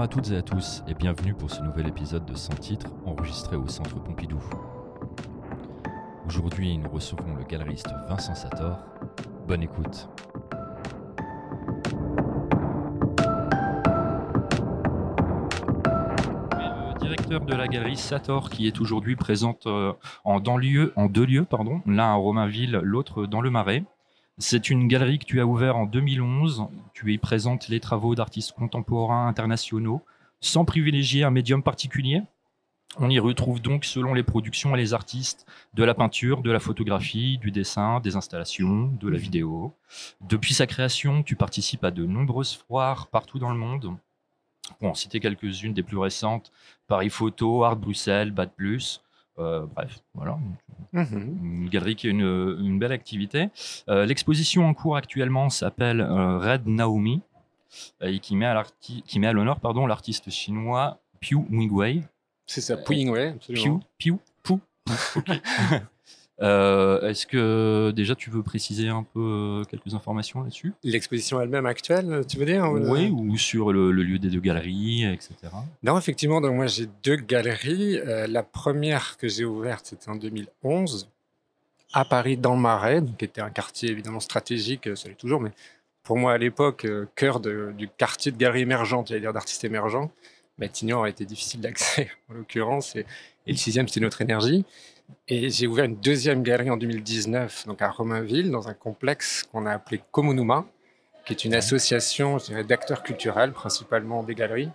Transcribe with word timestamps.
Bonjour 0.00 0.12
à 0.12 0.14
toutes 0.14 0.30
et 0.30 0.36
à 0.38 0.40
tous 0.40 0.82
et 0.88 0.94
bienvenue 0.94 1.34
pour 1.34 1.50
ce 1.50 1.60
nouvel 1.60 1.86
épisode 1.86 2.24
de 2.24 2.34
Sans 2.34 2.54
titre 2.54 2.86
enregistré 3.04 3.56
au 3.56 3.68
Centre 3.68 4.02
Pompidou. 4.02 4.40
Aujourd'hui, 6.26 6.78
nous 6.78 6.88
recevons 6.88 7.34
le 7.36 7.44
galeriste 7.44 7.90
Vincent 8.08 8.34
Sator. 8.34 8.78
Bonne 9.46 9.62
écoute. 9.62 10.08
Le 16.56 16.98
directeur 16.98 17.42
de 17.42 17.54
la 17.54 17.68
galerie 17.68 17.98
Sator 17.98 18.48
qui 18.48 18.66
est 18.68 18.80
aujourd'hui 18.80 19.16
présente 19.16 19.66
euh, 19.66 19.92
en, 20.24 20.40
deux 20.40 20.56
lieux, 20.56 20.94
l'un 21.84 22.04
à 22.04 22.14
Romainville, 22.14 22.80
l'autre 22.82 23.26
dans 23.26 23.42
le 23.42 23.50
Marais. 23.50 23.84
C'est 24.42 24.70
une 24.70 24.88
galerie 24.88 25.18
que 25.18 25.26
tu 25.26 25.38
as 25.38 25.44
ouverte 25.44 25.76
en 25.76 25.84
2011. 25.84 26.64
Tu 26.94 27.12
y 27.12 27.18
présentes 27.18 27.68
les 27.68 27.78
travaux 27.78 28.14
d'artistes 28.14 28.52
contemporains 28.52 29.28
internationaux 29.28 30.02
sans 30.40 30.64
privilégier 30.64 31.24
un 31.24 31.30
médium 31.30 31.62
particulier. 31.62 32.22
On 32.96 33.10
y 33.10 33.18
retrouve 33.18 33.60
donc, 33.60 33.84
selon 33.84 34.14
les 34.14 34.22
productions 34.22 34.74
et 34.74 34.78
les 34.78 34.94
artistes, 34.94 35.46
de 35.74 35.84
la 35.84 35.92
peinture, 35.92 36.40
de 36.40 36.50
la 36.50 36.58
photographie, 36.58 37.36
du 37.36 37.50
dessin, 37.50 38.00
des 38.00 38.16
installations, 38.16 38.86
de 38.86 39.10
la 39.10 39.18
vidéo. 39.18 39.74
Depuis 40.22 40.54
sa 40.54 40.66
création, 40.66 41.22
tu 41.22 41.36
participes 41.36 41.84
à 41.84 41.90
de 41.90 42.06
nombreuses 42.06 42.54
foires 42.66 43.08
partout 43.08 43.38
dans 43.38 43.50
le 43.50 43.58
monde. 43.58 43.94
Pour 44.78 44.88
en 44.88 44.94
citer 44.94 45.20
quelques-unes 45.20 45.74
des 45.74 45.82
plus 45.82 45.98
récentes, 45.98 46.50
Paris 46.86 47.10
Photo, 47.10 47.62
Art 47.62 47.76
Bruxelles, 47.76 48.30
Bad 48.30 48.52
Plus. 48.56 49.02
Euh, 49.40 49.66
bref, 49.74 50.02
voilà, 50.14 50.38
une 50.92 51.68
galerie 51.68 51.96
qui 51.96 52.06
a 52.08 52.10
une, 52.10 52.20
une 52.60 52.78
belle 52.78 52.92
activité. 52.92 53.48
Euh, 53.88 54.04
L'exposition 54.06 54.66
en 54.66 54.74
cours 54.74 54.96
actuellement 54.96 55.48
s'appelle 55.48 56.00
euh, 56.00 56.38
Red 56.38 56.66
Naomi 56.66 57.22
et 58.02 58.18
qui 58.18 58.36
met 58.36 58.46
à 58.46 59.32
l'honneur 59.32 59.60
pardon 59.60 59.86
l'artiste 59.86 60.30
chinois 60.30 60.98
Piu 61.20 61.38
Wingwei. 61.50 62.02
C'est 62.46 62.60
ça, 62.60 62.76
Pouing, 62.76 63.10
ouais, 63.10 63.28
absolument. 63.28 63.80
Piu, 63.98 64.14
Piu, 64.14 64.18
Pou. 64.42 64.60
Ok. 65.16 65.30
Euh, 66.42 67.06
Est-ce 67.08 67.26
que 67.26 67.90
déjà 67.94 68.14
tu 68.14 68.30
veux 68.30 68.42
préciser 68.42 68.88
un 68.88 69.02
peu 69.02 69.20
euh, 69.20 69.64
quelques 69.64 69.94
informations 69.94 70.42
là-dessus? 70.42 70.72
L'exposition 70.84 71.40
elle-même 71.40 71.66
actuelle, 71.66 72.22
tu 72.26 72.38
veux 72.38 72.46
dire 72.46 72.70
le- 72.72 72.88
Oui, 72.90 73.10
ou 73.10 73.36
sur 73.36 73.72
le, 73.72 73.90
le 73.92 74.02
lieu 74.02 74.18
des 74.18 74.30
deux 74.30 74.40
galeries, 74.40 75.04
etc. 75.04 75.34
Non, 75.82 75.98
effectivement, 75.98 76.40
donc 76.40 76.54
moi 76.54 76.66
j'ai 76.66 76.86
deux 77.02 77.16
galeries. 77.16 77.98
Euh, 77.98 78.26
la 78.26 78.42
première 78.42 79.16
que 79.18 79.28
j'ai 79.28 79.44
ouverte, 79.44 79.86
c'était 79.86 80.08
en 80.08 80.16
2011, 80.16 81.10
à 81.92 82.04
Paris, 82.04 82.36
dans 82.36 82.54
le 82.54 82.60
Marais, 82.60 83.02
qui 83.18 83.24
était 83.24 83.40
un 83.42 83.50
quartier 83.50 83.90
évidemment 83.90 84.20
stratégique, 84.20 84.88
ça 84.96 85.08
l'est 85.08 85.16
toujours, 85.16 85.40
mais 85.40 85.50
pour 86.04 86.16
moi 86.16 86.32
à 86.32 86.38
l'époque, 86.38 86.86
cœur 87.16 87.40
de- 87.40 87.74
du 87.76 87.88
quartier 87.88 88.32
de 88.32 88.36
galeries 88.38 88.62
émergentes, 88.62 89.08
j'allais 89.08 89.20
dire 89.20 89.32
d'artistes 89.34 89.64
émergents. 89.64 90.10
Matignon 90.58 91.02
a 91.02 91.08
été 91.08 91.24
difficile 91.24 91.60
d'accès 91.60 92.08
en 92.30 92.34
l'occurrence, 92.34 92.96
et, 92.96 93.04
et 93.46 93.52
le 93.52 93.56
sixième 93.58 93.88
c'était 93.88 94.00
notre 94.00 94.22
énergie. 94.22 94.64
Et 95.28 95.50
j'ai 95.50 95.66
ouvert 95.66 95.84
une 95.84 95.96
deuxième 95.96 96.42
galerie 96.42 96.70
en 96.70 96.76
2019, 96.76 97.66
donc 97.66 97.82
à 97.82 97.90
Romainville, 97.90 98.50
dans 98.50 98.68
un 98.68 98.74
complexe 98.74 99.44
qu'on 99.50 99.66
a 99.66 99.72
appelé 99.72 100.02
Komunuma, 100.10 100.64
qui 101.24 101.32
est 101.32 101.44
une 101.44 101.54
association 101.54 102.38
d'acteurs 102.66 103.02
culturels, 103.02 103.52
principalement 103.52 104.22
des 104.22 104.34
galeries. 104.34 104.70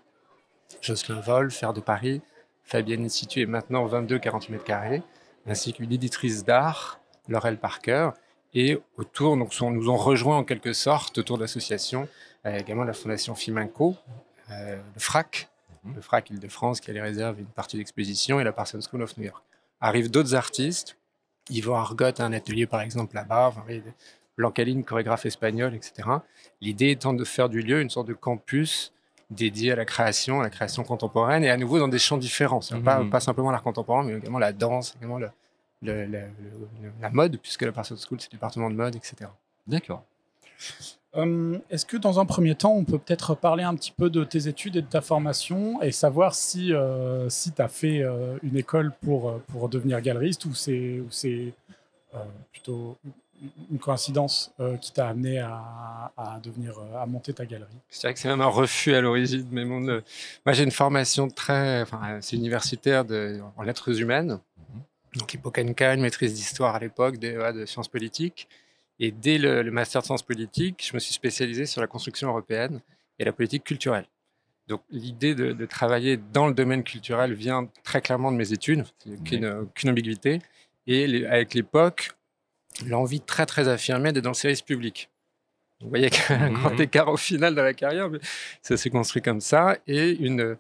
Jocelyn 0.81 1.19
Vol, 1.19 1.51
Fer 1.51 1.73
de 1.73 1.81
Paris, 1.81 2.21
Fabienne 2.63 3.05
Institut 3.05 3.41
et 3.41 3.45
maintenant 3.45 3.87
22-48 3.87 4.51
mètres 4.51 4.63
carrés, 4.63 5.03
ainsi 5.47 5.73
qu'une 5.73 5.91
éditrice 5.91 6.43
d'art, 6.43 6.99
Laurel 7.27 7.57
Parker. 7.57 8.11
Et 8.53 8.77
autour, 8.97 9.35
donc, 9.37 9.51
nous 9.61 9.89
ont 9.89 9.97
rejoint 9.97 10.37
en 10.37 10.43
quelque 10.43 10.73
sorte 10.73 11.17
autour 11.17 11.37
de 11.37 11.43
l'association 11.43 12.07
euh, 12.45 12.57
également 12.57 12.83
la 12.83 12.93
fondation 12.93 13.35
Fiminco, 13.35 13.95
euh, 14.51 14.77
le 14.93 14.99
FRAC, 14.99 15.49
Mhm. 15.85 15.95
le 15.95 16.01
FRAC 16.01 16.29
Île-de-France 16.31 16.81
qui 16.81 16.91
allait 16.91 17.01
réserver 17.01 17.41
une 17.41 17.47
partie 17.47 17.77
d'exposition 17.77 18.39
et 18.39 18.43
la 18.43 18.51
Parsons 18.51 18.79
School 18.81 19.03
of 19.03 19.15
New 19.17 19.25
York. 19.25 19.43
Arrivent 19.81 20.09
d'autres 20.11 20.35
artistes. 20.35 20.97
Yvan 21.49 21.75
Argot 21.75 22.05
a 22.19 22.23
un 22.23 22.33
atelier 22.33 22.65
par 22.65 22.81
exemple 22.81 23.15
là-bas, 23.15 23.47
enfin, 23.49 23.63
Blancaline, 24.37 24.83
chorégraphe 24.83 25.25
espagnol, 25.25 25.73
etc. 25.75 26.09
L'idée 26.59 26.89
étant 26.91 27.13
de 27.13 27.23
faire 27.23 27.47
du 27.49 27.61
lieu 27.61 27.81
une 27.81 27.89
sorte 27.89 28.07
de 28.07 28.13
campus 28.13 28.91
dédié 29.29 29.71
à 29.71 29.75
la 29.75 29.85
création, 29.85 30.41
à 30.41 30.43
la 30.43 30.49
création 30.49 30.83
contemporaine, 30.83 31.43
et 31.43 31.49
à 31.49 31.57
nouveau 31.57 31.79
dans 31.79 31.87
des 31.87 31.99
champs 31.99 32.17
différents. 32.17 32.61
C'est 32.61 32.75
Mhm. 32.75 32.83
pas, 32.83 33.03
pas 33.05 33.19
simplement 33.19 33.51
l'art 33.51 33.63
contemporain, 33.63 34.03
mais 34.03 34.13
également 34.17 34.39
la 34.39 34.51
danse, 34.53 34.95
également 34.97 35.19
le- 35.19 35.29
le- 35.81 36.05
le- 36.05 36.19
le- 36.81 36.91
la 37.01 37.09
mode, 37.11 37.37
puisque 37.39 37.61
la 37.61 37.71
Parsons 37.71 37.95
School, 37.95 38.19
c'est 38.19 38.31
le 38.31 38.37
département 38.37 38.69
de 38.69 38.75
mode, 38.75 38.95
etc. 38.95 39.29
D'accord. 39.67 40.03
Hum, 41.15 41.61
Est-ce 41.69 41.85
que 41.85 41.97
dans 41.97 42.19
un 42.19 42.25
premier 42.25 42.55
temps, 42.55 42.73
on 42.73 42.83
peut 42.83 42.97
peut-être 42.99 43.35
parler 43.35 43.63
un 43.63 43.73
petit 43.75 43.91
peu 43.91 44.09
de 44.09 44.23
tes 44.23 44.47
études 44.47 44.75
et 44.75 44.81
de 44.81 44.87
ta 44.87 45.01
formation 45.01 45.81
et 45.81 45.91
savoir 45.91 46.35
si, 46.35 46.73
euh, 46.73 47.29
si 47.29 47.51
tu 47.53 47.61
as 47.61 47.69
fait 47.69 48.01
euh, 48.01 48.37
une 48.43 48.57
école 48.57 48.91
pour, 49.01 49.29
euh, 49.29 49.43
pour 49.47 49.69
devenir 49.69 50.01
galeriste 50.01 50.45
ou 50.45 50.53
c'est 50.53 51.01
euh, 52.13 52.17
plutôt 52.51 52.97
une 53.71 53.79
coïncidence 53.79 54.53
euh, 54.59 54.77
qui 54.77 54.91
t'a 54.93 55.09
amené 55.09 55.39
à, 55.39 56.11
à 56.17 56.39
devenir 56.41 56.77
euh, 56.79 57.01
à 57.01 57.05
monter 57.05 57.33
ta 57.33 57.45
galerie? 57.45 57.69
Je 57.91 57.99
dirais 57.99 58.13
que 58.13 58.19
c'est 58.19 58.29
même 58.29 58.41
un 58.41 58.47
refus 58.47 58.93
à 58.93 59.01
l'origine, 59.01 59.47
mais 59.51 59.65
mon, 59.65 59.87
euh, 59.87 60.01
moi 60.45 60.53
j'ai 60.53 60.63
une 60.63 60.71
formation 60.71 61.29
très, 61.29 61.81
enfin 61.81 62.01
euh, 62.09 62.17
c'est 62.21 62.35
universitaire 62.35 63.05
de, 63.05 63.39
en 63.57 63.61
lettres 63.63 64.01
humaines, 64.01 64.39
donc 65.17 65.33
Hippocanica, 65.33 65.93
une 65.93 66.01
maîtrise 66.01 66.33
d'histoire 66.33 66.75
à 66.75 66.79
l'époque, 66.79 67.17
DEA 67.17 67.53
de 67.53 67.65
sciences 67.65 67.87
politiques, 67.89 68.47
et 68.99 69.11
dès 69.11 69.37
le, 69.37 69.61
le 69.61 69.71
master 69.71 70.01
de 70.01 70.05
sciences 70.05 70.23
politiques, 70.23 70.87
je 70.89 70.93
me 70.93 70.99
suis 70.99 71.13
spécialisé 71.13 71.65
sur 71.65 71.81
la 71.81 71.87
construction 71.87 72.29
européenne 72.29 72.81
et 73.19 73.25
la 73.25 73.33
politique 73.33 73.63
culturelle. 73.63 74.07
Donc 74.67 74.81
l'idée 74.89 75.35
de, 75.35 75.51
de 75.53 75.65
travailler 75.65 76.17
dans 76.17 76.47
le 76.47 76.53
domaine 76.53 76.83
culturel 76.83 77.33
vient 77.33 77.69
très 77.83 78.01
clairement 78.01 78.31
de 78.31 78.37
mes 78.37 78.51
études, 78.51 78.85
aucune, 79.07 79.45
aucune 79.45 79.89
ambiguïté, 79.91 80.39
et 80.87 81.05
les- 81.07 81.25
avec 81.25 81.53
l'époque, 81.53 82.11
l'envie 82.87 83.21
très 83.21 83.45
très 83.45 83.67
affirmée 83.67 84.11
d'être 84.11 84.23
dans 84.23 84.31
le 84.31 84.35
service 84.35 84.61
public. 84.61 85.09
Vous 85.81 85.89
voyez 85.89 86.09
qu'il 86.09 86.23
y 86.35 86.39
a 86.39 86.43
un 86.43 86.49
Mhm. 86.49 86.53
grand 86.55 86.79
écart 86.79 87.09
au 87.09 87.17
final 87.17 87.53
dans 87.53 87.63
la 87.63 87.73
carrière, 87.73 88.09
mais 88.09 88.19
ça 88.61 88.75
s'est 88.77 88.89
construit 88.89 89.21
comme 89.21 89.41
ça, 89.41 89.77
et 89.87 90.11
une, 90.11 90.57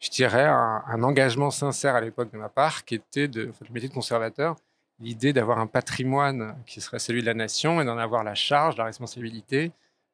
je 0.00 0.10
dirais, 0.10 0.44
un, 0.46 0.82
un 0.86 1.02
engagement 1.02 1.50
sincère 1.50 1.94
à 1.94 2.00
l'époque 2.00 2.32
de 2.32 2.38
ma 2.38 2.48
part, 2.48 2.84
qui 2.84 2.94
était 2.96 3.28
de, 3.28 3.48
enfin, 3.50 3.64
le 3.68 3.72
métier 3.74 3.88
de 3.88 3.94
conservateur, 3.94 4.56
l'idée 5.00 5.32
d'avoir 5.32 5.58
un 5.58 5.66
patrimoine 5.66 6.56
qui 6.66 6.80
serait 6.80 6.98
celui 6.98 7.20
de 7.20 7.26
la 7.26 7.34
nation 7.34 7.80
et 7.80 7.84
d'en 7.84 7.98
avoir 7.98 8.24
la 8.24 8.34
charge, 8.34 8.76
la 8.76 8.84
responsabilité, 8.84 9.72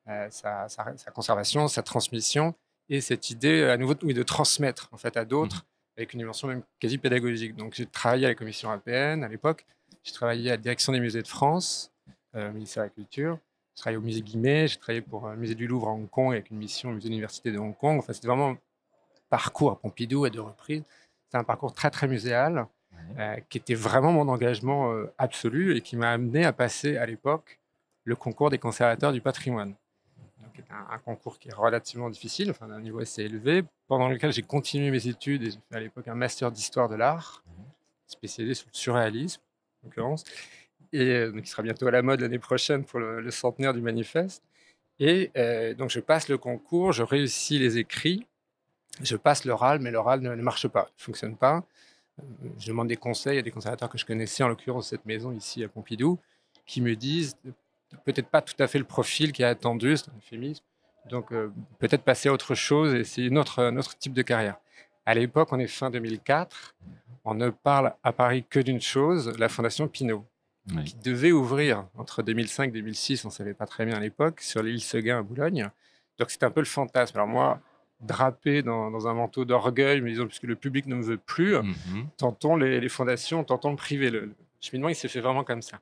euh, 0.09 0.28
sa, 0.31 0.69
sa- 0.69 0.97
sa 0.97 1.11
conservation, 1.11 1.69
sa 1.69 1.83
transmission, 1.83 2.55
et 2.91 3.00
cette 3.00 3.31
idée 3.31 3.65
à 3.65 3.78
nouveau 3.78 3.95
oui, 4.03 4.12
de 4.12 4.22
transmettre 4.22 4.91
en 4.93 4.99
fait 4.99 5.17
à 5.17 5.25
d'autres 5.25 5.65
avec 5.97 6.12
une 6.12 6.19
dimension 6.19 6.49
même 6.49 6.62
quasi 6.81 6.99
pédagogique. 6.99 7.56
Donc 7.56 7.75
j'ai 7.75 7.87
travaillé 7.87 8.27
à 8.27 8.28
la 8.28 8.34
Commission 8.34 8.69
européenne 8.69 9.25
à 9.25 9.28
l'époque, 9.28 9.65
j'ai 10.03 10.12
travaillé 10.12 10.50
à 10.50 10.55
la 10.55 10.56
direction 10.59 10.93
des 10.93 11.01
musées 11.01 11.22
de 11.22 11.28
France, 11.28 11.93
euh, 12.34 12.51
au 12.51 12.53
ministère 12.53 12.83
de 12.83 12.89
la 12.89 12.95
Culture, 12.95 13.39
j'ai 13.75 13.81
travaillé 13.81 13.97
au 13.97 14.03
musée 14.03 14.21
Guimet, 14.21 14.69
j'ai 14.69 14.77
travaillé 14.78 15.01
pour 15.01 15.27
euh, 15.27 15.33
le 15.33 15.39
musée 15.39 15.55
du 15.55 15.66
Louvre 15.66 15.89
à 15.89 15.93
Hong 15.93 16.11
Kong 16.11 16.33
avec 16.33 16.51
une 16.51 16.59
mission 16.59 16.91
au 16.91 16.93
musée 16.93 17.09
de 17.09 17.11
l'Université 17.11 17.51
de 17.51 17.59
Hong 17.59 17.75
Kong. 17.77 17.99
Enfin, 17.99 18.12
c'était 18.12 18.27
vraiment 18.28 18.51
un 18.51 18.59
parcours 19.31 19.71
à 19.71 19.77
Pompidou 19.81 20.27
à 20.27 20.31
deux 20.31 20.43
reprises. 20.43 20.83
C'était 21.25 21.39
un 21.39 21.45
parcours 21.45 21.72
très 21.72 21.91
très 21.91 22.06
muséal 22.06 22.66
euh, 23.19 23.37
qui 23.48 23.59
était 23.59 23.75
vraiment 23.75 24.12
mon 24.12 24.28
engagement 24.28 24.92
euh, 24.92 25.12
absolu 25.19 25.76
et 25.76 25.81
qui 25.81 25.97
m'a 25.97 26.10
amené 26.10 26.44
à 26.44 26.53
passer 26.53 26.97
à 26.97 27.06
l'époque 27.06 27.59
le 28.04 28.16
concours 28.16 28.50
des 28.50 28.59
conservateurs 28.59 29.12
du 29.12 29.20
patrimoine. 29.20 29.75
Donc, 30.42 30.65
un, 30.71 30.95
un 30.95 30.98
concours 30.98 31.39
qui 31.39 31.48
est 31.48 31.54
relativement 31.54 32.10
difficile, 32.10 32.51
enfin 32.51 32.68
d'un 32.68 32.80
niveau 32.80 33.01
assez 33.01 33.22
élevé, 33.22 33.65
pendant 33.86 34.09
lequel 34.09 34.33
j'ai 34.33 34.42
continué 34.42 34.91
mes 34.91 35.06
études 35.06 35.42
et 35.42 35.51
j'ai 35.51 35.59
fait 35.71 35.77
à 35.77 35.80
l'époque 35.80 36.09
un 36.09 36.15
master 36.15 36.51
d'histoire 36.51 36.89
de 36.89 36.97
l'art, 36.97 37.42
spécialisé 38.06 38.54
sur 38.54 38.66
le 38.72 38.77
surréalisme, 38.77 39.41
en 39.83 39.86
l'occurrence, 39.86 40.24
et 40.92 41.10
euh, 41.10 41.33
donc, 41.33 41.42
qui 41.42 41.50
sera 41.50 41.62
bientôt 41.62 41.86
à 41.86 41.91
la 41.91 42.03
mode 42.03 42.21
l'année 42.21 42.39
prochaine 42.39 42.84
pour 42.84 43.00
le, 43.00 43.21
le 43.21 43.30
centenaire 43.30 43.74
du 43.74 43.80
manifeste. 43.80 44.42
Et 45.00 45.33
donc 45.77 45.91
je 45.91 45.98
passe 45.98 46.28
le 46.28 46.39
concours, 46.39 46.92
je 46.92 47.03
réussis 47.03 47.59
les 47.59 47.78
écrits, 47.78 48.28
je 49.03 49.16
passe 49.16 49.45
l'oral, 49.45 49.80
mais 49.80 49.91
l'oral 49.91 50.21
ne, 50.21 50.33
ne 50.36 50.42
marche 50.42 50.68
pas, 50.68 50.84
ne 50.84 51.03
fonctionne 51.03 51.36
pas. 51.36 51.65
Je 52.59 52.69
demande 52.69 52.89
des 52.89 52.97
conseils 52.97 53.39
à 53.39 53.43
des 53.43 53.51
conservateurs 53.51 53.89
que 53.89 53.99
je 53.99 54.05
connaissais, 54.07 54.43
en 54.45 54.49
l'occurrence 54.49 54.89
cette 54.89 55.05
maison 55.07 55.33
ici 55.33 55.65
à 55.65 55.69
Pompidou, 55.69 56.19
qui 56.66 56.81
me 56.81 56.95
disent 56.95 57.37
peut-être 58.05 58.28
pas 58.28 58.41
tout 58.43 58.55
à 58.61 58.66
fait 58.66 58.78
le 58.78 58.84
profil 58.84 59.33
qui 59.33 59.43
est 59.43 59.47
attendu, 59.47 59.97
c'est 59.97 60.09
un 60.11 60.16
euphémisme, 60.16 60.63
donc 61.11 61.33
euh, 61.33 61.51
peut-être 61.78 62.03
passer 62.03 62.28
à 62.28 62.33
autre 62.33 62.55
chose 62.55 62.95
et 62.95 63.01
essayer 63.01 63.28
une 63.28 63.39
autre, 63.39 63.63
un 63.63 63.77
autre 63.77 63.97
type 63.99 64.13
de 64.15 64.22
carrière. 64.22 64.57
À 65.07 65.15
l'époque, 65.15 65.49
on 65.53 65.59
est 65.59 65.66
fin 65.66 65.91
2004, 65.91 66.75
on 67.25 67.34
ne 67.34 67.51
parle 67.51 67.95
à 68.03 68.13
Paris 68.13 68.45
que 68.49 68.60
d'une 68.60 68.81
chose, 68.81 69.37
la 69.39 69.49
Fondation 69.49 69.89
Pinault, 69.89 70.25
Oui. 70.75 70.84
qui 70.84 70.95
devait 70.97 71.33
ouvrir 71.33 71.87
entre 71.97 72.22
2005 72.22 72.69
et 72.69 72.72
2006, 72.72 73.25
on 73.25 73.28
ne 73.28 73.33
savait 73.33 73.55
pas 73.55 73.67
très 73.67 73.84
bien 73.84 73.97
à 73.97 74.01
l'époque, 74.01 74.41
sur 74.41 74.63
l'île 74.63 74.81
Seguin 74.81 75.19
à 75.19 75.22
Boulogne. 75.22 75.69
Donc 76.19 76.31
c'était 76.31 76.47
un 76.47 76.51
peu 76.51 76.60
le 76.60 76.67
fantasme. 76.67 77.17
Alors 77.19 77.28
moi, 77.28 77.60
drapé 78.01 78.63
dans, 78.63 78.91
dans 78.91 79.07
un 79.09 79.15
manteau 79.15 79.45
d'orgueil, 79.45 80.01
me 80.01 80.11
disant, 80.11 80.27
puisque 80.27 80.43
le 80.45 80.57
public 80.57 80.87
ne 80.87 80.95
me 80.97 81.03
veut 81.03 81.17
plus, 81.19 81.57
Mhm. 81.57 82.07
tentons 82.17 82.57
les, 82.57 82.81
les 82.81 82.89
fondations, 82.89 83.45
tentons 83.45 83.71
le 83.71 83.77
privé. 83.77 84.11
Le, 84.11 84.21
le 84.21 84.35
cheminement, 84.61 84.89
il 84.89 84.95
s'est 84.95 85.09
fait 85.09 85.21
vraiment 85.21 85.45
comme 85.45 85.63
ça. 85.63 85.81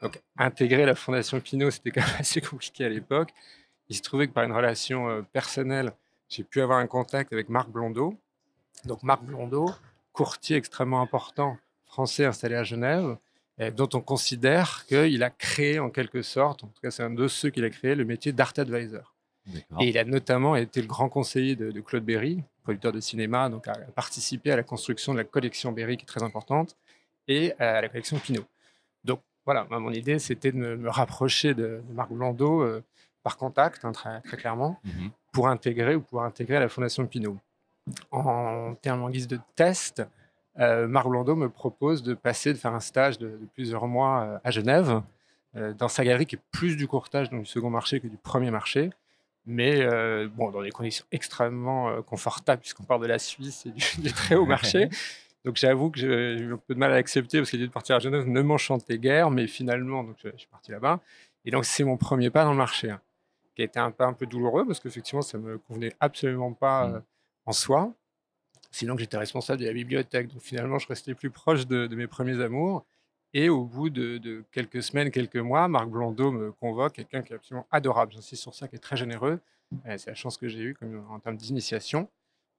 Donc, 0.00 0.20
intégrer 0.36 0.84
la 0.86 0.94
fondation 0.96 1.40
Pinot, 1.40 1.70
c'était 1.70 1.90
quand 1.94 2.00
même 2.00 2.16
assez 2.18 2.40
compliqué 2.40 2.84
à 2.84 2.88
l'époque. 2.88 3.30
Il 3.88 3.96
se 3.96 4.02
trouvait 4.02 4.26
que 4.26 4.32
par 4.32 4.44
une 4.44 4.52
relation 4.52 5.08
euh, 5.08 5.22
personnelle, 5.32 5.92
j'ai 6.28 6.42
pu 6.44 6.60
avoir 6.60 6.78
un 6.78 6.86
contact 6.86 7.32
avec 7.32 7.48
Marc 7.48 7.68
Blondeau. 7.68 8.16
Donc 8.84 9.02
Marc 9.02 9.22
Blondeau, 9.22 9.70
courtier 10.12 10.56
extrêmement 10.56 11.02
important 11.02 11.58
français 11.86 12.24
installé 12.24 12.54
à 12.54 12.64
Genève, 12.64 13.16
dont 13.76 13.88
on 13.92 14.00
considère 14.00 14.86
qu'il 14.86 15.22
a 15.22 15.28
créé 15.30 15.78
en 15.78 15.90
quelque 15.90 16.22
sorte, 16.22 16.64
en 16.64 16.68
tout 16.68 16.80
cas 16.82 16.90
c'est 16.90 17.02
un 17.02 17.10
de 17.10 17.28
ceux 17.28 17.50
qui 17.50 17.62
a 17.62 17.68
créé, 17.70 17.94
le 17.94 18.04
métier 18.06 18.32
d'art 18.32 18.54
advisor. 18.56 19.11
Et 19.80 19.88
il 19.88 19.98
a 19.98 20.04
notamment 20.04 20.54
été 20.56 20.80
le 20.80 20.86
grand 20.86 21.08
conseiller 21.08 21.56
de, 21.56 21.80
Claude 21.80 22.04
Berry, 22.04 22.42
producteur 22.62 22.92
de 22.92 23.00
cinéma, 23.00 23.48
donc 23.48 23.66
a 23.68 23.72
participé 23.94 24.52
à 24.52 24.56
la 24.56 24.62
construction 24.62 25.12
de 25.12 25.18
la 25.18 25.24
collection 25.24 25.72
Berry 25.72 25.96
qui 25.96 26.04
est 26.04 26.06
très 26.06 26.22
importante, 26.22 26.76
et 27.28 27.52
à 27.58 27.80
la 27.80 27.88
collection 27.88 28.18
Pinot. 28.18 28.44
Donc 29.04 29.20
voilà, 29.44 29.66
mon 29.70 29.90
idée 29.90 30.18
c'était 30.18 30.52
de 30.52 30.58
me, 30.58 30.88
rapprocher 30.88 31.54
de, 31.54 31.82
Marc 31.92 32.12
Blondeau 32.12 32.62
euh, 32.62 32.84
par 33.22 33.36
contact, 33.36 33.84
hein, 33.84 33.92
très, 33.92 34.20
clairement, 34.22 34.78
mhm. 34.84 35.10
pour 35.32 35.48
intégrer 35.48 35.96
ou 35.96 36.00
pour 36.00 36.22
intégrer 36.22 36.56
à 36.56 36.60
la 36.60 36.68
Fondation 36.68 37.06
Pinot. 37.06 37.36
En 38.10 38.74
termes 38.80 39.02
en 39.02 39.10
guise 39.10 39.26
de 39.26 39.40
test, 39.56 40.02
euh, 40.58 40.86
Marc 40.86 41.08
Blondeau 41.08 41.34
me 41.34 41.48
propose 41.48 42.02
de 42.02 42.14
passer, 42.14 42.52
de 42.52 42.58
faire 42.58 42.74
un 42.74 42.80
stage 42.80 43.18
de, 43.18 43.38
plusieurs 43.54 43.86
mois 43.86 44.22
euh, 44.22 44.38
à 44.44 44.50
Genève, 44.50 45.02
euh, 45.56 45.72
dans 45.74 45.88
sa 45.88 46.04
galerie 46.04 46.26
qui 46.26 46.36
est 46.36 46.42
plus 46.50 46.76
du 46.76 46.86
courtage, 46.86 47.30
donc 47.30 47.40
du 47.40 47.46
second 47.46 47.70
marché 47.70 48.00
que 48.00 48.06
du 48.06 48.16
premier 48.16 48.50
marché, 48.50 48.90
mais 49.46 49.86
bon, 50.28 50.50
dans 50.50 50.62
des 50.62 50.70
conditions 50.70 51.04
extrêmement 51.12 52.02
confortables, 52.02 52.60
puisqu'on 52.60 52.84
part 52.84 52.98
de 52.98 53.06
la 53.06 53.18
Suisse 53.18 53.66
et 53.66 54.00
du, 54.00 54.12
très 54.14 54.34
haut 54.34 54.46
marché. 54.46 54.88
Donc 55.44 55.56
j'avoue 55.56 55.90
que 55.90 55.98
j'ai 55.98 56.06
eu 56.06 56.52
un 56.54 56.56
peu 56.56 56.74
de 56.74 56.78
mal 56.78 56.92
à 56.92 56.96
accepter 56.96 57.38
parce 57.38 57.50
que 57.50 57.56
l'idée 57.56 57.66
de 57.66 57.72
partir 57.72 57.96
à 57.96 57.98
Genève 57.98 58.28
ne 58.28 58.42
m'enchantait 58.42 58.98
guère, 58.98 59.30
mais 59.30 59.48
finalement, 59.48 60.04
donc, 60.04 60.16
je, 60.22 60.28
suis 60.36 60.46
parti 60.46 60.70
là-bas. 60.70 61.00
Et 61.44 61.50
donc 61.50 61.64
c'est 61.64 61.82
mon 61.82 61.96
premier 61.96 62.30
pas 62.30 62.44
dans 62.44 62.52
le 62.52 62.56
marché, 62.56 62.90
hein, 62.90 63.00
qui 63.56 63.62
a 63.62 63.64
été 63.64 63.80
un 63.80 63.90
pas 63.90 64.06
un 64.06 64.12
peu 64.12 64.26
douloureux 64.26 64.64
parce 64.64 64.78
qu'effectivement, 64.78 65.22
ça 65.22 65.38
me 65.38 65.58
convenait 65.58 65.94
absolument 65.98 66.52
pas 66.52 66.86
mmh. 66.86 67.02
en 67.46 67.52
soi. 67.52 67.92
Sinon, 68.72 68.96
j'étais 68.96 69.18
responsable 69.18 69.60
de 69.60 69.66
la 69.66 69.72
bibliothèque. 69.72 70.28
Donc 70.28 70.40
finalement, 70.40 70.78
je 70.78 70.88
restais 70.88 71.14
plus 71.14 71.30
proche 71.30 71.66
de, 71.66 71.86
mes 71.94 72.06
premiers 72.06 72.40
amours. 72.40 72.84
Et 73.34 73.48
au 73.48 73.64
bout 73.64 73.88
de, 73.90 74.44
quelques 74.52 74.82
semaines, 74.82 75.10
quelques 75.10 75.36
mois, 75.36 75.66
Marc 75.68 75.88
Blondeau 75.88 76.30
me 76.30 76.52
convoque, 76.52 76.92
quelqu'un 76.92 77.22
qui 77.22 77.32
est 77.32 77.36
absolument 77.36 77.66
adorable, 77.70 78.12
j'insiste 78.12 78.42
sur 78.42 78.54
ça, 78.54 78.68
qui 78.68 78.76
est 78.76 78.80
très 78.80 78.96
généreux. 78.96 79.40
C'est 79.96 80.08
la 80.08 80.14
chance 80.14 80.36
que 80.36 80.48
j'ai 80.48 80.60
eue 80.60 80.76
en 81.08 81.18
termes 81.18 81.36
d'initiation. 81.36 82.08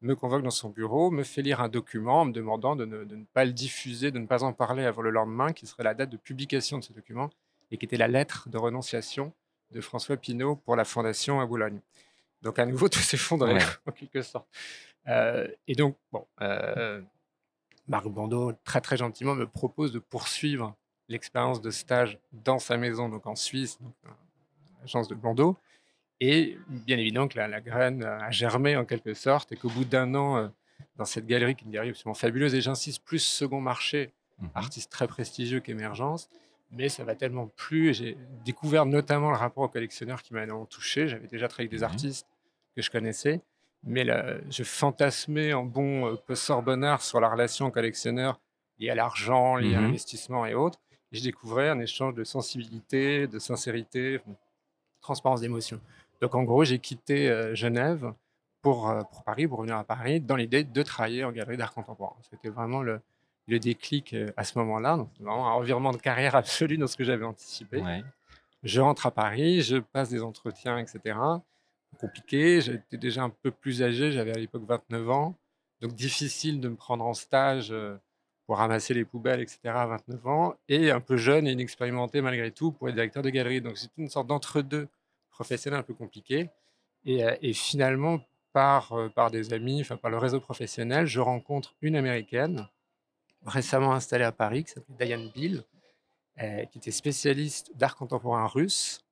Me 0.02 0.16
convoque 0.16 0.42
dans 0.42 0.50
son 0.50 0.70
bureau, 0.70 1.12
me 1.12 1.24
fait 1.24 1.44
lire 1.44 1.62
un 1.62 1.70
document 1.70 2.22
en 2.22 2.26
me 2.26 2.34
demandant 2.34 2.76
de 2.76 2.86
ne, 2.86 3.04
de 3.06 3.16
ne, 3.16 3.24
pas 3.24 3.46
le 3.46 3.54
diffuser, 3.54 4.10
de 4.10 4.18
ne 4.18 4.26
pas 4.26 4.44
en 4.44 4.52
parler 4.52 4.84
avant 4.84 5.04
le 5.04 5.12
lendemain, 5.12 5.54
qui 5.54 5.68
serait 5.68 5.84
la 5.84 5.94
date 5.94 6.10
de 6.10 6.18
publication 6.18 6.80
de 6.80 6.84
ce 6.84 6.92
document, 6.92 7.30
et 7.72 7.78
qui 7.78 7.86
était 7.86 7.98
la 7.98 8.08
lettre 8.08 8.50
de 8.50 8.58
renonciation 8.58 9.32
de 9.72 9.80
François 9.80 10.18
Pinault 10.18 10.56
pour 10.56 10.76
la 10.76 10.86
Fondation 10.86 11.40
à 11.40 11.46
Boulogne. 11.46 11.80
Donc 12.42 12.60
à 12.60 12.66
nouveau, 12.66 12.90
tout 12.90 13.00
s'effondrait 13.00 13.58
en 13.86 13.92
quelque 13.92 14.22
sorte. 14.22 14.48
Euh, 15.08 15.48
et 15.68 15.76
donc, 15.76 15.98
bon, 16.12 16.26
euh, 16.42 17.02
Marc 17.88 18.08
Bandeau, 18.08 18.54
très 18.64 18.82
très 18.82 18.98
gentiment, 18.98 19.36
me 19.36 19.48
propose 19.48 19.92
de 19.92 20.00
poursuivre 20.00 20.76
l'expérience 21.10 21.62
de 21.62 21.70
stage 21.70 22.18
dans 22.32 22.60
sa 22.60 22.78
maison, 22.78 23.10
donc 23.10 23.28
en 23.28 23.36
Suisse, 23.36 23.80
donc, 23.82 23.94
l'agence 24.82 25.08
de 25.08 25.16
Bandeau. 25.16 25.58
Et 26.20 26.58
bien 26.68 26.98
évidemment 26.98 27.28
que 27.28 27.38
la, 27.38 27.62
graine 27.62 28.04
a 28.04 28.32
germé 28.32 28.78
en 28.78 28.86
quelque 28.86 29.14
sorte, 29.14 29.52
et 29.52 29.58
qu'au 29.58 29.70
bout 29.70 29.84
d'un 29.84 30.16
an, 30.16 30.38
euh, 30.38 30.48
dans 30.96 31.06
cette 31.06 31.26
galerie 31.26 31.56
qui 31.56 31.66
me 31.66 31.72
galerie 31.72 31.90
absolument 31.90 32.14
fabuleuse, 32.14 32.56
et 32.56 32.62
j'insiste 32.62 33.04
plus 33.04 33.20
second 33.20 33.62
marché, 33.62 34.14
mmh 34.40 34.48
artiste 34.56 34.92
très 34.92 35.08
prestigieux 35.08 35.60
qu'émergence, 35.60 36.30
mais 36.72 36.90
ça 36.90 37.04
va 37.04 37.16
tellement 37.16 37.48
plus. 37.48 37.94
J'ai 37.94 38.18
découvert 38.46 38.86
notamment 38.86 39.30
le 39.30 39.38
rapport 39.38 39.64
aux 39.64 39.70
collectionneurs 39.70 40.24
qui 40.24 40.34
m'a 40.34 40.48
touché. 40.70 41.08
J'avais 41.08 41.28
déjà 41.28 41.48
travaillé 41.48 41.68
avec 41.68 41.80
des 41.80 41.86
mmh 41.86 41.90
artistes 41.90 42.28
que 42.76 42.82
je 42.82 42.90
connaissais 42.90 43.42
mais 43.84 44.06
je 44.50 44.64
fantasmais 44.64 45.54
en 45.54 45.66
bon 45.66 46.08
euh, 46.08 46.16
post-sorbonnard 46.16 47.02
sur 47.02 47.20
la 47.20 47.30
relation 47.30 47.70
collectionneur 47.70 48.40
liée 48.80 48.90
à 48.90 48.96
l'argent, 48.96 49.56
liée 49.56 49.76
à 49.76 49.80
mmh 49.80 49.84
l'investissement 49.84 50.46
et 50.46 50.56
autres. 50.56 50.80
Et 51.12 51.18
je 51.18 51.24
découvrais 51.24 51.70
un 51.70 51.80
échange 51.80 52.14
de 52.16 52.24
sensibilité, 52.24 53.28
de 53.28 53.40
sincérité, 53.40 54.20
de 54.20 54.34
transparence 55.02 55.42
d'émotion. 55.42 55.80
Donc 56.22 56.34
en 56.36 56.44
gros, 56.44 56.64
j'ai 56.64 56.80
quitté 56.80 57.30
euh, 57.30 57.54
Genève 57.54 58.14
pour, 58.62 58.90
euh, 58.90 59.04
pour, 59.12 59.24
Paris, 59.24 59.48
pour 59.48 59.60
revenir 59.60 59.78
à 59.78 59.84
Paris, 59.84 60.22
dans 60.22 60.38
l'idée 60.38 60.64
de 60.64 60.82
travailler 60.82 61.26
en 61.26 61.32
galerie 61.32 61.58
d'art 61.58 61.74
contemporain. 61.74 62.16
C'était 62.30 62.50
vraiment 62.50 62.82
le, 62.82 63.02
le 63.48 63.60
déclic 63.60 64.16
à 64.38 64.46
ce 64.46 64.58
moment-là. 64.60 64.96
Donc 64.96 65.10
vraiment 65.20 65.50
un 65.50 65.54
revirement 65.54 65.92
de 65.92 65.98
carrière 65.98 66.36
absolu 66.38 66.78
dans 66.78 66.88
ce 66.88 66.96
que 66.96 67.04
j'avais 67.04 67.26
anticipé. 67.26 67.84
Je 68.64 68.80
rentre 68.80 69.06
à 69.06 69.12
Paris, 69.12 69.62
je 69.62 69.76
passe 69.76 70.10
des 70.10 70.24
entretiens, 70.24 70.78
etc 70.78 71.16
compliqué. 72.04 72.62
J'étais 72.62 72.98
déjà 72.98 73.24
un 73.24 73.30
peu 73.30 73.52
plus 73.52 73.82
âgé, 73.82 74.12
j'avais 74.12 74.32
à 74.32 74.40
l'époque 74.40 74.64
29 74.68 75.10
ans. 75.10 75.36
Donc 75.82 75.94
difficile 75.94 76.60
de 76.60 76.70
me 76.70 76.76
prendre 76.76 77.06
en 77.06 77.14
stage 77.14 77.72
euh, 77.72 77.98
pour 78.46 78.58
ramasser 78.58 78.94
les 78.94 79.06
poubelles, 79.06 79.42
etc. 79.42 79.60
à 79.66 79.88
29 79.88 80.28
ans. 80.28 80.56
Et 80.68 80.92
un 80.92 81.00
peu 81.00 81.18
jeune 81.18 81.48
et 81.48 81.52
inexpérimenté 81.52 82.22
malgré 82.22 82.52
tout 82.52 82.72
pour 82.72 82.90
être 82.90 82.96
directeur 82.96 83.24
de 83.24 83.30
galerie. 83.30 83.62
Donc 83.62 83.78
c'est 83.78 83.90
une 83.98 84.10
sorte 84.10 84.28
d'entre-deux 84.28 84.88
professionnel 85.30 85.80
un 85.80 85.84
peu 85.84 85.94
compliqué. 85.94 86.50
Et, 87.06 87.24
euh, 87.24 87.36
finalement, 87.54 88.20
par, 88.52 88.94
euh, 88.94 89.10
par 89.10 89.32
des 89.32 89.54
amis, 89.54 89.82
enfin 89.82 89.98
par 89.98 90.12
le 90.12 90.18
réseau 90.18 90.40
professionnel, 90.40 91.06
je 91.06 91.22
rencontre 91.22 91.74
une 91.82 91.96
américaine 91.96 92.68
récemment 93.46 93.94
installée 93.94 94.26
à 94.26 94.32
Paris 94.32 94.64
qui 94.66 94.72
s'appelle 94.72 94.96
Diane 94.98 95.30
Bill, 95.34 95.64
qui 96.72 96.78
était 96.80 96.92
spécialiste 96.92 97.76
d'art 97.76 97.96
contemporain 97.96 98.48
russe 98.48 99.04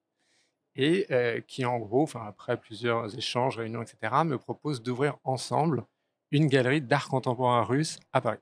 et 0.76 1.44
qui 1.48 1.66
en 1.66 1.80
gros, 1.80 2.08
après 2.16 2.58
plusieurs 2.58 3.18
échanges, 3.18 3.58
réunions, 3.58 3.82
etc., 3.82 4.14
me 4.26 4.38
propose 4.38 4.82
d'ouvrir 4.82 5.18
ensemble 5.24 5.84
une 6.32 6.48
galerie 6.48 6.82
d'art 6.82 7.10
contemporain 7.10 7.64
russe 7.64 8.00
à 8.14 8.22
Paris. 8.22 8.40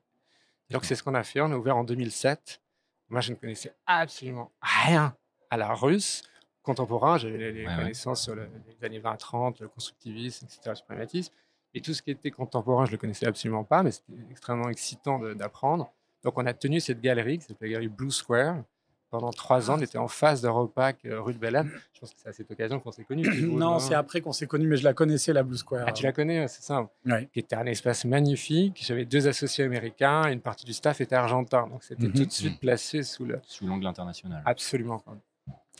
donc 0.70 0.84
c'est 0.84 0.94
ce 0.94 1.02
qu'on 1.02 1.14
a 1.14 1.24
fait, 1.24 1.40
on 1.40 1.50
a 1.50 1.56
ouvert 1.56 1.76
en 1.76 1.84
2007. 1.84 2.60
Moi, 3.08 3.20
je 3.20 3.32
ne 3.32 3.36
connaissais 3.36 3.74
absolument 3.86 4.52
rien 4.62 5.16
à 5.50 5.56
la 5.56 5.74
russe 5.74 6.22
contemporain, 6.62 7.18
j'avais 7.18 7.52
les, 7.52 7.64
connaissances 7.64 8.22
sur 8.22 8.34
les 8.34 8.46
années 8.82 9.00
20-30, 9.00 9.60
le 9.60 9.68
constructivisme, 9.68 10.46
etc., 10.46 10.60
le 10.66 10.74
suprématisme. 10.74 11.32
Et 11.72 11.80
tout 11.80 11.94
ce 11.94 12.02
qui 12.02 12.10
était 12.10 12.30
contemporain, 12.30 12.84
je 12.84 12.90
ne 12.90 12.96
le 12.96 12.98
connaissais 12.98 13.26
absolument 13.26 13.64
pas, 13.64 13.82
mais 13.82 13.92
c'était 13.92 14.12
extrêmement 14.30 14.68
excitant 14.68 15.18
d'apprendre. 15.34 15.92
Donc 16.22 16.36
on 16.36 16.46
a 16.46 16.52
tenu 16.52 16.80
cette 16.80 17.00
galerie, 17.00 17.38
qui 17.38 17.46
s'appelle 17.46 17.68
la 17.68 17.72
galerie 17.74 17.88
Blue 17.88 18.10
Square, 18.10 18.62
pendant 19.10 19.30
trois 19.30 19.70
ans, 19.70 19.76
on 19.76 19.82
était 19.82 19.98
en 19.98 20.08
face 20.08 20.40
d'Europac, 20.40 20.98
euh, 21.04 21.20
rue 21.20 21.34
de 21.34 21.38
Bellade. 21.38 21.68
Je 21.92 22.00
pense 22.00 22.14
que 22.14 22.20
c'est 22.22 22.28
à 22.28 22.32
cette 22.32 22.50
occasion 22.50 22.78
qu'on 22.78 22.92
s'est 22.92 23.04
connus. 23.04 23.28
non, 23.42 23.78
c'est 23.78 23.94
après 23.94 24.20
qu'on 24.20 24.32
s'est 24.32 24.46
connus, 24.46 24.68
mais 24.68 24.76
je 24.76 24.84
la 24.84 24.94
connaissais, 24.94 25.32
la 25.32 25.42
Blue 25.42 25.56
Square. 25.56 25.84
Ah, 25.88 25.92
tu 25.92 26.04
la 26.04 26.12
connais, 26.12 26.46
c'est 26.48 26.62
ça 26.62 26.88
oui. 27.04 27.28
Qui 27.32 27.40
était 27.40 27.56
un 27.56 27.66
espace 27.66 28.04
magnifique. 28.04 28.82
J'avais 28.86 29.04
deux 29.04 29.26
associés 29.26 29.64
américains 29.64 30.28
et 30.28 30.32
une 30.32 30.40
partie 30.40 30.64
du 30.64 30.72
staff 30.72 31.00
était 31.00 31.16
argentin. 31.16 31.66
Donc, 31.66 31.82
c'était 31.82 32.06
mhm. 32.06 32.12
tout 32.12 32.24
de 32.24 32.32
suite 32.32 32.60
placé 32.60 33.02
sous 33.02 33.24
le... 33.24 33.40
Sous 33.46 33.66
l'angle 33.66 33.86
international. 33.86 34.42
Absolument. 34.46 35.02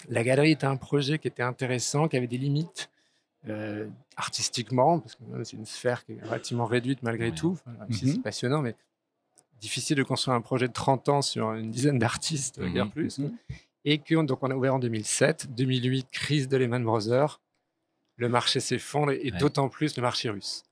La 0.08 0.24
galerie 0.24 0.52
était 0.52 0.66
un 0.66 0.76
projet 0.76 1.18
qui 1.18 1.28
était 1.28 1.42
intéressant, 1.42 2.08
qui 2.08 2.16
avait 2.16 2.26
des 2.26 2.38
limites. 2.38 2.90
Euh, 3.48 3.88
artistiquement, 4.16 4.98
parce 4.98 5.14
que 5.14 5.22
c'est 5.44 5.56
une 5.56 5.64
sphère 5.64 6.04
qui 6.04 6.12
est 6.12 6.22
relativement 6.22 6.66
réduite 6.66 7.02
malgré 7.02 7.32
tout. 7.32 7.56
C'est 7.90 8.04
mhm. 8.04 8.22
passionnant, 8.22 8.60
mais 8.60 8.74
difficile 9.60 9.96
de 9.96 10.02
construire 10.02 10.36
un 10.36 10.40
projet 10.40 10.68
de 10.68 10.72
30 10.72 11.08
ans 11.08 11.22
sur 11.22 11.52
une 11.52 11.70
dizaine 11.70 11.98
d'artistes, 11.98 12.58
mmh, 12.58 12.72
guère 12.72 12.90
plus. 12.90 13.18
Mmh. 13.18 13.30
Et 13.84 13.98
que, 13.98 14.14
donc 14.24 14.42
on 14.42 14.50
a 14.50 14.54
ouvert 14.54 14.74
en 14.74 14.78
2007, 14.78 15.54
2008, 15.54 16.08
crise 16.10 16.48
de 16.48 16.56
Lehman 16.56 16.82
Brothers, 16.82 17.40
le 18.16 18.28
marché 18.28 18.60
s'effondre 18.60 19.12
et, 19.12 19.30
d'autant 19.30 19.68
plus 19.68 19.96
le 19.96 20.02
marché 20.02 20.30
russe. 20.30 20.64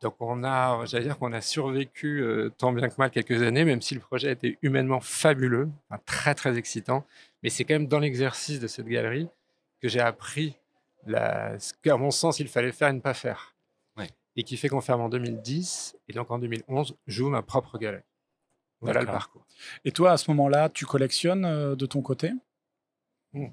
Donc 0.00 0.14
on 0.20 0.44
a, 0.44 0.84
j'allais 0.86 1.04
dire 1.04 1.18
qu'on 1.18 1.32
a 1.32 1.40
survécu 1.40 2.22
euh, 2.22 2.50
tant 2.56 2.72
bien 2.72 2.88
que 2.88 2.94
mal 2.98 3.10
quelques 3.10 3.42
années, 3.42 3.64
même 3.64 3.82
si 3.82 3.94
le 3.94 4.00
projet 4.00 4.28
a 4.28 4.30
été 4.30 4.56
humainement 4.62 5.00
fabuleux, 5.00 5.68
très 6.06 6.34
très 6.36 6.56
excitant. 6.56 7.04
Mais 7.42 7.50
c'est 7.50 7.64
quand 7.64 7.74
même 7.74 7.88
dans 7.88 7.98
l'exercice 7.98 8.60
de 8.60 8.68
cette 8.68 8.86
galerie 8.86 9.28
que 9.80 9.88
j'ai 9.88 10.00
appris 10.00 10.56
la, 11.06 11.58
ce 11.58 11.72
qu'à 11.82 11.96
mon 11.96 12.10
sens 12.10 12.38
il 12.38 12.48
fallait 12.48 12.72
faire 12.72 12.88
et 12.88 12.92
ne 12.92 13.00
pas 13.00 13.14
faire. 13.14 13.54
Et 14.36 14.44
qui 14.44 14.56
fait 14.56 14.68
qu'on 14.68 14.80
ferme 14.80 15.00
en 15.00 15.08
2010 15.08 15.96
et 16.06 16.12
donc 16.12 16.30
en 16.30 16.38
2011, 16.38 16.94
j'ouvre 17.08 17.32
ma 17.32 17.42
propre 17.42 17.76
galerie. 17.76 18.04
Voilà 18.80 19.00
le 19.00 19.06
parcours. 19.06 19.44
Et 19.84 19.92
toi, 19.92 20.12
à 20.12 20.16
ce 20.16 20.30
moment-là, 20.30 20.68
tu 20.68 20.86
collectionnes 20.86 21.44
euh, 21.44 21.74
de 21.74 21.86
ton 21.86 22.02
côté? 22.02 22.32
Mmh. 23.32 23.46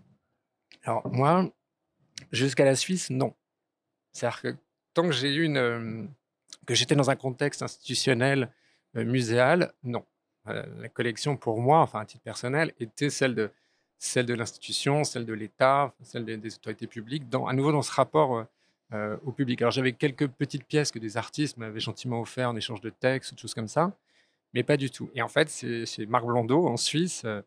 Alors, 0.84 1.08
moi, 1.12 1.50
jusqu'à 2.32 2.65
la 2.65 2.75
Suisse, 2.75 3.10
non. 3.10 3.34
C'est-à-dire 4.12 4.41
que 4.41 4.55
tant 4.94 5.03
que 5.03 5.12
j'ai 5.12 5.34
eu 5.34 5.44
une. 5.44 5.58
Euh, 5.58 6.03
que 6.67 6.74
j'étais 6.74 6.96
dans 6.96 7.10
un 7.10 7.15
contexte 7.15 7.62
institutionnel, 7.62 8.51
euh, 8.96 9.03
muséal, 9.03 9.74
non. 9.84 10.03
la 10.46 10.89
collection, 10.89 11.38
pour 11.38 11.60
moi, 11.60 11.79
enfin, 11.79 12.00
à 12.00 12.05
titre 12.05 12.24
personnel, 12.24 12.74
était 12.79 13.12
celle 13.12 13.36
de, 13.36 13.51
celle 14.00 14.25
de 14.25 14.34
l'institution, 14.34 15.03
celle 15.03 15.25
de 15.25 15.34
l'État, 15.34 15.94
celle 16.01 16.25
des, 16.25 16.55
autorités 16.55 16.88
publiques, 16.88 17.29
dans, 17.29 17.46
à 17.46 17.53
nouveau 17.53 17.72
dans 17.72 17.84
ce 17.84 17.91
rapport 17.91 18.46
au 18.94 19.32
public. 19.32 19.62
Alors, 19.62 19.72
j'avais 19.72 19.94
quelques 19.94 20.27
petites 20.27 20.63
pièces 20.65 20.91
que 20.91 20.98
des 20.98 21.17
artistes 21.17 21.58
m'avaient 21.58 21.79
gentiment 21.79 22.22
offert 22.22 22.50
en 22.50 22.55
échange 22.55 22.82
de 22.82 22.89
textes, 22.89 23.32
ou 23.32 23.36
de 23.36 23.39
choses 23.39 23.53
comme 23.53 23.67
ça 23.67 23.91
mais 24.55 24.63
pas 24.63 24.77
du 24.77 24.89
tout. 24.89 25.12
Et 25.13 25.21
en 25.21 25.27
fait, 25.27 25.50
c'est 25.50 25.85
chez 25.85 26.05
Marc 26.05 26.25
Blondeau, 26.25 26.65
en 26.65 26.77
Suisse, 26.77 27.24
euh, 27.25 27.41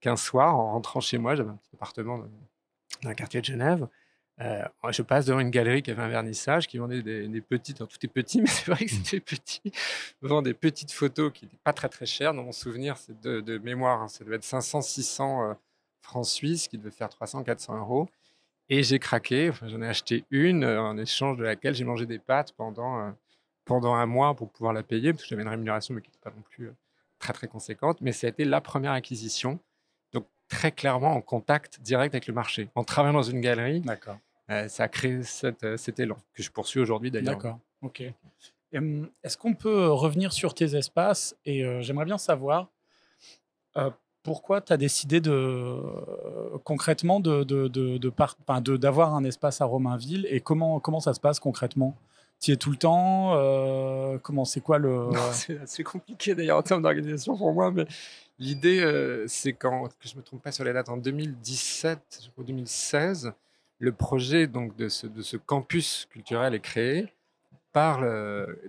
qu'un 0.00 0.16
soir, 0.16 0.58
en 0.58 0.72
rentrant 0.72 1.00
chez 1.00 1.18
moi, 1.18 1.36
j'avais 1.36 1.50
un 1.50 1.56
petit 1.56 1.70
appartement 1.74 2.18
dans 2.18 3.10
un 3.10 3.14
quartier 3.14 3.40
de 3.40 3.46
Genève, 3.46 3.86
Euh, 4.40 4.64
je 4.90 5.02
passe 5.02 5.26
devant 5.26 5.38
une 5.38 5.50
galerie 5.50 5.80
qui 5.80 5.92
avait 5.92 6.02
un 6.02 6.08
vernissage, 6.08 6.66
qui 6.66 6.78
vendait 6.78 7.02
des, 7.02 7.40
petites, 7.40 7.78
tout 7.78 7.98
est 8.02 8.08
petit, 8.08 8.40
mais 8.42 8.48
c'est 8.48 8.68
vrai 8.68 8.84
que 8.84 8.90
c'était 8.90 9.20
petit, 9.20 9.62
vend 10.22 10.42
des 10.42 10.54
petites 10.54 10.90
photos 10.90 11.32
qui 11.32 11.44
n'étaient 11.44 11.62
pas 11.62 11.72
très 11.72 11.88
très 11.88 12.04
chères. 12.04 12.34
Dans 12.34 12.42
mon 12.42 12.50
souvenir, 12.50 12.96
c'est 12.96 13.20
de, 13.20 13.58
mémoire, 13.58 14.02
hein, 14.02 14.08
ça 14.08 14.24
devait 14.24 14.36
être 14.36 14.44
500, 14.44 14.82
600 14.82 15.50
euh, 15.50 15.54
francs 16.02 16.26
suisses, 16.26 16.66
qui 16.66 16.78
devait 16.78 16.90
faire 16.90 17.10
300, 17.10 17.44
400 17.44 17.78
euros. 17.78 18.08
Et 18.68 18.82
j'ai 18.82 18.98
craqué, 18.98 19.50
enfin, 19.50 19.68
j'en 19.68 19.82
ai 19.82 19.86
acheté 19.88 20.24
une 20.30 20.64
en 20.64 20.98
échange 20.98 21.36
de 21.36 21.44
laquelle 21.44 21.74
j'ai 21.74 21.84
mangé 21.84 22.04
des 22.06 22.18
pâtes 22.18 22.52
pendant, 22.56 23.14
pendant 23.64 23.94
un 23.94 24.06
mois 24.06 24.34
pour 24.34 24.50
pouvoir 24.50 24.72
la 24.72 24.82
payer, 24.82 25.12
parce 25.12 25.22
que 25.22 25.28
j'avais 25.28 25.42
une 25.42 25.48
rémunération, 25.48 25.94
mais 25.94 26.00
qui 26.00 26.08
n'était 26.08 26.20
pas 26.22 26.30
non 26.30 26.42
plus 26.50 26.70
très 27.18 27.32
très 27.32 27.48
conséquente. 27.48 28.00
Mais 28.00 28.12
ça 28.12 28.26
a 28.26 28.30
été 28.30 28.44
la 28.44 28.60
première 28.60 28.92
acquisition 28.92 29.58
très 30.48 30.72
clairement 30.72 31.12
en 31.14 31.20
contact 31.20 31.80
direct 31.80 32.14
avec 32.14 32.26
le 32.26 32.34
marché. 32.34 32.68
En 32.74 32.84
travaillant 32.84 33.14
dans 33.14 33.22
une 33.22 33.40
galerie, 33.40 33.80
D'accord. 33.80 34.18
Euh, 34.50 34.68
ça 34.68 34.84
a 34.84 34.88
créé 34.88 35.22
cette, 35.22 35.64
euh, 35.64 35.76
cet 35.76 35.98
élan 35.98 36.16
que 36.34 36.42
je 36.42 36.50
poursuis 36.50 36.80
aujourd'hui 36.80 37.10
d'ailleurs. 37.10 37.36
D'accord, 37.36 37.58
ok. 37.82 38.02
Est-ce 39.22 39.38
qu'on 39.38 39.54
peut 39.54 39.86
revenir 39.86 40.32
sur 40.32 40.52
tes 40.52 40.74
espaces 40.76 41.36
Et 41.44 41.64
euh, 41.64 41.80
j'aimerais 41.80 42.04
bien 42.04 42.18
savoir 42.18 42.68
pourquoi 44.22 44.60
tu 44.60 44.72
as 44.72 44.76
décidé 44.76 45.20
de, 45.20 45.80
concrètement 46.64 47.20
d'avoir 47.20 47.44
de, 47.44 47.68
de, 47.68 47.98
de, 47.98 49.00
un 49.00 49.24
espace 49.24 49.60
à 49.60 49.64
Romainville 49.64 50.26
et 50.30 50.40
comment, 50.40 50.80
comment 50.80 51.00
ça 51.00 51.12
se 51.12 51.20
passe 51.20 51.40
concrètement? 51.40 51.96
Tu 52.40 52.52
es 52.52 52.56
tout 52.56 52.70
le 52.70 52.76
temps 52.76 54.18
Comment 54.22 54.44
c'est 54.44 54.60
quoi 54.60 54.78
le 54.78 55.10
C'est 55.32 55.60
assez 55.60 55.82
compliqué 55.82 56.34
d'ailleurs 56.34 56.58
en 56.58 56.62
termes 56.62 56.82
d'organisation 56.82 57.36
pour 57.36 57.52
moi, 57.52 57.70
mais 57.70 57.86
L'idée, 58.38 58.80
euh, 58.80 59.26
c'est 59.28 59.52
quand, 59.52 59.88
que 59.88 60.08
je 60.08 60.14
ne 60.14 60.18
me 60.18 60.22
trompe 60.22 60.42
pas 60.42 60.50
sur 60.50 60.64
les 60.64 60.72
dates, 60.72 60.88
en 60.88 60.96
2017 60.96 62.30
ou 62.36 62.42
2016, 62.42 63.32
le 63.78 63.92
projet 63.92 64.46
donc, 64.48 64.74
de, 64.76 64.88
ce, 64.88 65.06
de 65.06 65.22
ce 65.22 65.36
campus 65.36 66.06
culturel 66.10 66.54
est 66.54 66.60
créé. 66.60 67.12
Par 67.72 67.98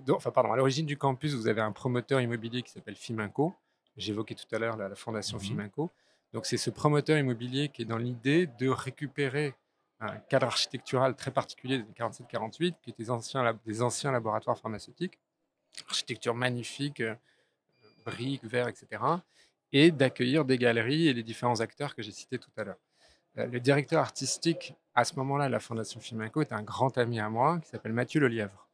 enfin, 0.10 0.32
pardon, 0.32 0.52
à 0.52 0.56
l'origine 0.56 0.86
du 0.86 0.98
campus, 0.98 1.34
vous 1.34 1.48
avez 1.48 1.62
un 1.62 1.72
promoteur 1.72 2.22
immobilier 2.22 2.64
qui 2.64 2.72
s'appelle 2.72 2.96
Fiminco. 2.96 3.54
J'évoquais 3.98 4.34
tout 4.34 4.56
à 4.56 4.58
l'heure 4.60 4.78
la, 4.78 4.94
fondation 4.96 5.38
mmh 5.38 5.42
Fiminco. 5.42 5.92
Donc, 6.34 6.46
c'est 6.48 6.58
ce 6.58 6.72
promoteur 6.72 7.18
immobilier 7.18 7.70
qui 7.70 7.84
est 7.84 7.86
dans 7.86 7.98
l'idée 7.98 8.48
de 8.60 8.68
récupérer 8.68 9.54
un 10.00 10.18
cadre 10.18 10.48
architectural 10.48 11.16
très 11.16 11.32
particulier 11.32 11.80
des 11.80 11.94
47-48, 11.94 12.76
qui 12.82 12.90
est 12.92 12.98
des 12.98 13.10
anciens, 13.10 13.60
des 13.66 13.82
anciens 13.82 14.12
laboratoires 14.12 14.58
pharmaceutiques. 14.58 15.20
Architecture 15.88 16.36
magnifique, 16.36 17.02
euh, 17.02 17.16
briques, 18.06 18.44
verre, 18.44 18.68
etc 18.68 19.00
et 19.78 19.92
d'accueillir 19.92 20.46
des 20.46 20.58
galeries 20.58 21.10
et 21.10 21.14
les 21.14 21.22
différents 21.22 21.60
acteurs 21.60 21.96
que 21.96 22.02
j'ai 22.02 22.14
cités 22.14 22.40
tout 22.40 22.50
à 22.56 22.64
l'heure. 22.64 22.80
Euh, 23.38 23.46
le 23.48 23.60
directeur 23.60 24.00
artistique, 24.00 24.74
à 24.94 25.04
ce 25.04 25.16
moment-là, 25.18 25.48
de 25.48 25.52
la 25.52 25.60
Fondation 25.60 26.00
Filminco, 26.00 26.42
est 26.42 26.54
un 26.54 26.64
grand 26.64 26.98
ami 26.98 27.20
à 27.20 27.30
moi 27.30 27.60
qui 27.60 27.68
s'appelle 27.68 27.92
Mathieu 27.92 28.22
Lelièvre. 28.22 28.70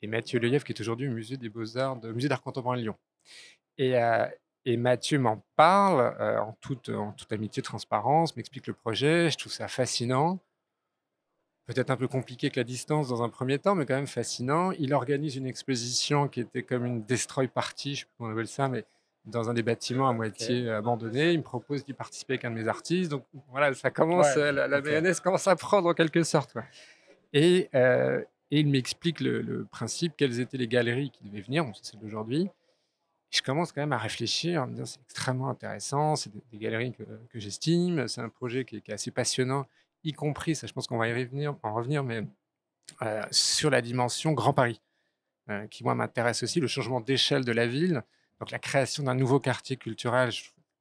Et 0.00 0.06
Mathieu 0.06 0.38
Lelièvre, 0.38 0.64
qui 0.64 0.72
est 0.72 0.80
aujourd'hui 0.80 1.08
au 1.08 1.12
musée 1.12 1.36
des 1.36 1.50
Beaux-Arts, 1.50 2.02
musée 2.04 2.28
d'art 2.28 2.40
contemporain 2.40 2.76
de 2.76 2.82
Lyon. 2.82 2.96
Et, 3.76 3.98
euh, 3.98 4.26
et 4.64 4.76
Mathieu 4.76 5.18
m'en 5.18 5.44
parle 5.56 6.14
euh, 6.20 6.38
en, 6.40 6.56
toute, 6.60 6.88
en 6.88 7.12
toute 7.12 7.32
amitié, 7.32 7.62
transparence, 7.62 8.36
m'explique 8.36 8.66
le 8.66 8.72
projet. 8.72 9.30
Je 9.30 9.36
trouve 9.36 9.52
ça 9.52 9.68
fascinant. 9.68 10.38
Peut-être 11.66 11.90
un 11.90 11.96
peu 11.96 12.08
compliqué 12.08 12.50
que 12.50 12.60
la 12.60 12.64
distance 12.64 13.08
dans 13.08 13.22
un 13.22 13.28
premier 13.28 13.58
temps, 13.58 13.74
mais 13.74 13.86
quand 13.86 13.94
même 13.94 14.06
fascinant. 14.06 14.72
Il 14.72 14.92
organise 14.92 15.36
une 15.36 15.46
exposition 15.46 16.28
qui 16.28 16.40
était 16.40 16.62
comme 16.62 16.84
une 16.84 17.02
destroy 17.02 17.48
party, 17.48 17.94
je 17.94 18.00
sais 18.00 18.04
pas 18.04 18.10
comment 18.18 18.30
on 18.30 18.32
appelle 18.32 18.48
ça, 18.48 18.68
mais 18.68 18.84
dans 19.24 19.48
un 19.48 19.54
des 19.54 19.62
bâtiments 19.62 20.08
à 20.08 20.12
moitié 20.12 20.68
abandonné. 20.70 21.32
Il 21.32 21.38
me 21.38 21.42
propose 21.42 21.84
d'y 21.84 21.94
participer 21.94 22.34
avec 22.34 22.44
un 22.44 22.50
de 22.50 22.56
mes 22.56 22.68
artistes. 22.68 23.10
Donc 23.10 23.24
voilà, 23.50 23.72
ça 23.74 23.90
commence, 23.90 24.36
la, 24.36 24.68
la 24.68 25.14
commence 25.14 25.48
à 25.48 25.56
prendre 25.56 25.88
en 25.88 25.94
quelque 25.94 26.22
sorte. 26.22 26.54
Et, 27.32 27.68
euh, 27.74 28.22
et, 28.50 28.60
il 28.60 28.68
m'explique 28.68 29.20
le, 29.20 29.66
principe, 29.70 30.14
quelles 30.16 30.40
étaient 30.40 30.56
les 30.56 30.68
galeries 30.68 31.10
qui 31.10 31.24
devaient 31.24 31.40
venir. 31.40 31.64
Bon, 31.64 31.72
c'est 31.74 31.92
celle 31.92 32.00
d'aujourd'hui. 32.00 32.48
Je 33.34 33.42
commence 33.42 33.72
quand 33.72 33.80
même 33.80 33.92
à 33.92 33.98
réfléchir, 33.98 34.62
en 34.62 34.68
me 34.68 34.72
disant 34.74 34.86
c'est 34.86 35.00
extrêmement 35.02 35.48
intéressant, 35.48 36.14
c'est 36.14 36.30
des, 36.30 36.58
galeries 36.58 36.92
que, 36.92 37.40
j'estime, 37.40 38.06
c'est 38.06 38.20
un 38.20 38.28
projet 38.28 38.64
qui 38.64 38.76
est, 38.76 38.90
assez 38.90 39.10
passionnant, 39.10 39.66
y 40.04 40.12
compris, 40.12 40.54
ça 40.54 40.68
je 40.68 40.72
pense 40.72 40.86
qu'on 40.86 40.98
va 40.98 41.08
y 41.08 41.12
revenir, 41.12 41.56
en 41.64 41.74
revenir, 41.74 42.04
mais 42.04 42.22
euh, 43.02 43.24
sur 43.32 43.70
la 43.70 43.82
dimension 43.82 44.32
Grand 44.32 44.52
Paris, 44.52 44.80
euh, 45.50 45.66
qui 45.66 45.82
moi 45.82 45.96
m'intéresse 45.96 46.44
aussi, 46.44 46.60
le 46.60 46.68
changement 46.68 47.00
d'échelle 47.00 47.44
de 47.44 47.50
la 47.50 47.66
ville. 47.66 48.04
Donc 48.38 48.52
la 48.52 48.60
création 48.60 49.02
d'un 49.02 49.14
nouveau 49.14 49.40
quartier 49.40 49.76
culturel, 49.76 50.30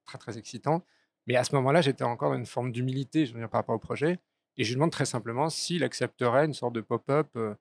très 0.05 0.19
très 0.19 0.37
excitant. 0.37 0.85
Mais 1.25 1.35
à 1.35 1.43
ce 1.43 1.55
moment-là, 1.55 1.81
j'étais 1.81 2.03
encore 2.03 2.31
dans 2.31 2.37
une 2.37 2.45
forme 2.45 2.71
d'humilité, 2.71 3.25
je 3.25 3.33
veux 3.33 3.39
dire, 3.39 3.49
par 3.49 3.61
rapport 3.61 3.75
au 3.75 3.79
projet. 3.79 4.19
Et 4.57 4.63
je 4.63 4.69
lui 4.69 4.75
demande 4.75 4.91
très 4.91 5.05
simplement 5.05 5.49
s'il 5.49 5.83
accepterait 5.83 6.45
une 6.45 6.53
sorte 6.53 6.73
de 6.73 6.81
pop-up 6.81 7.29
euh, 7.35 7.55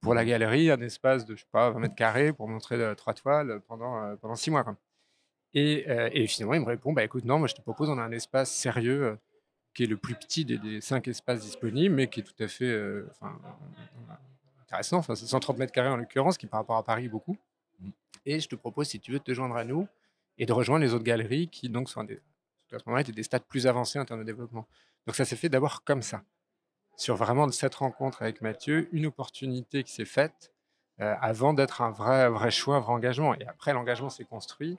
pour 0.00 0.14
la 0.14 0.24
galerie, 0.24 0.70
un 0.70 0.80
espace 0.80 1.24
de, 1.24 1.34
je 1.34 1.40
sais 1.40 1.48
pas, 1.50 1.70
20 1.70 1.80
mètres 1.80 1.94
carrés 1.94 2.32
pour 2.32 2.48
montrer 2.48 2.76
euh, 2.76 2.94
trois 2.94 3.14
toiles 3.14 3.60
pendant, 3.66 4.02
euh, 4.02 4.16
pendant 4.16 4.34
six 4.34 4.50
mois. 4.50 4.64
Et, 5.54 5.86
et, 6.12 6.26
finalement, 6.26 6.54
il 6.54 6.60
me 6.60 6.66
répond, 6.66 6.92
bah 6.92 7.02
écoute, 7.02 7.24
non, 7.24 7.38
moi 7.38 7.48
je 7.48 7.54
te 7.54 7.62
propose, 7.62 7.88
on 7.88 7.96
a 7.98 8.02
un 8.02 8.12
espace 8.12 8.50
sérieux 8.50 9.18
qui 9.74 9.84
est 9.84 9.86
le 9.86 9.96
plus 9.96 10.14
petit 10.14 10.44
des, 10.44 10.80
cinq 10.82 11.08
espaces 11.08 11.40
disponibles, 11.40 11.94
mais 11.94 12.08
qui 12.08 12.20
est 12.20 12.22
tout 12.22 12.42
à 12.42 12.48
fait 12.48 12.70
intéressant. 14.60 14.98
Enfin, 14.98 15.14
c'est 15.14 15.26
130 15.26 15.56
mètres 15.56 15.72
carrés 15.72 15.88
en 15.88 15.96
l'occurrence, 15.96 16.36
qui 16.36 16.46
par 16.46 16.60
rapport 16.60 16.76
à 16.76 16.82
Paris 16.82 17.08
beaucoup. 17.08 17.38
Et 18.26 18.40
je 18.40 18.48
te 18.48 18.56
propose, 18.56 18.88
si 18.88 19.00
tu 19.00 19.12
veux, 19.12 19.18
de 19.18 19.24
te 19.24 19.32
joindre 19.32 19.56
à 19.56 19.64
nous 19.64 19.88
et 20.36 20.46
de 20.46 20.52
rejoindre 20.52 20.84
les 20.84 20.92
autres 20.92 21.04
galeries 21.04 21.48
qui, 21.48 21.68
donc, 21.68 21.88
sont 21.88 22.04
des, 22.04 22.20
à 22.72 22.78
ce 22.78 22.84
moment-là, 22.86 23.00
étaient 23.00 23.12
des 23.12 23.22
stades 23.22 23.44
plus 23.44 23.66
avancés 23.66 23.98
en 23.98 24.04
termes 24.04 24.20
de 24.20 24.26
développement. 24.26 24.66
Donc, 25.06 25.16
ça 25.16 25.24
s'est 25.24 25.36
fait 25.36 25.48
d'abord 25.48 25.82
comme 25.84 26.02
ça. 26.02 26.22
Sur 26.98 27.14
vraiment 27.14 27.48
cette 27.52 27.76
rencontre 27.76 28.22
avec 28.22 28.42
Mathieu, 28.42 28.88
une 28.90 29.06
opportunité 29.06 29.84
qui 29.84 29.92
s'est 29.92 30.04
faite 30.04 30.52
euh, 31.00 31.14
avant 31.20 31.54
d'être 31.54 31.80
un 31.80 31.92
vrai, 31.92 32.28
vrai 32.28 32.50
choix, 32.50 32.74
un 32.74 32.80
vrai 32.80 32.92
engagement. 32.92 33.36
Et 33.36 33.46
après, 33.46 33.72
l'engagement 33.72 34.10
s'est 34.10 34.24
construit 34.24 34.78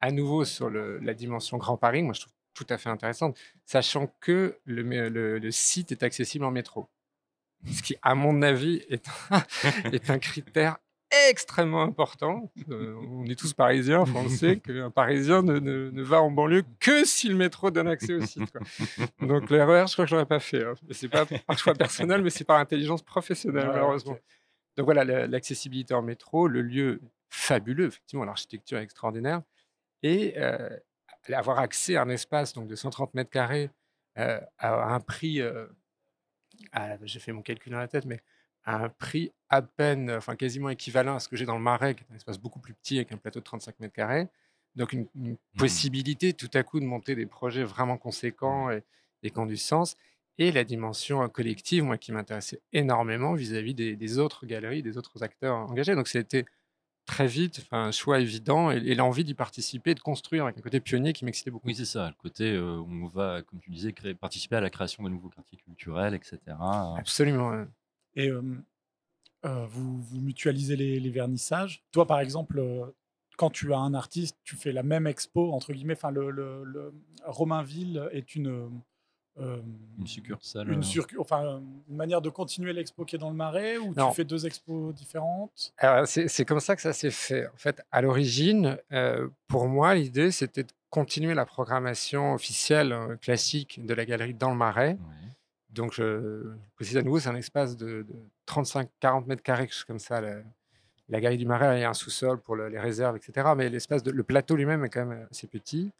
à 0.00 0.10
nouveau 0.10 0.44
sur 0.44 0.68
la 0.68 1.14
dimension 1.14 1.56
Grand 1.56 1.76
Paris. 1.76 2.02
Moi, 2.02 2.12
je 2.12 2.22
trouve 2.22 2.32
tout 2.54 2.66
à 2.70 2.76
fait 2.76 2.88
intéressante, 2.88 3.38
sachant 3.64 4.08
que 4.20 4.58
le, 4.64 5.50
site 5.52 5.92
est 5.92 6.02
accessible 6.02 6.44
en 6.44 6.50
métro. 6.50 6.88
Ce 7.72 7.82
qui, 7.82 7.96
à 8.02 8.16
mon 8.16 8.42
avis, 8.42 8.82
est 8.90 9.08
est 9.92 10.10
un 10.10 10.18
critère 10.18 10.78
extrêmement 11.28 11.82
important. 11.82 12.50
Euh, 12.70 12.94
on 13.10 13.24
est 13.26 13.38
tous 13.38 13.52
parisiens, 13.52 14.04
on 14.14 14.28
sait 14.28 14.56
qu'un 14.64 14.90
Parisien 14.90 15.42
ne, 15.42 15.58
ne, 15.58 16.02
va 16.02 16.22
en 16.22 16.30
banlieue 16.30 16.64
que 16.80 17.04
si 17.04 17.28
le 17.28 17.36
métro 17.36 17.70
donne 17.70 17.88
accès 17.88 18.14
au 18.14 18.20
site. 18.24 18.52
Donc 19.20 19.50
l'erreur, 19.50 19.86
je 19.86 19.92
crois 19.94 20.04
que 20.04 20.10
je 20.10 20.14
l'aurais 20.14 20.26
pas 20.26 20.40
fait. 20.40 20.64
Hein. 20.64 20.74
C'est 20.90 21.08
pas 21.08 21.26
par 21.26 21.58
choix 21.58 21.74
personnel, 21.74 22.22
mais 22.22 22.30
c'est 22.30 22.44
par 22.44 22.58
intelligence 22.58 23.02
professionnelle, 23.02 23.66
malheureusement. 23.66 24.18
Donc 24.76 24.86
voilà, 24.86 25.04
l'accessibilité 25.26 25.94
en 25.94 26.02
métro, 26.02 26.48
le 26.48 26.62
lieu 26.62 27.00
fabuleux, 27.30 27.86
effectivement, 27.86 28.24
l'architecture 28.24 28.78
extraordinaire, 28.78 29.42
et 30.02 30.34
euh, 30.36 30.68
avoir 31.32 31.58
accès 31.58 31.96
à 31.96 32.02
un 32.02 32.08
espace 32.08 32.52
donc, 32.52 32.66
de 32.68 32.74
130 32.74 33.14
mètres 33.14 33.30
carrés 33.30 33.70
euh, 34.18 34.40
à 34.58 34.94
un 34.94 35.00
prix, 35.00 35.40
j'ai 37.02 37.20
fait 37.20 37.32
mon 37.32 37.42
calcul 37.42 37.72
dans 37.72 37.78
la 37.78 37.88
tête, 37.88 38.04
mais 38.04 38.20
à 38.64 38.76
un 38.76 38.88
prix 38.88 39.32
à 39.48 39.62
peine, 39.62 40.10
enfin 40.10 40.36
quasiment 40.36 40.70
équivalent 40.70 41.16
à 41.16 41.20
ce 41.20 41.28
que 41.28 41.36
j'ai 41.36 41.46
dans 41.46 41.54
le 41.54 41.62
Marais, 41.62 41.94
qui 41.94 42.02
est 42.02 42.12
un 42.12 42.16
espace 42.16 42.38
beaucoup 42.38 42.60
plus 42.60 42.74
petit 42.74 42.96
avec 42.96 43.12
un 43.12 43.16
plateau 43.16 43.40
de 43.40 43.44
35 43.44 43.78
mètres 43.80 43.94
carrés. 43.94 44.28
Donc 44.74 44.92
une, 44.92 45.06
mmh. 45.14 45.36
possibilité 45.56 46.32
tout 46.32 46.50
à 46.54 46.62
coup 46.62 46.80
de 46.80 46.84
monter 46.84 47.14
des 47.14 47.26
projets 47.26 47.62
vraiment 47.62 47.96
conséquents 47.96 48.70
et, 48.70 48.82
et 49.22 49.30
qui 49.30 49.38
ont 49.38 49.46
du 49.46 49.56
sens. 49.56 49.96
Et 50.38 50.50
la 50.50 50.64
dimension 50.64 51.28
collective, 51.28 51.84
moi, 51.84 51.96
qui 51.96 52.12
m'intéressait 52.12 52.60
énormément 52.72 53.34
vis-à-vis 53.34 53.74
des, 53.74 54.18
autres 54.18 54.46
galeries, 54.46 54.82
des 54.82 54.98
autres 54.98 55.22
acteurs 55.22 55.56
engagés. 55.56 55.94
Donc 55.94 56.08
c'était 56.08 56.44
très 57.06 57.26
vite 57.26 57.64
un 57.70 57.92
choix 57.92 58.18
évident 58.18 58.70
et, 58.70 58.94
l'envie 58.94 59.22
d'y 59.22 59.34
participer, 59.34 59.94
de 59.94 60.00
construire 60.00 60.44
avec 60.44 60.58
un 60.58 60.60
côté 60.60 60.80
pionnier 60.80 61.12
qui 61.12 61.24
m'excitait 61.24 61.52
beaucoup. 61.52 61.68
Oui, 61.68 61.76
c'est 61.76 61.84
ça, 61.84 62.08
le 62.08 62.14
côté 62.14 62.58
où 62.58 62.88
on 62.90 63.06
va, 63.06 63.42
comme 63.42 63.60
tu 63.60 63.70
disais, 63.70 63.92
créer, 63.92 64.14
participer 64.14 64.56
à 64.56 64.60
la 64.60 64.70
création 64.70 65.04
de 65.04 65.08
nouveaux 65.08 65.28
quartiers 65.28 65.58
culturels, 65.58 66.14
etc. 66.14 66.38
Absolument. 66.98 67.66
Et 68.16 68.30
vous, 68.30 70.00
vous, 70.00 70.20
mutualisez 70.20 70.76
les, 70.76 71.10
vernissages. 71.10 71.82
Toi, 71.92 72.06
par 72.06 72.20
exemple, 72.20 72.62
quand 73.36 73.50
tu 73.50 73.72
as 73.72 73.78
un 73.78 73.94
artiste, 73.94 74.36
tu 74.44 74.56
fais 74.56 74.72
la 74.72 74.82
même 74.82 75.06
expo, 75.06 75.52
entre 75.52 75.72
guillemets. 75.72 75.94
Enfin, 75.94 76.10
le, 76.10 76.30
le, 76.30 76.94
Romainville 77.24 78.08
est 78.12 78.34
une. 78.34 78.70
une 79.38 80.06
succursale. 80.06 80.70
Une, 80.70 80.82
enfin, 81.18 81.60
une 81.88 81.96
manière 81.96 82.22
de 82.22 82.30
continuer 82.30 82.72
l'expo 82.72 83.04
qui 83.04 83.16
est 83.16 83.18
dans 83.18 83.30
le 83.30 83.36
Marais 83.36 83.78
ou 83.78 83.94
tu 83.94 84.14
fais 84.14 84.24
deux 84.24 84.46
expos 84.46 84.94
différentes? 84.94 85.74
C'est 86.06 86.44
comme 86.44 86.60
ça 86.60 86.76
que 86.76 86.82
ça 86.82 86.92
s'est 86.92 87.10
fait. 87.10 87.46
En 87.48 87.56
fait, 87.56 87.82
à 87.90 88.00
l'origine, 88.00 88.78
pour 89.48 89.66
moi, 89.66 89.94
l'idée, 89.94 90.30
c'était 90.30 90.64
de 90.64 90.72
continuer 90.90 91.34
la 91.34 91.44
programmation 91.44 92.34
officielle 92.34 93.18
classique 93.20 93.84
de 93.84 93.94
la 93.94 94.04
galerie 94.04 94.34
dans 94.34 94.50
le 94.50 94.56
Marais. 94.56 94.96
Donc, 95.74 95.92
je, 95.94 96.54
précise 96.76 96.96
à 96.96 97.02
nouveau, 97.02 97.18
c'est 97.18 97.28
un 97.28 97.36
espace 97.36 97.76
de, 97.76 98.06
35-40 98.46 99.26
mètres 99.26 99.42
carrés, 99.42 99.66
quelque 99.66 99.74
chose 99.74 99.84
comme 99.84 99.98
ça. 99.98 100.20
La, 100.20 101.20
galerie 101.20 101.38
du 101.38 101.46
Marais, 101.46 101.78
il 101.78 101.82
y 101.82 101.84
a 101.84 101.90
un 101.90 101.94
sous-sol 101.94 102.40
pour 102.40 102.56
les 102.56 102.78
réserves, 102.78 103.16
etc. 103.16 103.48
Mais 103.56 103.68
l'espace, 103.68 104.04
le 104.04 104.22
plateau 104.22 104.56
lui-même 104.56 104.84
est 104.84 104.88
quand 104.88 105.04
même 105.04 105.26
assez 105.30 105.46
petit. 105.46 105.92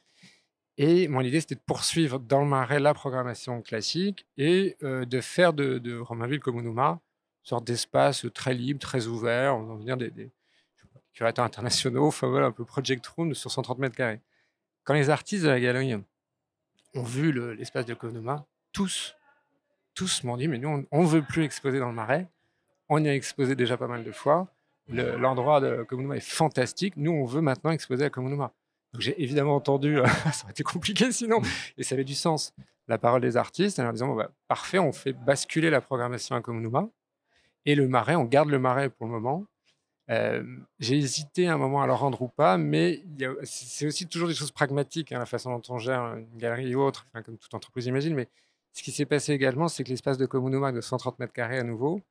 Et 0.77 1.07
mon 1.09 1.21
idée, 1.21 1.41
c'était 1.41 1.55
de 1.55 1.61
poursuivre 1.61 2.19
dans 2.19 2.41
le 2.41 2.47
Marais 2.47 2.81
la 2.81 2.95
programmation 2.95 3.63
classique 3.63 4.27
et 4.37 4.77
de 4.81 5.21
faire 5.21 5.53
de, 5.53 5.79
de 5.79 5.97
Romainville 5.99 6.41
comme 6.41 6.59
une 6.59 6.99
sorte 7.43 7.65
d'espace 7.65 8.27
très 8.33 8.55
libre, 8.55 8.81
très 8.81 9.07
ouvert, 9.07 9.57
on 9.57 9.77
va 9.77 9.97
des, 9.97 10.11
des 10.11 10.31
curateurs 11.13 11.45
internationaux, 11.45 12.07
enfin 12.07 12.29
voilà, 12.29 12.47
un 12.47 12.53
peu 12.53 12.65
project 12.65 13.07
room 13.07 13.35
sur 13.35 13.51
130 13.51 13.79
mètres 13.79 13.97
carrés. 13.97 14.21
Quand 14.83 14.95
les 14.95 15.11
artistes 15.11 15.45
de 15.45 15.49
la 15.49 15.61
galerie 15.61 15.95
ont 16.95 17.03
vu 17.03 17.33
l'espace 17.55 17.87
de 17.87 17.95
Komunuma, 17.95 18.45
tous, 18.73 19.15
tous 19.95 20.25
m'ont 20.25 20.37
dit, 20.37 20.49
mais 20.49 20.59
nous, 20.59 20.87
on 20.91 21.03
ne 21.03 21.07
veut 21.07 21.23
plus 21.23 21.45
exposer 21.45 21.79
dans 21.79 21.89
le 21.89 21.95
Marais. 21.95 22.29
On 22.89 23.03
y 23.03 23.09
a 23.09 23.15
exposé 23.15 23.55
déjà 23.55 23.77
pas 23.77 23.87
mal 23.87 24.05
de 24.05 24.13
fois. 24.13 24.49
L'endroit 24.89 25.61
de 25.61 25.83
Komunuma 25.85 26.17
est 26.17 26.21
fantastique. 26.21 26.95
Nous, 26.97 27.13
on 27.13 27.25
veut 27.25 27.41
maintenant 27.41 27.71
exposer 27.71 28.05
à 28.05 28.11
Komunuma. 28.11 28.53
Donc 28.93 29.01
j'ai 29.01 29.21
évidemment 29.21 29.57
entendu, 29.57 29.99
ça 30.33 30.45
aurait 30.45 30.53
été 30.53 30.63
compliqué 30.63 31.11
sinon, 31.11 31.43
et 31.77 31.83
ça 31.83 31.97
avait 31.97 32.05
du 32.05 32.15
sens, 32.15 32.55
la 32.87 32.97
parole 32.97 33.21
des 33.21 33.37
artistes 33.37 33.81
en 33.81 33.83
leur 33.83 33.93
disant, 33.93 34.15
bah, 34.15 34.31
parfait, 34.47 34.79
on 34.79 34.93
fait 34.93 35.13
basculer 35.13 35.69
la 35.69 35.81
programmation 35.81 36.37
à 36.37 36.41
Komunuma, 36.41 36.89
et 37.67 37.75
le 37.75 37.89
marais, 37.89 38.15
on 38.15 38.25
garde 38.25 38.51
le 38.51 38.61
marais 38.61 38.91
pour 38.91 39.07
le 39.07 39.13
moment. 39.13 39.47
Euh, 40.11 40.45
j'ai 40.79 40.97
hésité 40.97 41.49
un 41.49 41.57
moment 41.57 41.83
à 41.83 41.87
le 41.87 41.95
rendre 41.95 42.23
ou 42.23 42.29
pas, 42.29 42.57
mais 42.57 43.03
c'est 43.43 43.87
aussi 43.87 44.07
toujours 44.07 44.29
des 44.29 44.35
choses 44.35 44.53
pragmatiques, 44.53 45.11
hein, 45.11 45.19
la 45.19 45.27
façon 45.27 45.51
dont 45.57 45.63
on 45.75 45.79
gère 45.79 46.15
une 46.15 46.39
galerie 46.39 46.73
ou 46.75 46.83
autre, 46.83 47.07
comme 47.25 47.37
toute 47.37 47.55
entreprise 47.55 47.87
imagine. 47.87 48.15
Mais 48.15 48.29
ce 48.75 48.83
qui 48.83 48.93
s'est 48.93 49.07
passé 49.07 49.33
également, 49.33 49.69
c'est 49.69 49.85
que 49.85 49.89
l'espace 49.89 50.19
de 50.19 50.27
Komunuma 50.27 50.73
de 50.73 50.81
130 50.81 51.21
mètres 51.21 51.33
carrés 51.33 51.59
à 51.59 51.63
nouveau, 51.63 52.03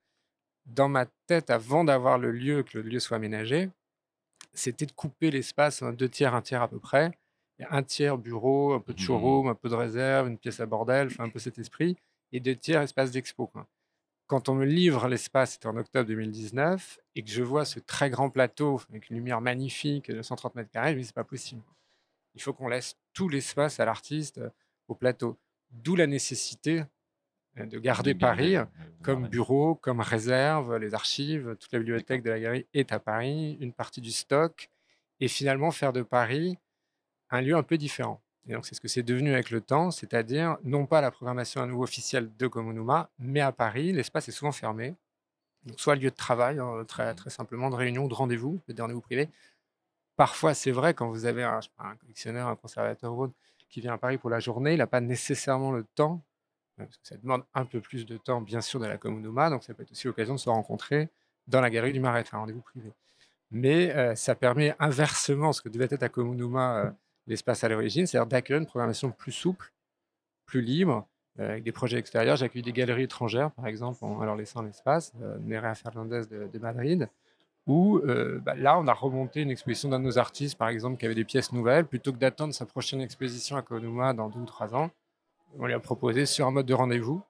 dans 0.65 0.87
ma 0.87 1.05
tête, 1.27 1.49
avant 1.49 1.83
d'avoir 1.83 2.17
le 2.17 2.31
lieu, 2.31 2.63
que 2.63 2.77
le 2.77 2.89
lieu 2.89 2.99
soit 2.99 3.17
aménagé, 3.17 3.69
c'était 4.53 4.85
de 4.85 4.93
couper 4.93 5.29
l'espace 5.29 5.81
en 5.81 5.91
deux 5.91 6.07
tiers, 6.07 6.33
un 6.33 6.41
tiers 6.41 6.61
à 6.61 6.69
peu 6.69 6.79
près. 6.79 7.11
Un 7.69 7.83
tiers 7.83 8.17
bureau, 8.17 8.73
un 8.73 8.79
peu 8.79 8.93
de 8.93 8.99
mmh 8.99 9.05
showroom, 9.05 9.47
un 9.47 9.55
peu 9.55 9.69
de 9.69 9.75
réserve, 9.75 10.27
une 10.27 10.37
pièce 10.37 10.59
à 10.59 10.65
bordel, 10.65 11.07
enfin 11.07 11.25
un 11.25 11.29
peu 11.29 11.39
cet 11.39 11.59
esprit, 11.59 11.97
et 12.31 12.39
deux 12.39 12.55
tiers 12.55 12.81
espace 12.81 13.11
d'expo. 13.11 13.51
Quand 14.27 14.49
on 14.49 14.55
me 14.55 14.65
livre 14.65 15.07
l'espace, 15.07 15.53
c'était 15.53 15.67
en 15.67 15.77
octobre 15.77 16.07
2019, 16.07 16.99
et 17.15 17.23
que 17.23 17.29
je 17.29 17.43
vois 17.43 17.65
ce 17.65 17.79
très 17.79 18.09
grand 18.09 18.29
plateau 18.29 18.81
avec 18.89 19.09
une 19.09 19.17
lumière 19.17 19.41
magnifique 19.41 20.09
de 20.09 20.21
130 20.21 20.55
mètres 20.55 20.71
carrés, 20.71 20.91
je 20.91 20.95
me 20.95 21.01
dis 21.01 21.07
c'est 21.07 21.15
pas 21.15 21.23
possible. 21.23 21.61
Il 22.35 22.41
faut 22.41 22.53
qu'on 22.53 22.67
laisse 22.67 22.97
tout 23.13 23.29
l'espace 23.29 23.79
à 23.79 23.85
l'artiste, 23.85 24.39
euh, 24.39 24.49
au 24.87 24.95
plateau. 24.95 25.37
D'où 25.73 25.95
la 25.95 26.07
nécessité 26.07 26.83
euh, 27.57 27.65
de 27.65 27.79
garder 27.79 28.15
Paris 28.15 28.55
comme 29.01 29.27
bureau, 29.27 29.75
comme 29.75 29.99
réserve, 29.99 30.77
les 30.77 30.93
archives, 30.93 31.55
toute 31.59 31.71
la 31.71 31.79
bibliothèque 31.79 32.23
de 32.23 32.29
la 32.29 32.39
galerie 32.39 32.67
est 32.73 32.91
à 32.91 32.99
Paris, 32.99 33.57
une 33.59 33.73
partie 33.73 34.01
du 34.01 34.11
stock, 34.11 34.69
et 35.19 35.27
finalement 35.27 35.71
faire 35.71 35.93
de 35.93 36.01
Paris 36.01 36.57
un 37.29 37.41
lieu 37.41 37.55
un 37.55 37.63
peu 37.63 37.77
différent. 37.77 38.21
Et 38.47 38.53
donc 38.53 38.65
c'est 38.65 38.75
ce 38.75 38.81
que 38.81 38.87
c'est 38.87 39.03
devenu 39.03 39.33
avec 39.33 39.49
le 39.49 39.61
temps, 39.61 39.89
c'est-à-dire 39.91 40.57
non 40.63 40.85
pas 40.85 41.01
la 41.01 41.11
programmation 41.11 41.61
à 41.61 41.65
nouveau 41.65 41.83
officielle 41.83 42.29
de 42.37 42.47
Komunuma, 42.47 43.09
mais 43.17 43.39
à 43.39 43.51
Paris, 43.51 43.93
l'espace 43.93 44.27
est 44.27 44.33
souvent 44.33 44.51
fermé. 44.51 44.95
Donc 45.65 45.79
soit 45.79 45.95
lieu 45.95 46.09
de 46.09 46.15
travail, 46.15 46.59
hein, 46.59 46.83
très, 46.87 47.13
très 47.15 47.29
simplement, 47.29 47.69
de 47.69 47.75
réunion, 47.75 48.07
de 48.07 48.13
rendez-vous, 48.13 48.61
de 48.67 48.81
rendez-vous 48.81 49.01
privé. 49.01 49.29
Parfois, 50.17 50.53
c'est 50.53 50.71
vrai, 50.71 50.93
quand 50.93 51.09
vous 51.09 51.25
avez 51.25 51.43
un, 51.43 51.61
un 51.79 51.95
collectionneur, 51.95 52.47
un 52.47 52.55
conservateur 52.55 53.15
qui 53.73 53.81
vient 53.81 53.93
à 53.93 53.97
Paris 53.97 54.17
pour 54.17 54.29
la 54.29 54.39
journée, 54.39 54.73
il 54.73 54.77
n'a 54.77 54.87
pas 54.87 55.01
nécessairement 55.01 55.71
le 55.71 55.83
temps 55.83 56.21
parce 56.77 56.97
que 56.97 57.07
ça 57.07 57.17
demande 57.17 57.43
un 57.53 57.65
peu 57.65 57.81
plus 57.81 58.05
de 58.05 58.17
temps, 58.17 58.41
bien 58.41 58.61
sûr, 58.61 58.79
de 58.79 58.85
la 58.85 58.97
Komunuma, 58.97 59.49
donc 59.49 59.63
ça 59.63 59.73
peut 59.73 59.83
être 59.83 59.91
aussi 59.91 60.07
l'occasion 60.07 60.35
de 60.35 60.39
se 60.39 60.49
rencontrer 60.49 61.09
dans 61.47 61.61
la 61.61 61.69
galerie 61.69 61.93
du 61.93 61.99
Marais, 61.99 62.23
un 62.31 62.37
rendez-vous 62.37 62.61
privé. 62.61 62.91
Mais 63.51 63.95
euh, 63.95 64.15
ça 64.15 64.33
permet 64.35 64.75
inversement 64.79 65.53
ce 65.53 65.61
que 65.61 65.69
devait 65.69 65.87
être 65.89 66.03
à 66.03 66.09
Komunuma 66.09 66.77
euh, 66.77 66.91
l'espace 67.27 67.63
à 67.63 67.69
l'origine, 67.69 68.07
c'est-à-dire 68.07 68.27
d'accueillir 68.27 68.59
une 68.59 68.67
programmation 68.67 69.11
plus 69.11 69.31
souple, 69.31 69.71
plus 70.45 70.61
libre, 70.61 71.07
euh, 71.39 71.51
avec 71.51 71.63
des 71.63 71.71
projets 71.71 71.97
extérieurs. 71.97 72.37
J'ai 72.37 72.45
accueilli 72.45 72.63
des 72.63 72.73
galeries 72.73 73.03
étrangères, 73.03 73.51
par 73.51 73.67
exemple, 73.67 74.03
en 74.03 74.23
leur 74.23 74.35
laissant 74.35 74.61
l'espace, 74.61 75.13
Nerea 75.41 75.75
Fernandez 75.75 76.23
de, 76.29 76.47
de 76.51 76.59
Madrid, 76.59 77.09
où 77.65 78.01
bah, 78.43 78.55
là, 78.55 78.77
on 78.77 78.87
a 78.87 78.93
remonté 78.93 79.41
une 79.41 79.51
exposition 79.51 79.89
d'un 79.89 79.99
de 79.99 80.05
nos 80.05 80.17
artistes, 80.17 80.57
par 80.57 80.69
exemple, 80.69 80.97
qui 80.97 81.05
avait 81.05 81.15
des 81.15 81.23
pièces 81.23 81.51
nouvelles, 81.53 81.85
plutôt 81.85 82.11
que 82.11 82.17
d'attendre 82.17 82.53
sa 82.53 82.65
prochaine 82.65 83.01
exposition 83.01 83.55
à 83.55 83.61
Komunuma 83.61 84.13
dans 84.13 84.29
deux 84.29 84.39
ou 84.39 84.45
trois 84.45 84.75
ans 84.75 84.89
on 85.59 85.65
lui 85.65 85.73
a 85.73 85.79
proposé 85.79 86.25
sur 86.25 86.47
un 86.47 86.51
mode 86.51 86.65
de 86.65 86.73
rendez-vous, 86.73 87.21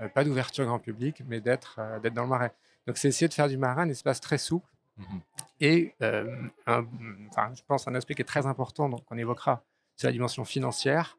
euh, 0.00 0.08
pas 0.08 0.24
d'ouverture 0.24 0.64
grand 0.64 0.78
public, 0.78 1.22
mais 1.26 1.40
d'être 1.40 1.76
euh, 1.78 1.98
d'être 2.00 2.14
dans 2.14 2.22
le 2.22 2.28
marais. 2.28 2.52
Donc 2.86 2.96
c'est 2.98 3.08
essayer 3.08 3.28
de 3.28 3.34
faire 3.34 3.48
du 3.48 3.56
marais 3.56 3.82
un 3.82 3.88
espace 3.88 4.20
très 4.20 4.38
souple 4.38 4.68
mhm. 4.96 5.20
et 5.60 5.94
euh, 6.02 6.36
je 6.66 7.62
pense 7.66 7.88
un 7.88 7.94
aspect 7.94 8.14
qui 8.14 8.22
est 8.22 8.26
très 8.26 8.46
important, 8.46 8.88
donc 8.88 9.02
on 9.10 9.18
évoquera, 9.18 9.62
c'est 9.96 10.06
la 10.06 10.12
dimension 10.12 10.44
financière, 10.44 11.18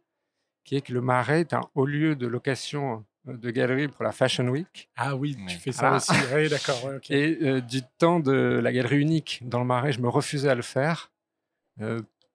qui 0.64 0.76
est 0.76 0.82
que 0.82 0.94
le 0.94 1.02
marais 1.02 1.42
est 1.42 1.54
un 1.54 1.62
haut 1.76 1.86
lieu 1.86 2.16
de 2.16 2.28
location 2.28 3.04
de 3.26 3.52
galerie 3.52 3.88
pour 3.88 4.04
la 4.04 4.12
Fashion 4.12 4.48
Week. 4.48 4.90
Ah 4.96 5.16
oui, 5.16 5.38
tu 5.48 5.58
fais 5.58 5.72
ça 5.72 5.96
aussi. 5.96 6.14
Oui, 6.34 6.50
d'accord. 6.50 6.78
Et 7.10 7.62
du 7.62 7.82
temps 7.98 8.20
de 8.20 8.60
la 8.62 8.72
galerie 8.72 9.00
unique 9.00 9.42
dans 9.44 9.60
le 9.60 9.66
Marais, 9.66 9.92
je 9.92 10.02
me 10.02 10.10
refusais 10.10 10.50
à 10.50 10.56
le 10.56 10.62
faire 10.62 11.12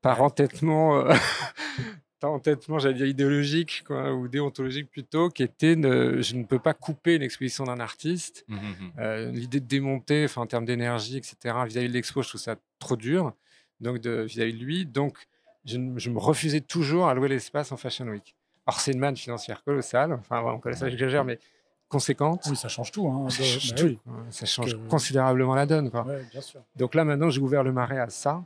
par 0.03 0.23
entêtement 0.23 1.05
entêtement, 2.29 2.79
j'allais 2.79 2.95
dire 2.95 3.07
idéologique 3.07 3.83
quoi, 3.87 4.13
ou 4.13 4.29
déontologique 4.29 4.91
plutôt, 4.91 5.29
qui 5.31 5.43
était 5.43 5.75
je 5.75 6.37
ne 6.37 6.45
peux 6.45 6.59
pas 6.59 6.75
couper 6.75 7.15
une 7.17 7.23
exposition 7.23 7.65
d'un 7.65 7.81
artiste. 7.81 8.45
Mmh, 8.49 8.57
mmh, 8.57 8.59
mmh. 8.59 8.93
Euh, 8.99 9.31
l'idée 9.31 9.61
de 9.61 9.67
démonter, 9.67 10.27
en 10.37 10.47
termes 10.47 10.65
d'énergie, 10.65 11.17
etc., 11.17 11.37
vis-à-vis 11.67 11.89
de 11.89 11.93
l'expo, 11.93 12.23
je 12.23 12.29
trouve 12.29 12.41
ça 12.41 12.57
trop 12.79 12.97
dur, 12.97 13.33
donc 13.81 14.05
vis-à-vis 14.05 14.55
de, 14.55 14.59
lui. 14.59 14.87
Donc, 14.87 15.19
je, 15.65 15.79
me 15.79 16.19
refusais 16.19 16.61
toujours 16.61 17.09
à 17.09 17.15
louer 17.15 17.29
l'espace 17.29 17.73
en 17.73 17.77
Fashion 17.77 18.07
Week. 18.07 18.35
Alors, 18.71 18.79
c'est 18.79 18.93
une 18.93 19.01
manne 19.01 19.17
financière 19.17 19.65
colossale, 19.65 20.13
enfin, 20.13 20.45
on 20.45 20.61
connaît 20.61 20.77
ça, 20.77 20.89
j'exagère, 20.89 21.25
mais 21.25 21.41
conséquente. 21.89 22.47
Oui, 22.49 22.55
ça 22.55 22.69
change 22.69 22.93
tout. 22.93 23.09
Hein, 23.09 23.29
ça, 23.29 23.43
change, 23.43 23.75
bah 23.75 23.81
tout. 23.81 23.99
ça 24.31 24.47
change 24.47 24.79
considérablement 24.89 25.57
la 25.57 25.67
donne. 25.67 25.91
Quoi. 25.91 26.07
bien 26.31 26.41
sûr. 26.41 26.61
Donc 26.77 26.95
là, 26.95 27.05
maintenant, 27.05 27.31
j'ai 27.31 27.41
ouvert 27.41 27.65
le 27.65 27.73
marais 27.73 27.99
à 27.99 28.09
ça, 28.11 28.45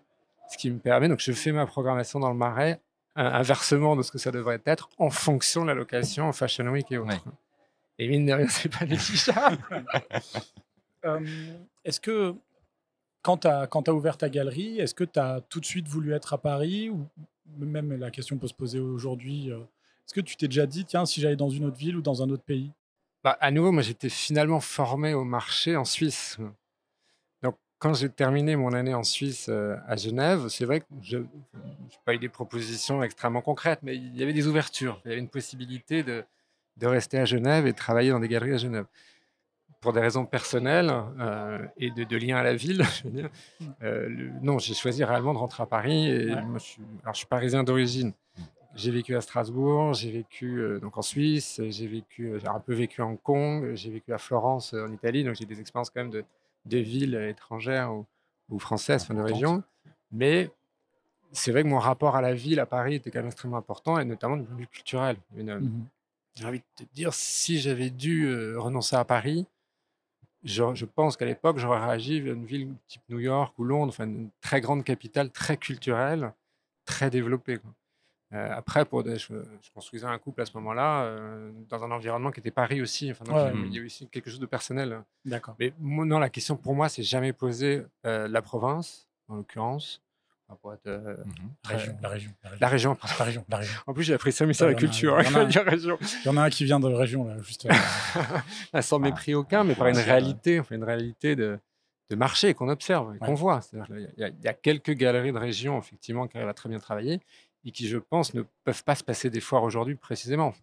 ce 0.49 0.57
qui 0.57 0.71
me 0.71 0.79
permet, 0.79 1.09
donc 1.09 1.21
je 1.21 1.31
fais 1.33 1.53
ma 1.53 1.67
programmation 1.67 2.21
dans 2.21 2.31
le 2.31 2.39
marais 2.39 2.81
inversement 3.17 3.97
de 3.97 4.03
ce 4.03 4.11
que 4.11 4.17
ça 4.17 4.31
devrait 4.31 4.63
être 4.65 4.89
en 4.97 5.11
fonction 5.11 5.61
de 5.61 5.67
la 5.67 5.75
location 5.75 6.25
en 6.25 6.33
Fashion 6.33 6.69
Week 6.69 6.91
et 6.91 6.97
autres. 6.97 7.23
Et 7.99 8.09
mine 8.09 8.25
de 8.25 8.33
rien, 8.33 8.49
c'est 8.49 8.71
pas 8.71 8.87
négligeable. 8.87 9.59
Euh, 11.07 11.21
est-ce 11.85 12.01
que 12.01 12.35
quand 13.21 13.37
tu 13.37 13.47
as, 13.47 13.69
as, 13.71 13.93
ouvert 13.93 14.17
ta 14.17 14.31
galerie, 14.31 14.79
est-ce 14.81 14.95
que 14.95 15.05
tu 15.05 15.19
as 15.19 15.43
tout 15.51 15.61
de 15.61 15.67
suite 15.67 15.87
voulu 15.87 16.15
être 16.15 16.33
à 16.33 16.39
Paris 16.39 16.89
ou 16.89 17.07
même 17.59 17.93
la 17.99 18.11
question 18.11 18.39
peut 18.39 18.49
se 18.49 18.55
poser 18.55 18.79
aujourd'hui 18.79 19.51
euh, 19.51 19.59
Est-ce 20.07 20.15
que 20.15 20.21
tu 20.21 20.37
t'es 20.37 20.49
déjà 20.49 20.67
dit, 20.67 20.85
tiens, 20.85 21.07
si 21.07 21.21
j'allais 21.21 21.37
dans 21.37 21.51
une 21.51 21.65
autre 21.65 21.77
ville 21.77 21.97
ou 21.97 22.03
dans 22.03 22.23
un 22.23 22.31
autre 22.31 22.45
pays? 22.45 22.71
Bah, 23.23 23.37
À 23.41 23.51
nouveau, 23.51 23.73
moi 23.73 23.83
j'étais 23.83 24.11
finalement 24.11 24.61
formé 24.61 25.15
au 25.15 25.25
marché 25.25 25.77
en 25.77 25.85
Suisse 25.85 26.39
quand 27.85 27.93
j'ai 27.93 28.09
terminé 28.09 28.57
mon 28.57 28.73
année 28.73 28.95
en 28.95 29.03
Suisse 29.03 29.51
euh, 29.51 29.77
à 29.87 29.97
Genève, 29.97 30.49
c'est 30.49 30.65
vrai 30.65 30.81
que 30.81 30.87
je 31.03 31.19
n'ai 31.19 31.27
pas 32.07 32.15
eu 32.15 32.19
des 32.19 32.31
propositions 32.31 33.03
extrêmement 33.03 33.43
concrètes, 33.43 33.81
mais 33.83 33.95
il 33.95 34.17
y 34.17 34.23
avait 34.23 34.33
des 34.33 34.47
ouvertures. 34.47 35.03
Il 35.05 35.09
y 35.09 35.11
avait 35.13 35.21
une 35.21 35.29
possibilité 35.29 36.03
de, 36.03 36.25
de 36.79 36.87
rester 36.87 37.19
à 37.19 37.27
Genève 37.27 37.67
et 37.67 37.73
de 37.73 37.77
travailler 37.77 38.09
dans 38.09 38.21
des 38.21 38.29
galeries 38.29 38.55
à 38.55 38.57
Genève. 38.57 38.87
Pour 39.83 39.93
des 39.93 40.01
raisons 40.01 40.25
personnelles 40.25 40.91
euh, 41.21 41.59
et 41.77 41.91
de, 41.91 42.05
de, 42.05 42.17
lien 42.17 42.39
à 42.39 42.43
la 42.43 42.55
ville, 42.55 42.83
je 42.97 43.03
veux 43.05 43.11
dire, 43.11 43.29
euh, 43.83 44.09
non, 44.41 44.59
j'ai 44.59 44.73
choisi 44.73 45.05
réellement 45.05 45.35
de 45.35 45.39
rentrer 45.39 45.63
à 45.63 45.67
Paris. 45.67 46.09
Et 46.09 46.35
moi, 46.37 46.59
je, 46.59 46.65
suis, 46.65 46.83
alors, 47.03 47.13
je 47.13 47.19
suis 47.19 47.27
parisien 47.27 47.65
d'origine. 47.65 48.15
J'ai 48.75 48.91
vécu 48.91 49.15
à 49.17 49.21
Strasbourg, 49.21 49.95
j'ai 49.95 50.11
vécu 50.11 50.63
donc 50.81 50.99
en 50.99 51.03
Suisse, 51.03 51.61
j'ai 51.69 51.87
vécu, 51.87 52.33
j'ai 52.41 52.49
un 52.49 52.61
peu 52.61 52.75
vécu 52.75 53.03
à 53.03 53.07
Hong 53.07 53.21
Kong, 53.23 53.75
j'ai 53.75 53.91
vécu 53.91 54.13
à 54.13 54.19
Florence 54.19 54.75
en 54.75 54.93
Italie, 54.93 55.23
donc 55.23 55.37
j'ai 55.37 55.47
des 55.47 55.61
expériences 55.61 55.91
quand 55.91 56.01
même 56.01 56.11
de, 56.11 56.79
villes 56.79 57.15
étrangères 57.15 57.93
ou, 58.49 58.59
françaises, 58.59 59.03
enfin 59.03 59.15
de 59.15 59.23
région. 59.23 59.63
Mais 60.11 60.51
c'est 61.33 61.53
vrai 61.53 61.63
que 61.63 61.69
mon 61.69 61.79
rapport 61.79 62.17
à 62.17 62.23
la 62.23 62.35
ville, 62.35 62.61
à 62.61 62.67
Paris, 62.67 62.97
était 62.97 63.11
quand 63.11 63.19
même 63.21 63.27
extrêmement 63.27 63.59
important, 63.59 63.99
et 63.99 64.05
notamment 64.05 64.37
du 64.37 64.45
point 64.45 64.55
de 64.55 64.61
vue 64.61 64.67
culturel. 64.67 65.17
Mmh 65.37 65.85
j'ai 66.37 66.47
envie 66.47 66.59
de 66.59 66.85
te 66.85 66.95
dire, 66.95 67.15
si 67.15 67.61
j'avais 67.61 67.91
dû 67.91 68.27
euh, 68.27 68.59
renoncer 68.59 68.97
à 68.97 69.05
Paris, 69.05 69.47
je, 70.43 70.85
pense 70.85 71.17
qu'à 71.17 71.25
l'époque, 71.25 71.59
j'aurais 71.59 71.79
réagi 71.79 72.17
à 72.29 72.33
une 72.33 72.45
ville 72.45 72.75
type 72.87 73.03
New 73.09 73.21
York 73.21 73.57
ou 73.59 73.65
Londres, 73.65 73.91
enfin 73.91 74.05
une 74.05 74.31
très 74.41 74.61
grande 74.61 74.85
capitale, 74.85 75.31
très 75.31 75.57
culturelle, 75.57 76.35
très 76.85 77.09
développée. 77.09 77.61
Euh, 78.35 78.49
après, 78.53 78.85
pour 78.85 79.05
je, 79.05 79.35
construisais 79.75 80.07
un 80.07 80.19
couple 80.19 80.43
à 80.43 80.47
ce 80.47 80.53
moment-là, 80.55 81.05
euh, 81.05 81.53
dans 81.69 81.85
un 81.85 81.91
environnement 81.91 82.31
qui 82.33 82.41
était 82.41 82.51
Paris 82.51 82.83
aussi. 82.83 83.11
Enfin, 83.11 83.25
il, 83.55 83.73
y 83.75 83.79
a, 83.79 83.85
aussi 83.85 84.09
quelque 84.09 84.29
chose 84.29 84.41
de 84.41 84.47
personnel. 84.47 85.03
D'accord. 85.25 85.55
Mais 85.61 85.73
non, 85.81 86.19
la 86.19 86.31
question 86.31 86.57
pour 86.57 86.75
moi, 86.75 86.89
c'est 86.89 87.03
jamais 87.03 87.33
posé 87.33 87.85
euh, 88.07 88.27
la 88.27 88.43
province, 88.43 89.09
en 89.29 89.37
l'occurrence. 89.37 90.01
Être, 90.73 90.87
la, 91.65 91.71
région, 91.77 91.97
la, 92.01 92.09
région, 92.09 92.33
la 92.61 92.69
région. 92.69 92.99
La 93.19 93.25
région. 93.25 93.45
La 93.49 93.57
région. 93.57 93.75
En 93.87 93.95
plus, 93.95 94.05
j'ai 94.05 94.15
appris 94.15 94.31
ça, 94.31 94.47
mais 94.47 94.53
c'est 94.53 94.67
la 94.67 94.75
culture. 94.75 95.19
Il 95.21 95.27
y, 95.27 96.29
en 96.29 96.37
a 96.37 96.43
un 96.43 96.51
qui 96.51 96.65
vient 96.65 96.79
de 96.79 96.87
région, 96.87 97.25
là, 97.25 97.37
juste. 97.43 97.67
Ah, 98.73 98.83
sans 98.83 98.99
mépris 98.99 99.35
aucun, 99.35 99.65
mais 99.65 99.75
par 99.75 99.89
une 99.89 99.97
réalité, 99.97 100.61
enfin, 100.61 100.77
une 100.77 100.85
réalité 100.85 101.35
de, 101.35 101.59
de 102.11 102.17
marché 102.17 102.55
qu'on 102.55 102.69
observe, 102.69 103.17
qu'on 103.19 103.35
voit. 103.35 103.61
Il 103.73 104.13
y, 104.19 104.49
a 104.49 104.53
quelques 104.53 104.93
galeries 104.93 105.33
de 105.33 105.39
région, 105.39 105.79
effectivement, 105.79 106.29
qui 106.29 106.37
arrivent 106.37 106.51
à 106.51 106.55
très 106.55 106.69
bien 106.69 106.79
travailler. 106.79 107.21
Et 107.65 107.71
qui, 107.71 107.89
je 107.89 107.99
pense, 107.99 108.35
ne 108.35 108.43
peuvent 108.65 108.85
pas 108.85 108.95
se 108.95 109.05
passer 109.05 109.31
des 109.31 109.41
foires 109.41 109.63
aujourd'hui 109.63 109.95
précisément. 109.95 110.55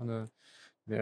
mais, 0.87 0.99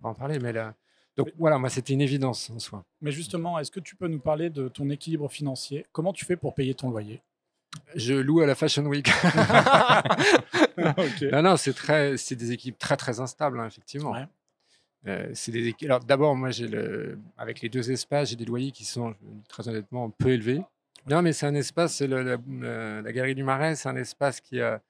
on 0.00 0.04
va 0.04 0.10
en 0.10 0.14
parler, 0.14 0.38
mais 0.38 0.52
là, 0.52 0.74
donc 1.16 1.28
voilà, 1.38 1.58
moi 1.58 1.68
c'était 1.68 1.92
une 1.92 2.00
évidence 2.00 2.50
en 2.50 2.58
soi. 2.58 2.84
Mais 3.00 3.12
justement, 3.12 3.58
est-ce 3.58 3.70
que 3.70 3.80
tu 3.80 3.96
peux 3.96 4.08
nous 4.08 4.18
parler 4.18 4.50
de 4.50 4.68
ton 4.68 4.88
équilibre 4.90 5.28
financier? 5.28 5.86
Comment 5.92 6.12
tu 6.12 6.24
fais 6.24 6.36
pour 6.36 6.54
payer 6.54 6.74
ton 6.74 6.90
loyer? 6.90 7.20
Je 7.94 8.14
loue 8.14 8.40
à 8.40 8.46
la 8.46 8.54
Fashion 8.54 8.84
Week. 8.86 9.10
Non, 11.32 11.42
non, 11.42 11.56
c'est 11.56 11.74
très, 11.74 12.16
c'est 12.16 12.34
des 12.34 12.52
équipes 12.52 12.78
très 12.78 12.96
très 12.96 13.20
instables, 13.20 13.60
hein, 13.60 13.66
effectivement. 13.66 14.16
Euh, 15.06 15.30
c'est 15.34 15.52
des 15.52 15.74
Alors 15.84 16.00
d'abord, 16.00 16.34
moi 16.36 16.50
j'ai 16.50 16.68
le, 16.68 17.18
avec 17.36 17.60
les 17.60 17.68
deux 17.68 17.90
espaces, 17.90 18.30
j'ai 18.30 18.36
des 18.36 18.44
loyers 18.44 18.70
qui 18.70 18.84
sont 18.84 19.14
très 19.48 19.68
honnêtement 19.68 20.10
peu 20.10 20.30
élevés. 20.30 20.62
Non, 21.08 21.22
mais 21.22 21.32
c'est 21.32 21.46
un 21.46 21.54
espace, 21.54 21.96
c'est 21.96 22.06
la, 22.06 22.22
la, 22.22 23.12
Galerie 23.12 23.34
du 23.34 23.42
Marais, 23.42 23.74
c'est 23.74 23.88
un 23.88 23.96
espace 23.96 24.40
qui 24.40 24.60
a 24.60 24.80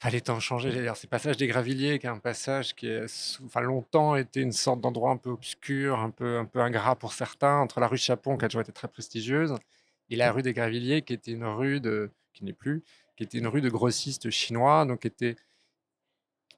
fallait 0.00 0.20
temps 0.22 0.40
changer. 0.40 0.72
Dire, 0.72 0.96
c'est 0.96 1.08
passage 1.08 1.36
des 1.36 1.46
Gravilliers, 1.46 1.98
qui 1.98 2.06
est 2.06 2.10
un 2.10 2.18
passage 2.18 2.74
qui 2.74 2.90
a 2.90 3.04
enfin, 3.44 3.60
longtemps 3.60 4.16
été 4.16 4.40
une 4.40 4.52
sorte 4.52 4.80
d'endroit 4.80 5.10
un 5.10 5.18
peu 5.18 5.30
obscur, 5.30 5.98
un 5.98 6.10
peu, 6.10 6.38
un 6.38 6.46
peu 6.46 6.60
ingrat 6.60 6.96
pour 6.96 7.12
certains, 7.12 7.58
entre 7.58 7.80
la 7.80 7.86
rue 7.86 7.98
Chapon, 7.98 8.38
qui 8.38 8.46
a 8.46 8.48
toujours 8.48 8.62
été 8.62 8.72
très 8.72 8.88
prestigieuse, 8.88 9.54
et 10.08 10.16
la 10.16 10.32
rue 10.32 10.42
des 10.42 10.54
Gravilliers, 10.54 11.02
qui 11.02 11.12
était 11.12 11.32
une 11.32 11.44
rue 11.44 11.80
de, 11.80 12.10
qui 12.32 12.44
n'est 12.44 12.54
plus, 12.54 12.82
qui 13.16 13.24
était 13.24 13.38
une 13.38 13.46
rue 13.46 13.60
de 13.60 13.68
grossistes 13.68 14.30
chinois, 14.30 14.86
donc 14.86 15.00
qui 15.00 15.08
était, 15.08 15.36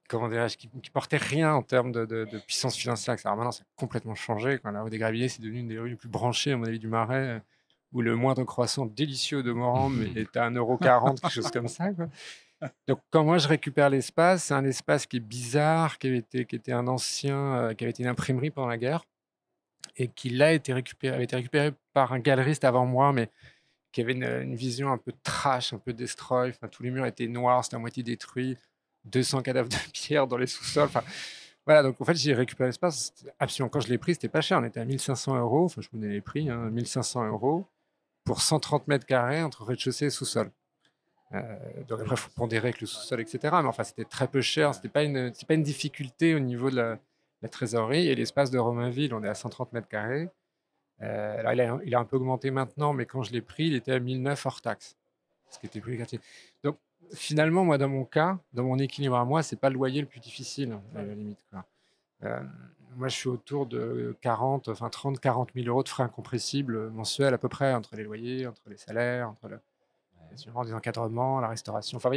comment 0.08 0.28
dirais-je, 0.28 0.56
qui, 0.56 0.68
portait 0.92 1.16
rien 1.16 1.52
en 1.52 1.62
termes 1.62 1.90
de, 1.90 2.38
puissance 2.46 2.76
financière. 2.76 3.16
Alors 3.24 3.36
maintenant, 3.36 3.52
ça 3.52 3.64
a 3.64 3.66
complètement 3.74 4.14
changé. 4.14 4.60
Quand 4.62 4.70
la 4.70 4.82
rue 4.82 4.90
des 4.90 4.98
Gravilliers, 4.98 5.28
c'est 5.28 5.42
devenu 5.42 5.58
une 5.58 5.68
des 5.68 5.80
rues 5.80 5.90
les 5.90 5.96
plus 5.96 6.08
branchées, 6.08 6.52
à 6.52 6.56
mon 6.56 6.64
avis, 6.64 6.78
du 6.78 6.86
Marais, 6.86 7.42
où 7.92 8.02
le 8.02 8.14
moindre 8.14 8.44
croissant 8.44 8.86
délicieux 8.86 9.42
de 9.42 9.50
Moran 9.50 9.90
est 10.14 10.36
à 10.36 10.48
1,40€, 10.48 11.20
quelque 11.20 11.32
chose 11.32 11.50
comme 11.50 11.66
ça. 11.66 11.92
Quoi. 11.92 12.08
Donc, 12.88 13.00
quand 13.10 13.24
moi 13.24 13.38
je 13.38 13.48
récupère 13.48 13.90
l'espace, 13.90 14.44
c'est 14.44 14.54
un 14.54 14.64
espace 14.64 15.06
qui 15.06 15.18
est 15.18 15.20
bizarre, 15.20 15.98
qui 15.98 16.08
avait 16.08 16.18
été, 16.18 16.44
qui 16.44 16.56
était 16.56 16.72
un 16.72 16.86
ancien, 16.86 17.54
euh, 17.56 17.74
qui 17.74 17.84
avait 17.84 17.90
été 17.90 18.02
une 18.02 18.08
imprimerie 18.08 18.50
pendant 18.50 18.68
la 18.68 18.78
guerre, 18.78 19.04
et 19.96 20.08
qui 20.08 20.30
là 20.30 20.52
été 20.52 20.72
récupéré, 20.72 21.14
avait 21.14 21.24
été 21.24 21.36
récupéré 21.36 21.72
par 21.92 22.12
un 22.12 22.18
galeriste 22.18 22.64
avant 22.64 22.86
moi, 22.86 23.12
mais 23.12 23.30
qui 23.92 24.00
avait 24.00 24.12
une, 24.12 24.54
vision 24.54 24.90
un 24.90 24.98
peu 24.98 25.12
trash, 25.22 25.72
un 25.72 25.78
peu 25.78 25.92
destroy. 25.92 26.50
Enfin, 26.50 26.68
tous 26.68 26.82
les 26.82 26.90
murs 26.90 27.06
étaient 27.06 27.28
noirs, 27.28 27.64
c'était 27.64 27.76
à 27.76 27.78
moitié 27.78 28.02
détruit, 28.02 28.56
200 29.04 29.42
cadavres 29.42 29.68
de 29.68 29.76
pierre 29.92 30.26
dans 30.26 30.38
les 30.38 30.46
sous-sols. 30.46 30.86
Enfin, 30.86 31.02
voilà, 31.66 31.82
donc 31.82 32.00
en 32.00 32.04
fait, 32.04 32.14
j'ai 32.14 32.34
récupéré 32.34 32.68
l'espace. 32.68 33.12
Absolument, 33.38 33.68
quand 33.68 33.80
je 33.80 33.88
l'ai 33.88 33.98
pris, 33.98 34.14
c'était 34.14 34.28
pas 34.28 34.40
cher. 34.40 34.58
On 34.58 34.64
était 34.64 34.80
à 34.80 34.84
1500 34.84 35.38
euros. 35.38 35.64
Enfin, 35.66 35.80
je 35.80 35.88
vous 35.92 35.98
donne 35.98 36.10
les 36.10 36.20
prix, 36.20 36.48
1500 36.50 37.22
hein, 37.22 37.28
euros 37.28 37.66
pour 38.24 38.40
130 38.40 38.88
mètres 38.88 39.06
carrés 39.06 39.42
entre 39.42 39.64
rez-de-chaussée 39.64 40.06
et 40.06 40.10
sous-sol. 40.10 40.50
Euh, 41.34 41.56
donc 41.88 42.00
après, 42.00 42.14
il 42.14 42.18
faut 42.18 42.30
pondérer 42.34 42.68
avec 42.68 42.80
le 42.80 42.86
sous-sol, 42.86 43.20
etc. 43.20 43.38
Mais 43.42 43.68
enfin, 43.68 43.84
c'était 43.84 44.04
très 44.04 44.28
peu 44.28 44.40
cher. 44.40 44.72
Pas 44.92 45.02
une, 45.02 45.32
pas 45.46 45.54
une 45.54 45.62
difficulté 45.62 46.34
au 46.34 46.38
niveau 46.38 46.70
de 46.70 46.76
la, 46.76 46.98
trésorerie. 47.48 48.08
Et 48.08 48.14
l'espace 48.14 48.50
de 48.50 48.58
Romainville, 48.58 49.14
on 49.14 49.22
est 49.24 49.28
à 49.28 49.34
130 49.34 49.72
mètres 49.72 49.88
carrés. 49.88 50.28
Euh, 51.02 51.38
alors, 51.40 51.52
il 51.52 51.60
a, 51.60 51.78
il 51.84 51.94
a, 51.94 51.98
un 51.98 52.04
peu 52.04 52.16
augmenté 52.16 52.50
maintenant, 52.50 52.92
mais 52.92 53.06
quand 53.06 53.22
je 53.22 53.32
l'ai 53.32 53.40
pris, 53.40 53.66
il 53.66 53.74
était 53.74 53.92
à 53.92 53.98
1009 53.98 54.46
hors 54.46 54.60
taxe, 54.60 54.96
ce 55.50 55.58
qui 55.58 55.66
était 55.66 55.80
plus 55.80 55.96
quartier. 55.96 56.20
Donc, 56.62 56.76
finalement, 57.14 57.64
moi, 57.64 57.78
dans 57.78 57.88
mon 57.88 58.04
cas, 58.04 58.38
dans 58.52 58.64
mon 58.64 58.78
équilibre 58.78 59.16
à 59.16 59.24
moi, 59.24 59.42
c'est 59.42 59.56
pas 59.56 59.68
le 59.70 59.74
loyer 59.74 60.00
le 60.00 60.06
plus 60.06 60.20
difficile, 60.20 60.78
à 60.94 61.02
la 61.02 61.14
limite. 61.14 61.44
Euh, 62.22 62.40
moi, 62.96 63.08
je 63.08 63.16
suis 63.16 63.28
autour 63.28 63.66
de 63.66 64.16
40, 64.20 64.68
enfin 64.68 64.90
30, 64.90 65.18
40 65.18 65.50
000 65.54 65.66
euros 65.66 65.82
de 65.82 65.88
frais 65.88 66.04
incompressibles 66.04 66.90
mensuels 66.90 67.34
à 67.34 67.38
peu 67.38 67.48
près, 67.48 67.74
entre 67.74 67.96
les 67.96 68.04
loyers, 68.04 68.46
entre 68.46 68.62
les 68.68 68.76
salaires, 68.76 69.30
entre 69.30 69.48
le, 69.48 69.58
des 70.64 70.74
encadrements, 70.74 71.40
la 71.40 71.48
restauration. 71.48 71.96
Enfin, 71.96 72.10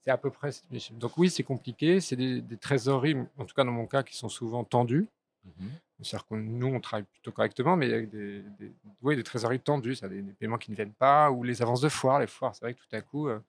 c'est 0.00 0.10
à 0.10 0.16
peu 0.16 0.30
près. 0.30 0.50
Donc 0.92 1.16
oui, 1.16 1.30
c'est 1.30 1.42
compliqué. 1.42 2.00
C'est 2.00 2.16
des, 2.16 2.56
trésoreries, 2.56 3.16
en 3.38 3.44
tout 3.44 3.54
cas 3.54 3.64
dans 3.64 3.72
mon 3.72 3.86
cas, 3.86 4.02
qui 4.02 4.16
sont 4.16 4.28
souvent 4.28 4.64
tendues. 4.64 5.06
Mmh 5.44 5.68
C'est-à-dire 6.02 6.26
que 6.26 6.34
nous, 6.34 6.66
on 6.66 6.80
travaille 6.80 7.06
plutôt 7.06 7.32
correctement, 7.32 7.76
mais 7.76 7.92
avec 7.92 8.10
des, 8.10 8.42
des, 8.58 8.72
oui, 9.02 9.16
des 9.16 9.22
trésoreries 9.22 9.60
tendues, 9.60 9.94
ça, 9.94 10.08
des, 10.08 10.20
des, 10.20 10.32
paiements 10.32 10.58
qui 10.58 10.70
ne 10.70 10.76
viennent 10.76 10.92
pas, 10.92 11.30
ou 11.30 11.42
les 11.42 11.62
avances 11.62 11.80
de 11.80 11.88
foire. 11.88 12.20
Les 12.20 12.26
foires, 12.26 12.54
c'est 12.54 12.64
vrai 12.64 12.74
que 12.74 12.80
tout 12.80 12.94
à 12.94 13.00
coup, 13.00 13.28
euh, 13.28 13.40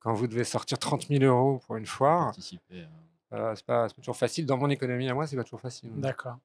quand 0.00 0.12
vous 0.12 0.26
devez 0.26 0.44
sortir 0.44 0.78
30 0.78 1.06
000 1.08 1.24
euros 1.24 1.60
pour 1.66 1.76
une 1.76 1.86
foire, 1.86 2.34
ce 2.34 2.54
hein. 2.54 2.86
euh, 3.32 3.54
c'est 3.54 3.64
pas, 3.64 3.88
toujours 3.88 4.16
facile. 4.16 4.44
Dans 4.46 4.58
mon 4.58 4.68
économie 4.68 5.08
à 5.08 5.14
moi, 5.14 5.26
c'est 5.26 5.36
pas 5.36 5.44
toujours 5.44 5.60
facile. 5.60 5.90
D'accord. 5.94 6.38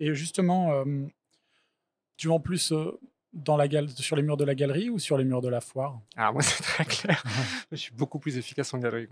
Et 0.00 0.14
justement, 0.14 0.72
euh, 0.72 1.06
tu 2.16 2.28
en 2.28 2.40
plus 2.40 2.72
dans 3.34 3.56
la 3.56 3.66
sur 3.88 4.16
les 4.16 4.22
murs 4.22 4.36
de 4.36 4.44
la 4.44 4.54
galerie 4.54 4.90
ou 4.90 4.98
sur 4.98 5.18
les 5.18 5.24
murs 5.24 5.42
de 5.42 5.48
la 5.48 5.60
foire? 5.60 6.00
Alors 6.16 6.34
moi, 6.34 6.42
c'est 6.42 6.62
très 6.62 6.84
clair. 6.84 7.22
je 7.72 7.76
suis 7.76 7.92
beaucoup 7.92 8.18
plus 8.18 8.38
efficace 8.38 8.72
en 8.72 8.78
galerie. 8.78 9.08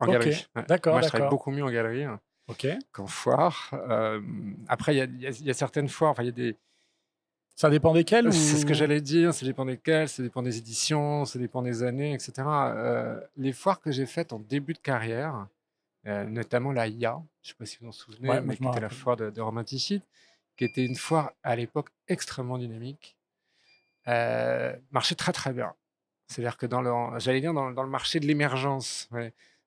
En 0.00 0.06
galerie. 0.06 0.46
D'accord. 0.68 0.94
Moi, 0.94 1.02
je 1.02 1.08
travaille 1.08 1.30
beaucoup 1.30 1.50
mieux 1.50 1.64
en 1.64 1.70
galerie 1.70 2.04
hein, 2.04 2.20
qu'en 2.92 3.06
foire. 3.06 3.70
Euh, 3.72 4.20
après, 4.68 4.96
il 4.96 5.20
y, 5.20 5.50
a 5.50 5.54
certaines 5.54 5.88
foires, 5.88 6.10
enfin, 6.10 6.22
il 6.22 6.26
y 6.26 6.30
a 6.30 6.32
des. 6.32 6.56
Ça 7.54 7.70
dépend 7.70 7.94
desquelles 7.94 8.30
C'est 8.34 8.58
ce 8.58 8.66
que 8.66 8.74
j'allais 8.74 9.00
dire, 9.00 9.32
ça 9.32 9.46
dépend 9.46 9.64
desquelles, 9.64 10.10
ça 10.10 10.22
dépend 10.22 10.42
des 10.42 10.58
éditions, 10.58 11.24
ça 11.24 11.38
dépend 11.38 11.62
des 11.62 11.82
années, 11.82 12.12
etc. 12.12 12.32
Euh, 12.46 13.18
les 13.38 13.52
foires 13.52 13.80
que 13.80 13.90
j'ai 13.90 14.04
faites 14.04 14.34
en 14.34 14.38
début 14.38 14.74
de 14.74 14.78
carrière, 14.78 15.46
euh, 16.06 16.24
notamment 16.24 16.70
la 16.70 16.86
IA, 16.86 17.22
je 17.40 17.48
ne 17.48 17.52
sais 17.52 17.54
pas 17.58 17.64
si 17.64 17.78
vous 17.78 17.86
vous 17.86 17.88
en 17.88 17.92
souvenez, 17.92 18.40
mais 18.42 18.56
qui 18.58 18.66
était 18.66 18.80
la 18.80 18.90
foire 18.90 19.16
de, 19.16 19.30
de 19.30 19.40
Romanticide, 19.40 20.02
qui 20.56 20.64
était 20.64 20.84
une 20.84 20.96
foire 20.96 21.32
à 21.42 21.56
l'époque 21.56 21.90
extrêmement 22.08 22.58
dynamique, 22.58 23.16
euh, 24.08 24.74
marchait 24.90 25.14
très 25.14 25.32
très 25.32 25.52
bien. 25.52 25.74
C'est-à-dire 26.28 26.56
que 26.56 26.66
dans 26.66 26.80
le, 26.80 27.18
j'allais 27.18 27.40
dire 27.40 27.54
dans, 27.54 27.70
le 27.70 27.88
marché 27.88 28.20
de 28.20 28.26
l'émergence, 28.26 29.08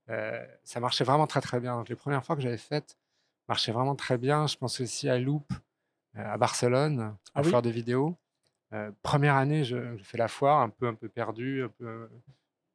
euh, 0.09 0.45
ça 0.63 0.79
marchait 0.79 1.03
vraiment 1.03 1.27
très 1.27 1.41
très 1.41 1.59
bien. 1.59 1.75
Donc 1.77 1.89
les 1.89 1.95
premières 1.95 2.25
fois 2.25 2.35
que 2.35 2.41
j'avais 2.41 2.57
faites 2.57 2.97
marchaient 3.47 3.71
vraiment 3.71 3.95
très 3.95 4.17
bien. 4.17 4.47
Je 4.47 4.57
pense 4.57 4.79
aussi 4.81 5.09
à 5.09 5.17
Loop 5.19 5.51
euh, 6.17 6.33
à 6.33 6.37
Barcelone, 6.37 6.99
à 6.99 7.17
ah 7.35 7.43
foire 7.43 7.61
de 7.61 7.69
vidéo. 7.69 8.17
première 9.01 9.35
année, 9.35 9.63
je, 9.63 9.97
fais 10.03 10.17
la 10.17 10.27
foire, 10.27 10.61
un 10.61 10.69
peu 10.69 10.87
un 10.87 10.95
peu 10.95 11.09
perdu, 11.09 11.63
un 11.63 11.69
peu, 11.69 12.09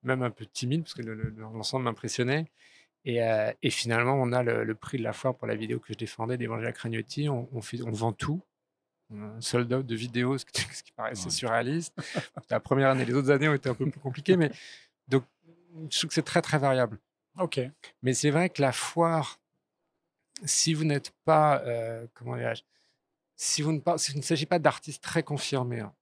même 0.03 0.23
un 0.23 0.31
peu 0.31 0.47
timide 0.47 0.83
parce 0.83 0.95
que 0.95 1.03
l'ensemble 1.03 1.85
m'impressionnait. 1.85 2.47
Euh, 3.07 3.53
et, 3.63 3.71
finalement, 3.71 4.15
on 4.15 4.33
a 4.33 4.43
le, 4.43 4.75
prix 4.75 4.99
de 4.99 5.03
la 5.03 5.13
foire 5.13 5.35
pour 5.35 5.47
la 5.47 5.55
vidéo 5.55 5.79
que 5.79 5.93
je 5.93 5.99
défendais 5.99 6.37
d'Evangela 6.39 6.73
Cragnotti. 6.73 7.29
On, 7.29 7.49
on, 7.53 7.61
on 7.61 7.91
vend 7.91 8.13
tout. 8.13 8.43
Un 9.13 9.41
sold 9.41 9.73
out 9.73 9.87
de 9.87 9.95
vidéos, 9.95 10.39
ce 10.39 10.45
qui, 10.47 10.61
ce 10.73 10.83
qui 10.83 10.93
paraissait 10.93 11.31
surréaliste. 11.31 11.95
la 12.51 12.61
première 12.61 12.91
année, 12.91 13.05
les 13.05 13.15
autres 13.15 13.31
années 13.31 13.49
ont 13.49 13.55
été 13.55 13.69
un 13.69 13.75
peu 13.75 13.89
plus 13.91 14.01
compliquées. 14.01 14.37
Mais 14.37 14.51
donc, 15.09 15.25
je 15.91 15.99
trouve 15.99 16.09
que 16.09 16.15
c'est 16.15 16.23
très, 16.23 16.43
très 16.43 16.59
variable. 16.59 16.99
OK. 17.39 17.61
Mais 18.03 18.15
c'est 18.15 18.31
vrai 18.31 18.49
que 18.49 18.63
la 18.63 18.73
foire, 18.73 19.41
si 20.45 20.73
vous 20.73 20.85
n'êtes 20.85 21.13
pas, 21.25 21.61
euh, 21.63 22.07
comment 22.15 22.37
dirais-je, 22.37 22.63
si 23.37 23.63
vous 23.63 23.73
ne, 23.73 23.81
si 23.97 24.17
ne 24.17 24.23
s'agit 24.23 24.47
pas 24.47 24.59
d'artistes 24.59 25.03
très 25.03 25.23
confirmés, 25.23 25.81
hein, 25.81 25.93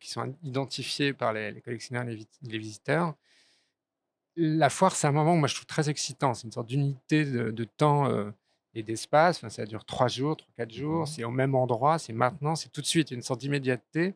qui 0.00 0.10
sont 0.10 0.34
identifiés 0.42 1.12
par 1.12 1.32
les, 1.32 1.60
collectionneurs 1.60 2.08
et 2.08 2.26
les 2.42 2.58
visiteurs, 2.58 3.14
la 4.38 4.70
foire, 4.70 4.94
c'est 4.94 5.06
un 5.06 5.12
moment 5.12 5.36
moi 5.36 5.48
je 5.48 5.54
trouve 5.54 5.66
très 5.66 5.90
excitant. 5.90 6.32
C'est 6.32 6.44
une 6.44 6.52
sorte 6.52 6.68
d'unité 6.68 7.24
de, 7.24 7.64
temps 7.64 8.08
euh, 8.08 8.30
et 8.74 8.82
d'espace. 8.82 9.38
Enfin, 9.38 9.48
ça 9.48 9.66
dure 9.66 9.84
trois 9.84 10.08
jours, 10.08 10.36
trois, 10.36 10.52
quatre 10.56 10.72
jours. 10.72 11.02
Mmh 11.02 11.06
c'est 11.06 11.24
au 11.24 11.30
même 11.30 11.54
endroit, 11.54 11.98
c'est 11.98 12.12
maintenant, 12.12 12.54
c'est 12.54 12.70
tout 12.70 12.80
de 12.80 12.86
suite. 12.86 13.10
une 13.10 13.22
sorte 13.22 13.40
d'immédiateté 13.40 14.14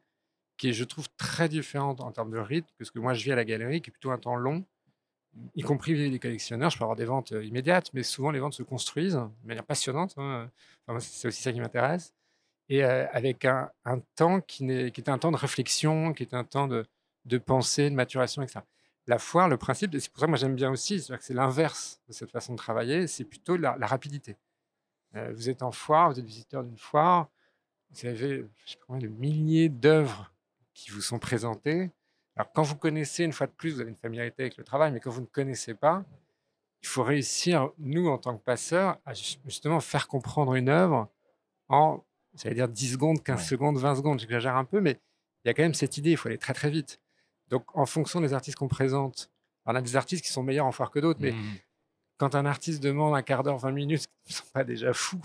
qui 0.56 0.68
est, 0.68 0.72
je 0.72 0.84
trouve, 0.84 1.08
très 1.16 1.48
différente 1.48 2.00
en 2.00 2.12
termes 2.12 2.30
de 2.30 2.38
rythme 2.38 2.68
que 2.78 2.84
ce 2.84 2.92
que 2.92 3.00
moi 3.00 3.14
je 3.14 3.24
vis 3.24 3.32
à 3.32 3.36
la 3.36 3.44
galerie, 3.44 3.82
qui 3.82 3.90
est 3.90 3.92
plutôt 3.92 4.12
un 4.12 4.18
temps 4.18 4.36
long, 4.36 4.64
y 5.56 5.62
compris 5.62 5.94
les 6.10 6.18
collectionneurs. 6.18 6.70
Je 6.70 6.78
peux 6.78 6.84
avoir 6.84 6.96
des 6.96 7.04
ventes 7.04 7.32
euh, 7.32 7.44
immédiates, 7.44 7.90
mais 7.94 8.02
souvent 8.04 8.30
les 8.30 8.38
ventes 8.38 8.54
se 8.54 8.62
construisent 8.62 9.14
de 9.14 9.48
manière 9.48 9.64
passionnante. 9.64 10.14
Hein. 10.18 10.50
c'est 11.00 11.28
aussi 11.28 11.42
ça 11.42 11.52
qui 11.52 11.60
m'intéresse. 11.60 12.14
Et 12.68 12.84
euh, 12.84 13.06
avec 13.12 13.44
un, 13.44 13.70
temps 14.14 14.40
qui, 14.40 14.70
est, 14.70 14.92
qui 14.92 15.00
est 15.00 15.10
un 15.10 15.18
temps 15.18 15.32
de 15.32 15.36
réflexion, 15.36 16.12
qui 16.12 16.22
est 16.22 16.34
un 16.34 16.44
temps 16.44 16.68
de, 16.68 16.86
de 17.24 17.38
pensée, 17.38 17.90
de 17.90 17.94
maturation, 17.94 18.42
etc 18.42 18.60
la 19.06 19.18
foire, 19.18 19.48
le 19.48 19.56
principe, 19.56 19.96
c'est 19.98 20.10
pour 20.10 20.20
ça 20.20 20.26
que 20.26 20.30
moi 20.30 20.38
j'aime 20.38 20.54
bien 20.54 20.70
aussi, 20.70 21.00
c'est 21.00 21.14
c'est 21.20 21.34
l'inverse 21.34 22.00
de 22.08 22.12
cette 22.12 22.30
façon 22.30 22.52
de 22.52 22.58
travailler, 22.58 23.06
c'est 23.06 23.24
plutôt 23.24 23.56
la, 23.56 23.74
rapidité. 23.80 24.36
Euh, 25.16 25.32
vous 25.34 25.48
êtes 25.50 25.62
en 25.62 25.72
foire, 25.72 26.10
vous 26.10 26.18
êtes 26.18 26.24
visiteur 26.24 26.62
d'une 26.62 26.78
foire, 26.78 27.28
vous 27.90 28.06
avez 28.06 28.46
je 28.64 28.70
sais 28.70 28.76
pas 28.78 28.84
combien 28.86 29.08
de 29.08 29.12
milliers 29.12 29.68
d'œuvres 29.68 30.32
qui 30.74 30.90
vous 30.90 31.00
sont 31.00 31.18
présentées. 31.18 31.90
Alors 32.36 32.52
quand 32.52 32.62
vous 32.62 32.76
connaissez, 32.76 33.24
une 33.24 33.32
fois 33.32 33.46
de 33.46 33.52
plus, 33.52 33.74
vous 33.74 33.80
avez 33.80 33.90
une 33.90 33.96
familiarité 33.96 34.44
avec 34.44 34.56
le 34.56 34.64
travail, 34.64 34.92
mais 34.92 35.00
quand 35.00 35.10
vous 35.10 35.20
ne 35.20 35.26
connaissez 35.26 35.74
pas, 35.74 36.04
il 36.82 36.88
faut 36.88 37.02
réussir, 37.02 37.70
nous 37.78 38.08
en 38.08 38.18
tant 38.18 38.36
que 38.36 38.42
passeurs, 38.42 38.98
à 39.04 39.14
justement 39.14 39.80
faire 39.80 40.08
comprendre 40.08 40.54
une 40.54 40.68
œuvre 40.68 41.08
en, 41.68 42.04
j'allais 42.34 42.56
dire 42.56 42.68
10 42.68 42.92
secondes, 42.92 43.22
15 43.22 43.46
secondes, 43.46 43.78
20 43.78 43.96
secondes, 43.96 44.20
j'exagère 44.20 44.56
un 44.56 44.64
peu, 44.64 44.80
mais 44.80 44.98
il 45.44 45.48
y 45.48 45.50
a 45.50 45.54
quand 45.54 45.62
même 45.62 45.74
cette 45.74 45.96
idée, 45.96 46.12
il 46.12 46.16
faut 46.16 46.28
aller 46.28 46.38
très 46.38 46.54
très 46.54 46.70
vite. 46.70 47.00
Donc, 47.52 47.66
en 47.76 47.84
fonction 47.84 48.22
des 48.22 48.32
artistes 48.32 48.56
qu'on 48.56 48.66
présente, 48.66 49.30
on 49.66 49.74
a 49.74 49.82
des 49.82 49.94
artistes 49.94 50.24
qui 50.24 50.32
sont 50.32 50.42
meilleurs 50.42 50.64
en 50.64 50.72
foire 50.72 50.90
que 50.90 50.98
d'autres, 50.98 51.20
mais 51.20 51.32
mmh. 51.32 51.58
quand 52.16 52.34
un 52.34 52.46
artiste 52.46 52.82
demande 52.82 53.14
un 53.14 53.20
quart 53.20 53.42
d'heure, 53.42 53.58
20 53.58 53.72
minutes, 53.72 54.06
ils 54.26 54.30
ne 54.30 54.34
sont 54.36 54.50
pas 54.54 54.64
déjà 54.64 54.94
fous, 54.94 55.20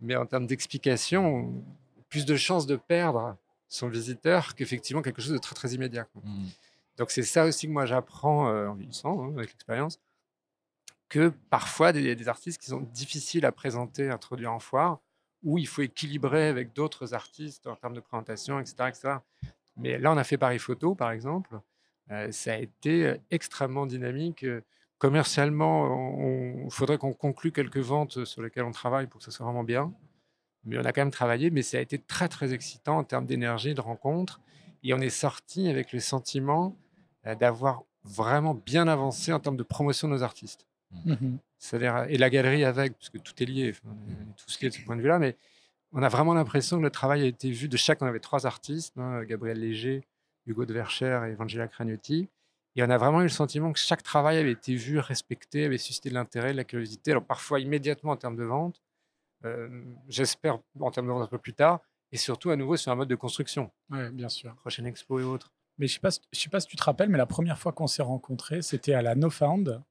mais 0.00 0.16
en 0.16 0.24
termes 0.24 0.46
d'explication, 0.46 1.62
plus 2.08 2.24
de 2.24 2.34
chances 2.34 2.66
de 2.66 2.76
perdre 2.76 3.36
son 3.68 3.88
visiteur 3.88 4.54
qu'effectivement 4.54 5.02
quelque 5.02 5.20
chose 5.20 5.34
de 5.34 5.38
très 5.38 5.54
très 5.54 5.72
immédiat. 5.72 6.08
Mmh. 6.14 6.46
Donc 6.96 7.10
c'est 7.10 7.24
ça 7.24 7.44
aussi 7.44 7.66
que 7.66 7.72
moi 7.72 7.84
j'apprends 7.84 8.48
euh, 8.48 8.68
en 8.68 8.74
vieillissant, 8.74 9.22
hein, 9.22 9.34
avec 9.36 9.50
l'expérience, 9.50 10.00
que 11.10 11.30
parfois 11.50 11.92
des, 11.92 12.16
des 12.16 12.28
artistes 12.28 12.58
qui 12.58 12.68
sont 12.68 12.80
difficiles 12.80 13.44
à 13.44 13.52
présenter, 13.52 14.08
à 14.08 14.14
introduire 14.14 14.54
en 14.54 14.60
foire, 14.60 15.00
où 15.42 15.58
il 15.58 15.66
faut 15.66 15.82
équilibrer 15.82 16.48
avec 16.48 16.72
d'autres 16.72 17.12
artistes 17.12 17.66
en 17.66 17.76
termes 17.76 17.94
de 17.94 18.00
présentation, 18.00 18.58
etc., 18.60 18.76
etc. 18.88 19.18
Mais 19.80 19.98
là, 19.98 20.12
on 20.12 20.16
a 20.16 20.24
fait 20.24 20.38
Paris 20.38 20.58
Photo, 20.58 20.94
par 20.94 21.10
exemple. 21.10 21.60
Euh, 22.10 22.30
ça 22.32 22.54
a 22.54 22.56
été 22.56 23.06
euh, 23.06 23.16
extrêmement 23.30 23.86
dynamique. 23.86 24.44
Euh, 24.44 24.62
Commercialement, 24.98 26.60
il 26.62 26.70
faudrait 26.70 26.98
qu'on 26.98 27.14
conclue 27.14 27.52
quelques 27.52 27.78
ventes 27.78 28.26
sur 28.26 28.42
lesquelles 28.42 28.64
on 28.64 28.70
travaille 28.70 29.06
pour 29.06 29.20
que 29.20 29.24
ça 29.24 29.30
soit 29.30 29.46
vraiment 29.46 29.64
bien. 29.64 29.94
Mais 30.66 30.76
on 30.76 30.84
a 30.84 30.92
quand 30.92 31.00
même 31.00 31.10
travaillé, 31.10 31.48
mais 31.48 31.62
ça 31.62 31.78
a 31.78 31.80
été 31.80 31.98
très, 31.98 32.28
très 32.28 32.52
excitant 32.52 32.98
en 32.98 33.04
termes 33.04 33.24
d'énergie, 33.24 33.72
de 33.72 33.80
rencontres. 33.80 34.42
Et 34.82 34.92
on 34.92 34.98
est 34.98 35.08
sorti 35.08 35.70
avec 35.70 35.94
le 35.94 36.00
sentiment 36.00 36.76
d'avoir 37.24 37.84
vraiment 38.04 38.52
bien 38.52 38.88
avancé 38.88 39.32
en 39.32 39.40
termes 39.40 39.56
de 39.56 39.62
promotion 39.62 40.06
de 40.06 40.12
nos 40.12 40.22
artistes. 40.22 40.66
Mhm. 41.06 41.38
C'est-à-dire, 41.56 42.04
et 42.10 42.18
la 42.18 42.28
galerie 42.28 42.64
avec, 42.64 42.92
parce 42.92 43.08
que 43.08 43.16
tout 43.16 43.42
est 43.42 43.46
lié, 43.46 43.70
enfin, 43.70 43.96
on 44.06 44.30
est 44.32 44.36
tous 44.36 44.60
liés 44.60 44.68
de 44.68 44.74
ce 44.74 44.82
point 44.82 44.96
de 44.96 45.00
vue-là, 45.00 45.18
mais 45.18 45.34
on 45.92 46.02
a 46.02 46.08
vraiment 46.08 46.34
l'impression 46.34 46.78
que 46.78 46.82
le 46.82 46.90
travail 46.90 47.22
a 47.22 47.26
été 47.26 47.50
vu 47.50 47.68
de 47.68 47.76
chaque. 47.76 48.00
On 48.02 48.06
avait 48.06 48.20
trois 48.20 48.46
artistes, 48.46 48.96
hein, 48.98 49.24
Gabriel 49.24 49.58
Léger, 49.58 50.06
Hugo 50.46 50.64
de 50.64 50.72
Vercher 50.72 51.20
et 51.28 51.32
Evangela 51.32 51.68
Cragnotti. 51.68 52.28
Et 52.76 52.82
on 52.84 52.90
a 52.90 52.98
vraiment 52.98 53.20
eu 53.20 53.24
le 53.24 53.28
sentiment 53.30 53.72
que 53.72 53.78
chaque 53.80 54.02
travail 54.02 54.38
avait 54.38 54.52
été 54.52 54.74
vu, 54.74 54.98
respecté, 55.00 55.64
avait 55.64 55.78
suscité 55.78 56.08
de 56.08 56.14
l'intérêt, 56.14 56.52
de 56.52 56.56
la 56.56 56.64
curiosité. 56.64 57.10
Alors 57.10 57.24
parfois 57.24 57.58
immédiatement 57.60 58.12
en 58.12 58.16
termes 58.16 58.36
de 58.36 58.44
vente, 58.44 58.80
euh, 59.44 59.82
j'espère 60.08 60.58
en 60.78 60.90
termes 60.90 61.06
de 61.06 61.12
vente 61.12 61.22
un 61.24 61.26
peu 61.26 61.38
plus 61.38 61.54
tard, 61.54 61.80
et 62.12 62.16
surtout 62.16 62.50
à 62.50 62.56
nouveau 62.56 62.76
sur 62.76 62.92
un 62.92 62.94
mode 62.94 63.08
de 63.08 63.14
construction, 63.16 63.70
Ouais, 63.90 64.10
bien 64.10 64.28
sûr. 64.28 64.54
prochaine 64.56 64.86
expo 64.86 65.18
et 65.18 65.24
autres. 65.24 65.50
Mais 65.78 65.86
je 65.88 65.94
sais 65.94 66.00
pas, 66.00 66.10
si- 66.12 66.20
je 66.32 66.38
sais 66.38 66.50
pas 66.50 66.60
si 66.60 66.68
tu 66.68 66.76
te 66.76 66.82
rappelles, 66.84 67.08
mais 67.08 67.18
la 67.18 67.26
première 67.26 67.58
fois 67.58 67.72
qu'on 67.72 67.86
s'est 67.88 68.02
rencontrés, 68.02 68.62
c'était 68.62 68.92
à 68.94 69.02
la 69.02 69.14
No 69.16 69.30
Found. 69.30 69.82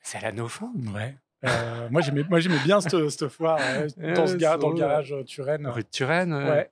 C'est 0.00 0.18
à 0.18 0.22
la 0.22 0.32
No 0.32 0.48
Fund. 0.48 0.88
Ouais. 0.94 1.16
Euh, 1.44 1.88
moi, 1.90 2.00
j'aimais, 2.00 2.24
moi, 2.28 2.40
j'aimais 2.40 2.58
bien 2.64 2.80
cette, 2.80 3.08
cette 3.10 3.28
foire 3.28 3.58
ouais, 3.58 3.86
dans, 4.14 4.26
ce 4.26 4.36
dans 4.36 4.70
le 4.70 4.74
garage 4.74 5.12
euh, 5.12 5.22
Turenne. 5.22 5.66
Rue 5.66 5.82
de 5.82 5.88
Turenne, 5.88 6.32
Ouais. 6.34 6.70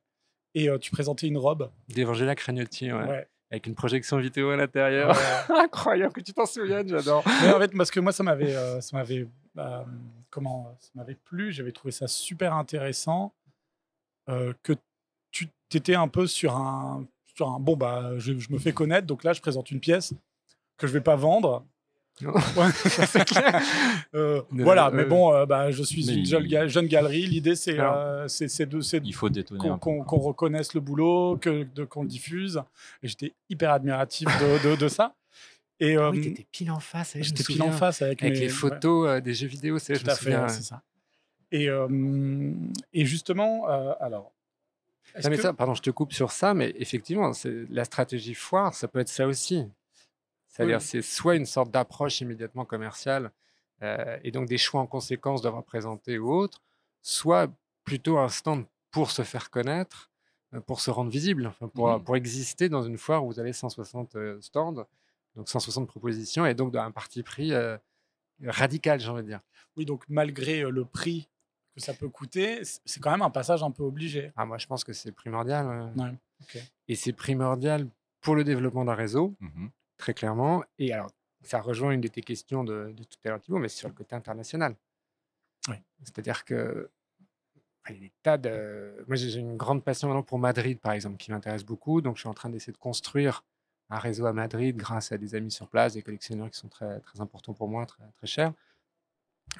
Et 0.55 0.71
euh, 0.71 0.79
tu 0.79 0.91
présentais 0.91 1.27
une 1.27 1.37
robe. 1.37 1.71
d'Evangela 1.89 2.35
Cragnotti, 2.35 2.91
ouais. 2.91 3.05
Ouais. 3.05 3.29
avec 3.51 3.67
une 3.67 3.75
projection 3.75 4.17
vidéo 4.17 4.51
à 4.51 4.57
l'intérieur. 4.57 5.15
Incroyable 5.51 6.15
que 6.15 6.23
tu 6.23 6.33
t'en 6.33 6.47
souviennes, 6.47 6.89
j'adore. 6.89 7.23
Mais 7.43 7.53
en 7.53 7.59
fait, 7.61 7.77
parce 7.77 7.91
que 7.91 8.01
moi, 8.01 8.11
ça 8.11 8.23
m'avait, 8.23 8.57
euh, 8.57 8.81
ça 8.81 8.97
m'avait, 8.97 9.29
comment, 10.31 10.75
ça 10.81 10.91
m'avait 10.95 11.15
plu. 11.15 11.53
J'avais 11.53 11.73
trouvé 11.73 11.93
ça 11.93 12.09
super 12.09 12.55
intéressant 12.55 13.35
que 14.27 14.73
tu 15.31 15.49
étais 15.75 15.95
un 15.95 16.09
peu 16.09 16.27
sur 16.27 16.57
un, 16.57 17.07
sur 17.35 17.49
un. 17.49 17.61
Bon 17.61 17.77
bah, 17.77 18.13
je, 18.17 18.39
je 18.39 18.51
me 18.51 18.59
fais 18.59 18.73
connaître, 18.73 19.07
donc 19.07 19.25
là, 19.25 19.35
je 19.35 19.41
présente 19.43 19.71
une 19.71 19.81
pièce 19.81 20.15
que 20.79 20.87
je 20.87 20.93
vais 20.93 21.03
pas 21.03 21.17
vendre. 21.17 21.65
Non. 22.23 22.33
Ouais, 22.33 22.71
c'est 23.07 23.25
clair. 23.27 23.61
Euh, 24.15 24.41
Ne- 24.51 24.65
voilà, 24.65 24.87
euh, 24.89 24.91
mais 24.93 25.05
bon, 25.05 25.35
euh, 25.35 25.45
bah, 25.45 25.71
je 25.71 25.83
suis 25.83 26.11
une 26.11 26.25
jeune, 26.25 26.47
ga- 26.47 26.67
jeune 26.67 26.87
galerie. 26.87 27.27
L'idée, 27.27 27.55
c'est, 27.57 27.79
euh, 27.79 28.27
de, 28.67 28.81
c'est 28.81 29.01
Il 29.05 29.15
faut 29.15 29.29
détonner 29.29 29.61
qu'on 29.61 29.77
qu'on- 29.79 29.97
quoi. 29.99 30.05
qu'on 30.07 30.19
reconnaisse 30.19 30.73
le 30.73 30.81
boulot, 30.81 31.37
que, 31.37 31.65
de, 31.65 31.85
qu'on 31.85 32.03
le 32.03 32.09
diffuse. 32.09 32.63
Et 33.03 33.09
j'étais 33.09 33.35
hyper 33.51 33.71
admiratif 33.71 34.27
de, 34.41 34.71
de, 34.71 34.77
de 34.77 34.89
ça. 34.89 35.15
Et 35.79 35.99
euh, 35.99 36.07
Ah 36.07 36.11
oui, 36.11 36.23
t'étais 36.23 36.47
pile 36.51 36.71
en 36.71 36.81
face. 36.81 37.17
me 37.17 37.23
j'étais 37.23 37.45
pile 37.45 37.63
en 37.63 37.71
face 37.71 38.01
avec, 38.01 38.23
Avec 38.23 38.35
mes- 38.35 38.41
les 38.41 38.47
ouais. 38.47 38.53
photos 38.53 39.09
euh, 39.09 39.21
des 39.21 39.35
jeux 39.35 39.47
vidéo, 39.47 39.79
c'est 39.79 39.95
je 39.95 40.01
Tout 40.01 40.07
me 40.07 40.11
à 40.13 40.15
fait, 40.15 40.23
souviens. 40.25 40.43
ouais, 40.45 40.49
c'est 40.49 40.63
ça. 40.63 40.83
Et, 41.53 41.69
euh, 41.69 41.87
et 42.95 43.05
justement, 43.05 43.69
euh, 43.69 43.93
alors. 44.01 44.33
Non, 45.23 45.29
mais 45.31 45.37
que- 45.37 45.43
ça, 45.43 45.53
pardon, 45.53 45.75
je 45.75 45.83
te 45.83 45.91
coupe 45.91 46.15
sur 46.15 46.33
ça, 46.33 46.55
mais 46.55 46.75
effectivement, 46.79 47.33
c'est- 47.35 47.67
la 47.71 47.85
stratégie 47.85 48.33
foire, 48.35 48.73
ça 48.73 48.89
peut 48.89 49.01
être 49.01 49.09
ça 49.11 49.27
aussi. 49.27 49.65
C'est-à-dire, 50.57 50.79
Oui. 50.79 50.85
c'est 50.85 51.03
soit 51.03 51.37
une 51.37 51.47
sorte 51.47 51.71
d'approche 51.71 52.21
immédiatement 52.21 52.65
commerciale, 52.65 53.31
euh, 53.83 54.19
et 54.25 54.31
donc 54.31 54.49
des 54.49 54.57
choix 54.59 54.81
en 54.81 54.87
conséquence 54.87 55.43
doivent 55.43 55.63
présenter 55.63 56.19
ou 56.19 56.33
autre, 56.33 56.63
soit 57.03 57.49
plutôt 57.85 58.19
un 58.19 58.29
stand 58.29 58.65
pour 58.91 59.11
se 59.11 59.23
faire 59.23 59.51
connaître, 59.51 60.11
euh, 60.55 60.61
pour 60.61 60.81
se 60.81 60.91
rendre 60.91 61.11
visible, 61.11 61.47
enfin, 61.47 61.69
pour, 61.69 61.89
Mhm. 61.89 62.05
pour 62.05 62.17
exister 62.17 62.69
dans 62.71 62.83
une 62.83 62.97
foire 62.97 63.25
où 63.25 63.29
vous 63.33 63.39
avez 63.39 63.53
160 63.53 64.17
euh, 64.17 64.41
stands, 64.41 64.87
donc 65.35 65.49
160 65.49 65.87
propositions, 65.87 66.47
et 66.47 66.55
donc 66.55 66.73
d'un 66.73 66.91
parti 66.91 67.23
pris 67.23 67.53
euh, 67.53 67.77
radical, 68.45 68.99
j'ai 69.01 69.09
envie 69.11 69.23
de 69.23 69.29
dire. 69.29 69.41
Oui, 69.77 69.85
donc 69.85 70.05
malgré 70.09 70.63
le 70.63 70.85
prix 70.87 71.29
que 71.75 71.83
ça 71.83 71.93
peut 71.93 72.09
coûter, 72.09 72.63
c'est 72.65 73.01
quand 73.01 73.11
même 73.11 73.21
un 73.23 73.31
passage 73.31 73.63
un 73.63 73.71
peu 73.71 73.83
obligé. 73.83 74.33
Ah, 74.37 74.47
moi, 74.47 74.57
je 74.57 74.67
pense 74.67 74.83
que 74.85 74.95
c'est 74.95 75.13
primordial. 75.13 75.93
Ouais. 75.97 76.15
Et 76.89 76.95
c'est 76.95 77.13
primordial 77.13 77.87
pour 78.23 78.35
le 78.35 78.45
développement 78.45 78.87
d'un 78.87 78.95
réseau, 78.95 79.37
Mhm. 79.41 79.71
Très 79.97 80.15
clairement. 80.15 80.63
Et 80.79 80.93
alors, 80.93 81.11
ça 81.43 81.61
rejoint 81.61 81.93
une 81.93 82.01
de 82.01 82.09
tes 82.09 82.23
questions 82.23 82.65
de, 82.65 82.93
de 82.93 83.05
tout 83.05 83.19
à 83.25 83.29
l'heure, 83.29 83.41
Thibaut, 83.41 83.59
mais 83.59 83.69
c'est 83.69 83.79
sur 83.79 83.89
le 83.89 83.95
côté 83.95 84.15
international. 84.15 84.75
Oui. 85.69 85.77
C'est-à-dire 86.03 86.45
que 86.45 86.91
il 87.89 87.95
y 87.95 87.99
a 87.99 88.01
des 88.01 88.13
tas 88.23 88.39
de. 88.39 89.05
Moi, 89.07 89.17
j'ai 89.17 89.39
une 89.39 89.57
grande 89.57 89.85
passion 89.85 90.09
maintenant 90.09 90.23
pour 90.23 90.39
Madrid, 90.39 90.79
par 90.81 90.93
exemple, 90.93 91.17
qui 91.17 91.31
m'intéresse 91.31 91.65
beaucoup. 91.65 92.01
Donc, 92.01 92.17
je 92.17 92.21
suis 92.21 92.29
en 92.29 92.35
train 92.35 92.51
d'essayer 92.51 92.73
de 92.73 92.79
construire 92.79 93.45
un 93.91 93.99
réseau 93.99 94.27
à 94.27 94.33
Madrid 94.33 94.77
grâce 94.77 95.13
à 95.13 95.19
des 95.19 95.35
amis 95.35 95.53
sur 95.53 95.69
place, 95.69 95.95
des 95.95 96.03
collectionneurs 96.03 96.51
qui 96.51 96.59
sont 96.59 96.69
très, 96.69 96.99
très 97.01 97.21
importants 97.21 97.55
pour 97.55 97.69
moi, 97.69 97.87
très, 97.87 98.03
très 98.17 98.27
chers. 98.27 98.53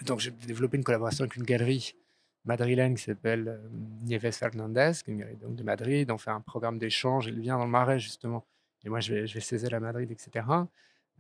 Donc, 0.03 0.21
j'ai 0.21 0.33
développé 0.33 0.77
une 0.77 0.85
collaboration 0.85 1.25
avec 1.25 1.37
une 1.37 1.45
galerie 1.45 1.95
madrilène 2.45 2.97
qui 2.97 3.05
s'appelle 3.05 3.49
euh, 3.49 3.69
Nieves 4.03 4.33
Fernandez, 4.33 4.93
qui 5.05 5.11
est 5.11 5.15
une 5.15 5.21
galerie 5.21 5.37
donc, 5.37 5.55
de 5.55 5.63
Madrid. 5.63 6.11
On 6.11 6.19
fait 6.19 6.31
un 6.31 6.41
programme 6.41 6.79
d'échange. 6.79 7.29
Elle 7.29 7.41
vient 7.41 7.59
dans 7.59 7.65
le 7.65 7.71
Marais, 7.71 8.01
justement. 8.01 8.45
Et 8.87 8.89
moi, 8.89 9.01
je 9.01 9.13
vais, 9.13 9.27
je 9.27 9.35
vais 9.35 9.41
saisir 9.41 9.75
à 9.75 9.81
Madrid, 9.81 10.09
etc. 10.11 10.47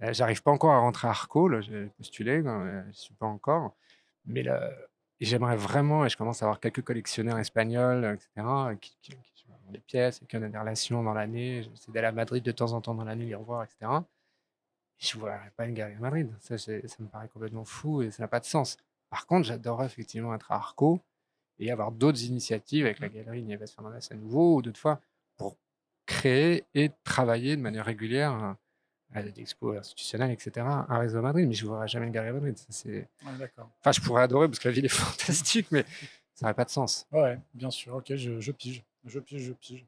Euh, 0.02 0.12
J'arrive 0.12 0.40
pas 0.42 0.52
encore 0.52 0.72
à 0.72 0.79
rentrer 0.79 1.09
à 1.09 1.11
Arco. 1.11 1.61
J'ai 1.61 1.87
postulé, 1.96 2.40
je 2.44 2.92
suis 2.92 3.14
pas 3.14 3.26
encore. 3.26 3.74
Mais 4.24 4.44
j'aimerais 5.20 5.57
vraiment, 5.57 6.07
et 6.07 6.09
je 6.09 6.16
commence 6.16 6.42
à 6.42 6.46
avoir 6.46 6.61
quelques 6.61 6.83
collectionneurs 6.83 7.38
espagnols, 7.38 8.05
etc., 8.05 8.46
qui, 8.81 8.96
qui, 9.02 9.16
qui 9.35 9.46
ont 9.50 9.72
des 9.72 9.81
pièces 9.81 10.22
et 10.22 10.26
qui 10.26 10.37
ont 10.37 10.48
des 10.48 10.57
relations 10.57 11.02
dans 11.02 11.12
l'année. 11.12 11.64
J'essaie 11.64 11.90
d'aller 11.90 12.07
à 12.07 12.12
Madrid 12.12 12.44
de 12.44 12.52
temps 12.52 12.72
en 12.72 12.81
temps 12.81 12.94
dans 12.94 13.05
l'année, 13.05 13.26
les 13.26 13.35
revoir, 13.35 13.64
etc. 13.64 13.79
Et 15.00 15.05
je 15.05 15.16
ne 15.16 15.22
vois 15.22 15.37
pas 15.57 15.66
une 15.66 15.74
galerie 15.74 15.96
à 15.96 16.00
Madrid. 16.00 16.33
Ça, 16.38 16.57
ça 16.59 16.72
me 17.00 17.09
paraît 17.09 17.29
complètement 17.29 17.64
fou 17.64 18.00
et 18.00 18.12
ça 18.12 18.22
n'a 18.22 18.29
pas 18.29 18.40
de 18.40 18.44
sens. 18.44 18.76
Par 19.11 19.26
contre, 19.26 19.48
j'adorerais 19.48 19.87
effectivement 19.87 20.33
être 20.37 20.52
à 20.52 20.55
Arco 20.55 21.00
et 21.59 21.72
avoir 21.72 21.90
d'autres 21.90 22.22
initiatives 22.22 22.87
avec 22.87 23.00
la 23.00 23.09
galerie 23.09 23.42
Nieves 23.42 23.66
Fernandez 23.66 23.98
à 24.09 24.14
nouveau 24.14 24.57
ou 24.57 24.62
d'autres 24.62 24.79
fois 24.79 25.00
pour 25.37 25.57
créer 26.06 26.64
et 26.74 26.90
travailler 27.04 27.56
de 27.56 27.62
manière 27.62 27.84
régulière 27.84 28.56
à 29.12 29.22
des 29.22 29.40
expos 29.40 29.76
institutionnelles, 29.78 30.30
etc., 30.30 30.66
un 30.66 30.98
réseau 30.98 31.18
à 31.18 31.22
Madrid. 31.22 31.46
Mais 31.48 31.54
je 31.54 31.64
ne 31.64 31.70
vois 31.70 31.86
jamais 31.86 32.06
une 32.06 32.12
galerie 32.12 32.30
à 32.30 32.34
Madrid. 32.34 32.56
Ça. 32.56 32.88
Ouais, 32.88 33.06
d'accord. 33.38 33.70
Enfin, 33.80 33.92
je 33.92 34.00
pourrais 34.00 34.22
adorer 34.22 34.48
parce 34.48 34.58
que 34.58 34.68
la 34.68 34.74
ville 34.74 34.84
est 34.84 34.88
fantastique, 34.88 35.68
mais 35.70 35.84
ça 36.34 36.46
n'aurait 36.46 36.54
pas 36.54 36.64
de 36.64 36.70
sens. 36.70 37.06
Ouais, 37.12 37.38
bien 37.54 37.70
sûr. 37.70 37.94
Ok, 37.94 38.14
je, 38.14 38.40
je 38.40 38.52
pige. 38.52 38.84
Je 39.04 39.18
pige, 39.20 39.42
je 39.42 39.52
pige. 39.52 39.86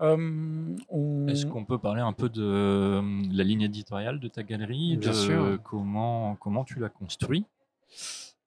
Euh, 0.00 0.76
on... 0.88 1.28
Est-ce 1.28 1.46
qu'on 1.46 1.64
peut 1.64 1.78
parler 1.78 2.00
un 2.00 2.12
peu 2.12 2.28
de 2.28 2.42
euh, 2.42 3.22
la 3.30 3.44
ligne 3.44 3.62
éditoriale 3.62 4.18
de 4.18 4.26
ta 4.28 4.42
galerie, 4.42 4.96
Bien 4.96 5.10
de 5.10 5.14
sûr. 5.16 5.58
comment 5.62 6.34
comment 6.36 6.64
tu 6.64 6.80
l'as 6.80 6.88
construit 6.88 7.46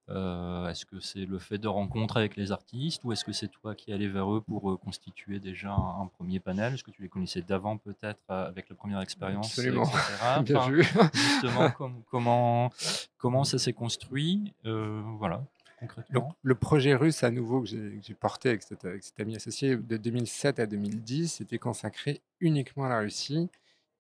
Euh, 0.10 0.70
Est-ce 0.70 0.86
que 0.86 1.00
c'est 1.02 1.26
le 1.26 1.38
fait 1.38 1.58
de 1.58 1.67
rencontres 1.67 2.15
avec 2.17 2.38
les 2.38 2.54
artistes 2.54 3.04
ou 3.04 3.12
est-ce 3.12 3.26
que 3.26 3.34
c'est 3.34 3.50
toi 3.50 3.76
qui 3.76 3.91
allais 3.91 4.08
vers 4.08 4.34
eux 4.34 4.39
pour 4.41 4.72
euh, 4.72 4.78
constituer 4.78 5.39
déjà 5.39 5.72
un, 5.72 6.04
un 6.04 6.08
premier 6.08 6.39
panel? 6.39 6.74
Est-ce 6.76 6.84
que 6.84 6.91
tu 6.91 7.02
les 7.02 7.10
connaissais 7.10 7.41
d'avant 7.41 7.78
peut-être 7.78 8.22
euh, 8.32 8.48
avec 8.48 8.70
la 8.70 8.76
première 8.76 9.02
expérience 9.02 9.48
Absolument. 9.48 9.84
etc. 9.84 10.02
Bien 10.43 10.58
Enfin, 10.60 10.70
vu. 10.72 10.84
Justement, 11.13 11.70
com- 11.72 12.02
comment 12.10 12.70
comment 13.17 13.43
ça 13.43 13.58
s'est 13.60 13.74
construit? 13.74 14.54
Voilà, 14.63 15.38
Donc, 15.38 15.46
concrètement. 15.80 16.36
le 16.41 16.56
projet 16.56 16.96
russe 16.96 17.24
à 17.24 17.32
nouveau 17.32 17.62
que 17.62 17.67
j'ai 17.67 18.13
porté 18.13 18.50
avec 18.50 18.63
cet, 18.63 18.86
avec 18.86 19.04
cet 19.04 19.20
ami 19.20 19.36
associé 19.36 19.76
de 19.76 19.98
2007 19.98 20.60
à 20.60 20.65
2010 20.65 21.41
était 21.41 21.58
consacré 21.60 22.22
uniquement 22.39 22.86
à 22.86 22.89
la 22.89 23.00
Russie 23.00 23.50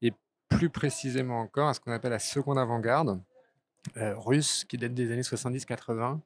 et 0.01 0.13
plus 0.47 0.69
précisément 0.69 1.41
encore 1.41 1.67
à 1.67 1.73
ce 1.73 1.81
qu'on 1.81 1.91
appelle 1.91 2.11
la 2.11 2.19
seconde 2.19 2.57
avant-garde 2.57 3.19
russe 3.95 4.63
qui 4.65 4.77
date 4.77 4.93
des 4.93 5.11
années 5.11 5.21
70-80, 5.23 6.19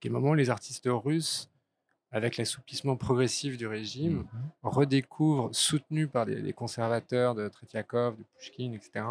qui 0.00 0.08
est 0.08 0.10
le 0.10 0.14
moment 0.14 0.30
où 0.30 0.34
les 0.34 0.50
artistes 0.50 0.88
russes, 0.88 1.48
avec 2.10 2.36
l'assouplissement 2.36 2.96
progressif 2.96 3.56
du 3.56 3.66
régime, 3.66 4.18
Mhm. 4.18 4.26
redécouvrent, 4.62 5.48
soutenus 5.54 6.08
par 6.10 6.26
des, 6.26 6.42
des 6.42 6.52
conservateurs 6.52 7.34
de 7.34 7.48
Tretiakov, 7.48 8.16
de 8.18 8.24
Pushkin, 8.38 8.72
etc., 8.74 9.04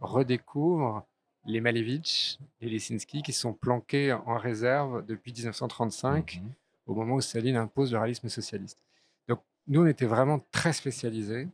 redécouvrent 0.00 1.06
les 1.46 1.60
Malevich 1.60 2.38
et 2.60 2.66
les 2.66 2.72
Lisinski 2.72 3.22
qui 3.22 3.32
sont 3.32 3.52
planqués 3.52 4.12
en 4.12 4.36
réserve 4.36 5.04
depuis 5.06 5.32
1935 5.32 6.40
Mhm. 6.42 6.50
au 6.86 6.94
moment 6.94 7.14
où 7.14 7.20
Staline 7.20 7.56
impose 7.56 7.92
le 7.92 7.98
réalisme 7.98 8.28
socialiste. 8.28 8.78
Donc 9.28 9.40
nous, 9.66 9.82
on 9.82 9.86
était 9.86 10.06
vraiment 10.06 10.40
très 10.50 10.72
spécialisés, 10.72 11.48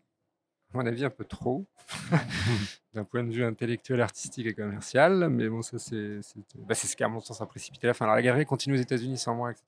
à 0.74 0.78
mon 0.78 0.86
avis 0.86 1.04
un 1.04 1.10
peu 1.10 1.24
trop, 1.24 1.64
d'un 2.94 3.04
point 3.04 3.22
de 3.24 3.32
vue 3.32 3.44
intellectuel, 3.44 4.00
artistique 4.00 4.46
et 4.46 4.54
commercial, 4.54 5.28
mais 5.30 5.48
bon, 5.48 5.62
ça 5.62 5.78
c'est 5.78 6.20
bah, 6.56 6.74
ce 6.74 6.94
qui, 6.96 7.04
à 7.04 7.08
mon 7.08 7.20
sens, 7.20 7.40
a 7.40 7.46
précipité 7.46 7.86
la 7.86 7.94
fin. 7.94 8.04
Alors 8.04 8.16
la 8.16 8.22
galerie 8.22 8.46
continue 8.46 8.76
aux 8.76 8.80
États-Unis 8.80 9.18
sans 9.18 9.34
moi, 9.34 9.50
etc. 9.52 9.64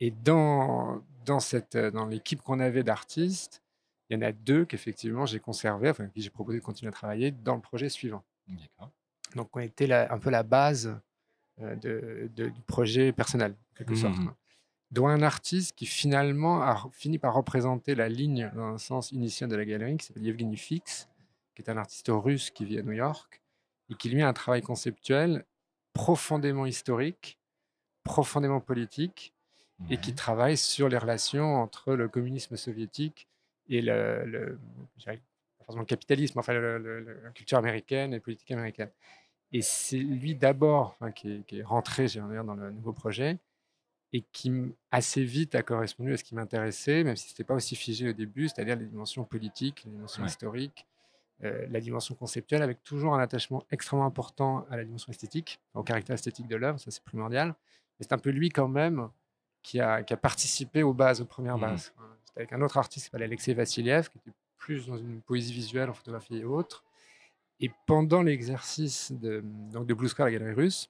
Et 0.00 0.10
dans, 0.10 1.02
dans, 1.24 1.38
cette, 1.40 1.76
euh, 1.76 1.90
dans 1.90 2.06
l'équipe 2.06 2.42
qu'on 2.42 2.58
avait 2.60 2.82
d'artistes, 2.82 3.62
il 4.10 4.14
y 4.14 4.18
en 4.18 4.22
a 4.26 4.32
deux 4.32 4.64
qu'effectivement 4.64 5.26
j'ai 5.26 5.38
conservé, 5.40 5.90
enfin, 5.90 6.08
qui 6.08 6.20
j'ai 6.22 6.30
proposé 6.30 6.58
de 6.58 6.64
continuer 6.64 6.88
à 6.88 6.92
travailler 6.92 7.30
dans 7.30 7.54
le 7.54 7.60
projet 7.60 7.88
suivant. 7.88 8.22
D'accord. 8.48 8.90
Donc, 9.36 9.56
on 9.56 9.60
était 9.60 9.86
la- 9.86 10.12
un 10.12 10.18
peu 10.18 10.30
la 10.30 10.42
base 10.42 10.98
euh, 11.60 11.76
de, 11.76 12.30
de- 12.34 12.48
du 12.48 12.60
projet 12.62 13.12
personnel, 13.12 13.52
en 13.72 13.76
quelque 13.76 13.94
sorte. 13.94 14.16
Mhm. 14.18 14.24
quoi. 14.24 14.36
Dont 14.92 15.08
un 15.08 15.22
artiste 15.22 15.74
qui 15.74 15.86
finalement 15.86 16.62
a 16.62 16.88
fini 16.92 17.18
par 17.18 17.34
représenter 17.34 17.94
la 17.94 18.08
ligne 18.08 18.50
dans 18.54 18.66
un 18.66 18.78
sens 18.78 19.10
initial 19.10 19.48
de 19.48 19.56
la 19.56 19.64
galerie, 19.64 19.96
qui 19.96 20.06
s'appelle 20.06 20.24
Yevgeny 20.24 20.56
Fix, 20.56 21.08
qui 21.54 21.62
est 21.62 21.70
un 21.70 21.78
artiste 21.78 22.08
russe 22.10 22.50
qui 22.50 22.64
vit 22.66 22.78
à 22.78 22.82
New 22.82 22.92
York, 22.92 23.40
et 23.90 23.94
qui 23.94 24.10
lui 24.10 24.22
a 24.22 24.28
un 24.28 24.32
travail 24.34 24.60
conceptuel 24.60 25.44
profondément 25.94 26.66
historique, 26.66 27.38
profondément 28.04 28.60
politique, 28.60 29.32
et 29.90 29.96
qui 29.96 30.14
travaille 30.14 30.56
sur 30.56 30.88
les 30.88 30.98
relations 30.98 31.56
entre 31.56 31.94
le 31.94 32.08
communisme 32.08 32.56
soviétique 32.56 33.26
et 33.68 33.82
le, 33.82 34.24
le, 34.26 34.58
capitalisme, 35.86 36.38
enfin 36.38 36.52
le- 36.52 36.78
le- 36.78 37.00
le- 37.00 37.20
la 37.24 37.30
culture 37.30 37.58
américaine 37.58 38.12
et 38.14 38.20
politique 38.20 38.50
américaine. 38.50 38.90
Et 39.52 39.62
c'est 39.62 39.98
lui 39.98 40.34
d'abord 40.34 40.96
qui, 41.14 41.32
est, 41.32 41.46
qui 41.46 41.58
est 41.58 41.62
rentré 41.62 42.06
dire, 42.28 42.44
dans 42.44 42.54
le 42.54 42.70
nouveau 42.70 42.92
projet 42.92 43.38
et 44.12 44.22
qui 44.32 44.52
assez 44.90 45.24
vite 45.24 45.54
a 45.54 45.62
correspondu 45.62 46.12
à 46.12 46.16
ce 46.16 46.24
qui 46.24 46.34
m'intéressait, 46.34 47.02
même 47.04 47.16
si 47.16 47.28
ce 47.28 47.32
n'était 47.32 47.44
pas 47.44 47.54
aussi 47.54 47.76
figé 47.76 48.10
au 48.10 48.12
début, 48.12 48.48
c'est-à-dire 48.48 48.76
les 48.76 48.84
dimensions 48.86 49.24
politiques, 49.24 49.84
les 49.84 49.90
dimensions 49.90 50.22
Ouais. 50.22 50.28
historiques, 50.28 50.86
euh, 51.44 51.66
la 51.70 51.80
dimension 51.80 52.14
conceptuelle, 52.14 52.62
avec 52.62 52.84
toujours 52.84 53.14
un 53.14 53.20
attachement 53.20 53.64
extrêmement 53.70 54.04
important 54.06 54.66
à 54.70 54.76
la 54.76 54.84
dimension 54.84 55.10
esthétique, 55.10 55.60
au 55.74 55.82
caractère 55.82 56.14
esthétique 56.14 56.46
de 56.46 56.56
l'œuvre, 56.56 56.78
ça 56.78 56.90
c'est 56.90 57.02
primordial. 57.02 57.48
Mais 57.98 58.06
c'est 58.06 58.12
un 58.12 58.18
peu 58.18 58.30
lui 58.30 58.50
quand 58.50 58.68
même 58.68 59.08
qui 59.62 59.80
a, 59.80 60.02
qui 60.02 60.12
a 60.12 60.16
participé 60.16 60.82
aux 60.82 60.92
bases, 60.92 61.20
aux 61.20 61.24
premières 61.26 61.56
Mhm. 61.56 61.60
bases. 61.62 61.92
C'était 62.26 62.40
avec 62.40 62.52
un 62.52 62.60
autre 62.62 62.76
artiste 62.76 63.06
qui 63.06 63.10
s'appelait 63.10 63.24
Alexei 63.26 63.54
Vassiliev, 63.54 64.08
qui 64.10 64.18
était 64.18 64.32
plus 64.58 64.86
dans 64.86 64.96
une 64.98 65.20
poésie 65.22 65.52
visuelle, 65.52 65.88
en 65.88 65.94
photographie 65.94 66.36
et 66.36 66.44
autres. 66.44 66.84
Et 67.60 67.70
pendant 67.86 68.22
l'exercice 68.22 69.10
de, 69.12 69.40
donc 69.72 69.86
de 69.86 69.94
Blue 69.94 70.08
Square, 70.08 70.26
la 70.26 70.32
galerie 70.32 70.52
russe, 70.54 70.88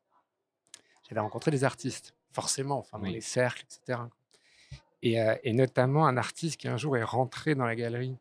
j'avais 1.09 1.21
rencontré 1.21 1.51
des 1.51 1.65
artistes, 1.65 2.15
forcément, 2.33 2.79
enfin, 2.79 2.99
dans 2.99 3.05
Oui. 3.05 3.13
les 3.15 3.21
cercles, 3.21 3.65
etc. 3.65 4.01
Et, 5.03 5.21
euh, 5.21 5.35
et 5.43 5.53
notamment 5.53 6.07
un 6.07 6.17
artiste 6.17 6.57
qui 6.61 6.69
un 6.69 6.77
jour 6.77 6.97
est 6.97 7.03
rentré 7.03 7.55
dans 7.55 7.65
la 7.67 7.75
galerie 7.77 8.17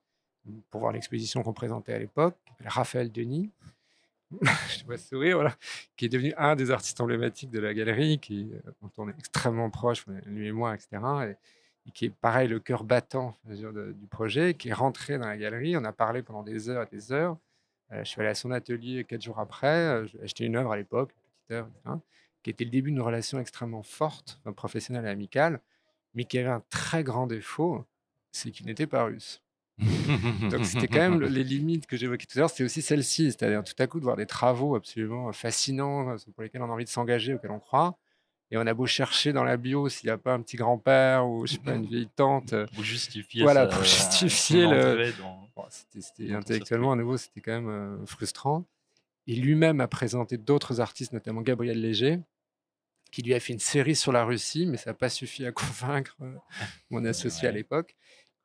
pour 0.72 0.82
voir 0.82 0.92
l'exposition 0.94 1.44
qu'on 1.44 1.54
présentait 1.54 1.94
à 1.94 2.00
l'époque, 2.00 2.36
qui 2.46 2.52
s'appelle 2.52 2.68
Raphaël 2.70 3.12
Denis. 3.12 3.52
Je 4.42 4.86
vois 4.86 4.98
sourire, 4.98 5.36
voilà, 5.38 5.56
qui 5.98 6.06
est 6.06 6.10
devenu 6.10 6.34
un 6.38 6.56
des 6.56 6.72
artistes 6.72 7.00
emblématiques 7.02 7.52
de 7.52 7.60
la 7.60 7.74
galerie, 7.74 8.18
qui, 8.20 8.50
euh, 8.54 8.72
dont 8.82 8.92
on 8.98 9.10
est 9.10 9.18
extrêmement 9.20 9.70
proche, 9.70 10.06
lui 10.26 10.48
et 10.48 10.52
moi, 10.52 10.74
etc. 10.74 10.88
Et, 11.28 11.36
et 11.88 11.92
qui 11.92 12.06
est 12.06 12.10
pareil, 12.10 12.48
le 12.48 12.60
cœur 12.60 12.84
battant 12.84 13.36
dire, 13.46 13.74
de- 13.74 13.92
du 13.92 14.08
projet, 14.08 14.54
qui 14.54 14.70
est 14.70 14.74
rentré 14.74 15.18
dans 15.18 15.28
la 15.28 15.38
galerie. 15.38 15.76
On 15.78 15.84
a 15.84 15.92
parlé 15.92 16.22
pendant 16.24 16.44
des 16.44 16.70
heures 16.70 16.84
et 16.84 16.96
des 16.96 17.12
heures. 17.12 17.38
Euh, 17.92 18.00
je 18.04 18.10
suis 18.10 18.22
allé 18.22 18.30
à 18.30 18.36
son 18.36 18.52
atelier 18.52 19.04
quatre 19.04 19.22
jours 19.22 19.40
après. 19.40 20.08
J'ai 20.08 20.22
acheté 20.22 20.46
une 20.46 20.56
œuvre 20.56 20.72
à 20.72 20.78
l'époque, 20.78 21.12
une 21.12 21.22
petite 21.48 21.52
œuvre, 21.52 21.70
etc., 21.84 21.96
qui 22.44 22.50
était 22.50 22.64
le 22.66 22.72
début 22.72 22.92
d'une 22.92 23.02
relation 23.02 23.40
extrêmement 23.40 23.84
forte, 23.84 24.40
enfin, 24.42 24.54
professionnelle 24.54 25.06
et 25.06 25.10
amicale, 25.10 25.60
mais 26.14 26.26
qui 26.26 26.38
avait 26.40 26.50
un 26.50 26.64
très 26.70 27.04
grand 27.04 27.28
défaut, 27.28 27.86
c'est 28.32 28.52
qu'il 28.52 28.66
n'était 28.66 28.88
pas 28.88 29.04
russe. 29.04 29.42
Donc 30.50 30.66
c'était 30.66 30.88
quand 30.88 31.00
même 31.00 31.20
le- 31.20 31.28
les 31.28 31.44
limites 31.44 31.88
que 31.88 31.98
j'évoquais 31.98 32.26
tout 32.26 32.38
à 32.38 32.42
l'heure, 32.42 32.50
c'était 32.50 32.64
aussi 32.66 32.82
celle-ci, 32.82 33.32
c'est-à-dire 33.32 33.64
tout 33.64 33.74
à 33.80 33.88
coup 33.88 34.00
de 34.00 34.04
voir 34.06 34.16
des 34.18 34.26
travaux 34.26 34.76
absolument 34.76 35.32
fascinants 35.34 36.10
euh, 36.10 36.18
pour 36.34 36.44
lesquels 36.44 36.62
on 36.62 36.70
a 36.70 36.74
envie 36.74 36.84
de 36.86 36.90
s'engager, 36.90 37.34
auxquels 37.34 37.52
on 37.52 37.60
croit, 37.60 37.98
et 38.52 38.58
on 38.58 38.68
a 38.68 38.74
beau 38.74 38.86
chercher 38.86 39.34
dans 39.34 39.44
la 39.44 39.58
bio 39.58 39.88
s'il 39.90 40.08
n'y 40.08 40.12
a 40.12 40.18
pas 40.18 40.34
un 40.34 40.42
petit 40.42 40.58
grand-père 40.58 41.28
ou 41.28 41.48
je 41.48 41.54
sais 41.54 41.60
pas 41.60 41.74
une 41.76 41.86
vieille 41.86 42.10
tante. 42.16 42.54
euh, 42.54 42.66
Pour 42.76 42.84
justifier, 42.84 43.42
Voilà, 43.44 43.66
pour 43.68 43.84
justifier 43.84 44.68
le- 44.68 44.92
entrée 44.94 45.14
dans- 45.14 45.48
bon, 45.56 45.64
c'était 45.70 46.34
intellectuellement 46.34 46.92
à 46.92 46.96
nouveau 46.96 47.18
c'était 47.18 47.42
quand 47.42 47.54
même 47.54 47.70
euh, 47.70 48.06
frustrant. 48.06 48.66
Et 49.28 49.36
lui-même 49.36 49.80
a 49.82 49.88
présenté 49.88 50.38
d'autres 50.38 50.82
artistes, 50.82 51.14
notamment 51.14 51.42
Gabriel 51.42 51.80
Léger, 51.80 52.20
qui 53.12 53.22
lui 53.22 53.34
a 53.34 53.40
fait 53.40 53.54
une 53.54 53.60
série 53.60 53.96
sur 53.96 54.12
la 54.12 54.24
Russie, 54.24 54.66
mais 54.66 54.78
ça 54.78 54.92
n'a 54.92 54.94
pas 54.94 55.10
suffi 55.10 55.46
à 55.46 55.52
convaincre 55.52 56.16
euh, 56.22 56.34
mon 56.90 57.04
associé 57.06 57.48
à 57.48 57.52
l'époque. 57.52 57.96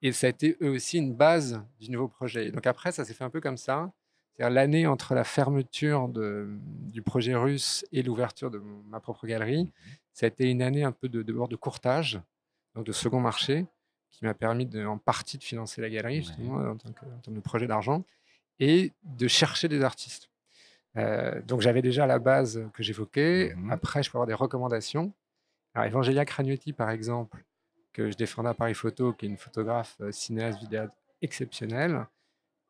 Et 0.02 0.12
ça 0.12 0.26
a 0.26 0.30
été 0.30 0.56
eux 0.60 0.70
aussi 0.70 0.98
une 0.98 1.14
base 1.14 1.62
du 1.80 1.90
nouveau 1.90 2.08
projet. 2.08 2.48
Et 2.48 2.50
donc 2.52 2.66
après, 2.66 2.92
ça 2.92 3.04
s'est 3.04 3.14
fait 3.14 3.24
un 3.24 3.30
peu 3.30 3.40
comme 3.40 3.56
ça. 3.56 3.90
C'est-à-dire 4.34 4.54
l'année 4.54 4.86
entre 4.86 5.14
la 5.14 5.24
fermeture 5.24 6.08
de- 6.08 6.58
du 6.92 7.00
projet 7.00 7.34
russe 7.34 7.86
et 7.92 8.02
l'ouverture 8.02 8.50
de 8.50 8.58
ma 8.58 9.00
propre 9.00 9.26
galerie, 9.26 9.72
ça 10.12 10.26
a 10.26 10.28
été 10.28 10.50
une 10.50 10.60
année 10.62 10.84
un 10.84 10.92
peu 10.92 11.08
de, 11.08 11.22
de, 11.22 11.32
de 11.32 11.56
courtage, 11.56 12.20
donc 12.74 12.84
de 12.84 12.92
second 12.92 13.20
marché, 13.20 13.66
qui 14.10 14.24
m'a 14.26 14.34
permis 14.34 14.66
de, 14.66 14.84
en 14.84 14.98
partie 14.98 15.38
de 15.38 15.42
financer 15.44 15.80
la 15.80 15.88
galerie, 15.88 16.16
Ouais. 16.18 16.22
justement, 16.22 16.56
en, 16.56 16.76
tant 16.76 16.92
que, 16.92 17.04
en 17.06 17.18
termes 17.20 17.36
de 17.36 17.40
projet 17.40 17.66
d'argent, 17.66 18.04
et 18.58 18.92
de 19.04 19.28
chercher 19.28 19.68
des 19.68 19.82
artistes. 19.82 20.28
Euh, 20.96 21.40
donc 21.42 21.60
j'avais 21.60 21.82
déjà 21.82 22.06
la 22.06 22.18
base 22.18 22.62
que 22.72 22.82
j'évoquais. 22.82 23.54
Mhm. 23.56 23.70
Après, 23.70 24.02
je 24.02 24.10
peux 24.10 24.18
avoir 24.18 24.26
des 24.26 24.34
recommandations. 24.34 25.12
Alors, 25.74 25.86
Evangelia 25.86 26.24
Cragnotti, 26.24 26.72
par 26.72 26.90
exemple, 26.90 27.44
que 27.92 28.10
je 28.10 28.16
défendais 28.16 28.48
à 28.48 28.54
Paris 28.54 28.74
Photo, 28.74 29.12
qui 29.12 29.26
est 29.26 29.28
une 29.28 29.36
photographe, 29.36 29.96
euh, 30.00 30.12
cinéaste, 30.12 30.60
vidéaste 30.60 30.92
exceptionnelle, 31.22 32.06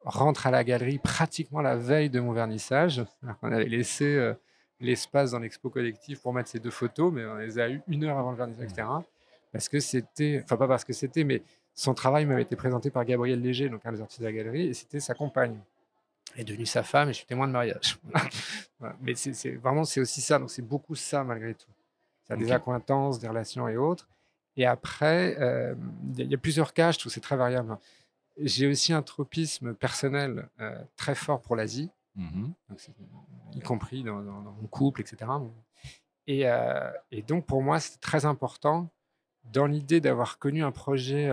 rentre 0.04 0.46
à 0.46 0.50
la 0.50 0.64
galerie 0.64 0.98
pratiquement 0.98 1.60
la 1.60 1.76
veille 1.76 2.10
de 2.10 2.20
mon 2.20 2.32
vernissage. 2.32 3.04
Qu'on 3.40 3.52
avait 3.52 3.64
laissé 3.66 4.04
euh, 4.04 4.34
l'espace 4.80 5.32
dans 5.32 5.38
l'expo 5.38 5.70
collective 5.70 6.20
pour 6.20 6.32
mettre 6.32 6.48
ces 6.48 6.60
deux 6.60 6.70
photos, 6.70 7.12
mais 7.12 7.24
on 7.26 7.36
les 7.36 7.58
a 7.58 7.68
eu 7.70 7.80
une 7.88 8.04
heure 8.04 8.18
avant 8.18 8.30
le 8.30 8.36
vernissage, 8.36 8.64
etc. 8.64 8.88
Parce 9.52 9.68
que 9.68 9.80
c'était, 9.80 10.42
enfin 10.44 10.56
pas 10.56 10.68
parce 10.68 10.84
que 10.84 10.92
c'était, 10.92 11.24
mais 11.24 11.42
son 11.74 11.94
travail 11.94 12.26
m'avait 12.26 12.42
été 12.42 12.56
présenté 12.56 12.90
par 12.90 13.04
Gabriel 13.04 13.40
Léger, 13.40 13.68
donc 13.68 13.84
un 13.84 13.92
des 13.92 14.00
artistes 14.00 14.20
de 14.20 14.26
la 14.26 14.32
galerie, 14.32 14.68
et 14.68 14.74
c'était 14.74 15.00
sa 15.00 15.14
compagne. 15.14 15.58
Est 16.34 16.44
devenue 16.44 16.66
sa 16.66 16.82
femme 16.82 17.08
et 17.08 17.12
je 17.12 17.18
suis 17.18 17.26
témoin 17.26 17.46
de 17.46 17.52
mariage. 17.52 17.98
Voilà. 18.78 18.94
Mais 19.00 19.14
c'est 19.14 19.52
vraiment, 19.56 19.84
c'est 19.84 20.00
aussi 20.00 20.20
ça. 20.20 20.38
Donc 20.38 20.50
c'est 20.50 20.60
beaucoup 20.60 20.94
ça 20.94 21.24
malgré 21.24 21.54
tout. 21.54 21.66
C'est 22.28 22.36
des 22.36 22.52
accointances, 22.52 23.18
des 23.18 23.26
relations 23.28 23.66
et 23.68 23.76
autres. 23.78 24.06
Et 24.58 24.66
après, 24.66 25.36
euh, 25.40 25.74
il 26.12 26.18
y 26.18 26.22
a- 26.22 26.24
il 26.24 26.30
y 26.30 26.34
a 26.34 26.38
plusieurs 26.38 26.74
cas, 26.74 26.92
je 26.92 26.98
trouve 26.98 27.10
c'est 27.12 27.20
très 27.22 27.36
variable. 27.36 27.78
J'ai 28.38 28.66
aussi 28.66 28.92
un 28.92 29.00
tropisme 29.02 29.72
personnel 29.74 30.48
euh, 30.60 30.78
très 30.96 31.14
fort 31.14 31.40
pour 31.40 31.56
l'Asie, 31.56 31.88
Mhm. 32.16 32.52
y 33.54 33.60
compris 33.60 34.02
dans, 34.02 34.20
dans- 34.20 34.42
dans 34.42 34.52
mon 34.52 34.66
couple, 34.68 35.00
etc. 35.00 35.30
Et, 36.26 36.42
euh, 36.50 36.90
et 37.10 37.22
donc 37.22 37.46
pour 37.46 37.62
moi, 37.62 37.80
c'est 37.80 37.98
très 38.00 38.26
important 38.26 38.90
dans 39.52 39.66
l'idée 39.66 40.00
d'avoir 40.02 40.38
connu 40.38 40.62
un 40.64 40.72
projet 40.72 41.30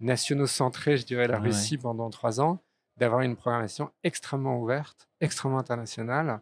nationaux-centré, 0.00 0.96
je 0.98 1.06
dirais, 1.06 1.26
la 1.26 1.38
Ouais, 1.38 1.46
Russie 1.48 1.78
pendant 1.78 2.10
trois 2.10 2.40
ans, 2.40 2.60
d'avoir 2.96 3.22
une 3.22 3.36
programmation 3.36 3.90
extrêmement 4.02 4.60
ouverte, 4.60 5.08
extrêmement 5.20 5.58
internationale. 5.58 6.40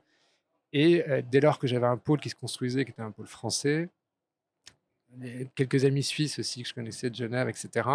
Et 0.73 1.09
euh, 1.09 1.23
dès 1.23 1.41
lors 1.41 1.59
que 1.59 1.67
j'avais 1.67 1.87
un 1.87 1.97
pôle 1.97 2.21
qui 2.21 2.31
se 2.31 2.35
construisait, 2.35 2.85
qui 2.85 2.91
était 2.91 3.03
un 3.03 3.11
pôle 3.11 3.27
français, 3.27 3.89
et 5.23 5.47
quelques 5.55 5.85
amis 5.85 6.03
suisses 6.03 6.39
aussi 6.39 6.63
que 6.63 6.69
je 6.69 6.75
connaissais 6.75 7.11
de 7.11 7.15
Genève, 7.15 7.49
etc., 7.49 7.89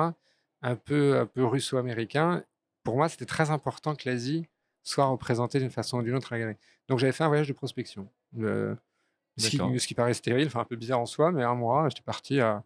un 0.62 0.76
peu, 0.76 1.20
un 1.20 1.26
peu 1.26 1.46
russo-américain, 1.46 2.44
pour 2.84 2.96
moi, 2.96 3.10
c'était 3.10 3.26
très 3.26 3.50
important 3.50 3.96
que 3.96 4.10
l'Asie 4.10 4.48
soit 4.84 5.06
représentée 5.06 5.60
d'une 5.60 5.72
façon 5.72 6.00
ou 6.00 6.04
d'une 6.04 6.16
autre 6.16 6.32
à 6.32 6.36
la 6.36 6.40
galerie. 6.40 6.58
Donc 6.88 7.00
j'avais 7.00 7.12
fait 7.12 7.24
un 7.24 7.28
voyage 7.28 7.48
de 7.48 7.54
prospection. 7.54 8.08
Euh, 8.40 8.76
ce, 9.38 9.50
qui, 9.50 9.58
D'accord. 9.58 9.80
ce 9.80 9.88
qui 9.88 9.94
paraît 9.94 10.14
stérile, 10.14 10.48
enfin 10.48 10.62
un 10.62 10.66
peu 10.66 10.76
bizarre 10.76 11.00
en 11.00 11.06
soi, 11.06 11.32
mais 11.32 11.44
un 11.44 11.56
mois, 11.56 11.90
j'étais 11.90 12.02
parti 12.02 12.40
à 12.40 12.64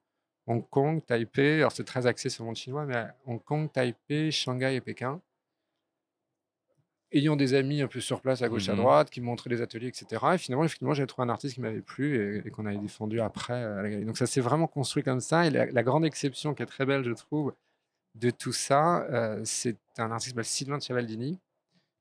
Hong 0.48 0.68
Kong, 0.70 1.04
Taipei, 1.06 1.58
alors 1.58 1.72
c'est 1.72 1.84
très 1.84 2.06
axé 2.08 2.30
sur 2.30 2.44
le 2.44 2.48
monde 2.48 2.56
chinois, 2.56 2.86
mais 2.86 2.96
à 2.96 3.16
Hong 3.26 3.44
Kong, 3.44 3.72
Taipei, 3.72 4.32
Shanghai 4.32 4.76
et 4.76 4.82
Pékin. 4.82 5.20
Ayant 7.14 7.36
des 7.36 7.54
amis 7.54 7.82
un 7.82 7.88
peu 7.88 8.00
sur 8.00 8.22
place 8.22 8.42
à 8.42 8.48
gauche 8.48 8.70
à 8.70 8.72
Mhm. 8.74 8.78
droite, 8.80 9.10
qui 9.10 9.20
me 9.20 9.26
montraient 9.26 9.50
des 9.50 9.62
ateliers, 9.62 9.88
etc. 9.88 10.06
Et 10.34 10.38
finalement, 10.38 10.64
effectivement, 10.64 10.94
j'avais 10.94 11.08
trouvé 11.08 11.26
un 11.28 11.30
artiste 11.30 11.56
qui 11.56 11.62
m'avait 11.62 11.82
plu 11.82 12.16
et, 12.40 12.48
et 12.48 12.52
qu'on 12.52 12.66
avait 12.66 12.78
défendu 12.78 13.20
après 13.20 13.54
euh, 13.54 13.80
à 13.80 13.82
la 13.82 13.90
galerie. 13.90 14.06
Donc 14.06 14.18
ça 14.18 14.26
s'est 14.28 14.40
vraiment 14.42 14.68
construit 14.68 15.04
comme 15.04 15.20
ça. 15.20 15.46
Et 15.46 15.50
la, 15.50 15.66
la 15.66 15.84
grande 15.84 16.06
exception 16.06 16.54
qui 16.54 16.64
est 16.64 16.68
très 16.68 16.86
belle, 16.86 17.04
je 17.04 17.12
trouve, 17.12 17.54
de 18.16 18.30
tout 18.30 18.54
ça, 18.54 19.02
euh, 19.10 19.42
c'est 19.44 19.78
un 19.98 20.10
artiste 20.12 20.28
qui 20.28 20.30
s'appelle 20.32 20.46
Sylvain 20.46 20.80
Chavaldini, 20.80 21.38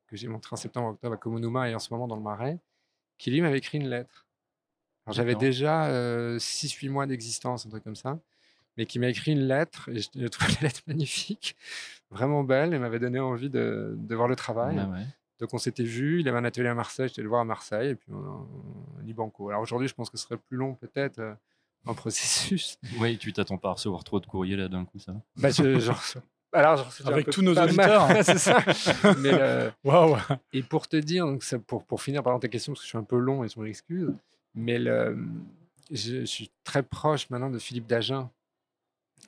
que 0.06 0.16
j'ai 0.16 0.28
montré 0.28 0.54
en 0.54 0.56
septembre-octobre 0.56 1.14
à 1.14 1.16
Komonuma 1.16 1.68
et 1.68 1.74
en 1.74 1.78
ce 1.80 1.92
moment 1.92 2.06
dans 2.08 2.16
le 2.16 2.22
Marais, 2.22 2.58
qui 3.18 3.30
lui 3.30 3.40
m'avait 3.42 3.58
écrit 3.58 3.78
une 3.78 3.88
lettre. 3.88 4.26
Alors, 5.06 5.14
J'avais 5.14 5.34
déjà 5.34 5.88
6-8 6.38 6.88
mois 6.88 7.06
d'existence, 7.06 7.66
un 7.66 7.70
truc 7.70 7.82
comme 7.84 7.96
ça, 7.96 8.18
mais 8.80 8.86
qui 8.86 8.98
m'a 8.98 9.08
écrit 9.08 9.32
une 9.32 9.46
lettre, 9.46 9.90
et 9.90 10.00
je, 10.00 10.26
trouve 10.28 10.48
la 10.54 10.68
lettre 10.68 10.80
magnifique, 10.86 11.54
vraiment 12.10 12.42
belle, 12.42 12.72
et 12.72 12.78
m'avait 12.78 12.98
donné 12.98 13.20
envie 13.20 13.50
de, 13.50 13.94
de 13.94 14.14
voir 14.14 14.26
le 14.26 14.34
travail. 14.36 14.76
Ouais. 14.78 15.04
Donc 15.38 15.52
on 15.52 15.58
s'était 15.58 15.84
vu, 15.84 16.20
il 16.20 16.28
avait 16.30 16.38
un 16.38 16.46
atelier 16.46 16.68
à 16.68 16.74
Marseille, 16.74 17.08
j'étais 17.08 17.20
le 17.20 17.28
voir 17.28 17.42
à 17.42 17.44
Marseille, 17.44 17.90
et 17.90 17.94
puis 17.94 18.10
on, 18.10 18.46
on 18.98 19.02
dit 19.02 19.12
banco. 19.12 19.50
Alors 19.50 19.60
aujourd'hui, 19.60 19.86
je 19.86 19.92
pense 19.92 20.08
que 20.08 20.16
ce 20.16 20.24
serait 20.24 20.38
plus 20.38 20.56
long 20.56 20.76
peut-être 20.76 21.18
euh, 21.18 21.34
en 21.84 21.92
processus. 21.92 22.78
Oui, 22.98 23.18
tu 23.18 23.34
t'attends 23.34 23.58
pas 23.58 23.68
à 23.68 23.72
recevoir 23.72 24.02
trop 24.02 24.18
de 24.18 24.24
courriers 24.24 24.56
là 24.56 24.68
d'un 24.68 24.86
coup, 24.86 24.98
ça. 24.98 25.12
Bah, 25.36 25.50
je, 25.50 25.90
reçois- 25.90 26.22
Alors, 26.54 26.90
je 26.90 27.06
Avec 27.06 27.28
tous 27.28 27.42
nos 27.42 27.54
auditeurs. 27.54 28.08
c'est 28.22 28.38
ça. 28.38 28.64
Mais, 29.18 29.34
euh, 29.34 29.70
Waouh 29.84 30.16
et 30.54 30.62
pour 30.62 30.88
te 30.88 30.96
dire, 30.96 31.26
donc 31.26 31.42
ça, 31.42 31.58
pour, 31.58 31.84
pour 31.84 32.00
finir 32.00 32.22
par 32.22 32.40
tes 32.40 32.48
questions, 32.48 32.72
parce 32.72 32.80
que 32.80 32.86
je 32.86 32.88
suis 32.88 32.98
un 32.98 33.04
peu 33.04 33.18
long 33.18 33.44
et 33.44 33.48
je 33.50 33.60
m'en 33.60 33.66
excuse, 33.66 34.10
mais 34.54 34.78
le, 34.78 35.18
je, 35.90 36.20
je 36.20 36.24
suis 36.24 36.50
très 36.64 36.82
proche 36.82 37.28
maintenant 37.30 37.50
de 37.50 37.58
Philippe 37.58 37.86
Dagen, 37.86 38.28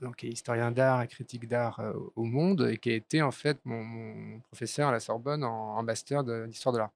donc, 0.01 0.17
qui 0.17 0.27
est 0.27 0.31
historien 0.31 0.71
d'art 0.71 1.03
et 1.03 1.09
critique 1.09 1.49
d'art 1.49 1.81
au 2.17 2.25
monde 2.25 2.69
et 2.71 2.79
qui 2.79 2.91
a 2.91 2.95
été 2.95 3.23
en 3.23 3.31
fait 3.31 3.59
mon, 3.65 4.41
professeur 4.41 4.89
à 4.89 4.93
la 4.93 5.01
Sorbonne 5.01 5.45
en, 5.45 5.83
master 5.83 6.25
d'histoire 6.25 6.73
de, 6.73 6.79
l'art. 6.79 6.93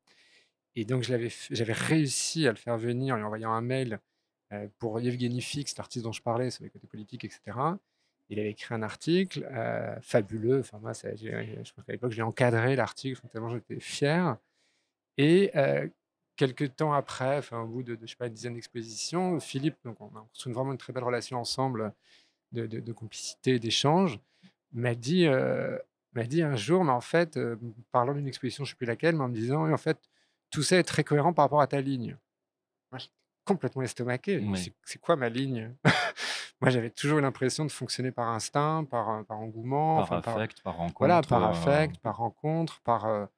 Et 0.75 0.85
donc 0.85 1.03
j'avais 1.03 1.73
réussi 1.73 2.47
à 2.47 2.51
le 2.51 2.57
faire 2.57 2.77
venir 2.77 3.15
en 3.15 3.19
lui 3.19 3.25
envoyant 3.25 3.53
un 3.53 3.63
mail 3.63 3.99
pour 4.79 5.01
Yevgeny 5.01 5.41
Fix, 5.41 5.77
l'artiste 5.77 6.05
dont 6.05 6.13
je 6.13 6.23
parlais 6.23 6.51
sur 6.51 6.65
les 6.65 6.71
côtés 6.71 6.87
politiques, 6.87 7.25
etc. 7.25 7.41
Il 8.29 8.39
avait 8.39 8.51
écrit 8.51 8.75
un 8.75 8.83
article 8.83 9.49
fabuleux. 10.03 10.61
Enfin, 10.61 10.79
moi, 10.79 10.95
ça, 10.95 11.15
je 11.15 11.73
pense 11.73 11.85
qu'à 11.85 11.93
l'époque, 11.93 12.13
j'ai 12.13 12.23
encadré 12.23 12.77
l'article, 12.77 13.21
tellement 13.33 13.51
j'étais 13.51 13.81
fier. 13.81 14.37
Et 15.17 15.51
quelques 16.37 16.77
temps 16.77 16.93
après, 16.93 17.39
enfin, 17.39 17.61
au 17.61 17.67
bout 17.67 17.83
de, 17.83 17.99
je 18.01 18.07
sais 18.07 18.17
pas, 18.17 18.27
une 18.27 18.35
dizaine 18.35 18.55
d'expositions, 18.55 19.41
Philippe, 19.41 19.77
donc 19.85 20.01
on 20.01 20.09
a 20.09 20.21
construit 20.21 20.53
vraiment 20.53 20.73
une 20.73 20.79
très 20.79 20.93
belle 20.93 21.05
relation 21.05 21.39
ensemble 21.39 21.93
de, 22.53 22.67
de, 22.67 22.81
de 22.81 22.93
complicité, 22.93 23.59
d'échange, 23.59 24.21
m'a 24.73 24.95
dit, 24.95 25.27
m'a 26.15 26.25
dit 26.25 26.43
un 26.43 26.57
jour, 26.57 26.85
mais 26.85 26.93
en 26.93 27.01
fait, 27.01 27.39
parlant 27.93 28.15
d'une 28.15 28.27
exposition, 28.27 28.65
je 28.65 28.71
ne 28.71 28.73
sais 28.73 28.77
plus 28.77 28.87
laquelle, 28.87 29.17
mais 29.17 29.25
en 29.25 29.29
me 29.29 29.35
disant, 29.35 29.71
en 29.71 29.77
fait, 29.77 29.99
tout 30.51 30.63
ça 30.63 30.77
est 30.77 30.85
très 30.85 31.05
cohérent 31.05 31.33
par 31.33 31.45
rapport 31.45 31.61
à 31.61 31.67
ta 31.67 31.81
ligne. 31.81 32.17
Moi, 32.91 32.99
suis 32.99 33.11
complètement 33.45 33.83
estomaqué. 33.83 34.45
C'est 34.85 35.01
quoi 35.01 35.17
ma 35.17 35.29
ligne? 35.29 35.75
Moi, 36.63 36.71
j'avais 36.71 36.89
toujours 36.89 37.21
l'impression 37.21 37.67
de 37.67 37.71
fonctionner 37.71 38.13
par 38.13 38.29
instinct, 38.29 38.85
par, 38.91 39.25
par 39.27 39.39
engouement. 39.39 40.07
Par 40.07 40.27
affect, 40.27 40.63
par, 40.63 40.77
rencontre. 40.77 40.99
Voilà, 40.99 41.21
par 41.21 41.45
affect, 41.45 41.99
par 41.99 42.17
rencontre, 42.17 42.81
par 42.81 43.29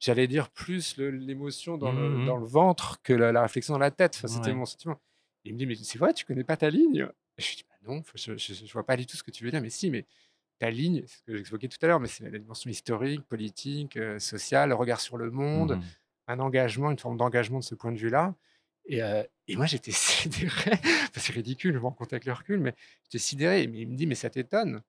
j'allais 0.00 0.26
dire, 0.26 0.48
plus 0.50 0.96
l'émotion 0.96 1.76
dans, 1.76 1.92
le, 1.92 2.08
mmh 2.08 2.26
dans 2.26 2.36
le 2.36 2.46
ventre 2.46 3.00
que 3.02 3.12
la, 3.12 3.42
réflexion 3.42 3.74
dans 3.74 3.80
la 3.80 3.90
tête. 3.90 4.14
Enfin, 4.16 4.28
C'était 4.28 4.54
mon 4.54 4.64
sentiment. 4.64 5.00
il 5.44 5.54
me 5.54 5.58
dit, 5.58 5.66
mais 5.66 5.74
c'est 5.74 5.98
vrai, 5.98 6.12
tu 6.14 6.24
connais 6.24 6.44
pas 6.44 6.56
ta 6.56 6.70
ligne? 6.70 7.08
Je 7.36 7.48
lui 7.48 7.56
dis, 7.56 7.64
bah 7.68 7.76
non, 7.86 8.02
je, 8.14 8.32
ne 8.32 8.72
vois 8.72 8.84
pas 8.84 8.96
du 8.96 9.06
tout 9.06 9.16
ce 9.16 9.22
que 9.22 9.30
tu 9.30 9.44
veux 9.44 9.50
dire. 9.50 9.62
Mais 9.62 9.70
si, 9.70 9.90
mais 9.90 10.06
ta 10.58 10.70
ligne, 10.70 11.02
c'est 11.06 11.18
ce 11.18 11.22
que 11.22 11.36
j'expliquais 11.36 11.68
tout 11.68 11.78
à 11.82 11.86
l'heure, 11.86 12.00
mais 12.00 12.08
c'est 12.08 12.28
la 12.28 12.38
dimension 12.38 12.70
historique, 12.70 13.22
politique, 13.22 13.96
euh, 13.96 14.18
sociale, 14.18 14.70
le 14.70 14.74
regard 14.74 15.00
sur 15.00 15.16
le 15.16 15.30
monde, 15.30 15.76
mmh 15.76 15.82
un 16.30 16.40
engagement, 16.40 16.90
une 16.90 16.98
forme 16.98 17.16
d'engagement 17.16 17.58
de 17.58 17.64
ce 17.64 17.74
point 17.74 17.90
de 17.90 17.96
vue-là. 17.96 18.34
Et, 18.84 19.02
euh, 19.02 19.22
et, 19.46 19.56
moi, 19.56 19.64
j'étais 19.64 19.92
sidéré. 19.94 20.72
c'est 21.14 21.32
ridicule, 21.32 21.72
je 21.72 21.78
me 21.78 21.84
rends 21.84 21.92
compte 21.92 22.12
avec 22.12 22.26
le 22.26 22.34
recul, 22.34 22.60
mais 22.60 22.74
j'étais 23.04 23.18
sidéré. 23.18 23.66
Mais 23.66 23.78
il 23.78 23.88
me 23.88 23.96
dit, 23.96 24.06
mais 24.06 24.14
ça 24.14 24.28
t'étonne 24.28 24.82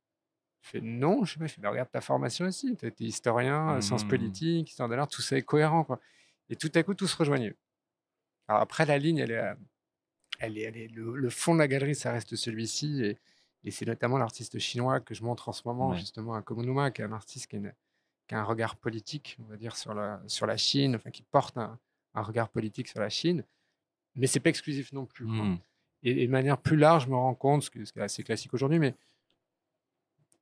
je 0.61 0.69
fais 0.69 0.81
non, 0.81 1.23
je 1.25 1.39
fais, 1.47 1.61
bah, 1.61 1.69
regarde 1.69 1.89
ta 1.89 2.01
formation 2.01 2.45
aussi, 2.45 2.75
tu 2.75 2.85
été 2.85 3.05
historien, 3.05 3.77
mmh 3.77 3.81
sciences 3.81 4.03
politiques, 4.03 4.69
histoire 4.69 4.89
de 4.89 4.95
l'art, 4.95 5.07
tout 5.07 5.21
ça 5.21 5.37
est 5.37 5.41
cohérent. 5.41 5.83
Quoi. 5.83 5.99
Et 6.49 6.55
tout 6.55 6.71
à 6.75 6.83
coup, 6.83 6.93
tout 6.93 7.07
se 7.07 7.15
rejoignait. 7.15 7.55
Alors 8.47 8.61
après, 8.61 8.85
la 8.85 8.97
ligne, 8.97 9.19
elle 9.19 9.31
est, 9.31 9.53
elle 10.39 10.57
est, 10.57 10.61
elle 10.61 10.77
est 10.77 10.87
le, 10.87 11.29
fond 11.29 11.53
de 11.53 11.59
la 11.59 11.67
galerie, 11.67 11.95
ça 11.95 12.11
reste 12.11 12.35
celui-ci. 12.35 13.03
Et, 13.03 13.17
et 13.63 13.71
c'est 13.71 13.85
notamment 13.85 14.17
l'artiste 14.17 14.57
chinois 14.59 14.99
que 14.99 15.13
je 15.13 15.23
montre 15.23 15.49
en 15.49 15.53
ce 15.53 15.61
moment, 15.65 15.93
justement, 15.93 16.33
à 16.33 16.41
Komonuma, 16.41 16.91
qui 16.91 17.01
est 17.01 17.05
un 17.05 17.11
artiste 17.11 17.47
qui, 17.47 17.57
a 17.57 18.39
un 18.39 18.43
regard 18.43 18.77
politique, 18.77 19.37
on 19.41 19.49
va 19.49 19.57
dire, 19.57 19.75
sur 19.75 19.93
la, 19.93 20.21
sur 20.27 20.45
la 20.45 20.55
Chine, 20.55 20.95
enfin, 20.95 21.11
qui 21.11 21.23
porte 21.23 21.57
un, 21.57 21.77
un 22.13 22.21
regard 22.21 22.49
politique 22.49 22.87
sur 22.87 22.99
la 22.99 23.09
Chine. 23.09 23.43
Mais 24.15 24.27
c'est 24.27 24.39
pas 24.39 24.49
exclusif 24.49 24.91
non 24.93 25.05
plus. 25.05 25.25
Mmh. 25.25 25.59
Et, 26.03 26.27
de 26.27 26.31
manière 26.31 26.57
plus 26.57 26.77
large, 26.77 27.05
je 27.05 27.09
me 27.09 27.15
rends 27.15 27.35
compte, 27.35 27.63
ce 27.63 27.69
qui 27.69 27.79
est 27.79 27.97
assez 28.01 28.23
classique 28.23 28.53
aujourd'hui, 28.53 28.79
mais 28.79 28.95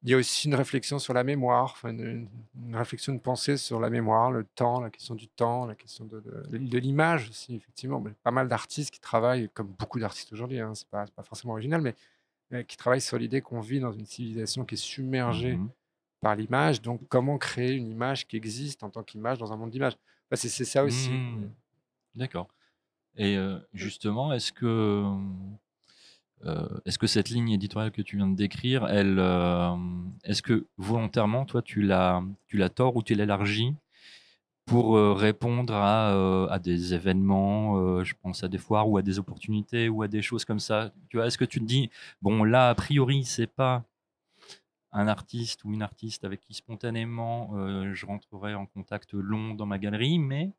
il 0.04 0.10
y 0.10 0.14
a 0.14 0.18
aussi 0.18 0.48
une 0.48 0.56
réflexion 0.56 1.00
sur 1.00 1.14
la 1.14 1.24
mémoire, 1.24 1.72
enfin 1.72 1.89
une, 1.89 2.30
réflexion, 2.74 3.14
de 3.14 3.20
pensée 3.20 3.58
sur 3.58 3.80
la 3.80 3.89
mémoire, 3.89 4.32
le 4.32 4.43
temps, 4.43 4.80
la 4.80 4.89
question 4.89 5.16
du 5.16 5.28
temps, 5.28 5.66
la 5.66 5.76
question 5.76 6.06
de, 6.06 6.20
de, 6.20 6.78
l'image 6.78 7.30
aussi, 7.30 7.56
effectivement. 7.56 8.04
Pas 8.24 8.32
mal 8.32 8.48
d'artistes 8.48 8.91
qui 8.91 9.00
travaillent, 9.00 9.50
comme 9.54 9.68
beaucoup 9.68 10.00
d'artistes 10.00 10.32
aujourd'hui, 10.34 10.60
hein, 10.60 10.74
c'est 10.76 10.88
pas, 10.88 11.06
pas, 11.16 11.24
forcément 11.24 11.54
original, 11.54 11.82
mais 11.82 12.64
qui 12.66 12.78
travaillent 12.78 13.02
sur 13.02 13.18
l'idée 13.18 13.41
qu'on 13.41 13.60
vit 13.60 13.80
dans 13.80 13.91
une 13.91 14.06
civilisation 14.06 14.64
qui 14.66 14.76
est 14.76 14.78
submergée 14.78 15.58
mmh 15.58 15.70
par 16.20 16.36
l'image. 16.36 16.82
Donc, 16.82 17.02
comment 17.10 17.38
créer 17.38 17.74
une 17.74 17.89
image 17.89 18.28
qui 18.28 18.38
existe 18.38 18.84
en 18.84 18.89
tant 18.89 19.04
qu'image 19.04 19.38
dans 19.38 19.54
un 19.54 19.58
monde 19.58 19.72
d'image? 19.72 19.98
C'est 20.34 20.50
ça 20.50 20.84
aussi. 20.84 21.12
Mmh. 21.12 21.52
D'accord. 22.16 22.48
Et 23.16 23.38
euh, 23.38 23.60
justement, 23.74 24.34
est-ce 24.34 24.52
que 24.52 25.04
euh, 26.45 26.67
est-ce 26.85 26.99
que 26.99 27.07
cette 27.07 27.29
ligne 27.29 27.49
éditoriale 27.49 27.91
que 27.91 28.01
tu 28.01 28.17
viens 28.17 28.27
de 28.27 28.35
décrire, 28.35 28.88
elle, 28.88 29.17
euh, 29.19 29.75
est-ce 30.23 30.41
que 30.41 30.67
volontairement, 30.77 31.45
toi, 31.45 31.61
tu 31.61 31.81
la, 31.81 32.23
tu 32.47 32.61
tords 32.69 32.95
ou 32.95 33.03
tu 33.03 33.15
l'élargis 33.15 33.73
pour 34.65 34.97
euh, 34.97 35.13
répondre 35.13 35.73
à, 35.73 36.51
à, 36.51 36.59
des 36.59 36.93
événements, 36.93 38.03
je 38.03 38.13
pense 38.21 38.43
à 38.43 38.49
des 38.49 38.57
foires 38.57 38.89
ou 38.89 38.97
à 38.97 39.01
des 39.01 39.17
opportunités 39.17 39.89
ou 39.89 40.03
à 40.03 40.07
des 40.07 40.21
choses 40.21 40.45
comme 40.45 40.59
ça? 40.59 40.91
Tu 41.09 41.17
vois, 41.17 41.27
est-ce 41.27 41.38
que 41.38 41.45
tu 41.45 41.59
te 41.59 41.65
dis, 41.65 41.89
bon, 42.21 42.43
là, 42.43 42.69
a 42.69 42.75
priori, 42.75 43.23
c'est 43.23 43.47
pas 43.47 43.83
un 44.91 45.07
artiste 45.07 45.63
ou 45.63 45.73
une 45.73 45.81
artiste 45.81 46.25
avec 46.25 46.41
qui 46.41 46.53
spontanément 46.53 47.51
je 47.93 48.05
rentrerai 48.05 48.55
en 48.55 48.65
contact 48.65 49.13
long 49.13 49.53
dans 49.53 49.65
ma 49.65 49.77
galerie, 49.79 50.19
mais 50.19 50.51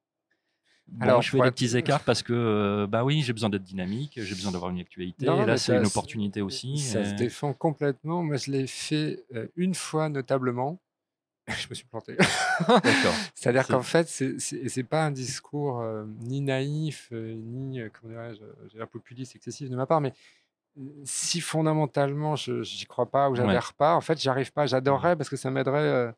alors, 1.01 1.23
je 1.23 1.31
fais 1.31 1.41
des 1.41 1.51
petits 1.51 1.77
écarts 1.77 2.03
parce 2.03 2.23
que, 2.23 2.33
euh, 2.33 2.87
bah 2.87 3.05
oui, 3.05 3.23
j'ai 3.23 3.33
besoin 3.33 3.51
d'être 3.51 3.63
dynamique, 3.63 4.13
j'ai 4.17 4.35
besoin 4.35 4.53
d'avoir 4.53 4.71
une 4.71 4.81
actualité. 4.81 5.27
et 5.27 5.47
là, 5.47 5.57
c'est 5.57 5.77
une 5.77 5.87
opportunité 5.87 6.43
aussi. 6.43 6.79
Ça 6.79 7.05
se 7.05 7.15
défend 7.15 7.53
complètement. 7.53 8.23
Moi, 8.23 8.37
je 8.37 8.51
l'ai 8.51 8.67
fait 8.67 9.25
euh, 9.35 9.47
une 9.57 9.75
fois 9.75 10.09
notablement. 10.09 10.81
je 11.49 11.67
me 11.71 11.75
suis 11.75 11.87
planté. 11.87 12.15
D'accord. 12.69 13.15
C'est-à-dire 13.35 13.67
qu'en 13.67 13.83
fait, 13.83 14.07
c'est 14.09 14.83
pas 14.85 15.05
un 15.05 15.11
discours 15.11 15.81
euh, 15.81 16.05
ni 16.21 16.41
naïf, 16.43 17.11
ni, 17.13 17.81
comment 17.93 18.13
dirais-je, 18.13 18.85
populiste 18.85 19.35
excessif 19.35 19.71
de 19.71 19.77
ma 19.77 19.87
part, 19.87 20.01
mais 20.01 20.13
si 21.05 21.41
fondamentalement 21.41 22.37
je 22.37 22.53
n'y 22.53 22.87
crois 22.87 23.11
pas 23.11 23.31
ou 23.31 23.35
j'adhère 23.35 23.73
pas, 23.73 23.95
en 23.95 24.01
fait, 24.01 24.21
j'arrive 24.21 24.53
pas. 24.53 24.67
J'adorerais 24.67 25.17
parce 25.17 25.29
que 25.29 25.37
ça 25.37 25.51
m'aiderait 25.51 26.13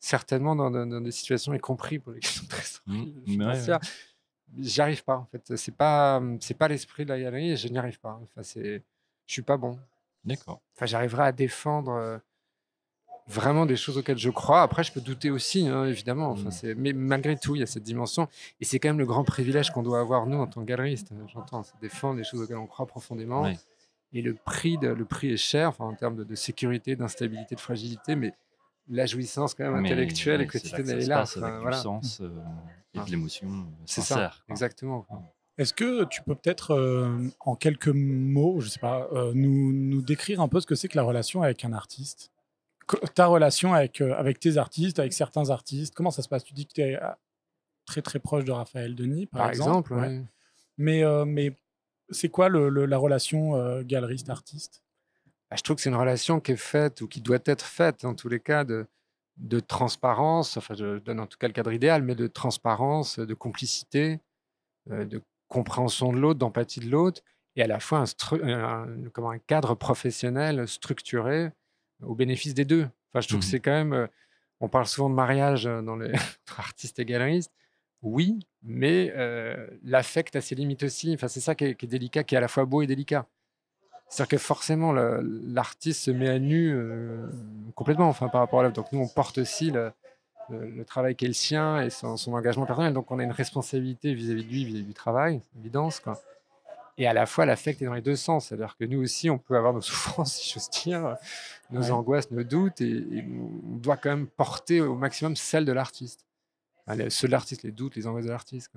certainement 0.00 0.56
dans, 0.56 1.00
des 1.00 1.10
situations, 1.12 1.54
y 1.54 1.58
compris 1.58 1.98
pour 1.98 2.12
les 2.12 2.20
questions 2.20 2.46
très 2.48 2.64
mmh, 2.86 3.78
J'arrive 4.58 5.04
pas, 5.04 5.16
en 5.16 5.26
fait. 5.26 5.56
C'est 5.56 5.76
pas, 5.76 6.20
c'est 6.40 6.54
pas 6.54 6.66
l'esprit 6.66 7.04
de 7.04 7.10
la 7.10 7.20
galerie 7.20 7.52
et 7.52 7.56
je 7.56 7.68
n'y 7.68 7.78
arrive 7.78 8.00
pas. 8.00 8.18
Enfin, 8.20 8.42
c'est, 8.42 8.82
je 9.26 9.32
suis 9.32 9.42
pas 9.42 9.56
bon. 9.56 9.78
D'accord. 10.24 10.60
Enfin, 10.74 10.86
j'arriverai 10.86 11.22
à 11.22 11.30
défendre 11.30 11.92
euh, 11.92 12.18
vraiment 13.28 13.64
des 13.64 13.76
choses 13.76 13.96
auxquelles 13.96 14.18
je 14.18 14.30
crois. 14.30 14.62
Après, 14.62 14.82
je 14.82 14.92
peux 14.92 15.00
douter 15.00 15.30
aussi, 15.30 15.68
hein, 15.68 15.84
évidemment. 15.84 16.30
Enfin, 16.30 16.48
mmh. 16.48 16.52
c'est, 16.52 16.74
mais 16.74 16.92
malgré 16.92 17.36
tout, 17.36 17.54
il 17.54 17.60
y 17.60 17.62
a 17.62 17.66
cette 17.66 17.84
dimension. 17.84 18.26
Et 18.60 18.64
c'est 18.64 18.80
quand 18.80 18.88
même 18.88 18.98
le 18.98 19.06
grand 19.06 19.22
privilège 19.22 19.70
qu'on 19.70 19.84
doit 19.84 20.00
avoir, 20.00 20.26
nous, 20.26 20.38
en 20.38 20.48
tant 20.48 20.62
que 20.62 20.66
galeriste. 20.66 21.12
J'entends, 21.32 21.62
c'est 21.62 21.78
défendre 21.80 22.16
des 22.16 22.24
choses 22.24 22.40
auxquelles 22.40 22.56
on 22.56 22.66
croit 22.66 22.86
profondément. 22.86 23.46
Et 24.12 24.22
le 24.22 24.34
prix, 24.34 24.78
de, 24.78 24.88
le 24.88 25.04
prix 25.04 25.30
est 25.30 25.36
cher, 25.36 25.68
enfin, 25.68 25.84
en 25.84 25.94
termes 25.94 26.16
de, 26.16 26.24
de 26.24 26.34
sécurité, 26.34 26.96
d'instabilité, 26.96 27.54
de 27.54 27.60
fragilité, 27.60 28.16
mais 28.16 28.34
la 28.88 29.06
jouissance 29.06 29.54
quand 29.54 29.64
même 29.64 29.84
intellectuelle 29.84 30.40
et 30.40 30.46
quotidienne, 30.46 30.88
elle 30.88 31.02
est 31.02 31.06
là. 31.06 31.26
C'est 31.26 31.40
la 31.40 31.60
puissance 31.60 32.20
euh, 32.20 32.30
et 32.94 33.00
de 33.00 33.10
l'émotion 33.10 33.48
euh, 33.48 33.82
C'est 33.86 34.00
ça, 34.00 34.32
exactement. 34.48 35.06
Est-ce 35.58 35.74
que 35.74 36.04
tu 36.04 36.22
peux 36.22 36.34
peut-être, 36.34 36.72
euh, 36.74 37.28
en 37.40 37.54
quelques 37.54 37.88
mots, 37.88 38.60
je 38.60 38.68
sais 38.68 38.80
pas, 38.80 39.08
nous, 39.34 39.72
nous, 39.72 40.00
décrire 40.00 40.40
un 40.40 40.48
peu 40.48 40.60
ce 40.60 40.66
que 40.66 40.74
c'est 40.74 40.88
que 40.88 40.96
la 40.96 41.02
relation 41.02 41.42
avec 41.42 41.64
un 41.64 41.72
artiste? 41.72 42.32
Ta 43.14 43.26
relation 43.26 43.74
avec, 43.74 44.00
avec 44.00 44.40
tes 44.40 44.56
artistes, 44.56 44.98
avec 44.98 45.12
certains 45.12 45.50
artistes, 45.50 45.94
comment 45.94 46.10
ça 46.10 46.22
se 46.22 46.28
passe? 46.28 46.44
Tu 46.44 46.54
dis 46.54 46.66
que 46.66 46.72
tu 46.72 46.80
es 46.80 46.98
très 47.84 48.02
très 48.02 48.18
proche 48.18 48.44
de 48.44 48.52
Raphaël 48.52 48.94
Denis, 48.94 49.26
par, 49.26 49.48
exemple. 49.48 49.94
Mais, 50.78 51.04
mais 51.26 51.52
c'est 52.08 52.30
quoi 52.30 52.48
le, 52.48 52.68
la 52.86 52.98
relation 52.98 53.82
galeriste-artiste? 53.82 54.82
Bah, 55.50 55.56
je 55.56 55.62
trouve 55.62 55.76
que 55.76 55.82
c'est 55.82 55.90
une 55.90 55.96
relation 55.96 56.38
qui 56.40 56.52
est 56.52 56.56
faite 56.56 57.00
ou 57.00 57.08
qui 57.08 57.20
doit 57.20 57.38
être 57.44 57.64
faite, 57.64 58.04
en 58.04 58.14
tous 58.14 58.28
les 58.28 58.38
cas, 58.38 58.64
de, 58.64 58.86
de 59.36 59.58
transparence. 59.58 60.56
Enfin, 60.56 60.74
je 60.74 60.98
donne 60.98 61.18
en 61.18 61.26
tout 61.26 61.38
cas 61.38 61.48
le 61.48 61.52
cadre 61.52 61.72
idéal, 61.72 62.02
mais 62.02 62.14
de 62.14 62.28
transparence, 62.28 63.18
de 63.18 63.34
complicité, 63.34 64.20
euh, 64.90 65.04
de 65.04 65.22
compréhension 65.48 66.12
de 66.12 66.18
l'autre, 66.18 66.38
d'empathie 66.38 66.80
de 66.80 66.88
l'autre, 66.88 67.22
et 67.56 67.62
à 67.62 67.66
la 67.66 67.80
fois 67.80 68.04
un, 68.04 68.86
comment, 69.12 69.30
un, 69.30 69.38
cadre 69.38 69.74
professionnel 69.74 70.68
structuré 70.68 71.50
au 72.02 72.14
bénéfice 72.14 72.54
des 72.54 72.64
deux. 72.64 72.88
Enfin, 73.08 73.20
je 73.20 73.28
trouve 73.28 73.40
que 73.40 73.46
mmh 73.46 73.48
c'est 73.48 73.60
quand 73.60 73.72
même. 73.72 73.92
Euh, 73.92 74.06
on 74.60 74.68
parle 74.68 74.86
souvent 74.86 75.10
de 75.10 75.14
mariage 75.14 75.66
euh, 75.66 75.82
dans 75.82 75.96
les 75.96 76.12
artistes 76.58 76.98
et 77.00 77.04
galeristes. 77.04 77.52
Oui, 78.02 78.46
mais 78.62 79.12
l'affect 79.82 80.34
a 80.34 80.40
ses 80.40 80.54
limites 80.54 80.84
aussi. 80.84 81.12
Enfin, 81.12 81.28
c'est 81.28 81.40
ça 81.40 81.54
qui 81.54 81.64
est, 81.64 81.74
qui 81.74 81.84
est, 81.84 81.88
délicat, 81.88 82.24
qui 82.24 82.34
est 82.34 82.38
à 82.38 82.40
la 82.40 82.48
fois 82.48 82.64
beau 82.64 82.80
et 82.80 82.86
délicat. 82.86 83.26
C'est-à-dire 84.10 84.28
que 84.28 84.38
forcément, 84.38 84.92
l'artiste 84.92 86.02
se 86.02 86.10
met 86.10 86.28
à 86.28 86.40
nu 86.40 86.74
euh, 86.74 87.28
complètement 87.76 88.08
enfin, 88.08 88.28
par 88.28 88.40
rapport 88.40 88.58
à 88.58 88.62
l'œuvre. 88.64 88.74
Donc 88.74 88.90
nous, 88.90 88.98
on 88.98 89.06
porte 89.06 89.38
aussi 89.38 89.70
le, 89.70 89.92
travail 90.84 91.14
qui 91.14 91.26
est 91.26 91.28
le 91.28 91.34
sien 91.34 91.80
et 91.80 91.90
son, 91.90 92.16
engagement 92.32 92.66
personnel. 92.66 92.92
Donc 92.92 93.12
on 93.12 93.20
a 93.20 93.22
une 93.22 93.30
responsabilité 93.30 94.12
vis-à-vis 94.12 94.44
de 94.44 94.50
lui, 94.50 94.64
vis-à-vis 94.64 94.84
du 94.84 94.94
travail, 94.94 95.40
c'est 95.52 95.60
évidence. 95.60 96.00
Quoi. 96.00 96.20
Et 96.98 97.06
à 97.06 97.12
la 97.14 97.24
fois, 97.24 97.46
l'affect 97.46 97.80
est 97.80 97.84
dans 97.84 97.94
les 97.94 98.02
deux 98.02 98.16
sens. 98.16 98.48
C'est-à-dire 98.48 98.76
que 98.76 98.84
nous 98.84 99.00
aussi, 99.00 99.30
on 99.30 99.38
peut 99.38 99.56
avoir 99.56 99.72
nos 99.72 99.80
souffrances, 99.80 100.34
si 100.34 100.52
j'ose 100.52 100.68
dire, 100.70 101.16
nos 101.70 101.92
angoisses, 101.92 102.32
nos 102.32 102.42
doutes, 102.42 102.80
et, 102.80 103.24
on 103.24 103.76
doit 103.76 103.96
quand 103.96 104.10
même 104.10 104.26
porter 104.26 104.80
au 104.80 104.96
maximum 104.96 105.36
celle 105.36 105.64
de 105.64 105.72
l'artiste. 105.72 106.26
ceux 107.10 107.28
de 107.28 107.32
l'artiste, 107.32 107.62
les 107.62 107.70
doutes, 107.70 107.94
les 107.94 108.08
angoisses 108.08 108.26
de 108.26 108.30
l'artiste. 108.30 108.72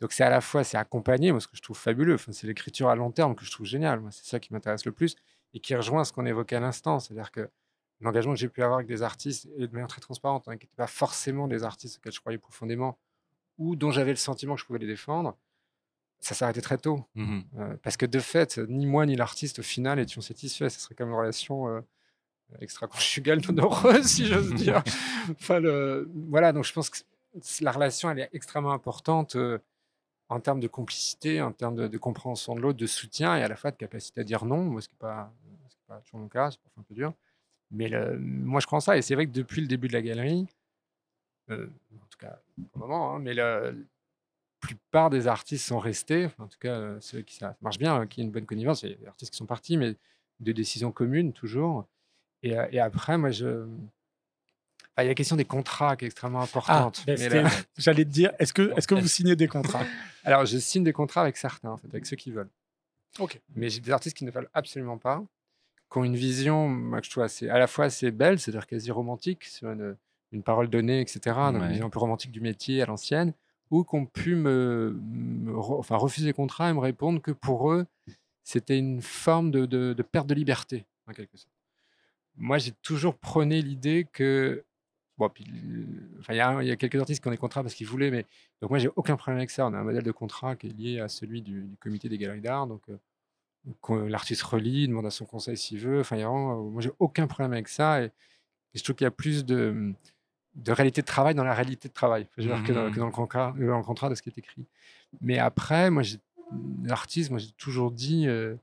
Donc 0.00 0.12
c'est 0.12 0.24
à 0.24 0.30
la 0.30 0.40
fois, 0.40 0.62
c'est 0.64 0.76
accompagné, 0.76 1.32
moi 1.32 1.40
ce 1.40 1.48
que 1.48 1.56
je 1.56 1.62
trouve 1.62 1.78
fabuleux, 1.78 2.14
enfin, 2.14 2.32
c'est 2.32 2.46
l'écriture 2.46 2.88
à 2.88 2.96
long 2.96 3.10
terme 3.10 3.34
que 3.34 3.44
je 3.44 3.50
trouve 3.50 3.66
génial, 3.66 4.00
moi 4.00 4.10
c'est 4.10 4.26
ça 4.26 4.40
qui 4.40 4.52
m'intéresse 4.52 4.84
le 4.84 4.92
plus. 4.92 5.16
et 5.54 5.60
qui 5.60 5.74
rejoint 5.74 6.04
ce 6.04 6.12
qu'on 6.12 6.26
évoquait 6.26 6.56
à 6.56 6.60
l'instant. 6.60 6.98
C'est-à-dire 7.00 7.30
que 7.30 7.48
l'engagement 8.00 8.34
que 8.34 8.38
j'ai 8.38 8.48
pu 8.48 8.62
avoir 8.62 8.78
avec 8.78 8.88
des 8.88 9.02
artistes, 9.02 9.48
et 9.56 9.66
de 9.66 9.72
manière 9.72 9.88
très 9.88 10.02
transparente, 10.02 10.48
hein, 10.48 10.56
qui 10.58 10.66
n'étaient 10.66 10.76
pas 10.76 10.86
forcément 10.86 11.48
des 11.48 11.64
artistes 11.64 11.96
auxquels 11.98 12.12
je 12.12 12.20
croyais 12.20 12.38
profondément, 12.38 12.98
ou 13.58 13.74
dont 13.74 13.90
j'avais 13.90 14.10
le 14.10 14.16
sentiment 14.16 14.54
que 14.54 14.60
je 14.60 14.66
pouvais 14.66 14.78
les 14.78 14.86
défendre, 14.86 15.36
ça 16.20 16.34
s'arrêtait 16.34 16.60
très 16.60 16.78
tôt. 16.78 17.04
Mmh 17.14 17.40
Euh, 17.58 17.76
parce 17.82 17.96
que 17.96 18.06
de 18.06 18.18
fait, 18.18 18.58
ni 18.68 18.86
moi 18.86 19.06
ni 19.06 19.16
l'artiste, 19.16 19.60
au 19.60 19.62
final, 19.62 19.98
étions 19.98 20.20
satisfaits. 20.20 20.68
Ce 20.68 20.80
serait 20.80 20.94
comme 20.94 21.08
une 21.08 21.14
relation 21.16 21.68
euh, 21.68 21.80
extra-conjugale 22.60 23.40
non 23.48 23.62
heureuse, 23.62 24.04
si 24.06 24.26
j'ose 24.26 24.52
dire. 24.54 24.82
enfin, 25.30 25.58
le... 25.60 26.10
Voilà, 26.28 26.52
donc 26.52 26.64
je 26.64 26.72
pense 26.72 26.90
que 26.90 26.98
la 27.60 27.72
relation, 27.72 28.10
elle 28.10 28.18
est 28.20 28.30
extrêmement 28.32 28.72
importante 28.72 29.36
euh, 29.36 29.58
en 30.28 30.40
termes 30.40 30.60
de 30.60 30.68
complicité, 30.68 31.40
en 31.40 31.52
termes 31.52 31.76
de, 31.76 31.86
de 31.88 31.98
compréhension 31.98 32.54
de 32.54 32.60
l'autre, 32.60 32.78
de 32.78 32.86
soutien 32.86 33.36
et 33.36 33.42
à 33.42 33.48
la 33.48 33.56
fois 33.56 33.70
de 33.70 33.76
capacité 33.76 34.20
à 34.20 34.24
dire 34.24 34.44
non. 34.44 34.64
Moi, 34.64 34.80
ce 34.80 34.88
qui 34.88 34.94
n'est 34.94 34.98
pas, 34.98 35.32
est 35.90 36.04
toujours 36.04 36.20
mon 36.20 36.28
cas, 36.28 36.50
c'est 36.50 36.60
parfois 36.60 36.80
un 36.80 36.84
peu 36.88 36.94
dur. 36.94 37.12
Mais 37.70 37.88
le- 37.88 38.18
moi, 38.18 38.60
je 38.60 38.66
crois 38.66 38.78
en 38.78 38.80
ça. 38.80 38.96
Et 38.96 39.02
c'est 39.02 39.14
vrai 39.14 39.26
que 39.26 39.32
depuis 39.32 39.60
le 39.60 39.66
début 39.66 39.88
de 39.88 39.92
la 39.92 40.02
galerie, 40.02 40.46
euh, 41.50 41.66
en 41.94 42.06
tout 42.10 42.18
cas, 42.18 42.40
pour 42.72 42.82
le 42.82 42.88
moment, 42.88 43.14
hein, 43.14 43.18
mais 43.20 43.34
la 43.34 43.72
plupart 44.60 45.10
des 45.10 45.28
artistes 45.28 45.66
sont 45.66 45.78
restés, 45.78 46.28
en 46.38 46.48
tout 46.48 46.58
cas, 46.58 46.74
euh, 46.74 46.96
ceux 47.00 47.20
qui 47.22 47.36
ça 47.36 47.56
marche 47.60 47.78
bien, 47.78 48.00
euh, 48.00 48.06
qui 48.06 48.20
ont 48.20 48.24
une 48.24 48.30
bonne 48.32 48.46
connivence, 48.46 48.82
il 48.82 48.90
y 48.90 48.92
a 48.94 48.96
des 48.96 49.06
artistes 49.06 49.32
qui 49.32 49.36
sont 49.36 49.46
partis, 49.46 49.76
mais 49.76 49.94
de 50.40 50.52
décisions 50.52 50.90
communes 50.92 51.32
toujours. 51.32 51.86
Et, 52.42 52.58
euh, 52.58 52.66
et 52.72 52.80
après, 52.80 53.16
moi, 53.16 53.30
je. 53.30 53.66
il 54.98 55.02
y 55.02 55.06
a 55.06 55.08
la 55.08 55.14
question 55.14 55.36
des 55.36 55.44
contrats 55.44 55.96
qui 55.96 56.04
est 56.04 56.08
extrêmement 56.08 56.40
Ah, 56.40 56.44
importante. 56.44 57.04
ben, 57.06 57.48
j'allais 57.78 58.04
te 58.04 58.10
dire, 58.10 58.32
est-ce 58.38 58.52
que, 58.52 58.72
est-ce 58.76 58.88
que 58.88 58.94
vous 58.94 59.06
signez 59.08 59.36
des 59.36 59.46
contrats? 59.48 59.84
Alors, 60.26 60.44
je 60.46 60.58
signe 60.58 60.84
des 60.84 60.92
contrats 60.92 61.22
avec 61.22 61.36
certains, 61.36 61.70
en 61.70 61.76
fait, 61.76 61.88
avec 61.88 62.04
ceux 62.06 62.16
qui 62.16 62.30
veulent. 62.30 62.50
Ok. 63.18 63.40
Mais 63.54 63.68
j'ai 63.70 63.80
des 63.80 63.90
artistes 63.92 64.16
qui 64.16 64.24
ne 64.24 64.30
veulent 64.30 64.50
absolument 64.52 64.98
pas, 64.98 65.24
qui 65.90 65.98
ont 65.98 66.04
une 66.04 66.16
vision, 66.16 66.68
moi, 66.68 67.00
que 67.00 67.06
je 67.06 67.10
trouve 67.10 67.22
assez, 67.24 67.48
à 67.48 67.58
la 67.58 67.66
fois 67.66 67.86
assez 67.86 68.10
belle, 68.10 68.38
c'est-à-dire 68.38 68.66
quasi 68.66 68.90
romantique, 68.90 69.44
sur 69.44 69.70
une, 69.70 69.96
une 70.32 70.42
parole 70.42 70.68
donnée, 70.68 71.00
etc., 71.00 71.20
donc 71.52 71.60
Ouais. 71.60 71.66
une 71.66 71.70
vision 71.70 71.86
un 71.86 71.90
peu 71.90 71.98
romantique 72.00 72.32
du 72.32 72.40
métier 72.40 72.82
à 72.82 72.86
l'ancienne, 72.86 73.32
ou 73.70 73.84
qui 73.84 73.94
ont 73.94 74.06
pu 74.06 74.34
me, 74.34 74.98
me 75.02 75.52
re- 75.52 75.78
enfin, 75.78 75.96
refuser 75.96 76.26
le 76.28 76.32
contrat 76.34 76.70
et 76.70 76.72
me 76.72 76.78
répondre 76.80 77.20
que 77.22 77.30
pour 77.32 77.72
eux, 77.72 77.86
c'était 78.44 78.78
une 78.78 79.00
forme 79.02 79.50
de, 79.50 79.64
de- 79.66 79.92
de 79.92 80.02
perte 80.02 80.26
de 80.26 80.34
liberté, 80.34 80.84
en 81.08 81.12
quelque 81.12 81.36
sorte. 81.36 81.50
Moi, 82.36 82.58
j'ai 82.58 82.72
toujours 82.82 83.16
prôné 83.16 83.62
l'idée 83.62 84.06
que. 84.12 84.62
Bon, 85.18 85.28
puis, 85.30 85.44
euh, 85.48 85.86
enfin, 86.20 86.34
il 86.34 86.36
y, 86.36 86.40
a 86.40 86.48
un- 86.50 86.62
il 86.62 86.68
y 86.68 86.70
a 86.70 86.76
quelques 86.76 86.96
artistes 87.00 87.22
qui 87.22 87.28
ont 87.28 87.30
des 87.30 87.36
contrats 87.38 87.62
parce 87.62 87.74
qu'ils 87.74 87.86
voulaient, 87.86 88.10
mais 88.10 88.26
donc 88.60 88.70
moi, 88.70 88.78
j'ai 88.78 88.90
aucun 88.96 89.16
problème 89.16 89.38
avec 89.38 89.50
ça. 89.50 89.66
On 89.66 89.72
a 89.72 89.78
un 89.78 89.82
modèle 89.84 90.02
de 90.04 90.10
contrat 90.12 90.56
qui 90.56 90.66
est 90.66 90.70
lié 90.76 91.00
à 91.00 91.08
celui 91.08 91.40
du, 91.42 91.62
du 91.62 91.76
comité 91.78 92.08
des 92.10 92.18
galeries 92.18 92.42
d'art. 92.42 92.66
Donc, 92.66 92.82
euh, 92.90 92.96
qu'on- 93.80 94.06
l'artiste 94.06 94.42
relie, 94.42 94.86
demande 94.88 95.06
à 95.06 95.10
son 95.10 95.24
conseil 95.24 95.56
s'il 95.56 95.78
veut. 95.78 96.00
Enfin, 96.00 96.16
il 96.16 96.20
y 96.20 96.22
a 96.22 96.28
vraiment, 96.28 96.58
euh, 96.60 96.70
moi, 96.70 96.82
j'ai 96.82 96.92
aucun 96.98 97.26
problème 97.26 97.52
avec 97.52 97.68
ça. 97.68 98.02
Et, 98.02 98.06
et 98.06 98.10
je 98.78 98.84
trouve 98.84 98.94
qu'il 98.96 99.04
y 99.06 99.08
a 99.08 99.10
plus 99.10 99.44
de, 99.46 99.92
de 100.54 100.72
réalité 100.72 101.00
de 101.00 101.06
travail 101.06 101.34
dans 101.34 101.44
la 101.44 101.54
réalité 101.54 101.88
de 101.88 101.94
travail 101.94 102.22
Enfin, 102.24 102.42
je 102.42 102.48
veux 102.48 102.54
dire, 102.54 102.62
que, 102.64 102.72
dans, 102.72 102.90
que 102.92 102.98
dans 103.00 103.06
le 103.06 103.12
contrat, 103.12 103.54
euh, 103.58 103.66
dans 103.68 103.78
le 103.78 103.84
contrat 103.84 104.10
de 104.10 104.14
ce 104.14 104.22
qui 104.22 104.28
est 104.28 104.38
écrit. 104.38 104.66
Mais 105.22 105.38
après, 105.38 105.90
moi, 105.90 106.02
l'artiste, 106.84 107.30
moi, 107.30 107.38
j'ai 107.38 107.50
toujours 107.52 107.90
dit 107.90 108.26
euh, 108.28 108.54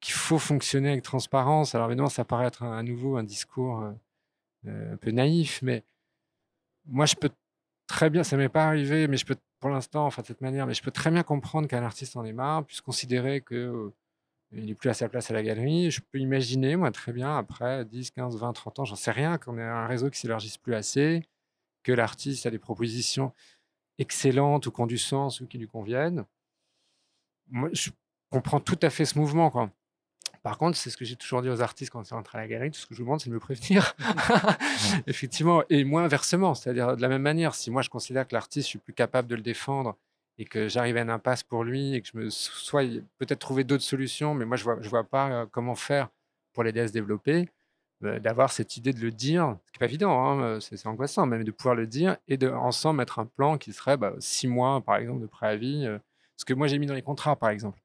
qu'il 0.00 0.14
faut 0.14 0.38
fonctionner 0.38 0.90
avec 0.90 1.02
transparence. 1.02 1.74
Alors, 1.74 1.88
évidemment, 1.88 2.08
ça 2.10 2.24
paraît 2.24 2.46
être 2.46 2.62
un- 2.62 2.76
à 2.76 2.82
nouveau 2.82 3.16
un 3.16 3.24
discours 3.24 3.80
euh, 3.80 3.90
euh, 3.90 3.92
un 4.66 4.96
peu 4.96 5.10
naïf, 5.10 5.60
mais 5.62 5.84
moi, 6.86 7.06
je 7.06 7.14
peux 7.14 7.30
très 7.86 8.10
bien, 8.10 8.24
ça 8.24 8.36
m'est 8.36 8.48
pas 8.48 8.66
arrivé, 8.66 9.08
mais 9.08 9.16
je 9.16 9.26
peux, 9.26 9.36
pour 9.60 9.70
l'instant, 9.70 10.06
enfin, 10.06 10.22
de 10.22 10.26
cette 10.26 10.40
manière, 10.40 10.66
mais 10.66 10.74
je 10.74 10.82
peux 10.82 10.90
très 10.90 11.10
bien 11.10 11.22
comprendre 11.22 11.68
qu'un 11.68 11.82
artiste 11.82 12.16
en 12.16 12.24
ait 12.24 12.32
marre, 12.32 12.64
puisse 12.64 12.80
considérer 12.80 13.40
que 13.40 13.54
euh, 13.54 13.94
il 14.52 14.66
n'est 14.66 14.74
plus 14.74 14.90
à 14.90 14.94
sa 14.94 15.08
place 15.08 15.30
à 15.30 15.34
la 15.34 15.42
galerie. 15.42 15.90
Je 15.90 16.00
peux 16.00 16.18
imaginer, 16.18 16.76
moi, 16.76 16.90
très 16.90 17.12
bien, 17.12 17.36
après 17.36 17.84
10, 17.84 18.10
15, 18.12 18.36
20, 18.38 18.52
30 18.52 18.78
ans, 18.80 18.84
j'en 18.84 18.96
sais 18.96 19.10
rien, 19.10 19.38
qu'on 19.38 19.58
ait 19.58 19.62
un 19.62 19.86
réseau 19.86 20.10
qui 20.10 20.18
s'élargisse 20.18 20.58
plus 20.58 20.74
assez, 20.74 21.22
que 21.82 21.92
l'artiste 21.92 22.46
a 22.46 22.50
des 22.50 22.58
propositions 22.58 23.32
excellentes 23.98 24.66
ou 24.66 24.72
qui 24.72 24.80
ont 24.80 24.86
du 24.86 24.98
sens 24.98 25.40
ou 25.40 25.46
qui 25.46 25.58
lui 25.58 25.68
conviennent. 25.68 26.24
Moi, 27.48 27.68
je 27.72 27.90
comprends 28.30 28.60
tout 28.60 28.78
à 28.82 28.90
fait 28.90 29.04
ce 29.04 29.18
mouvement, 29.18 29.50
quoi. 29.50 29.70
Par 30.44 30.58
contre, 30.58 30.76
c'est 30.76 30.90
ce 30.90 30.98
que 30.98 31.06
j'ai 31.06 31.16
toujours 31.16 31.40
dit 31.40 31.48
aux 31.48 31.62
artistes 31.62 31.90
quand 31.90 32.02
ils 32.02 32.06
sont 32.06 32.16
rentrés 32.16 32.36
à 32.36 32.42
la 32.42 32.46
galerie, 32.46 32.70
tout 32.70 32.78
ce 32.78 32.86
que 32.86 32.94
je 32.94 32.98
vous 32.98 33.06
demande, 33.06 33.18
c'est 33.18 33.30
de 33.30 33.34
me 33.34 33.40
prévenir. 33.40 33.96
Effectivement, 35.06 35.62
et 35.70 35.84
moi 35.84 36.02
inversement, 36.02 36.54
c'est-à-dire 36.54 36.96
de 36.96 37.00
la 37.00 37.08
même 37.08 37.22
manière, 37.22 37.54
si 37.54 37.70
moi 37.70 37.80
je 37.80 37.88
considère 37.88 38.28
que 38.28 38.34
l'artiste, 38.34 38.66
je 38.66 38.70
suis 38.70 38.78
plus 38.78 38.92
capable 38.92 39.26
de 39.26 39.36
le 39.36 39.40
défendre 39.40 39.96
et 40.36 40.44
que 40.44 40.68
j'arrive 40.68 40.98
à 40.98 41.00
une 41.00 41.08
impasse 41.08 41.42
pour 41.42 41.64
lui 41.64 41.94
et 41.94 42.02
que 42.02 42.08
je 42.12 42.18
me 42.18 42.28
soit 42.28 42.82
peut-être 43.16 43.38
trouver 43.38 43.64
d'autres 43.64 43.84
solutions, 43.84 44.34
mais 44.34 44.44
moi 44.44 44.58
je 44.58 44.64
vois, 44.64 44.76
je 44.82 44.88
vois 44.90 45.04
pas 45.04 45.30
euh, 45.30 45.46
comment 45.50 45.74
faire 45.74 46.10
pour 46.52 46.62
l'aider 46.62 46.80
à 46.80 46.88
se 46.88 46.92
développer, 46.92 47.48
euh, 48.04 48.18
d'avoir 48.18 48.52
cette 48.52 48.76
idée 48.76 48.92
de 48.92 49.00
le 49.00 49.12
dire, 49.12 49.56
ce 49.64 49.72
qui 49.72 49.78
n'est 49.78 49.86
pas 49.86 49.90
évident, 49.90 50.26
hein, 50.26 50.42
euh, 50.42 50.60
c'est 50.60 50.86
angoissant, 50.86 51.24
même 51.24 51.44
de 51.44 51.52
pouvoir 51.52 51.74
le 51.74 51.86
dire 51.86 52.18
et 52.28 52.36
de 52.36 52.50
ensemble 52.50 52.98
mettre 52.98 53.18
un 53.18 53.24
plan 53.24 53.56
qui 53.56 53.72
serait 53.72 53.96
bah, 53.96 54.12
six 54.18 54.46
mois, 54.46 54.82
par 54.82 54.96
exemple, 54.96 55.22
de 55.22 55.26
préavis, 55.26 55.88
ce 56.36 56.44
que 56.44 56.52
moi 56.52 56.66
j'ai 56.66 56.78
mis 56.78 56.86
dans 56.86 56.94
les 56.94 57.00
contrats, 57.00 57.34
par 57.34 57.48
exemple 57.48 57.78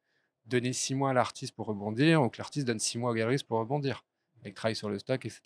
donner 0.49 0.73
six 0.73 0.95
mois 0.95 1.11
à 1.11 1.13
l'artiste 1.13 1.55
pour 1.55 1.67
rebondir, 1.67 2.21
ou 2.21 2.29
que 2.29 2.37
l'artiste 2.39 2.67
donne 2.67 2.79
six 2.79 2.97
mois 2.97 3.11
au 3.11 3.13
galeriste 3.13 3.47
pour 3.47 3.59
rebondir, 3.59 4.03
avec 4.41 4.55
travail 4.55 4.75
sur 4.75 4.89
le 4.89 4.99
stock, 4.99 5.25
etc. 5.25 5.41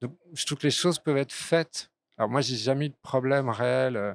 Donc, 0.00 0.16
je 0.32 0.44
trouve 0.44 0.58
que 0.58 0.66
les 0.66 0.70
choses 0.70 0.98
peuvent 0.98 1.16
être 1.16 1.32
faites. 1.32 1.90
Alors, 2.18 2.30
moi, 2.30 2.40
j'ai 2.40 2.56
jamais 2.56 2.86
eu 2.86 2.88
de 2.90 2.94
problème 3.02 3.48
réel. 3.48 3.96
euh, 3.96 4.14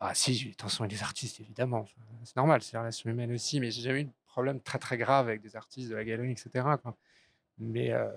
Ah, 0.00 0.14
si, 0.14 0.50
attention 0.52 0.84
avec 0.84 0.96
des 0.96 1.02
artistes, 1.02 1.40
évidemment. 1.40 1.86
C'est 2.24 2.36
normal, 2.36 2.62
c'est 2.62 2.74
la 2.74 2.80
relation 2.80 3.10
humaine 3.10 3.32
aussi, 3.32 3.60
mais 3.60 3.70
j'ai 3.70 3.82
jamais 3.82 4.00
eu 4.02 4.04
de 4.04 4.10
problème 4.26 4.60
très, 4.60 4.78
très 4.78 4.98
grave 4.98 5.28
avec 5.28 5.40
des 5.40 5.56
artistes 5.56 5.88
de 5.90 5.94
la 5.94 6.04
galerie, 6.04 6.32
etc. 6.32 6.66
Mais, 7.58 7.92
euh, 7.92 8.10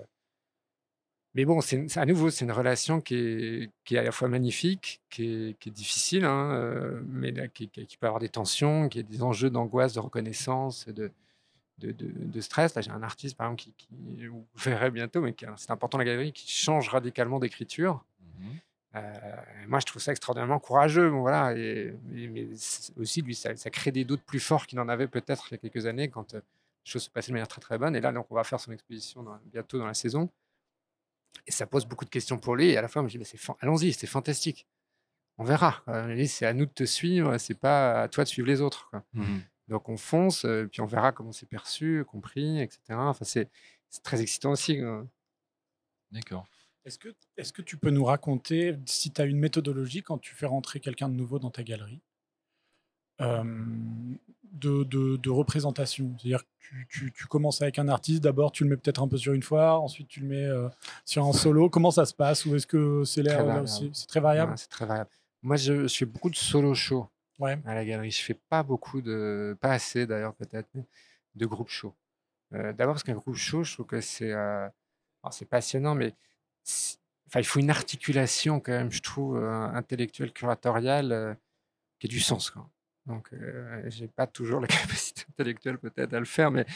mais 1.34 1.44
bon, 1.44 1.60
c'est 1.60 1.96
à 1.98 2.06
nouveau, 2.06 2.30
c'est 2.30 2.44
une 2.44 2.52
relation 2.52 3.00
qui 3.00 3.14
est, 3.14 3.70
qui 3.84 3.94
est 3.96 3.98
à 3.98 4.02
la 4.02 4.12
fois 4.12 4.28
magnifique, 4.28 5.00
qui 5.10 5.24
est, 5.50 5.58
qui 5.58 5.68
est 5.68 5.72
difficile, 5.72 6.24
hein, 6.24 6.52
euh, 6.54 7.00
mais 7.06 7.30
là, 7.30 7.48
qui, 7.48 7.68
peut 7.68 8.06
avoir 8.06 8.18
des 8.20 8.28
tensions, 8.28 8.88
qui 8.88 9.00
a 9.00 9.02
des 9.02 9.22
enjeux 9.22 9.50
d'angoisse, 9.50 9.92
de 9.94 10.00
reconnaissance, 10.00 10.86
de, 10.88 11.12
de, 11.78 11.92
de- 11.92 12.12
de 12.12 12.40
stress. 12.40 12.74
Là, 12.74 12.82
j'ai 12.82 12.90
un 12.90 13.02
artiste, 13.02 13.36
par 13.36 13.46
exemple, 13.52 13.72
qui, 13.76 13.88
vous 14.26 14.44
verrez 14.56 14.90
bientôt, 14.90 15.20
mais 15.20 15.34
c'est 15.56 15.70
important 15.70 15.98
la 15.98 16.04
galerie, 16.04 16.32
qui 16.32 16.50
change 16.50 16.88
radicalement 16.88 17.38
d'écriture. 17.38 18.04
Mhm. 18.40 18.56
Euh, 18.96 19.12
moi, 19.68 19.80
je 19.80 19.86
trouve 19.86 20.00
ça 20.02 20.10
extraordinairement 20.12 20.58
courageux. 20.58 21.10
Bon, 21.10 21.20
voilà, 21.20 21.56
et, 21.56 21.94
et- 22.16 22.28
mais 22.28 22.48
aussi, 22.96 23.20
lui, 23.22 23.34
ça, 23.34 23.54
ça 23.54 23.70
crée 23.70 23.92
des 23.92 24.04
doutes 24.04 24.22
plus 24.22 24.40
forts 24.40 24.66
qu'il 24.66 24.78
n'en 24.78 24.88
avait 24.88 25.06
peut-être 25.08 25.46
il 25.50 25.52
y 25.52 25.54
a 25.54 25.58
quelques 25.58 25.86
années 25.86 26.08
quand 26.08 26.34
euh, 26.34 26.38
les 26.38 26.90
choses 26.90 27.02
se 27.04 27.10
passaient 27.10 27.28
de 27.30 27.34
manière 27.34 27.48
très 27.48 27.60
très 27.60 27.76
bonne. 27.78 27.94
Et 27.94 28.00
là, 28.00 28.10
donc, 28.12 28.26
on 28.30 28.34
va 28.34 28.44
faire 28.44 28.58
son 28.58 28.72
exposition 28.72 29.22
dans- 29.22 29.38
bientôt 29.52 29.78
dans 29.78 29.86
la 29.86 29.94
saison. 29.94 30.30
Et 31.46 31.50
ça 31.50 31.66
pose 31.66 31.86
beaucoup 31.86 32.04
de 32.04 32.10
questions 32.10 32.38
pour 32.38 32.56
lui. 32.56 32.70
Et 32.70 32.76
à 32.76 32.82
la 32.82 32.88
fois, 32.88 33.02
je 33.02 33.04
me 33.04 33.10
dis, 33.10 33.18
mais 33.18 33.24
c'est 33.24 33.36
fan- 33.38 33.56
allons-y, 33.60 33.92
c'est 33.92 34.06
fantastique. 34.06 34.66
On 35.38 35.44
verra. 35.44 35.84
dit, 36.16 36.26
C'est 36.28 36.46
à 36.46 36.52
nous 36.52 36.66
de 36.66 36.70
te 36.72 36.84
suivre, 36.84 37.38
c'est 37.38 37.58
pas 37.58 38.02
à 38.02 38.08
toi 38.08 38.24
de 38.24 38.28
suivre 38.28 38.48
les 38.48 38.60
autres. 38.60 38.88
quoi. 38.90 39.04
Mhm. 39.12 39.42
Donc 39.68 39.88
on 39.90 39.96
fonce, 39.98 40.44
euh, 40.46 40.66
puis 40.66 40.80
on 40.80 40.86
verra 40.86 41.12
comment 41.12 41.30
c'est 41.32 41.46
perçu, 41.46 42.02
compris, 42.06 42.60
etc. 42.60 42.80
Enfin, 42.90 43.24
c'est 43.24 43.50
c'est 43.90 44.02
très 44.02 44.20
excitant 44.22 44.50
aussi. 44.52 44.80
D'accord. 46.10 46.46
Est-ce 46.84 46.98
que, 46.98 47.08
est 47.36 47.52
que 47.52 47.60
tu 47.62 47.76
peux 47.76 47.90
nous 47.90 48.04
raconter 48.04 48.76
si 48.86 49.10
tu 49.12 49.20
as 49.20 49.26
une 49.26 49.38
méthodologie 49.38 50.02
quand 50.02 50.16
tu 50.18 50.34
fais 50.34 50.46
rentrer 50.46 50.80
quelqu'un 50.80 51.08
de 51.10 51.14
nouveau 51.14 51.38
dans 51.38 51.50
ta 51.50 51.62
galerie 51.62 52.00
euh, 53.20 53.44
de, 54.52 54.82
de- 54.84 55.16
de 55.16 55.30
représentation 55.30 56.14
C'est-à-dire 56.18 56.42
que 56.42 56.48
tu, 56.58 56.86
tu- 56.90 57.12
tu 57.12 57.26
commences 57.26 57.62
avec 57.62 57.78
un 57.78 57.88
artiste, 57.88 58.22
d'abord 58.22 58.52
tu 58.52 58.64
le 58.64 58.70
mets 58.70 58.76
peut-être 58.76 59.02
un 59.02 59.08
peu 59.08 59.16
sur 59.16 59.32
une 59.32 59.42
foire, 59.42 59.82
ensuite 59.82 60.08
tu 60.08 60.20
le 60.20 60.26
mets 60.26 60.44
euh, 60.44 60.68
sur 61.04 61.24
un 61.26 61.32
solo. 61.32 61.70
Comment 61.70 61.90
ça 61.90 62.04
se 62.06 62.14
passe? 62.14 62.44
Ou 62.46 62.54
est-ce 62.56 62.66
que 62.66 63.04
c'est 63.04 63.22
Très 63.22 63.30
l'air 63.30 63.38
là 63.40 63.44
variable. 63.46 63.64
aussi? 63.64 63.90
C'est 63.94 64.06
très 64.06 64.20
variable? 64.20 64.54
C'est 64.56 64.68
très 64.68 64.84
variable. 64.86 65.10
Moi, 65.42 65.56
je, 65.56 65.86
je 65.86 65.96
fais 65.96 66.04
beaucoup 66.04 66.30
de 66.30 66.36
solo 66.36 66.74
shows 66.74 67.06
Ouais. 67.38 67.56
à 67.64 67.74
la 67.74 67.84
galerie. 67.84 68.10
Je 68.10 68.20
fais 68.20 68.34
pas 68.34 68.62
beaucoup 68.64 69.00
de, 69.00 69.56
pas 69.60 69.70
assez 69.70 70.06
d'ailleurs 70.06 70.34
peut-être, 70.34 70.68
de 71.36 71.46
groupe 71.46 71.68
show. 71.68 71.94
Euh, 72.54 72.72
D'abord 72.72 72.94
parce 72.94 73.04
qu'un 73.04 73.14
groupe 73.14 73.36
show, 73.36 73.62
je 73.62 73.74
trouve 73.74 73.86
que 73.86 74.00
c'est, 74.00 74.32
euh, 74.32 74.68
c'est 75.30 75.44
passionnant, 75.48 75.94
mais 75.94 76.14
enfin, 77.28 77.38
il 77.40 77.44
faut 77.44 77.60
une 77.60 77.70
articulation 77.70 78.58
quand 78.58 78.72
même, 78.72 78.90
je 78.90 79.00
trouve, 79.02 79.36
intellectuelle, 79.38 80.32
curatoriale, 80.32 81.36
qui 82.00 82.06
ait 82.06 82.10
du 82.10 82.20
sens. 82.20 82.50
Quoi. 82.50 82.68
Donc, 83.08 83.30
euh, 83.32 83.82
j'ai 83.86 84.06
pas 84.06 84.26
toujours 84.26 84.60
la 84.60 84.68
capacité 84.68 85.24
intellectuelle 85.30 85.78
peut-être 85.78 86.14
à 86.14 86.18
le 86.18 86.24
faire, 86.26 86.50
mais 86.50 86.66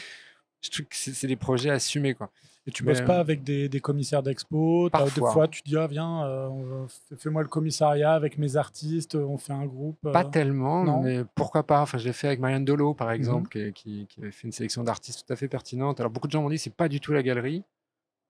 je 0.61 0.69
trouve 0.69 0.85
que 0.85 0.95
c'est 0.95 1.27
des 1.27 1.35
projets 1.35 1.69
assumés. 1.69 2.13
Quoi. 2.13 2.29
Et 2.65 2.71
tu 2.71 2.83
Mais, 2.83 2.93
bosses 2.93 3.01
pas 3.01 3.19
avec 3.19 3.43
des, 3.43 3.67
des 3.67 3.79
commissaires 3.81 4.23
d'expo 4.23 4.89
Des 4.89 5.09
fois, 5.19 5.47
tu 5.49 5.61
dis, 5.63 5.75
ah, 5.77 5.87
viens, 5.87 6.25
euh, 6.25 6.87
fais-moi 7.17 7.41
le 7.41 7.49
commissariat 7.49 8.13
avec 8.13 8.37
mes 8.37 8.55
artistes, 8.55 9.15
on 9.15 9.37
fait 9.37 9.51
un 9.53 9.65
groupe. 9.65 9.99
Pas 10.01 10.23
euh. 10.23 10.29
tellement, 10.29 10.83
non. 10.85 11.01
mais 11.01 11.23
pourquoi 11.35 11.63
pas? 11.63 11.81
Enfin, 11.81 11.97
je 11.97 12.05
l'ai 12.05 12.13
fait 12.13 12.27
avec 12.27 12.39
Marianne 12.39 12.63
Dolo, 12.63 12.93
par 12.93 13.11
exemple, 13.11 13.49
qui, 13.49 13.73
qui- 13.73 14.07
qui 14.07 14.21
avait 14.21 14.31
fait 14.31 14.47
une 14.47 14.53
sélection 14.53 14.83
d'artistes 14.83 15.25
tout 15.27 15.33
à 15.33 15.35
fait 15.35 15.49
pertinente. 15.49 15.99
Alors, 15.99 16.11
beaucoup 16.11 16.27
de 16.27 16.31
gens 16.31 16.41
m'ont 16.41 16.49
dit 16.49 16.57
c'est 16.57 16.73
pas 16.73 16.87
du 16.87 16.99
tout 17.01 17.11
la 17.11 17.21
galerie. 17.23 17.63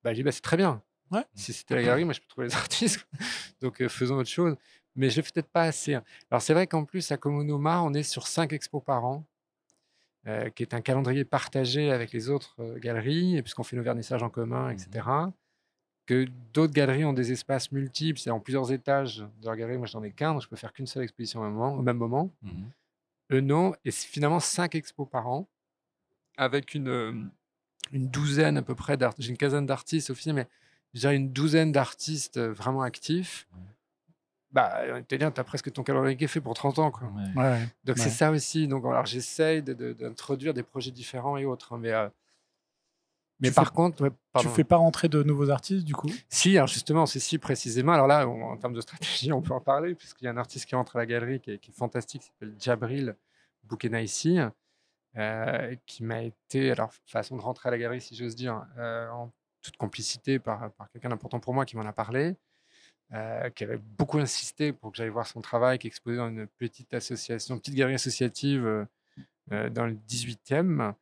Bah, 0.03 0.11
j'ai 0.11 0.17
dit 0.17 0.23
bah, 0.23 0.31
c'est 0.31 0.41
très 0.41 0.57
bien. 0.57 0.81
Ouais. 1.11 1.23
Si 1.35 1.53
c'était 1.53 1.75
la 1.75 1.83
galerie, 1.83 2.05
moi, 2.05 2.13
je 2.13 2.19
peux 2.21 2.27
trouver 2.27 2.47
les 2.47 2.55
artistes. 2.55 3.05
Donc, 3.61 3.81
euh, 3.81 3.87
faisons 3.87 4.15
autre 4.17 4.29
chose. 4.29 4.55
Mais 4.95 5.09
je 5.09 5.21
fais 5.21 5.31
peut-être 5.31 5.49
pas 5.49 5.63
assez. 5.63 5.95
hein. 5.95 6.03
Alors, 6.29 6.41
c'est 6.41 6.53
vrai 6.53 6.67
qu'en 6.67 6.85
plus, 6.85 7.11
à 7.11 7.17
Komonoma, 7.17 7.81
on 7.81 7.93
est 7.93 8.03
sur 8.03 8.27
cinq 8.27 8.53
expos 8.53 8.83
par 8.83 9.05
an. 9.05 9.25
euh, 10.25 10.49
qui 10.51 10.63
est 10.63 10.73
un 10.73 10.79
calendrier 10.81 11.25
partagé 11.25 11.91
avec 11.91 12.13
les 12.13 12.29
autres 12.29 12.55
euh, 12.59 12.79
galeries, 12.79 13.41
puisqu'on 13.41 13.63
fait 13.63 13.75
nos 13.75 13.83
vernissages 13.83 14.23
en 14.23 14.29
commun, 14.29 14.69
etc. 14.69 15.05
Mmh 15.27 15.33
Que 16.05 16.27
d'autres 16.53 16.73
galeries 16.73 17.03
ont 17.05 17.11
des 17.13 17.31
espaces 17.33 17.71
multiples, 17.73 18.19
c'est 18.19 18.29
en 18.29 18.39
plusieurs 18.39 18.71
étages 18.71 19.17
de 19.17 19.45
leur 19.45 19.55
galerie. 19.57 19.77
Moi, 19.77 19.87
j'en 19.87 20.01
ai 20.03 20.11
qu'un, 20.11 20.31
donc 20.33 20.41
je 20.41 20.47
peux 20.47 20.55
faire 20.55 20.71
qu'une 20.71 20.87
seule 20.87 21.03
exposition 21.03 21.41
au 21.41 21.43
même 21.43 21.53
moment. 21.53 21.73
Au 21.75 21.81
même 21.81 21.97
moment. 21.97 22.31
Mmh 22.41 22.49
Eux, 23.33 23.41
non. 23.41 23.73
Et 23.83 23.91
c'est 23.91 24.07
finalement 24.07 24.39
cinq 24.39 24.75
expos 24.75 25.09
par 25.09 25.27
an, 25.27 25.47
avec 26.37 26.73
une, 26.73 26.87
euh, 26.87 27.11
une 27.91 28.07
douzaine 28.07 28.57
à 28.57 28.61
peu 28.61 28.75
près 28.75 28.95
d'artistes. 28.95 29.25
J'ai 29.25 29.31
une 29.31 29.37
quinzaine 29.37 29.65
d'artistes 29.65 30.09
au 30.09 30.15
final, 30.15 30.35
mais 30.37 30.47
j'ai 30.93 31.09
une 31.13 31.31
douzaine 31.33 31.71
d'artistes 31.73 32.39
vraiment 32.39 32.81
actifs. 32.81 33.45
Bah, 34.53 35.01
t'es 35.07 35.17
bien, 35.17 35.31
t'as 35.31 35.43
presque 35.43 35.71
ton 35.73 35.83
calendrier 35.83 36.15
qui 36.15 36.23
est 36.25 36.27
fait 36.27 36.39
pour 36.41 36.53
30 36.53 36.77
ans. 36.79 36.91
Quoi. 36.91 37.07
Ouais. 37.35 37.41
Ouais, 37.43 37.67
Donc 37.85 37.97
c'est 37.97 38.09
ça 38.11 38.29
aussi. 38.31 38.67
Donc 38.67 38.85
alors 38.85 39.05
j'essaye 39.05 39.61
de- 39.63 39.73
de- 39.73 39.93
d'introduire 39.93 40.53
des 40.53 40.63
projets 40.63 40.91
différents 40.91 41.37
et 41.37 41.45
autres. 41.45 41.73
hein, 41.73 41.79
mais 41.81 41.91
euh, 41.91 42.07
mais 43.39 43.49
Tu 43.49 43.55
par 43.55 43.65
fais- 43.69 43.73
contre, 43.73 44.03
ouais, 44.03 44.09
Tu 44.11 44.15
pardon. 44.31 44.49
fais 44.49 44.63
pas 44.63 44.77
rentrer 44.77 45.09
de 45.09 45.21
nouveaux 45.23 45.49
artistes 45.49 45.83
du 45.85 45.93
coup? 45.95 46.09
Si, 46.29 46.55
alors 46.57 46.67
justement, 46.67 47.05
c'est 47.05 47.19
si 47.19 47.37
précisément. 47.39 47.91
Alors 47.93 48.07
là, 48.07 48.27
on- 48.27 48.43
en 48.51 48.57
termes 48.57 48.73
de 48.73 48.81
stratégie, 48.81 49.31
on 49.33 49.41
peut 49.41 49.53
en 49.53 49.59
parler 49.59 49.95
puisqu'il 49.95 50.25
y 50.25 50.27
a 50.27 50.31
un 50.31 50.37
artiste 50.37 50.65
qui 50.67 50.75
rentre 50.75 50.95
à 50.95 50.99
la 50.99 51.05
galerie 51.05 51.39
qui 51.39 51.51
est, 51.51 51.57
qui 51.57 51.71
est 51.71 51.73
fantastique, 51.73 52.21
qui 52.21 52.27
s'appelle 52.27 52.53
Djabril 52.59 53.15
Boukenaïsi, 53.63 54.39
euh, 55.17 55.75
qui 55.85 56.03
m'a 56.03 56.21
été, 56.21 56.71
alors 56.71 56.91
façon 57.05 57.35
de 57.35 57.41
rentrer 57.41 57.69
à 57.69 57.71
la 57.71 57.77
galerie, 57.79 58.01
si 58.01 58.15
j'ose 58.15 58.35
dire, 58.35 58.63
euh, 58.77 59.09
en 59.09 59.31
toute 59.61 59.77
complicité 59.77 60.39
par, 60.39 60.71
par 60.73 60.89
quelqu'un 60.91 61.09
d'important 61.09 61.39
pour 61.39 61.53
moi 61.53 61.65
qui 61.65 61.75
m'en 61.75 61.85
a 61.85 61.93
parlé. 61.93 62.35
Euh, 63.13 63.49
qui 63.51 63.63
avait 63.63 63.77
beaucoup 63.77 64.19
insisté 64.19 64.73
pour 64.73 64.91
que 64.91 64.97
j'aille 64.97 65.09
voir 65.09 65.27
son 65.27 65.41
travail, 65.41 65.77
qui 65.79 65.87
exposait 65.87 66.17
dans 66.17 66.29
une 66.29 66.47
petite 66.47 66.93
association, 66.93 67.55
une 67.55 67.61
petite 67.61 67.75
galerie 67.75 67.95
associative 67.95 68.65
euh, 68.65 68.85
euh, 69.51 69.69
dans 69.69 69.85
le 69.85 69.93
18e. 69.93 70.95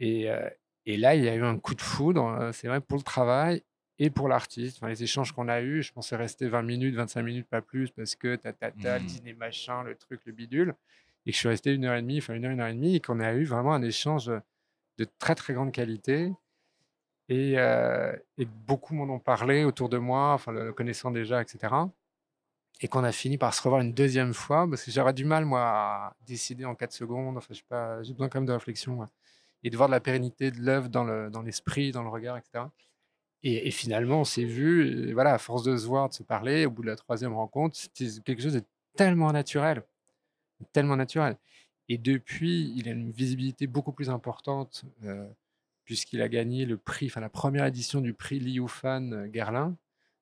Et, 0.00 0.30
euh, 0.30 0.48
et 0.86 0.96
là, 0.96 1.14
il 1.14 1.24
y 1.24 1.28
a 1.28 1.34
eu 1.34 1.42
un 1.44 1.58
coup 1.58 1.74
de 1.74 1.82
foudre, 1.82 2.50
c'est 2.52 2.68
vrai, 2.68 2.80
pour 2.80 2.98
le 2.98 3.02
travail 3.04 3.62
et 3.98 4.10
pour 4.10 4.28
l'artiste. 4.28 4.78
Enfin, 4.78 4.88
les 4.88 5.02
échanges 5.02 5.32
qu'on 5.32 5.48
a 5.48 5.60
eus, 5.62 5.82
je 5.82 5.92
pensais 5.92 6.16
rester 6.16 6.48
20 6.48 6.62
minutes, 6.62 6.94
25 6.94 7.22
minutes, 7.22 7.48
pas 7.48 7.62
plus, 7.62 7.90
parce 7.90 8.14
que 8.16 8.36
ta, 8.36 8.52
ta, 8.52 8.70
ta, 8.72 8.98
le 8.98 9.04
Mhm. 9.04 9.06
dîner 9.06 9.34
machin, 9.34 9.82
le 9.84 9.94
truc, 9.96 10.20
le 10.26 10.32
bidule. 10.32 10.74
Et 11.26 11.30
que 11.32 11.34
je 11.34 11.38
suis 11.40 11.48
resté 11.48 11.74
une 11.74 11.84
heure 11.84 11.96
et 11.96 12.02
demie, 12.02 12.18
enfin 12.18 12.34
une 12.34 12.44
heure, 12.46 12.52
une 12.52 12.60
heure 12.60 12.68
et 12.68 12.74
demie, 12.74 12.96
et 12.96 13.00
qu'on 13.00 13.20
a 13.20 13.34
eu 13.34 13.44
vraiment 13.44 13.74
un 13.74 13.82
échange 13.82 14.30
de 14.98 15.06
très, 15.18 15.34
très 15.34 15.54
grande 15.54 15.72
qualité. 15.72 16.32
Et, 17.30 17.56
beaucoup 18.66 18.94
m'en 18.94 19.04
ont 19.14 19.20
parlé 19.20 19.64
autour 19.64 19.88
de 19.88 19.98
moi, 19.98 20.32
enfin, 20.34 20.52
le, 20.52 20.72
connaissant 20.72 21.10
déjà, 21.12 21.40
etc. 21.40 21.72
Et 22.80 22.88
qu'on 22.88 23.04
a 23.04 23.12
fini 23.12 23.38
par 23.38 23.54
se 23.54 23.62
revoir 23.62 23.82
une 23.82 23.92
deuxième 23.92 24.34
fois, 24.34 24.66
parce 24.68 24.84
que 24.84 24.90
j'aurais 24.90 25.12
du 25.12 25.24
mal, 25.24 25.44
moi, 25.44 25.60
à 25.62 26.16
décider 26.26 26.64
en 26.64 26.74
4 26.74 26.92
secondes. 26.92 27.36
Enfin, 27.36 27.54
j'ai 28.02 28.12
besoin 28.12 28.28
quand 28.28 28.40
même 28.40 28.46
de 28.46 28.52
réflexion. 28.52 28.98
ouais. 28.98 29.06
Et 29.62 29.70
de 29.70 29.76
voir 29.76 29.88
de 29.88 29.92
la 29.94 30.00
pérennité 30.00 30.50
de 30.50 30.60
l'œuvre 30.60 30.88
dans 30.88 31.04
le- 31.04 31.30
dans 31.30 31.42
l'esprit, 31.42 31.92
dans, 31.92 32.02
le 32.02 32.08
regard, 32.08 32.38
etc. 32.38 32.64
Et, 33.42 33.70
finalement, 33.70 34.20
on 34.20 34.24
s'est 34.24 34.44
vu, 34.44 35.08
et 35.10 35.12
voilà, 35.14 35.34
à 35.34 35.38
force 35.38 35.62
de 35.64 35.76
se 35.76 35.86
voir, 35.86 36.08
de 36.08 36.14
se 36.14 36.22
parler, 36.22 36.66
au 36.66 36.70
bout 36.70 36.82
de 36.82 36.88
la 36.88 36.96
troisième 36.96 37.34
rencontre, 37.34 37.76
c'était 37.76 38.08
quelque 38.22 38.42
chose 38.42 38.54
de 38.54 38.64
tellement 38.96 39.32
naturel. 39.32 39.82
Tellement 40.72 40.96
naturel. 40.96 41.36
Et 41.88 41.98
depuis, 41.98 42.72
il 42.76 42.88
a 42.88 42.92
une 42.92 43.12
visibilité 43.12 43.66
beaucoup 43.66 43.92
plus 43.92 44.10
importante, 44.10 44.84
puisqu'il 45.90 46.22
a 46.22 46.28
gagné 46.28 46.66
le 46.66 46.76
prix, 46.76 47.06
enfin 47.06 47.20
la 47.20 47.28
première 47.28 47.66
édition 47.66 48.00
du 48.00 48.14
prix 48.14 48.38
Liu 48.38 48.68
Fan 48.68 49.12
euh, 49.12 49.28
Gerlin, 49.34 49.76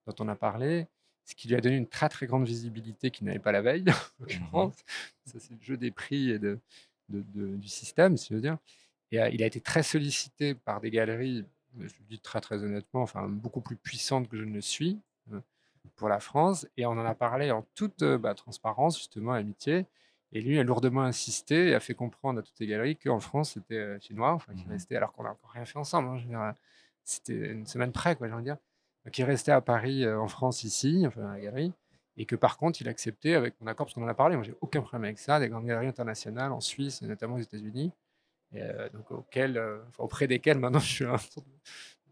dont 0.06 0.14
on 0.20 0.26
a 0.28 0.34
parlé, 0.34 0.86
ce 1.26 1.34
qui 1.34 1.46
lui 1.46 1.56
a 1.56 1.60
donné 1.60 1.76
une 1.76 1.86
très 1.86 2.08
très 2.08 2.26
grande 2.26 2.46
visibilité 2.46 3.10
qu'il 3.10 3.26
n'avait 3.26 3.38
pas 3.38 3.52
la 3.52 3.60
veille, 3.60 3.84
l'occurrence. 4.18 4.76
Ça, 5.26 5.38
c'est 5.38 5.52
le 5.52 5.60
jeu 5.60 5.76
des 5.76 5.90
prix 5.90 6.30
et 6.30 6.38
de, 6.38 6.58
de- 7.10 7.22
de- 7.34 7.56
du 7.56 7.68
système, 7.68 8.16
si 8.16 8.28
je 8.30 8.34
veux 8.36 8.40
dire. 8.40 8.56
Et 9.12 9.20
euh, 9.20 9.28
il 9.28 9.42
a 9.42 9.46
été 9.46 9.60
très 9.60 9.82
sollicité 9.82 10.54
par 10.54 10.80
des 10.80 10.90
galeries, 10.90 11.44
je 11.78 11.82
le 11.82 12.06
dis 12.08 12.18
très 12.18 12.40
très 12.40 12.64
honnêtement, 12.64 13.02
enfin 13.02 13.28
beaucoup 13.28 13.60
plus 13.60 13.76
puissantes 13.76 14.26
que 14.30 14.38
je 14.38 14.44
ne 14.44 14.54
le 14.54 14.62
suis 14.62 14.98
euh, 15.34 15.40
pour 15.96 16.08
la 16.08 16.18
France. 16.18 16.66
Et 16.78 16.86
on 16.86 16.92
en 16.92 17.04
a 17.04 17.14
parlé 17.14 17.50
en 17.50 17.66
toute 17.74 18.02
bah, 18.04 18.34
transparence, 18.34 18.96
justement, 18.96 19.32
amitié. 19.34 19.84
Et 20.32 20.40
lui 20.42 20.58
a 20.58 20.62
lourdement 20.62 21.02
insisté 21.02 21.68
et 21.68 21.74
a 21.74 21.80
fait 21.80 21.94
comprendre 21.94 22.40
à 22.40 22.42
toutes 22.42 22.58
les 22.60 22.66
galeries 22.66 22.96
qu'en 22.96 23.20
France, 23.20 23.52
c'était 23.54 23.74
euh, 23.76 23.98
chinois, 24.00 24.32
enfin, 24.32 24.52
qu'il 24.54 24.66
Mhm. 24.66 24.72
restait, 24.72 24.96
alors 24.96 25.12
qu'on 25.12 25.22
n'a 25.24 25.30
encore 25.30 25.50
rien 25.50 25.64
fait 25.64 25.78
ensemble. 25.78 26.08
hein, 26.08 26.16
je 26.18 26.24
veux 26.24 26.28
dire, 26.28 26.52
c'était 27.04 27.52
une 27.52 27.66
semaine 27.66 27.92
près, 27.92 28.14
quoi, 28.16 28.28
j'ai 28.28 28.34
envie 28.34 28.42
de 28.44 28.48
dire. 28.50 28.58
Donc, 29.06 29.16
il 29.18 29.24
restait 29.24 29.52
à 29.52 29.60
Paris, 29.62 30.04
euh, 30.04 30.20
en 30.20 30.28
France, 30.28 30.64
ici, 30.64 31.04
enfin, 31.06 31.26
à 31.30 31.34
la 31.36 31.40
galerie. 31.40 31.72
Et 32.18 32.26
que 32.26 32.36
par 32.36 32.58
contre, 32.58 32.80
il 32.82 32.88
acceptait 32.88 33.34
avec 33.34 33.54
mon 33.60 33.66
accord, 33.68 33.86
parce 33.86 33.94
qu'on 33.94 34.02
en 34.04 34.08
a 34.08 34.14
parlé, 34.14 34.36
moi, 34.36 34.44
j'ai 34.44 34.54
aucun 34.60 34.80
problème 34.82 35.04
avec 35.04 35.18
ça, 35.18 35.38
des 35.40 35.48
grandes 35.48 35.64
galeries 35.66 35.86
internationales 35.86 36.52
en 36.52 36.60
Suisse, 36.60 37.00
et 37.00 37.06
notamment 37.06 37.36
aux 37.36 37.40
États-Unis, 37.40 37.92
et, 38.52 38.62
euh, 38.62 38.88
donc 38.90 39.10
auxquelles, 39.10 39.56
euh, 39.56 39.78
enfin, 39.88 40.04
auprès 40.04 40.26
desquelles 40.26 40.58
maintenant 40.58 40.78
je 40.80 40.92
suis 40.92 41.04
un 41.06 41.16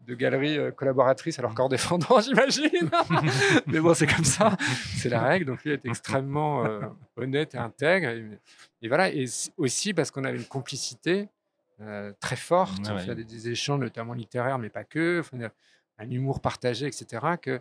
de 0.05 0.15
galerie 0.15 0.57
euh, 0.57 0.71
collaboratrice 0.71 1.37
à 1.39 1.41
leur 1.41 1.53
corps 1.53 1.69
défendant, 1.69 2.19
j'imagine. 2.21 2.89
Mais 3.67 3.79
bon, 3.79 3.93
c'est 3.93 4.07
comme 4.07 4.25
ça, 4.25 4.55
c'est 4.95 5.09
la 5.09 5.21
règle. 5.21 5.45
Donc 5.45 5.63
lui 5.63 5.71
est 5.71 5.85
extrêmement 5.85 6.65
euh, 6.65 6.81
honnête 7.17 7.55
et 7.55 7.57
intègre. 7.57 8.09
Et, 8.09 8.25
et 8.81 8.87
voilà, 8.87 9.09
et 9.11 9.25
aussi 9.57 9.93
parce 9.93 10.11
qu'on 10.11 10.23
avait 10.23 10.37
une 10.37 10.45
complicité 10.45 11.29
euh, 11.81 12.11
très 12.19 12.35
forte, 12.35 12.79
Ouais, 12.79 12.91
on 12.91 12.95
ouais. 12.95 13.05
fait 13.05 13.15
des, 13.15 13.23
des 13.25 13.49
échanges 13.49 13.79
notamment 13.79 14.13
littéraires, 14.13 14.57
mais 14.59 14.69
pas 14.69 14.83
que, 14.83 15.19
enfin, 15.19 15.37
un 15.99 16.09
humour 16.09 16.39
partagé, 16.41 16.87
etc. 16.87 17.25
Que 17.41 17.59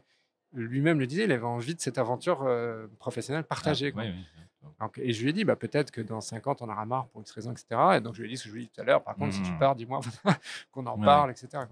lui-même 0.54 0.98
le 1.00 1.06
disait, 1.06 1.24
il 1.24 1.32
avait 1.32 1.42
envie 1.44 1.74
de 1.74 1.80
cette 1.80 1.98
aventure 1.98 2.42
euh, 2.44 2.86
professionnelle 2.98 3.44
partagée. 3.44 3.88
Ah, 3.88 3.92
quoi. 3.92 4.02
ouais, 4.04 4.08
ouais. 4.10 4.14
Donc, 4.80 4.98
et 4.98 5.12
je 5.12 5.22
lui 5.22 5.30
ai 5.30 5.32
dit, 5.32 5.44
bah, 5.44 5.56
peut-être 5.56 5.90
que 5.90 6.00
dans 6.00 6.20
50, 6.20 6.62
on 6.62 6.68
aura 6.68 6.84
marre 6.86 7.06
pour 7.08 7.20
X 7.22 7.30
raison, 7.32 7.52
etc. 7.52 7.66
Et 7.96 8.00
donc, 8.00 8.14
je 8.14 8.22
lui 8.22 8.28
ai 8.28 8.32
dit 8.32 8.36
ce 8.36 8.44
que 8.44 8.48
je 8.50 8.54
lui 8.54 8.62
ai 8.62 8.64
dit 8.66 8.70
tout 8.74 8.80
à 8.80 8.84
l'heure. 8.84 9.02
Par 9.02 9.16
contre, 9.16 9.32
si 9.34 9.42
tu 9.42 9.52
Mhm. 9.52 9.58
pars, 9.58 9.74
dis-moi 9.74 10.00
qu'on 10.72 10.86
en 10.86 10.98
Ouais. 10.98 11.04
parle, 11.04 11.30
etc. 11.30 11.64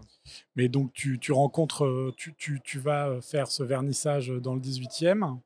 Mais 0.57 0.69
donc 0.69 0.93
tu, 0.93 1.19
tu 1.19 1.33
rencontres, 1.33 1.85
euh, 1.85 2.15
tu, 2.17 2.35
tu, 2.35 2.61
tu 2.63 2.79
vas 2.79 3.09
euh, 3.09 3.21
faire 3.21 3.49
ce 3.49 3.63
vernissage 3.63 4.29
dans 4.29 4.55
le 4.55 4.61
18e, 4.61 5.39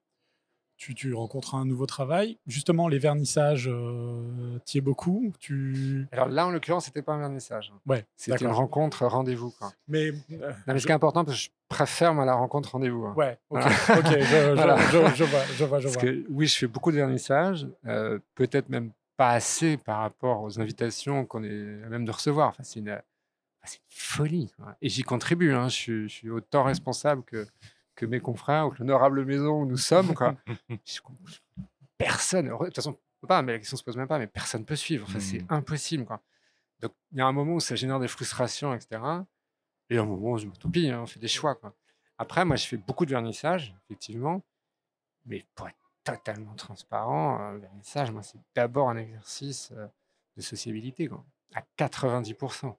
tu, 0.78 0.94
tu 0.94 1.12
rencontres 1.12 1.54
un 1.56 1.64
nouveau 1.66 1.84
travail. 1.86 2.38
Justement, 2.46 2.88
les 2.88 2.98
vernissages, 2.98 3.68
euh, 3.70 4.58
t'y 4.64 4.78
es 4.78 4.80
beaucoup. 4.80 5.32
Tu... 5.40 6.06
Alors 6.12 6.28
là, 6.28 6.46
en 6.46 6.50
l'occurrence, 6.50 6.86
c'était 6.86 7.02
pas 7.02 7.12
un 7.12 7.18
vernissage. 7.18 7.72
Ouais, 7.86 8.06
C'était 8.16 8.44
une 8.44 8.50
rencontre 8.52 9.04
rendez-vous. 9.06 9.50
Quoi. 9.58 9.72
Mais, 9.88 10.08
euh, 10.08 10.12
Non, 10.30 10.48
mais 10.68 10.74
ce 10.74 10.78
je- 10.78 10.86
qui 10.86 10.92
est 10.92 10.94
important, 10.94 11.24
parce 11.24 11.36
que 11.36 11.42
je 11.44 11.50
préfère 11.68 12.14
moi, 12.14 12.24
la 12.24 12.34
rencontre 12.34 12.70
rendez-vous. 12.72 13.04
hein. 13.06 13.14
Ouais, 13.16 13.38
ok, 13.50 13.60
Voilà. 13.60 13.68
je, 13.70 14.24
je- 14.24 14.54
Voilà. 14.54 14.76
je- 14.78 15.14
je 15.16 15.24
vois, 15.24 15.40
je 15.56 15.64
vois, 15.64 15.78
je 15.80 15.88
Parce 15.88 15.94
vois. 15.94 16.02
que 16.04 16.24
oui, 16.30 16.46
je 16.46 16.56
fais 16.56 16.66
beaucoup 16.68 16.90
de 16.92 16.96
vernissages, 16.96 17.66
euh, 17.86 18.18
peut-être 18.36 18.68
même 18.68 18.92
pas 19.16 19.30
assez 19.32 19.76
par 19.78 19.98
rapport 19.98 20.42
aux 20.42 20.60
invitations 20.60 21.26
qu'on 21.26 21.42
est 21.42 21.82
à 21.84 21.88
même 21.88 22.04
de 22.04 22.12
recevoir. 22.12 22.50
Enfin, 22.50 22.62
c'est 22.62 22.78
une, 22.78 22.88
une 22.90 23.68
folie. 23.88 24.52
quoi. 24.56 24.76
Et 24.80 24.88
j'y 24.88 25.02
contribue. 25.02 25.52
hein. 25.54 25.68
Je 25.68 26.06
suis 26.06 26.30
autant 26.30 26.62
responsable 26.62 27.24
que, 27.24 27.46
que 27.98 28.06
mes 28.06 28.20
confrères 28.20 28.66
ou 28.66 28.70
que 28.70 28.78
l'honorable 28.78 29.24
maison 29.24 29.62
où 29.62 29.66
nous 29.66 29.76
sommes. 29.76 30.14
Quoi. 30.14 30.36
Personne, 31.98 32.46
de 32.48 32.56
toute 32.64 32.74
façon, 32.76 32.96
pas, 33.26 33.42
mais 33.42 33.52
la 33.52 33.58
question 33.58 33.76
se 33.76 33.82
pose 33.82 33.96
même 33.96 34.06
pas, 34.06 34.18
mais 34.18 34.28
personne 34.28 34.64
peut 34.64 34.76
suivre. 34.76 35.04
Enfin, 35.08 35.18
c'est 35.18 35.40
Mhm. 35.40 35.46
impossible. 35.50 36.04
Quoi. 36.04 36.20
Donc, 36.80 36.92
il 37.10 37.18
y 37.18 37.20
a 37.20 37.26
un 37.26 37.32
moment 37.32 37.54
où 37.54 37.60
ça 37.60 37.74
génère 37.74 37.98
des 37.98 38.06
frustrations, 38.06 38.72
etc. 38.72 39.02
Et 39.90 39.98
un 39.98 40.04
moment 40.04 40.32
où 40.32 40.38
je 40.38 40.46
me 40.46 40.52
toupille, 40.52 40.90
hein, 40.90 41.00
on 41.02 41.06
fait 41.06 41.18
des 41.18 41.26
choix. 41.28 41.56
Quoi. 41.56 41.74
Après, 42.18 42.44
moi, 42.44 42.54
je 42.56 42.66
fais 42.68 42.76
beaucoup 42.76 43.04
de 43.04 43.10
vernissage, 43.10 43.74
effectivement. 43.84 44.44
Mais 45.26 45.44
pour 45.56 45.66
être 45.68 45.76
totalement 46.04 46.54
transparent, 46.54 47.36
un 47.40 47.58
vernissage, 47.58 48.12
moi, 48.12 48.22
c'est 48.22 48.38
d'abord 48.54 48.88
un 48.90 48.96
exercice 48.96 49.72
euh, 49.72 49.88
de 50.36 50.42
sociabilité, 50.42 51.08
quoi, 51.08 51.24
à 51.54 51.62
90%. 51.76 52.76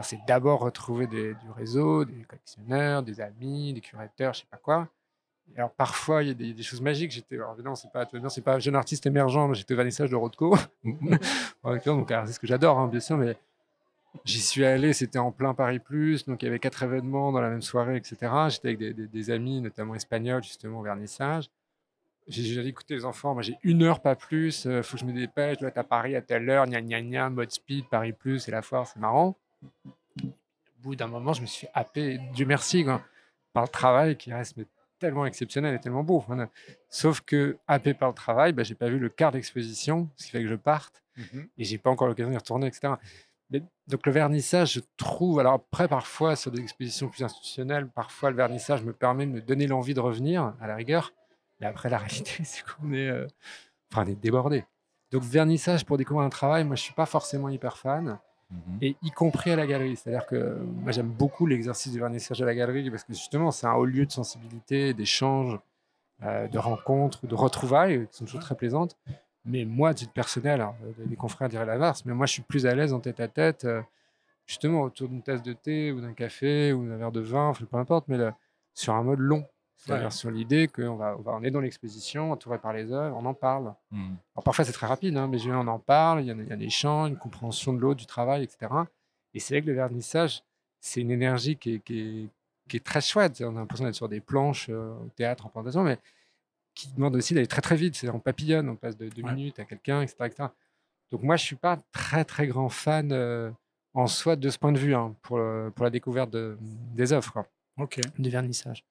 C'est 0.00 0.20
d'abord 0.26 0.60
retrouver 0.60 1.06
des- 1.06 1.34
du 1.34 1.50
réseau, 1.50 2.04
des 2.04 2.24
collectionneurs, 2.24 3.02
des 3.02 3.20
amis, 3.20 3.74
des 3.74 3.80
curateurs, 3.82 4.32
je 4.32 4.40
sais 4.40 4.46
pas 4.50 4.56
quoi. 4.56 4.88
Et 5.54 5.58
alors 5.58 5.72
parfois, 5.72 6.22
il 6.22 6.28
y 6.28 6.30
a 6.32 6.34
des, 6.34 6.54
des 6.54 6.62
choses 6.62 6.80
magiques. 6.80 7.12
J'étais, 7.12 7.36
alors 7.36 7.54
évidemment, 7.54 7.76
c'est 7.76 7.92
pas, 7.92 8.06
c'est 8.30 8.42
pas 8.42 8.54
un 8.54 8.58
jeune 8.60 8.76
artiste 8.76 9.06
émergent, 9.06 9.52
j'étais 9.54 9.74
au 9.74 9.76
vernissage 9.76 10.10
de 10.10 10.16
donc, 11.86 12.10
alors, 12.10 12.26
c'est 12.26 12.32
ce 12.34 12.40
que 12.40 12.46
j'adore, 12.46 12.78
hein, 12.78 12.88
bien 12.88 13.00
sûr, 13.00 13.16
mais 13.18 13.36
j'y 14.24 14.40
suis 14.40 14.64
allé, 14.64 14.92
c'était 14.92 15.18
en 15.18 15.32
plein 15.32 15.54
Paris 15.54 15.78
Plus, 15.80 16.26
donc 16.26 16.42
il 16.42 16.46
y 16.46 16.48
avait 16.48 16.58
quatre 16.58 16.82
événements 16.82 17.32
dans 17.32 17.40
la 17.40 17.50
même 17.50 17.62
soirée, 17.62 17.96
etc. 17.96 18.48
J'étais 18.50 18.68
avec 18.68 18.78
des, 18.78 18.94
des- 18.94 19.08
des 19.08 19.30
amis, 19.30 19.60
notamment 19.60 19.94
espagnols, 19.94 20.42
justement, 20.44 20.80
au 20.80 20.82
vernissage. 20.82 21.50
J'ai 22.28 22.66
écoutez, 22.66 22.94
les 22.94 23.04
enfants, 23.04 23.34
moi 23.34 23.42
j'ai 23.42 23.58
une 23.64 23.82
heure, 23.82 24.00
pas 24.00 24.16
plus, 24.16 24.64
il 24.66 24.82
faut 24.84 24.94
que 24.96 25.00
je 25.00 25.06
me 25.06 25.12
dépêche, 25.12 25.56
je 25.56 25.60
dois 25.60 25.70
être 25.70 25.78
à 25.78 25.84
Paris 25.84 26.16
à 26.16 26.22
telle 26.22 26.48
heure, 26.50 26.66
gna 26.66 26.80
gna 26.82 27.02
gna, 27.02 27.30
mode 27.30 27.50
speed, 27.52 27.86
Paris 27.90 28.12
Plus, 28.12 28.40
c'est 28.40 28.52
la 28.52 28.62
foire, 28.62 28.86
c'est 28.86 29.00
marrant. 29.00 29.36
Au 30.22 30.82
bout 30.82 30.96
d'un 30.96 31.06
moment, 31.06 31.32
je 31.32 31.42
me 31.42 31.46
suis 31.46 31.68
happé, 31.74 32.18
Dieu 32.34 32.46
merci, 32.46 32.84
quoi, 32.84 33.02
par 33.52 33.62
le 33.64 33.68
travail 33.68 34.16
qui 34.16 34.32
reste 34.32 34.56
mais, 34.56 34.66
tellement 34.98 35.26
exceptionnel 35.26 35.74
et 35.74 35.80
tellement 35.80 36.04
beau. 36.04 36.24
Sauf 36.88 37.20
que, 37.20 37.58
happé 37.66 37.94
par 37.94 38.08
le 38.08 38.14
travail, 38.14 38.52
bah, 38.52 38.62
j'ai 38.62 38.74
pas 38.74 38.88
vu 38.88 38.98
le 38.98 39.08
quart 39.08 39.32
d'exposition, 39.32 40.08
ce 40.16 40.26
qui 40.26 40.30
fait 40.30 40.42
que 40.42 40.48
je 40.48 40.54
parte 40.54 41.02
Mhm. 41.16 41.48
et 41.58 41.64
j'ai 41.64 41.78
pas 41.78 41.90
encore 41.90 42.08
l'occasion 42.08 42.30
d'y 42.30 42.36
retourner, 42.36 42.66
etc. 42.66 42.94
Mais, 43.50 43.62
donc 43.86 44.06
le 44.06 44.12
vernissage, 44.12 44.72
je 44.72 44.80
trouve, 44.96 45.40
alors 45.40 45.54
après 45.54 45.88
parfois 45.88 46.36
sur 46.36 46.50
des 46.50 46.62
expositions 46.62 47.08
plus 47.08 47.22
institutionnelles, 47.22 47.86
parfois 47.88 48.30
le 48.30 48.36
vernissage 48.36 48.82
me 48.82 48.92
permet 48.92 49.26
de 49.26 49.32
me 49.32 49.40
donner 49.42 49.66
l'envie 49.66 49.94
de 49.94 50.00
revenir 50.00 50.54
à 50.60 50.66
la 50.66 50.74
rigueur, 50.74 51.12
mais 51.60 51.66
après 51.66 51.90
la 51.90 51.98
réalité 51.98 52.32
c'est 52.44 52.64
qu'on 52.64 52.92
est, 52.92 53.08
euh, 53.08 53.26
enfin, 53.92 54.04
on 54.06 54.10
est 54.10 54.14
débordé. 54.14 54.64
Donc, 55.10 55.22
vernissage 55.24 55.84
pour 55.84 55.98
découvrir 55.98 56.24
un 56.24 56.30
travail, 56.30 56.64
moi, 56.64 56.74
je 56.74 56.80
suis 56.80 56.94
pas 56.94 57.04
forcément 57.04 57.50
hyper 57.50 57.76
fan, 57.76 58.18
Et 58.80 58.96
y 59.02 59.10
compris 59.10 59.50
à 59.50 59.56
la 59.56 59.66
galerie. 59.66 59.96
C'est-à-dire 59.96 60.26
que 60.26 60.58
moi, 60.82 60.92
j'aime 60.92 61.08
beaucoup 61.08 61.46
l'exercice 61.46 61.92
du 61.92 61.98
vernissage 61.98 62.42
à 62.42 62.44
la 62.44 62.54
galerie 62.54 62.90
parce 62.90 63.04
que 63.04 63.12
justement, 63.12 63.50
c'est 63.50 63.66
un 63.66 63.74
haut 63.74 63.84
lieu 63.84 64.06
de 64.06 64.12
sensibilité, 64.12 64.94
d'échange, 64.94 65.58
euh, 66.24 66.46
de 66.48 66.58
rencontres, 66.58 67.26
de 67.26 67.34
retrouvailles 67.34 68.06
qui 68.08 68.18
sont 68.18 68.24
toujours 68.24 68.40
très 68.40 68.54
plaisantes. 68.54 68.96
Mais 69.44 69.64
moi, 69.64 69.90
à 69.90 69.94
titre 69.94 70.12
personnel, 70.12 70.60
alors, 70.60 70.76
euh, 70.84 71.04
les 71.08 71.16
confrères 71.16 71.48
diraient 71.48 71.66
l'inverse, 71.66 72.04
mais 72.04 72.14
moi, 72.14 72.26
je 72.26 72.32
suis 72.32 72.42
plus 72.42 72.66
à 72.66 72.74
l'aise 72.74 72.92
en 72.92 73.00
tête 73.00 73.18
à 73.18 73.26
tête, 73.26 73.64
euh, 73.64 73.82
justement 74.46 74.82
autour 74.82 75.08
d'une 75.08 75.22
tasse 75.22 75.42
de 75.42 75.52
thé 75.52 75.90
ou 75.90 76.00
d'un 76.00 76.12
café 76.12 76.72
ou 76.72 76.86
d'un 76.86 76.96
verre 76.96 77.12
de 77.12 77.20
vin, 77.20 77.52
peu 77.52 77.76
importe, 77.76 78.06
mais 78.08 78.18
sur 78.74 78.94
un 78.94 79.02
mode 79.02 79.18
long. 79.18 79.44
C'est-à-dire 79.84 80.06
Ouais. 80.06 80.10
sur 80.12 80.30
l'idée 80.30 80.68
qu'on 80.68 80.94
va, 80.94 81.16
on 81.18 81.22
va, 81.22 81.32
on 81.32 81.42
est 81.42 81.50
dans 81.50 81.60
l'exposition, 81.60 82.30
entouré 82.30 82.58
par 82.58 82.72
les 82.72 82.92
œuvres, 82.92 83.16
on 83.16 83.24
en 83.26 83.34
parle. 83.34 83.74
Alors 83.92 84.44
parfois 84.44 84.64
c'est 84.64 84.72
très 84.72 84.86
rapide, 84.86 85.16
hein, 85.16 85.26
mais 85.26 85.38
je- 85.38 85.50
on 85.50 85.66
en 85.66 85.80
parle, 85.80 86.20
il 86.20 86.26
y 86.26 86.30
a, 86.30 86.34
il 86.34 86.46
y 86.46 86.52
a 86.52 86.54
un 86.54 86.60
échange, 86.60 87.08
une 87.10 87.16
compréhension 87.16 87.72
de 87.72 87.80
l'autre, 87.80 87.98
du 87.98 88.06
travail, 88.06 88.44
etc. 88.44 88.72
Et 89.34 89.40
c'est 89.40 89.54
vrai 89.54 89.62
que 89.62 89.66
le 89.66 89.72
vernissage, 89.74 90.44
c'est 90.80 91.00
une 91.00 91.10
énergie 91.10 91.56
qui 91.56 91.74
est, 91.74 91.78
qui 91.80 91.98
est- 92.00 92.28
qui 92.68 92.76
est 92.76 92.84
très 92.84 93.00
chouette. 93.00 93.42
On 93.44 93.56
a 93.56 93.60
l'impression 93.60 93.84
d'être 93.84 93.94
sur 93.96 94.08
des 94.08 94.20
planches 94.20 94.68
euh, 94.70 94.94
au 95.04 95.08
théâtre, 95.16 95.46
en 95.46 95.48
présentation, 95.48 95.82
mais 95.82 95.98
qui 96.74 96.88
demande 96.92 97.16
aussi 97.16 97.34
d'aller 97.34 97.46
très 97.48 97.60
très 97.60 97.74
vite. 97.76 97.96
C'est 97.96 98.08
on 98.08 98.20
papillonne, 98.20 98.68
on 98.68 98.76
passe 98.76 98.96
de 98.96 99.08
deux 99.08 99.22
Ouais. 99.22 99.34
minutes 99.34 99.58
à 99.58 99.64
quelqu'un, 99.64 100.00
etc., 100.02 100.16
etc. 100.26 100.44
Donc 101.10 101.22
moi, 101.24 101.34
je 101.36 101.44
suis 101.44 101.56
pas 101.56 101.76
très 101.92 102.24
très 102.24 102.46
grand 102.46 102.68
fan 102.68 103.10
euh, 103.12 103.50
en 103.94 104.06
soi 104.06 104.36
de 104.36 104.48
ce 104.48 104.58
point 104.58 104.72
de 104.72 104.78
vue 104.78 104.94
hein, 104.94 105.14
pour, 105.22 105.38
le- 105.38 105.70
pour 105.74 105.84
la 105.84 105.90
découverte 105.90 106.30
de- 106.30 106.56
des 106.94 107.12
œuvres, 107.12 107.32
quoi, 107.32 107.46
du 108.18 108.30
vernissage. 108.30 108.84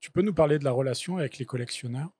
Tu 0.00 0.10
peux 0.10 0.22
nous 0.22 0.34
parler 0.34 0.58
de 0.58 0.64
la 0.64 0.70
relation 0.72 1.18
avec 1.18 1.38
les 1.38 1.44
collectionneurs? 1.44 2.10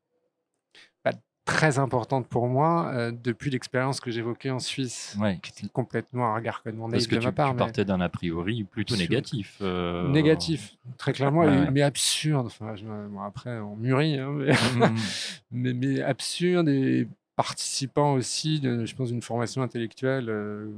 Très 1.46 1.78
importante 1.78 2.26
pour 2.26 2.46
moi 2.48 2.90
euh, 2.94 3.12
depuis 3.12 3.50
l'expérience 3.50 4.00
que 4.00 4.10
j'évoquais 4.10 4.48
en 4.48 4.58
Suisse, 4.60 5.14
Ouais. 5.20 5.38
qui 5.42 5.50
était 5.50 5.68
complètement 5.70 6.28
un 6.32 6.36
regard 6.36 6.56
complètement 6.62 6.88
Parce 6.88 7.02
naïf 7.02 7.08
que 7.10 7.14
de 7.16 7.20
tu, 7.20 7.26
ma 7.26 7.32
part. 7.32 7.48
tu 7.50 7.52
mais- 7.52 7.58
partais 7.58 7.84
d'un 7.84 8.00
a 8.00 8.08
priori 8.08 8.64
plutôt 8.64 8.96
négatif. 8.96 9.58
euh, 9.60 10.08
Négatif, 10.08 10.78
très 10.96 11.12
clairement, 11.12 11.40
Ouais, 11.40 11.70
mais 11.70 11.82
absurde. 11.82 12.46
Enfin, 12.46 12.74
je- 12.76 12.86
bon, 12.86 13.20
après, 13.20 13.58
on 13.58 13.76
mûrit, 13.76 14.18
hein, 14.18 14.30
mais, 14.32 14.52
Mhm. 14.52 14.54
mais, 15.50 15.72
mais 15.74 16.00
absurde 16.00 16.66
et 16.70 17.06
participant 17.36 18.14
aussi, 18.14 18.58
de, 18.60 18.86
je 18.86 18.94
pense, 18.94 19.10
d'une 19.10 19.20
formation 19.20 19.60
intellectuelle, 19.60 20.30
euh, 20.30 20.70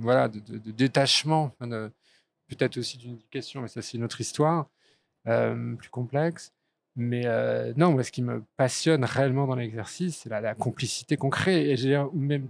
voilà, 0.00 0.28
de, 0.28 0.38
de- 0.40 0.58
de 0.58 0.70
détachement, 0.70 1.54
enfin, 1.58 1.90
peut-être 2.46 2.76
aussi 2.76 2.98
d'une 2.98 3.12
éducation, 3.14 3.62
mais 3.62 3.68
ça, 3.68 3.80
c'est 3.80 3.96
une 3.96 4.04
autre 4.04 4.20
histoire, 4.20 4.58
euh, 4.60 4.64
plus 5.24 5.90
complexe. 5.90 6.52
Mais 6.96 7.22
euh, 7.24 7.72
non, 7.76 7.92
moi, 7.92 8.02
ce 8.02 8.10
qui 8.10 8.20
me 8.22 8.42
passionne 8.56 9.04
réellement 9.04 9.46
dans 9.46 9.54
l'exercice, 9.54 10.18
c'est 10.18 10.28
la, 10.28 10.40
la 10.40 10.54
complicité 10.54 11.16
qu'on 11.16 11.30
crée. 11.30 11.70
Et 11.70 11.96
ou 11.98 12.18
même, 12.18 12.48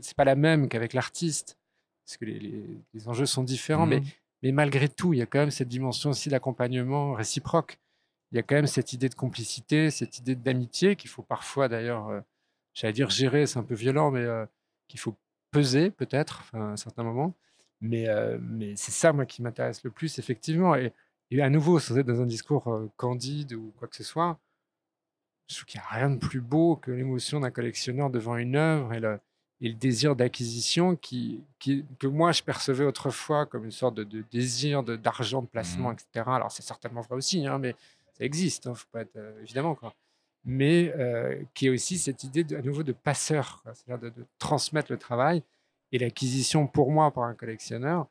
c'est 0.00 0.16
pas 0.16 0.24
la 0.24 0.34
même 0.36 0.68
qu'avec 0.68 0.94
l'artiste, 0.94 1.58
parce 2.04 2.16
que 2.16 2.24
les, 2.24 2.38
les- 2.38 2.80
les 2.94 3.08
enjeux 3.08 3.26
sont 3.26 3.44
différents, 3.44 3.86
mais 3.86 4.00
Mhm. 4.00 4.06
mais 4.42 4.52
malgré 4.52 4.88
tout, 4.88 5.12
il 5.14 5.18
y 5.18 5.22
a 5.22 5.26
quand 5.26 5.38
même 5.38 5.50
cette 5.50 5.68
dimension 5.68 6.10
aussi 6.10 6.28
d'accompagnement 6.28 7.12
réciproque. 7.14 7.78
Il 8.32 8.36
y 8.36 8.38
a 8.38 8.42
quand 8.42 8.54
même 8.56 8.66
cette 8.66 8.92
idée 8.92 9.08
de 9.08 9.14
complicité, 9.14 9.90
cette 9.90 10.18
idée 10.18 10.34
d'amitié 10.34 10.96
qu'il 10.96 11.08
faut 11.10 11.22
parfois 11.22 11.68
d'ailleurs, 11.68 12.08
euh, 12.08 12.20
j'allais 12.74 12.92
dire 12.94 13.10
gérer, 13.10 13.46
c'est 13.46 13.58
un 13.58 13.62
peu 13.62 13.74
violent, 13.74 14.10
mais 14.10 14.20
euh, 14.20 14.44
qu'il 14.88 14.98
faut 15.00 15.14
peser 15.50 15.90
peut-être 15.90 16.42
à 16.52 16.58
un 16.58 16.76
certain 16.76 17.04
moment. 17.04 17.32
Mais, 17.80 18.08
euh, 18.08 18.38
mais 18.40 18.76
c'est 18.76 18.92
ça, 18.92 19.12
moi, 19.12 19.24
qui 19.26 19.40
m'intéresse 19.42 19.84
le 19.84 19.90
plus, 19.90 20.18
effectivement. 20.18 20.74
Et, 20.74 20.92
et 21.38 21.42
à 21.42 21.50
nouveau, 21.50 21.78
sans 21.78 21.96
être 21.98 22.06
dans 22.06 22.20
un 22.20 22.26
discours 22.26 22.68
euh, 22.72 22.90
candide 22.96 23.54
ou 23.54 23.72
quoi 23.78 23.88
que 23.88 23.96
ce 23.96 24.04
soit, 24.04 24.38
je 25.48 25.54
trouve 25.56 25.66
qu'il 25.66 25.80
n'y 25.80 25.86
a 25.86 25.98
rien 25.98 26.10
de 26.10 26.18
plus 26.18 26.40
beau 26.40 26.76
que 26.76 26.90
l'émotion 26.90 27.40
d'un 27.40 27.50
collectionneur 27.50 28.10
devant 28.10 28.36
une 28.36 28.56
œuvre 28.56 28.92
et 28.94 29.00
le, 29.00 29.20
et 29.60 29.68
le 29.68 29.74
désir 29.74 30.16
d'acquisition 30.16 30.96
qui, 30.96 31.42
qui- 31.58 31.84
que 31.98 32.06
moi 32.06 32.32
je 32.32 32.42
percevais 32.42 32.84
autrefois 32.84 33.46
comme 33.46 33.64
une 33.64 33.70
sorte 33.70 33.94
de, 33.94 34.04
de 34.04 34.24
désir 34.30 34.82
d'argent, 34.82 35.42
de, 35.42 35.46
placement, 35.46 35.88
Mhm. 35.90 35.94
etc. 35.94 36.24
Alors 36.34 36.50
c'est 36.50 36.62
certainement 36.62 37.02
vrai 37.02 37.16
aussi, 37.16 37.46
hein, 37.46 37.58
mais 37.58 37.74
ça 38.16 38.24
existe, 38.24 38.66
hein, 38.66 38.74
faut 38.74 38.86
pas 38.90 39.02
être, 39.02 39.16
euh, 39.16 39.40
évidemment. 39.42 39.74
Quoi. 39.74 39.94
Mais 40.44 40.92
euh, 40.96 41.42
qui 41.54 41.66
est 41.66 41.70
aussi 41.70 41.98
cette 41.98 42.24
idée 42.24 42.44
de- 42.44 42.56
à 42.56 42.62
nouveau 42.62 42.82
de 42.82 42.92
passeur, 42.92 43.62
c'est-à-dire 43.74 43.98
de, 44.10 44.10
de 44.20 44.26
transmettre 44.38 44.90
le 44.92 44.98
travail. 44.98 45.42
Et 45.92 45.98
l'acquisition 45.98 46.66
pour 46.66 46.90
moi 46.90 47.10
par 47.12 47.24
un 47.24 47.34
collectionneur, 47.34 48.06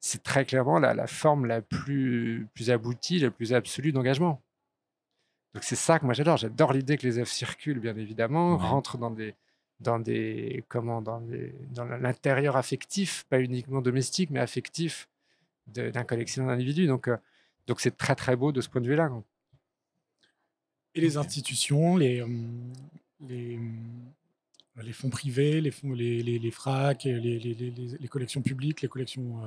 c'est 0.00 0.22
très 0.22 0.44
clairement 0.44 0.78
la, 0.78 0.94
la 0.94 1.06
forme 1.06 1.46
la 1.46 1.60
plus, 1.62 2.46
plus 2.54 2.70
aboutie, 2.70 3.18
la 3.18 3.30
plus 3.30 3.52
absolue 3.52 3.92
d'engagement. 3.92 4.42
Donc 5.54 5.64
c'est 5.64 5.76
ça 5.76 5.98
que 5.98 6.04
moi 6.04 6.14
j'adore. 6.14 6.36
J'adore 6.36 6.72
l'idée 6.72 6.96
que 6.98 7.06
les 7.06 7.18
œuvres 7.18 7.28
circulent, 7.28 7.80
bien 7.80 7.96
évidemment, 7.96 8.52
Ouais. 8.56 8.62
rentrent 8.66 8.98
dans 8.98 9.10
des, 9.10 9.34
dans 9.80 9.98
des, 9.98 10.64
comment, 10.68 11.02
dans 11.02 11.20
des, 11.20 11.54
dans 11.70 11.84
l'intérieur 11.84 12.56
affectif, 12.56 13.24
pas 13.28 13.40
uniquement 13.40 13.80
domestique, 13.80 14.30
mais 14.30 14.40
affectif 14.40 15.08
d'un 15.66 16.04
collectionneur 16.04 16.50
d'individus. 16.50 16.86
Donc, 16.86 17.08
euh, 17.08 17.16
donc 17.66 17.80
c'est 17.80 17.96
très 17.96 18.14
très 18.14 18.36
beau 18.36 18.52
de 18.52 18.60
ce 18.60 18.68
point 18.68 18.80
de 18.80 18.86
vue-là. 18.88 19.10
Et 20.94 21.00
les 21.00 21.16
institutions, 21.16 21.96
les, 21.96 22.22
hum, 22.22 22.72
les, 23.20 23.58
les 24.82 24.92
fonds 24.92 25.10
privés, 25.10 25.60
les, 25.60 25.70
fonds, 25.70 25.92
les, 25.92 26.22
les, 26.22 26.38
les 26.38 26.50
FRAC, 26.50 27.04
les, 27.04 28.08
collections 28.08 28.42
publiques, 28.42 28.80
les 28.82 28.88
collections 28.88 29.42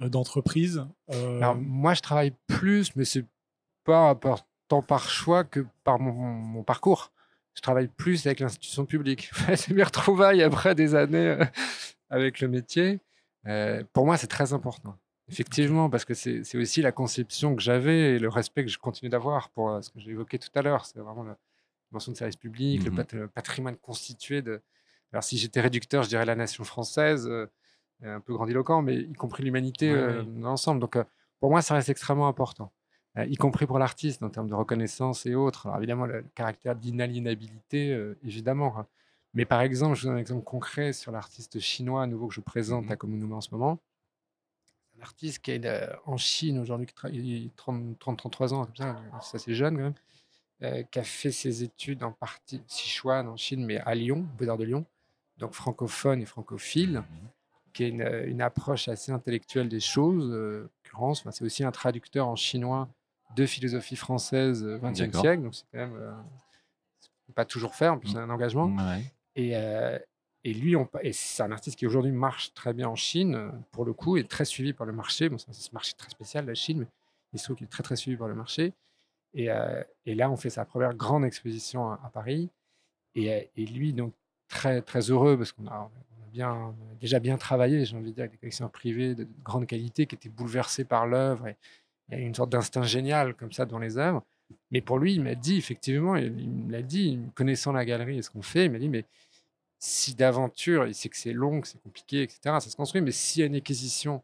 euh, 0.00 0.06
euh, 0.06 0.08
d'entreprises. 0.08 0.84
euh, 1.10 1.38
Alors 1.38 1.56
moi 1.56 1.94
je 1.94 2.00
travaille 2.02 2.32
plus, 2.46 2.94
mais 2.96 3.04
c'est 3.04 3.24
pas 3.84 4.14
par- 4.14 4.46
tant 4.68 4.82
par 4.82 5.08
choix 5.10 5.44
que 5.44 5.64
par 5.84 5.98
mon, 5.98 6.12
mon 6.12 6.62
parcours. 6.62 7.12
Je 7.54 7.60
travaille 7.62 7.88
plus 7.88 8.26
avec 8.26 8.40
l'institution 8.40 8.84
publique. 8.84 9.30
c'est 9.56 9.70
mes 9.72 9.82
retrouvailles 9.82 10.42
après 10.42 10.74
des 10.74 10.94
années 10.94 11.28
euh, 11.28 11.44
avec 12.10 12.40
le 12.40 12.48
métier. 12.48 13.00
Euh, 13.46 13.82
pour 13.92 14.04
moi, 14.04 14.16
c'est 14.16 14.26
très 14.26 14.52
important. 14.52 14.96
Effectivement, 15.28 15.88
parce 15.90 16.04
que 16.04 16.14
c'est 16.14 16.42
aussi 16.56 16.82
la 16.82 16.92
conception 16.92 17.56
que 17.56 17.62
j'avais 17.62 18.14
et 18.14 18.18
le 18.18 18.28
respect 18.28 18.64
que 18.64 18.70
je 18.70 18.78
continue 18.78 19.08
d'avoir 19.08 19.48
pour 19.50 19.70
euh, 19.70 19.80
ce 19.82 19.90
que 19.90 19.98
j'ai 20.00 20.10
évoqué 20.10 20.38
tout 20.38 20.50
à 20.54 20.62
l'heure. 20.62 20.84
C'est 20.84 20.98
vraiment 20.98 21.22
la 21.24 21.36
dimension 21.90 22.12
de 22.12 22.16
service 22.16 22.36
public, 22.36 22.84
le 22.84 22.90
Mhm. 22.90 22.96
pat- 22.96 23.12
le 23.14 23.28
patrimoine 23.28 23.76
constitué 23.76 24.42
de. 24.42 24.60
Alors, 25.12 25.24
si 25.24 25.38
j'étais 25.38 25.60
réducteur, 25.60 26.02
je 26.02 26.08
dirais 26.08 26.24
la 26.26 26.34
nation 26.36 26.62
française, 26.64 27.26
euh, 27.28 27.46
un 28.02 28.20
peu 28.20 28.34
grandiloquent, 28.34 28.82
mais 28.82 28.96
y 28.96 29.12
compris 29.14 29.42
l'humanité 29.42 29.90
Ouais, 29.92 29.98
euh, 29.98 30.24
l'ensemble. 30.38 30.80
Donc, 30.80 30.96
euh, 30.96 31.04
pour 31.40 31.50
moi, 31.50 31.62
ça 31.62 31.74
reste 31.74 31.88
extrêmement 31.88 32.28
important, 32.28 32.72
euh, 33.18 33.24
y 33.26 33.36
compris 33.36 33.66
pour 33.66 33.78
l'artiste 33.78 34.22
en 34.22 34.30
termes 34.30 34.48
de 34.48 34.54
reconnaissance 34.54 35.26
et 35.26 35.34
autres. 35.34 35.66
Alors, 35.66 35.78
évidemment, 35.78 36.06
le, 36.06 36.20
le 36.20 36.26
caractère 36.34 36.74
d'inaliénabilité, 36.76 37.92
euh, 37.92 38.18
évidemment. 38.22 38.78
hein. 38.78 38.86
Mais 39.34 39.44
par 39.44 39.60
exemple, 39.60 39.94
je 39.96 40.02
vous 40.02 40.06
donne 40.08 40.16
un 40.16 40.20
exemple 40.20 40.44
concret 40.44 40.92
sur 40.94 41.12
l'artiste 41.12 41.58
chinois 41.60 42.02
à 42.02 42.06
nouveau 42.06 42.28
que 42.28 42.34
je 42.34 42.40
présente 42.40 42.86
Mhm. 42.86 42.92
à 42.92 42.96
Komunuma 42.96 43.36
en 43.36 43.40
ce 43.42 43.50
moment. 43.52 43.78
Un 44.98 45.02
artiste 45.02 45.40
qui 45.40 45.50
est 45.50 45.68
en 46.06 46.16
Chine 46.16 46.58
aujourd'hui, 46.58 46.86
qui 46.86 46.94
a 47.06 47.62
30-33 47.62 48.54
ans, 48.54 48.64
comme 48.64 48.76
ça, 48.76 48.96
c'est 49.20 49.36
assez 49.36 49.54
jeune 49.54 49.76
quand 49.76 49.82
même, 49.82 49.94
euh, 50.62 50.82
qui 50.84 50.98
a 50.98 51.04
fait 51.04 51.32
ses 51.32 51.62
études 51.62 52.02
en 52.02 52.12
partie 52.12 52.62
Sichuan 52.66 53.28
en 53.28 53.36
Chine, 53.36 53.66
mais 53.66 53.76
à 53.78 53.94
Lyon, 53.94 54.20
au 54.20 54.38
Beaux-Arts 54.38 54.56
de 54.56 54.64
Lyon, 54.64 54.86
donc 55.36 55.52
francophone 55.52 56.22
et 56.22 56.24
francophile, 56.24 57.02
qui 57.76 57.84
est 57.84 57.88
une, 57.90 58.02
euh, 58.02 58.26
une 58.26 58.40
approche 58.40 58.88
assez 58.88 59.12
intellectuelle 59.12 59.68
des 59.68 59.80
choses. 59.80 60.30
euh, 60.32 60.68
Enfin, 60.98 61.30
c'est 61.30 61.44
aussi 61.44 61.62
un 61.62 61.72
traducteur 61.72 62.26
en 62.26 62.36
chinois 62.36 62.88
de 63.36 63.44
philosophie 63.44 63.96
française 63.96 64.64
euh, 64.64 64.78
20e 64.78 64.96
D'accord. 64.98 65.20
siècle, 65.20 65.42
donc 65.42 65.54
c'est 65.54 65.64
quand 65.70 65.78
même 65.78 65.96
euh, 65.96 66.12
pas 67.34 67.44
toujours 67.44 67.74
faire, 67.74 67.92
en 67.92 67.98
plus 67.98 68.08
c'est 68.12 68.16
un 68.18 68.30
engagement. 68.30 68.68
Ouais. 68.74 69.02
Et, 69.34 69.56
euh, 69.56 69.98
et 70.44 70.54
lui, 70.54 70.74
on, 70.74 70.88
et 71.02 71.12
c'est 71.12 71.42
un 71.42 71.52
artiste 71.52 71.78
qui 71.78 71.86
aujourd'hui 71.86 72.12
marche 72.12 72.54
très 72.54 72.72
bien 72.72 72.88
en 72.88 72.96
Chine, 72.96 73.50
pour 73.72 73.84
le 73.84 73.92
coup, 73.92 74.16
et 74.16 74.24
très 74.24 74.46
suivi 74.46 74.72
par 74.72 74.86
le 74.86 74.94
marché. 74.94 75.28
Bon, 75.28 75.36
c'est 75.36 75.50
un 75.50 75.54
marché 75.74 75.92
très 75.98 76.08
spécial, 76.08 76.46
la 76.46 76.54
Chine, 76.54 76.78
mais 76.78 76.86
il 77.34 77.38
se 77.38 77.44
trouve 77.44 77.56
qu'il 77.56 77.66
est 77.66 77.70
très 77.70 77.82
très 77.82 77.96
suivi 77.96 78.16
par 78.16 78.28
le 78.28 78.34
marché. 78.34 78.72
Et, 79.34 79.48
et 80.06 80.14
là, 80.14 80.30
on 80.30 80.36
fait 80.38 80.48
sa 80.48 80.64
première 80.64 80.94
grande 80.94 81.26
exposition 81.26 81.90
à, 81.90 82.00
à 82.02 82.08
Paris. 82.08 82.48
Et, 83.16 83.50
et 83.54 83.66
lui, 83.66 83.92
donc, 83.92 84.14
très 84.48 84.80
très 84.80 85.10
heureux, 85.10 85.36
parce 85.36 85.52
qu'on 85.52 85.66
a, 85.66 85.90
on 86.15 86.15
a 86.15 86.15
bien, 86.36 86.74
déjà 87.00 87.18
bien 87.18 87.38
travaillé, 87.38 87.84
j'ai 87.86 87.96
envie 87.96 88.10
de 88.10 88.14
dire, 88.14 88.22
avec 88.24 88.32
des 88.32 88.38
collections 88.38 88.68
privées 88.68 89.14
de, 89.14 89.24
de 89.24 89.28
grande 89.42 89.66
qualité 89.66 90.06
qui 90.06 90.14
étaient 90.14 90.28
bouleversées 90.28 90.84
par 90.84 91.06
l'œuvre. 91.06 91.48
Et 91.48 91.56
il 92.10 92.18
y 92.18 92.22
a 92.22 92.26
une 92.26 92.34
sorte 92.34 92.50
d'instinct 92.50 92.82
génial 92.82 93.34
comme 93.34 93.52
ça 93.52 93.64
dans 93.64 93.78
les 93.78 93.96
œuvres. 93.96 94.22
Mais 94.70 94.80
pour 94.80 94.98
lui, 94.98 95.14
il 95.14 95.22
m'a 95.22 95.34
dit, 95.34 95.56
effectivement, 95.56 96.14
il, 96.16 96.26
il 96.38 96.48
me 96.48 96.72
l'a 96.72 96.82
dit, 96.82 97.18
connaissant 97.34 97.72
la 97.72 97.84
galerie 97.84 98.18
et 98.18 98.22
ce 98.22 98.30
qu'on 98.30 98.42
fait, 98.42 98.66
il 98.66 98.70
m'a 98.70 98.78
dit, 98.78 98.88
mais 98.88 99.04
si 99.78 100.14
d'aventure, 100.14 100.86
il 100.86 100.94
sait 100.94 101.08
que 101.08 101.16
c'est 101.16 101.32
long, 101.32 101.60
que 101.62 101.68
c'est 101.68 101.82
compliqué, 101.82 102.22
etc., 102.22 102.38
ça 102.44 102.60
se 102.60 102.76
construit, 102.76 103.00
mais 103.00 103.12
s'il 103.12 103.40
y 103.40 103.42
a 103.42 103.46
une 103.46 103.56
acquisition 103.56 104.22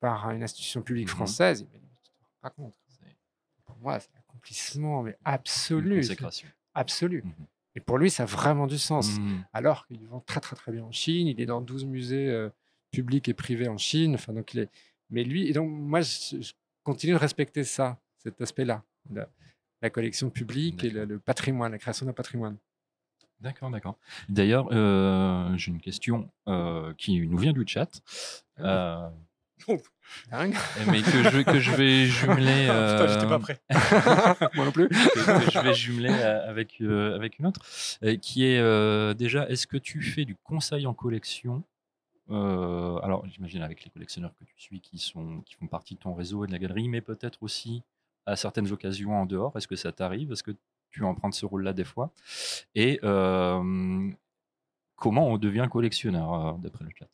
par 0.00 0.30
une 0.30 0.42
institution 0.42 0.82
publique 0.82 1.08
Mhm. 1.08 1.14
française, 1.16 1.60
il 1.60 1.66
m'a 1.72 1.78
dit, 1.78 1.88
tu 2.04 2.10
te. 2.10 2.62
Pour 3.64 3.76
moi, 3.82 3.98
c'est 3.98 4.10
l'accomplissement 4.14 5.02
mais 5.02 5.10
Une 5.12 5.16
absolu. 5.24 6.02
c'est 6.02 6.10
consécration. 6.10 6.48
Absolu. 6.74 7.22
Mhm. 7.24 7.32
Et 7.76 7.80
pour 7.80 7.98
lui, 7.98 8.10
ça 8.10 8.24
a 8.24 8.26
vraiment 8.26 8.66
du 8.66 8.78
sens. 8.78 9.18
Mhm. 9.18 9.44
Alors 9.52 9.86
qu'il 9.86 10.04
vend 10.06 10.20
très, 10.20 10.40
très, 10.40 10.56
très 10.56 10.72
bien 10.72 10.84
en 10.84 10.92
Chine. 10.92 11.28
Il 11.28 11.40
est 11.40 11.46
dans 11.46 11.60
12 11.60 11.84
musées 11.84 12.28
euh, 12.28 12.48
publics 12.90 13.28
et 13.28 13.34
privés 13.34 13.68
en 13.68 13.78
Chine. 13.78 14.14
Enfin, 14.14 14.32
donc 14.32 14.54
il 14.54 14.60
est... 14.60 14.70
Mais 15.10 15.22
lui, 15.22 15.48
et 15.48 15.52
donc 15.52 15.70
moi, 15.70 16.00
je, 16.00 16.40
je 16.40 16.52
continue 16.82 17.12
de 17.12 17.18
respecter 17.18 17.62
ça, 17.62 18.00
cet 18.18 18.40
aspect-là. 18.40 18.82
La, 19.10 19.28
la 19.82 19.90
collection 19.90 20.30
publique 20.30 20.84
et 20.84 20.90
le, 20.90 21.18
patrimoine, 21.18 21.72
la 21.72 21.78
création 21.78 22.06
d'un 22.06 22.12
patrimoine. 22.12 22.56
D'accord, 23.40 23.70
d'accord. 23.70 23.98
D'ailleurs, 24.28 24.68
euh, 24.72 25.54
j'ai 25.56 25.70
une 25.70 25.80
question 25.80 26.30
euh, 26.48 26.94
qui 26.94 27.20
nous 27.26 27.36
vient 27.36 27.52
du 27.52 27.64
chat. 27.66 28.00
Euh. 28.60 29.08
Mais 30.86 31.02
que 31.02 31.22
je, 31.30 31.42
que 31.42 31.58
je 31.58 31.72
vais 31.72 32.06
jumeler. 32.06 32.66
Putain, 32.66 33.06
j'étais 33.08 33.24
euh, 33.24 33.28
pas 33.28 33.38
prêt. 33.38 33.60
Moi 34.54 34.64
non 34.64 34.72
plus. 34.72 34.88
que, 34.88 34.94
je 35.50 35.60
vais 35.62 35.74
jumeler 35.74 36.10
euh, 36.12 36.48
avec, 36.48 36.80
euh, 36.80 37.14
avec 37.14 37.38
une 37.38 37.46
autre, 37.46 37.60
euh, 38.04 38.16
qui 38.16 38.44
est 38.44 38.58
euh, 38.58 39.14
déjà, 39.14 39.48
est-ce 39.48 39.66
que 39.66 39.76
tu 39.76 40.02
fais 40.02 40.24
du 40.24 40.36
conseil 40.36 40.86
en 40.86 40.94
collection 40.94 41.62
Euh, 42.30 42.98
Alors, 42.98 43.26
j'imagine 43.26 43.62
avec 43.62 43.84
les 43.84 43.90
collectionneurs 43.90 44.32
que 44.38 44.44
tu 44.44 44.54
suis 44.56 44.80
qui, 44.80 44.98
sont, 44.98 45.40
qui 45.42 45.54
font 45.54 45.66
partie 45.66 45.94
de 45.94 46.00
ton 46.00 46.14
réseau 46.14 46.44
et 46.44 46.46
de 46.46 46.52
la 46.52 46.58
galerie, 46.58 46.88
mais 46.88 47.00
peut-être 47.00 47.42
aussi 47.42 47.82
à 48.26 48.36
certaines 48.36 48.70
occasions 48.72 49.12
en 49.20 49.26
dehors. 49.26 49.56
Est-ce 49.56 49.68
que 49.68 49.76
ça 49.76 49.92
t'arrive 49.92 50.32
Est-ce 50.32 50.42
que 50.42 50.52
tu 50.90 51.04
en 51.04 51.14
prends 51.14 51.30
ce 51.32 51.46
rôle-là 51.46 51.72
des 51.72 51.84
fois? 51.84 52.10
Et 52.74 52.98
euh, 53.04 54.10
comment 54.96 55.28
on 55.28 55.38
devient 55.38 55.66
collectionneur, 55.70 56.32
euh, 56.34 56.52
d'après 56.58 56.84
le 56.84 56.90
chat? 56.98 57.08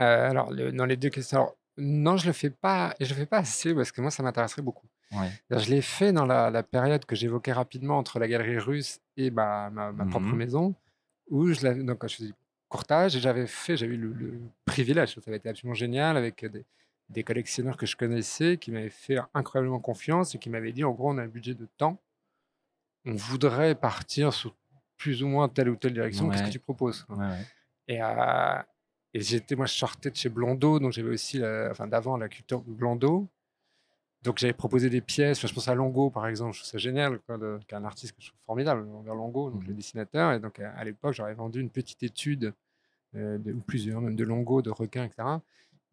Euh, 0.00 0.30
alors, 0.30 0.50
le- 0.52 0.72
dans 0.72 0.84
les 0.86 0.96
deux 0.96 1.10
questions, 1.10 1.38
alors, 1.38 1.56
non, 1.76 2.16
je 2.16 2.26
le 2.26 2.32
fais 2.32 2.50
pas, 2.50 2.94
et 2.98 3.04
je 3.04 3.10
le 3.14 3.20
fais 3.20 3.26
pas 3.26 3.38
assez 3.38 3.74
parce 3.74 3.92
que 3.92 4.00
moi, 4.00 4.10
ça 4.10 4.22
m'intéresserait 4.22 4.62
beaucoup. 4.62 4.86
Ouais. 5.12 5.30
Je 5.50 5.70
l'ai 5.70 5.80
fait 5.80 6.12
dans 6.12 6.26
la, 6.26 6.50
la 6.50 6.62
période 6.62 7.04
que 7.04 7.16
j'évoquais 7.16 7.52
rapidement 7.52 7.96
entre 7.98 8.18
la 8.18 8.28
galerie 8.28 8.58
russe 8.58 9.00
et 9.16 9.30
ma, 9.30 9.70
ma, 9.70 9.92
ma 9.92 10.04
propre 10.06 10.26
maison, 10.34 10.74
où 11.30 11.52
je 11.52 11.66
donc 11.82 11.98
quand 11.98 12.08
je 12.08 12.16
faisais 12.16 12.28
du 12.28 12.34
courtage, 12.68 13.16
et 13.16 13.20
j'avais 13.20 13.46
fait, 13.46 13.76
j'avais 13.76 13.94
eu 13.94 13.96
le, 13.98 14.12
le 14.12 14.40
privilège, 14.66 15.14
ça 15.14 15.20
avait 15.26 15.38
été 15.38 15.48
absolument 15.48 15.74
génial 15.74 16.16
avec 16.18 16.44
des, 16.44 16.64
des 17.08 17.24
collectionneurs 17.24 17.76
que 17.78 17.86
je 17.86 17.96
connaissais 17.96 18.58
qui 18.58 18.70
m'avaient 18.70 18.90
fait 18.90 19.16
incroyablement 19.32 19.80
confiance 19.80 20.34
et 20.34 20.38
qui 20.38 20.50
m'avaient 20.50 20.72
dit, 20.72 20.84
en 20.84 20.90
gros, 20.92 21.10
on 21.10 21.16
a 21.18 21.22
un 21.22 21.28
budget 21.28 21.54
de 21.54 21.66
temps, 21.78 21.98
on 23.06 23.14
voudrait 23.14 23.74
partir 23.74 24.32
sur 24.34 24.54
plus 24.96 25.22
ou 25.22 25.28
moins 25.28 25.48
telle 25.48 25.68
ou 25.70 25.76
telle 25.76 25.94
direction, 25.94 26.28
qu'est-ce 26.28 26.42
que 26.48 26.52
tu 26.52 26.58
proposes 26.58 27.06
ouais. 27.08 27.46
et, 27.86 28.02
euh, 28.02 28.58
et 29.14 29.20
j'étais, 29.20 29.56
moi, 29.56 29.66
je 29.66 29.74
sortais 29.74 30.10
de 30.10 30.16
chez 30.16 30.28
Blondeau, 30.28 30.78
donc 30.78 30.92
j'avais 30.92 31.10
aussi, 31.10 31.38
la- 31.38 31.68
enfin, 31.70 31.86
d'avant, 31.86 32.16
la 32.16 32.28
culture 32.28 32.60
Blondeau. 32.62 33.28
Donc 34.22 34.38
j'avais 34.38 34.52
proposé 34.52 34.90
des 34.90 35.00
pièces, 35.00 35.38
enfin, 35.38 35.46
je 35.48 35.54
pense 35.54 35.68
à 35.68 35.74
Longo, 35.74 36.10
par 36.10 36.26
exemple, 36.26 36.52
je 36.54 36.58
trouve 36.60 36.70
ça 36.70 36.78
génial, 36.78 37.20
quoi, 37.20 37.38
de- 37.38 37.60
qui 37.66 37.74
est 37.74 37.78
un 37.78 37.84
artiste 37.84 38.16
que 38.16 38.20
je 38.22 38.28
trouve 38.28 38.40
formidable, 38.46 38.84
Longo, 39.06 39.50
donc 39.50 39.62
le 39.64 39.70
Mhm. 39.70 39.76
dessinateur. 39.76 40.32
Et 40.32 40.40
donc 40.40 40.58
à, 40.58 40.72
à 40.72 40.84
l'époque, 40.84 41.14
j'aurais 41.14 41.34
vendu 41.34 41.60
une 41.60 41.70
petite 41.70 42.02
étude, 42.02 42.52
euh, 43.14 43.38
de, 43.38 43.52
ou 43.52 43.60
plusieurs, 43.60 44.00
même 44.00 44.16
de 44.16 44.24
Longo, 44.24 44.60
de 44.60 44.70
requins, 44.70 45.04
etc. 45.04 45.40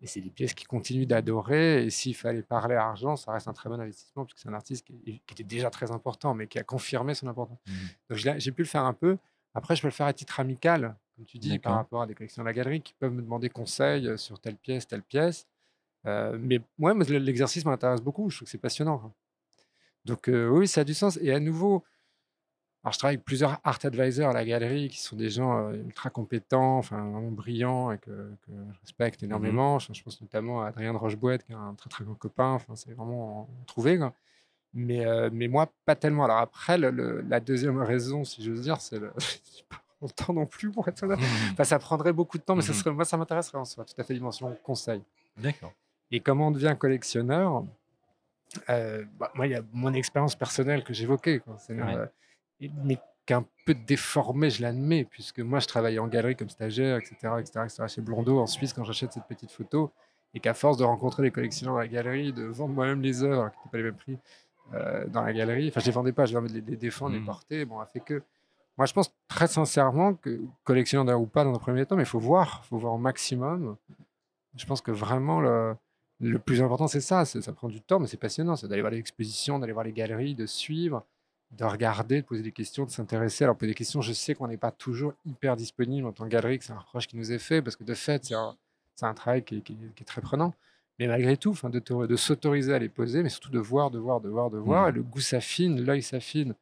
Et 0.02 0.08
c'est 0.08 0.22
des 0.22 0.32
pièces 0.32 0.54
qui 0.56 0.66
continuent 0.66 1.06
d'adorer. 1.06 1.86
Et 1.86 1.90
s'il 1.92 2.16
fallait 2.16 2.42
parler 2.42 2.76
argent, 2.76 3.16
ça 3.16 3.32
reste 3.32 3.48
un 3.48 3.54
très 3.54 3.70
bon 3.70 3.80
investissement, 3.80 4.24
parce 4.26 4.34
que 4.34 4.40
c'est 4.42 4.50
un 4.50 4.54
artiste 4.54 4.86
qui, 4.88 5.22
qui 5.26 5.34
était 5.34 5.44
déjà 5.44 5.70
très 5.70 5.92
important, 5.92 6.34
mais 6.34 6.48
qui 6.48 6.58
a 6.60 6.64
confirmé 6.64 7.14
son 7.14 7.28
importance. 7.28 7.60
Mhm. 7.68 7.74
Donc 8.10 8.38
j'ai 8.40 8.52
pu 8.52 8.64
le 8.64 8.68
faire 8.68 8.84
un 8.86 8.94
peu. 8.94 9.18
Après, 9.54 9.76
je 9.76 9.82
peux 9.84 9.88
le 9.88 9.94
faire 9.94 10.08
à 10.08 10.14
titre 10.14 10.40
amical, 10.40 10.96
comme 11.16 11.26
tu 11.26 11.38
dis, 11.40 11.50
par 11.60 11.74
rapport 11.76 12.02
à 12.02 12.08
des 12.08 12.14
collections 12.16 12.42
de 12.44 12.48
la 12.48 12.54
galerie 12.54 12.82
qui 12.82 12.94
peuvent 12.94 13.14
me 13.14 13.22
demander 13.22 13.50
conseil 13.50 14.08
euh, 14.08 14.18
sur 14.18 14.40
telle 14.40 14.56
pièce, 14.58 14.88
telle 14.88 15.02
pièce. 15.04 15.48
Euh, 16.06 16.38
mais 16.40 16.60
moi, 16.78 16.94
moi, 16.94 17.06
le- 17.10 17.18
l'exercice 17.18 17.66
m'intéresse 17.66 18.02
beaucoup. 18.02 18.30
Je 18.30 18.38
trouve 18.38 18.46
que 18.46 18.52
c'est 18.52 18.58
passionnant. 18.58 18.98
quoi. 19.00 19.12
Donc 20.06 20.28
euh, 20.30 20.48
oui, 20.50 20.68
ça 20.68 20.82
a 20.82 20.84
du 20.84 20.94
sens. 20.94 21.18
Et 21.22 21.32
à 21.32 21.40
nouveau, 21.40 21.84
alors 22.84 22.94
je 22.94 23.00
travaille 23.00 23.16
avec 23.16 23.26
plusieurs 23.26 23.60
art 23.64 23.80
advisors 23.84 24.30
à 24.30 24.34
la 24.34 24.46
galerie 24.46 24.90
qui 24.90 25.00
sont 25.02 25.16
des 25.16 25.30
gens 25.32 25.72
ultra 25.72 26.12
compétents, 26.12 26.78
enfin 26.78 26.98
vraiment 27.10 27.32
brillants 27.32 27.92
et 27.92 27.98
que, 27.98 28.12
que 28.12 28.52
je 28.52 28.80
respecte 28.82 29.24
énormément. 29.24 29.80
Je, 29.80 29.94
je 29.94 30.04
pense 30.04 30.22
notamment 30.22 30.62
à 30.62 30.68
Adrien 30.68 30.94
de 30.94 30.98
Rochebouette, 30.98 31.44
qui 31.46 31.54
est 31.54 31.56
un 31.56 31.74
très 31.74 31.90
très 31.90 32.04
grand 32.06 32.14
copain. 32.16 32.52
Enfin, 32.52 32.76
c'est 32.76 32.94
vraiment 32.94 33.50
trouvé. 33.66 33.98
Quoi. 33.98 34.14
Mais, 34.76 35.06
euh, 35.06 35.30
mais 35.34 35.48
moi, 35.48 35.72
pas 35.86 35.96
tellement. 35.96 36.26
Alors 36.26 36.38
après, 36.38 36.78
le- 36.78 36.92
le- 36.92 37.22
la 37.22 37.40
deuxième 37.40 37.80
raison, 37.82 38.24
si 38.26 38.44
j'ose 38.44 38.62
dire, 38.62 38.80
c'est 38.82 39.00
le. 39.00 39.12
j'ai 40.02 40.08
pas 40.08 40.14
le 40.20 40.26
temps 40.26 40.34
non 40.34 40.46
plus 40.46 40.72
pour 40.72 40.88
être 40.88 41.04
honnête. 41.04 41.20
Enfin, 41.54 41.64
ça 41.64 41.80
prendrait 41.80 42.14
beaucoup 42.14 42.38
de 42.38 42.44
temps, 42.44 42.56
mais 42.56 42.62
ça 42.62 42.74
Mhm. 42.74 42.78
serait, 42.80 42.92
moi, 42.92 43.06
ça 43.06 43.18
m'intéresserait 43.18 43.58
en 43.58 43.66
soi, 43.66 43.86
tout 43.86 44.00
à 44.00 44.04
fait 44.04 44.14
dimension 44.14 44.56
conseil. 44.64 45.02
D'accord. 45.38 45.74
Et 46.12 46.20
comment 46.20 46.48
on 46.48 46.52
devient 46.52 46.76
collectionneur 46.78 47.64
Euh, 48.70 49.04
bah, 49.20 49.32
Moi, 49.36 49.48
il 49.48 49.52
y 49.52 49.56
a 49.56 49.62
mon 49.74 49.94
expérience 49.94 50.36
personnelle 50.36 50.84
que 50.84 50.94
j'évoquais, 50.94 51.42
Ouais. 51.70 51.80
euh, 51.96 52.06
mais 52.84 52.98
qu'un 53.26 53.44
peu 53.66 53.74
déformée, 53.74 54.50
je 54.50 54.62
l'admets, 54.62 55.04
puisque 55.04 55.40
moi, 55.40 55.60
je 55.60 55.68
travaillais 55.68 56.00
en 56.00 56.08
galerie 56.08 56.36
comme 56.36 56.50
stagiaire, 56.50 56.98
etc., 56.98 57.16
etc., 57.40 57.60
etc., 57.66 57.84
chez 57.88 58.02
Blondeau 58.02 58.40
en 58.40 58.48
Suisse 58.48 58.72
quand 58.72 58.84
j'achète 58.84 59.14
cette 59.14 59.26
petite 59.26 59.52
photo, 59.52 59.92
et 60.34 60.40
qu'à 60.40 60.54
force 60.54 60.78
de 60.78 60.84
rencontrer 60.84 61.24
les 61.24 61.32
collectionneurs 61.32 61.74
dans 61.76 61.80
la 61.82 61.88
galerie, 61.88 62.32
de 62.34 62.44
vendre 62.44 62.74
moi-même 62.76 63.02
les 63.02 63.24
œuvres, 63.24 63.50
qui 63.52 63.58
n'étaient 63.58 63.70
pas 63.72 63.78
les 63.78 63.84
mêmes 63.84 63.96
prix, 63.96 64.18
euh, 64.74 65.06
dans 65.08 65.22
la 65.24 65.34
galerie, 65.34 65.68
enfin, 65.70 65.80
je 65.80 65.86
les 65.88 65.92
vendais 65.92 66.12
pas, 66.12 66.26
je 66.26 66.38
les, 66.38 66.62
les 66.62 66.78
défendre, 66.78 67.16
les 67.16 67.22
porter, 67.22 67.66
bon, 67.66 67.80
a 67.80 67.86
fait 67.88 68.00
que. 68.00 68.22
Moi, 68.78 68.86
je 68.86 68.94
pense 68.94 69.12
très 69.28 69.48
sincèrement 69.48 70.16
que 70.16 70.42
collectionneur 70.64 71.20
ou 71.22 71.26
pas 71.28 71.44
dans 71.44 71.54
un 71.54 71.60
premier 71.60 71.86
temps, 71.86 71.96
mais 71.96 72.04
il 72.04 72.08
faut 72.08 72.20
voir, 72.20 72.62
il 72.66 72.68
faut 72.68 72.78
voir 72.78 72.94
au 72.94 72.98
maximum. 72.98 73.78
Je 74.56 74.66
pense 74.66 74.82
que 74.82 74.92
vraiment 74.92 75.40
le, 75.40 75.76
le 76.20 76.40
plus 76.40 76.62
important, 76.62 76.88
c'est 76.88 77.02
ça. 77.02 77.26
Ça 77.26 77.54
prend 77.54 77.70
du 77.70 77.82
temps, 77.82 78.00
mais 78.00 78.08
c'est 78.08 78.18
passionnant. 78.18 78.56
C'est 78.56 78.68
d'aller 78.68 78.82
voir 78.82 78.92
les 78.92 79.00
expositions, 79.00 79.60
d'aller 79.60 79.74
voir 79.74 79.86
les 79.86 79.94
galeries, 79.94 80.36
de 80.36 80.46
suivre, 80.46 81.06
de 81.52 81.64
regarder, 81.64 82.22
de 82.22 82.26
poser 82.26 82.42
des 82.44 82.52
questions, 82.52 82.86
de 82.86 82.90
s'intéresser. 82.92 83.44
Alors, 83.46 83.56
poser 83.56 83.72
des 83.72 83.76
questions, 83.76 84.02
je 84.02 84.14
sais 84.14 84.36
qu'on 84.36 84.48
n'est 84.48 84.58
pas 84.58 84.72
toujours 84.72 85.14
hyper 85.26 85.56
disponible 85.56 86.08
en 86.08 86.12
tant 86.12 86.26
que 86.26 86.30
galerie, 86.30 86.60
que 86.60 86.66
c'est 86.66 86.74
un 86.74 86.80
reproche 86.80 87.08
qui 87.08 87.18
nous 87.18 87.32
est 87.32 87.40
fait, 87.40 87.62
parce 87.62 87.76
que 87.76 87.84
de 87.84 87.94
fait, 87.94 88.26
c'est 88.26 88.36
un, 89.06 89.14
travail 89.14 89.44
qui 89.44 89.58
est, 89.58 89.62
qui 89.62 89.74
est- 89.74 89.96
qui 89.96 90.04
est 90.04 90.06
très 90.06 90.22
prenant. 90.22 90.54
Mais 91.00 91.08
malgré 91.08 91.36
tout, 91.36 91.54
de, 91.54 92.16
s'autoriser 92.16 92.74
à 92.74 92.80
les 92.80 92.88
poser, 92.90 93.22
mais 93.22 93.30
surtout 93.30 93.50
de 93.52 93.60
voir, 93.60 93.92
de 93.92 94.00
voir, 94.00 94.22
de 94.22 94.30
voir, 94.30 94.50
de 94.50 94.58
voir. 94.58 94.84
Mhm. 94.84 94.90
Et 94.90 94.92
le 94.94 95.04
goût 95.04 95.20
s'affine, 95.20 95.82
l'œil 95.82 96.02
s'affine, 96.02 96.56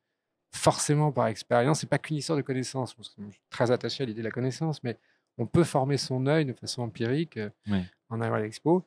forcément 0.56 1.12
par 1.12 1.28
expérience. 1.28 1.80
C'est 1.82 1.90
pas 1.90 1.98
qu'une 1.98 2.18
histoire 2.18 2.38
de 2.38 2.42
connaissance. 2.44 2.94
parce 2.94 3.10
que 3.10 3.22
Je 3.26 3.32
suis 3.32 3.42
très 3.50 3.72
attaché 3.72 4.04
à 4.04 4.06
l'idée 4.06 4.22
de 4.22 4.26
la 4.28 4.32
connaissance, 4.32 4.84
mais 4.84 4.98
on 5.38 5.46
peut 5.48 5.64
former 5.64 5.98
son 5.98 6.28
œil 6.28 6.46
de 6.46 6.54
façon 6.54 6.84
empirique 6.84 7.38
euh, 7.38 7.50
en 8.10 8.22
allant 8.22 8.36
à 8.36 8.40
l'expo. 8.42 8.84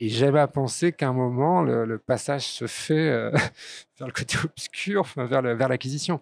Et 0.00 0.08
j'avais 0.08 0.40
à 0.40 0.48
penser 0.48 0.92
qu'à 0.92 1.08
un 1.08 1.12
moment, 1.12 1.62
le, 1.62 1.84
le 1.84 1.98
passage 1.98 2.46
se 2.46 2.66
fait 2.66 3.10
euh, 3.10 3.30
vers 3.98 4.08
le 4.08 4.12
côté 4.12 4.36
obscur, 4.42 5.02
enfin, 5.02 5.24
vers 5.26 5.42
l'acquisition. 5.68 6.20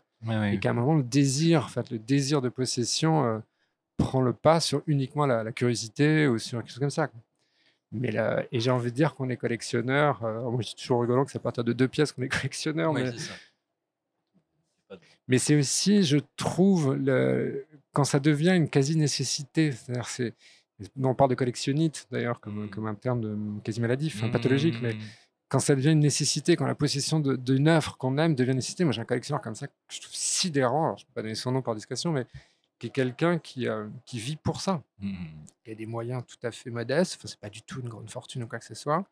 Et 0.54 0.60
qu'à 0.60 0.70
un 0.70 0.74
moment, 0.74 0.94
le 0.94 1.02
désir, 1.02 1.64
en 1.64 1.68
fait, 1.68 1.90
le 1.90 1.98
désir 1.98 2.42
de 2.42 2.48
possession 2.48 3.24
euh, 3.24 3.38
prend 3.96 4.20
le 4.20 4.32
pas 4.32 4.60
sur 4.60 4.82
uniquement 4.86 5.26
la, 5.26 5.42
la 5.42 5.52
curiosité 5.52 6.26
ou 6.26 6.38
sur 6.38 6.58
quelque 6.60 6.70
chose 6.70 6.80
comme 6.80 6.90
ça. 6.90 7.08
Mais 7.92 8.10
là, 8.10 8.42
et 8.52 8.58
j'ai 8.60 8.70
envie 8.70 8.90
de 8.90 8.96
dire 8.96 9.14
qu'on 9.14 9.28
est 9.30 9.36
collectionneur. 9.36 10.22
euh, 10.24 10.50
moi, 10.50 10.60
je 10.62 10.68
suis 10.68 10.76
toujours 10.76 11.00
rigolant 11.02 11.24
que 11.24 11.30
c'est 11.30 11.38
à 11.38 11.42
partir 11.42 11.62
de 11.64 11.72
deux 11.72 11.88
pièces 11.88 12.12
qu'on 12.12 12.22
est 12.22 12.28
collectionneur. 12.40 12.92
Mais. 12.92 13.10
Mais 15.28 15.38
c'est 15.38 15.56
aussi, 15.56 16.02
je 16.02 16.18
trouve, 16.36 16.94
le, 16.94 17.66
quand 17.92 18.04
ça 18.04 18.20
devient 18.20 18.54
une 18.54 18.68
quasi-nécessité. 18.68 19.72
C'est-à-dire, 19.72 20.08
c'est. 20.08 20.34
nous, 20.96 21.08
On 21.08 21.14
parle 21.14 21.30
de 21.30 21.34
collectionnite, 21.34 22.06
d'ailleurs, 22.10 22.40
comme, 22.40 22.64
Mm. 22.64 22.70
comme 22.70 22.86
un 22.86 22.94
terme 22.94 23.20
de 23.20 23.60
quasi 23.62 23.80
maladif, 23.80 24.16
enfin, 24.16 24.30
pathologique, 24.30 24.76
mais 24.82 24.96
quand 25.48 25.60
ça 25.60 25.74
devient 25.74 25.92
une 25.92 26.00
nécessité, 26.00 26.56
quand 26.56 26.66
la 26.66 26.74
possession 26.74 27.20
d'une 27.20 27.68
œuvre 27.68 27.98
qu'on 27.98 28.16
aime 28.16 28.34
devient 28.34 28.52
une 28.52 28.56
nécessité, 28.56 28.84
moi 28.84 28.92
j'ai 28.94 29.02
un 29.02 29.04
collectionneur 29.04 29.42
comme 29.42 29.54
ça 29.54 29.66
que 29.66 29.72
je 29.90 30.00
trouve 30.00 30.14
sidérant, 30.14 30.84
alors, 30.86 30.96
je 30.96 31.04
ne 31.04 31.06
peux 31.08 31.12
pas 31.12 31.22
donner 31.22 31.34
son 31.34 31.52
nom 31.52 31.60
par 31.60 31.74
discrétion, 31.74 32.10
mais 32.10 32.24
qui 32.78 32.86
est 32.86 32.90
quelqu'un 32.90 33.38
qui, 33.38 33.68
euh, 33.68 33.86
qui 34.06 34.18
vit 34.18 34.36
pour 34.36 34.62
ça. 34.62 34.82
Mmh. 34.98 35.12
Il 35.66 35.72
a 35.72 35.74
des 35.74 35.84
moyens 35.86 36.24
tout 36.26 36.38
à 36.46 36.50
fait 36.50 36.70
modestes, 36.70 37.16
enfin, 37.18 37.28
c'est 37.28 37.38
pas 37.38 37.50
du 37.50 37.60
tout 37.62 37.80
une 37.80 37.90
grande 37.90 38.10
fortune 38.10 38.42
ou 38.42 38.46
quoi 38.46 38.58
que 38.60 38.64
ce 38.64 38.74
soit, 38.74 39.04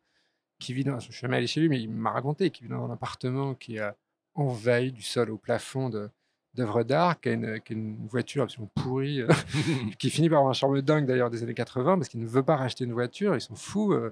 qui 0.57 0.73
vit 0.73 0.83
dans, 0.83 0.99
je 0.99 1.11
suis 1.11 1.21
jamais 1.21 1.37
allé 1.37 1.45
chez 1.45 1.61
lui, 1.61 1.69
mais 1.69 1.79
il 1.79 1.91
m'a 1.91 2.09
raconté 2.09 2.49
qu'il 2.49 2.65
vit 2.65 2.73
dans 2.73 2.85
un 2.85 2.91
appartement 2.91 3.53
qui 3.53 3.77
est 3.77 3.91
en 4.35 4.47
veille 4.49 4.91
du 4.91 5.01
sol 5.01 5.29
au 5.31 5.37
plafond 5.37 5.89
de 5.89 6.09
d'œuvres 6.53 6.83
d'art, 6.83 7.21
qui 7.21 7.29
a, 7.29 7.31
une, 7.31 7.61
qui 7.61 7.71
a 7.71 7.75
une 7.77 7.95
voiture 8.07 8.43
absolument 8.43 8.69
pourrie, 8.75 9.21
euh, 9.21 9.27
qui 9.99 10.09
finit 10.09 10.27
par 10.29 10.39
avoir 10.39 10.49
un 10.49 10.53
charme 10.53 10.81
dingue 10.81 11.05
d'ailleurs 11.05 11.29
des 11.29 11.43
années 11.43 11.53
80, 11.53 11.95
parce 11.97 12.09
qu'il 12.09 12.19
ne 12.19 12.25
veut 12.27 12.43
pas 12.43 12.57
racheter 12.57 12.83
une 12.83 12.91
voiture, 12.91 13.33
il 13.35 13.39
s'en 13.39 13.55
fout, 13.55 13.93
euh, 13.95 14.09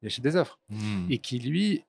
il 0.00 0.06
achète 0.06 0.24
des 0.24 0.34
œuvres 0.36 0.58
Mmh. 0.70 1.06
et 1.10 1.18
qui 1.18 1.38
lui 1.38 1.84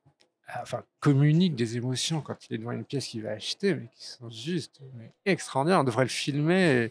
enfin, 0.62 0.84
communique 1.00 1.56
des 1.56 1.78
émotions 1.78 2.20
quand 2.20 2.36
il 2.50 2.56
est 2.56 2.58
devant 2.58 2.72
une 2.74 2.84
pièce 2.84 3.08
qu'il 3.08 3.24
va 3.24 3.30
acheter, 3.32 3.76
mais 3.76 3.88
qui 3.96 4.06
sont 4.06 4.30
juste 4.30 4.82
mais 4.98 5.10
extraordinaires. 5.26 5.80
On 5.80 5.84
devrait 5.86 6.04
le 6.04 6.10
filmer 6.10 6.90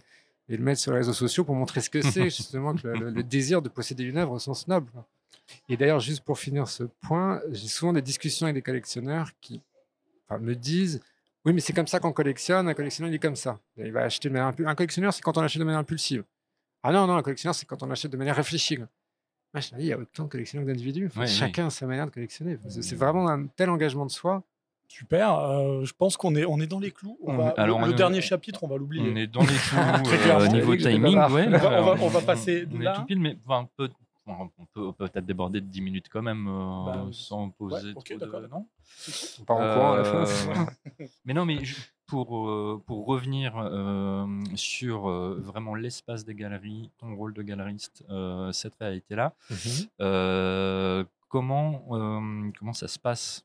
et, 0.49 0.55
et 0.55 0.57
le 0.57 0.65
mettre 0.65 0.81
sur 0.81 0.93
les 0.93 0.99
réseaux 0.99 1.13
sociaux 1.13 1.45
pour 1.45 1.55
montrer 1.55 1.83
ce 1.83 1.91
que 1.91 2.01
c'est, 2.01 2.25
justement, 2.31 2.75
que 2.75 2.89
le, 2.89 3.11
le- 3.11 3.23
désir 3.23 3.61
de 3.61 3.69
posséder 3.69 4.05
une 4.05 4.17
œuvre 4.17 4.33
au 4.33 4.39
sens 4.39 4.69
noble. 4.69 4.91
Et 5.69 5.77
d'ailleurs, 5.77 6.01
juste 6.01 6.23
pour 6.25 6.39
finir 6.39 6.67
ce 6.67 6.85
point, 7.03 7.43
j'ai 7.51 7.69
souvent 7.69 7.93
des 7.93 8.01
discussions 8.01 8.47
avec 8.47 8.55
des 8.55 8.63
collectionneurs 8.63 9.29
qui 9.43 9.61
enfin, 10.35 10.39
me 10.43 10.55
disent 10.55 11.01
Oui, 11.45 11.53
mais 11.53 11.61
c'est 11.61 11.73
comme 11.73 11.87
ça 11.87 11.99
qu'on 12.01 12.13
collectionne, 12.13 12.69
un 12.69 12.75
collectionneur, 12.75 13.11
il 13.11 13.15
est 13.17 13.19
comme 13.19 13.37
ça. 13.37 13.59
Il 13.77 13.93
va 13.93 14.03
acheter 14.03 14.29
de 14.29 14.35
manière 14.35 14.51
impu- 14.53 14.67
Un 14.67 14.75
collectionneur, 14.75 15.13
c'est 15.13 15.23
quand 15.23 15.37
on 15.39 15.43
achète 15.43 15.61
de 15.61 15.65
manière 15.65 15.81
impulsive. 15.81 16.25
Ah 16.83 16.93
non, 16.93 17.07
non, 17.07 17.15
un 17.17 17.23
collectionneur, 17.23 17.55
c'est 17.55 17.67
quand 17.67 17.83
on 17.83 17.91
achète 17.91 18.11
de 18.11 18.17
manière 18.17 18.37
réfléchie. 18.37 18.77
quoi. 18.77 18.87
Moi, 19.55 19.61
je 19.61 19.75
me 19.75 19.79
dis, 19.81 19.87
il 19.87 19.89
y 19.89 19.93
a 19.93 19.99
autant 19.99 20.25
de 20.25 20.29
collectionneurs 20.29 20.67
que 20.67 20.73
d'individus. 20.73 21.07
Enfin, 21.09 21.21
Ouais, 21.23 21.27
oui. 21.27 21.33
chacun 21.33 21.67
a 21.67 21.71
sa 21.71 21.87
manière 21.87 22.07
de 22.07 22.11
collectionner. 22.11 22.59
C'est- 22.69 22.95
vraiment 22.97 23.29
un 23.29 23.47
tel 23.47 23.71
engagement 23.71 24.07
de 24.07 24.11
soi. 24.11 24.43
Super. 24.89 25.39
euh, 25.39 25.85
je 25.87 25.93
pense 25.95 26.17
qu'on 26.19 26.35
est, 26.35 26.45
on 26.45 26.61
est 26.61 26.67
dans 26.67 26.79
les 26.81 26.91
clous. 26.91 27.17
On 27.23 27.33
On- 27.35 27.37
va- 27.39 27.55
alors, 27.57 27.85
le, 27.87 27.95
dernier 27.95 28.21
chapitre, 28.21 28.63
on 28.63 28.69
va 28.69 28.77
l'oublier. 28.77 29.11
On 29.11 29.17
est 29.17 29.27
dans 29.27 29.41
les 29.41 29.47
clous 29.47 29.79
Très 30.05 30.31
euh, 30.31 30.47
niveau 30.49 30.77
timing. 30.77 31.17
Ouais, 31.17 31.47
On 31.47 31.51
va- 31.51 31.81
on 31.81 31.85
va- 31.95 32.03
on 32.05 32.09
va 32.09 32.21
passer 32.21 32.67
on 32.73 32.79
là. 32.79 32.93
est 32.93 32.97
tout 32.97 33.05
pile, 33.07 33.21
mais 33.21 33.37
enfin, 33.47 33.69
peut, 33.77 33.89
enfin, 33.89 33.95
on 34.27 34.49
peut 34.73 34.93
peut-être 34.93 35.25
déborder 35.27 35.61
de 35.61 35.67
10 35.67 35.81
minutes 35.81 36.09
quand 36.11 36.23
même 36.23 36.47
euh, 36.49 36.85
Bah, 36.87 37.07
sans 37.13 37.51
poser 37.51 37.89
ouais, 37.89 37.95
ok, 37.97 38.05
trop 38.05 38.15
de... 38.15 38.21
d'accord. 38.21 38.41
Non 38.51 38.67
On 39.41 39.45
part 39.45 39.57
en 39.57 39.75
courant 39.75 39.93
à 39.93 39.97
la 39.99 40.05
fin. 40.05 40.25
Euh, 40.25 41.07
mais 41.25 41.35
non, 41.35 41.45
mais 41.45 41.59
pour, 42.07 42.49
euh, 42.49 42.83
pour 42.87 43.07
revenir 43.07 43.57
euh, 43.57 44.27
sur 44.55 45.09
euh, 45.09 45.41
vraiment 45.43 45.75
l'espace 45.75 46.25
des 46.25 46.35
galeries, 46.35 46.91
ton 46.99 47.15
rôle 47.17 47.33
de 47.35 47.43
galeriste, 47.43 48.05
euh, 48.11 48.53
cette 48.53 48.75
réalité-là, 48.77 49.35
Mhm. 49.51 49.57
euh, 50.03 51.05
comment, 51.29 51.85
euh, 51.93 52.51
comment 52.59 52.75
ça 52.75 52.89
se 52.89 52.99
passe 52.99 53.45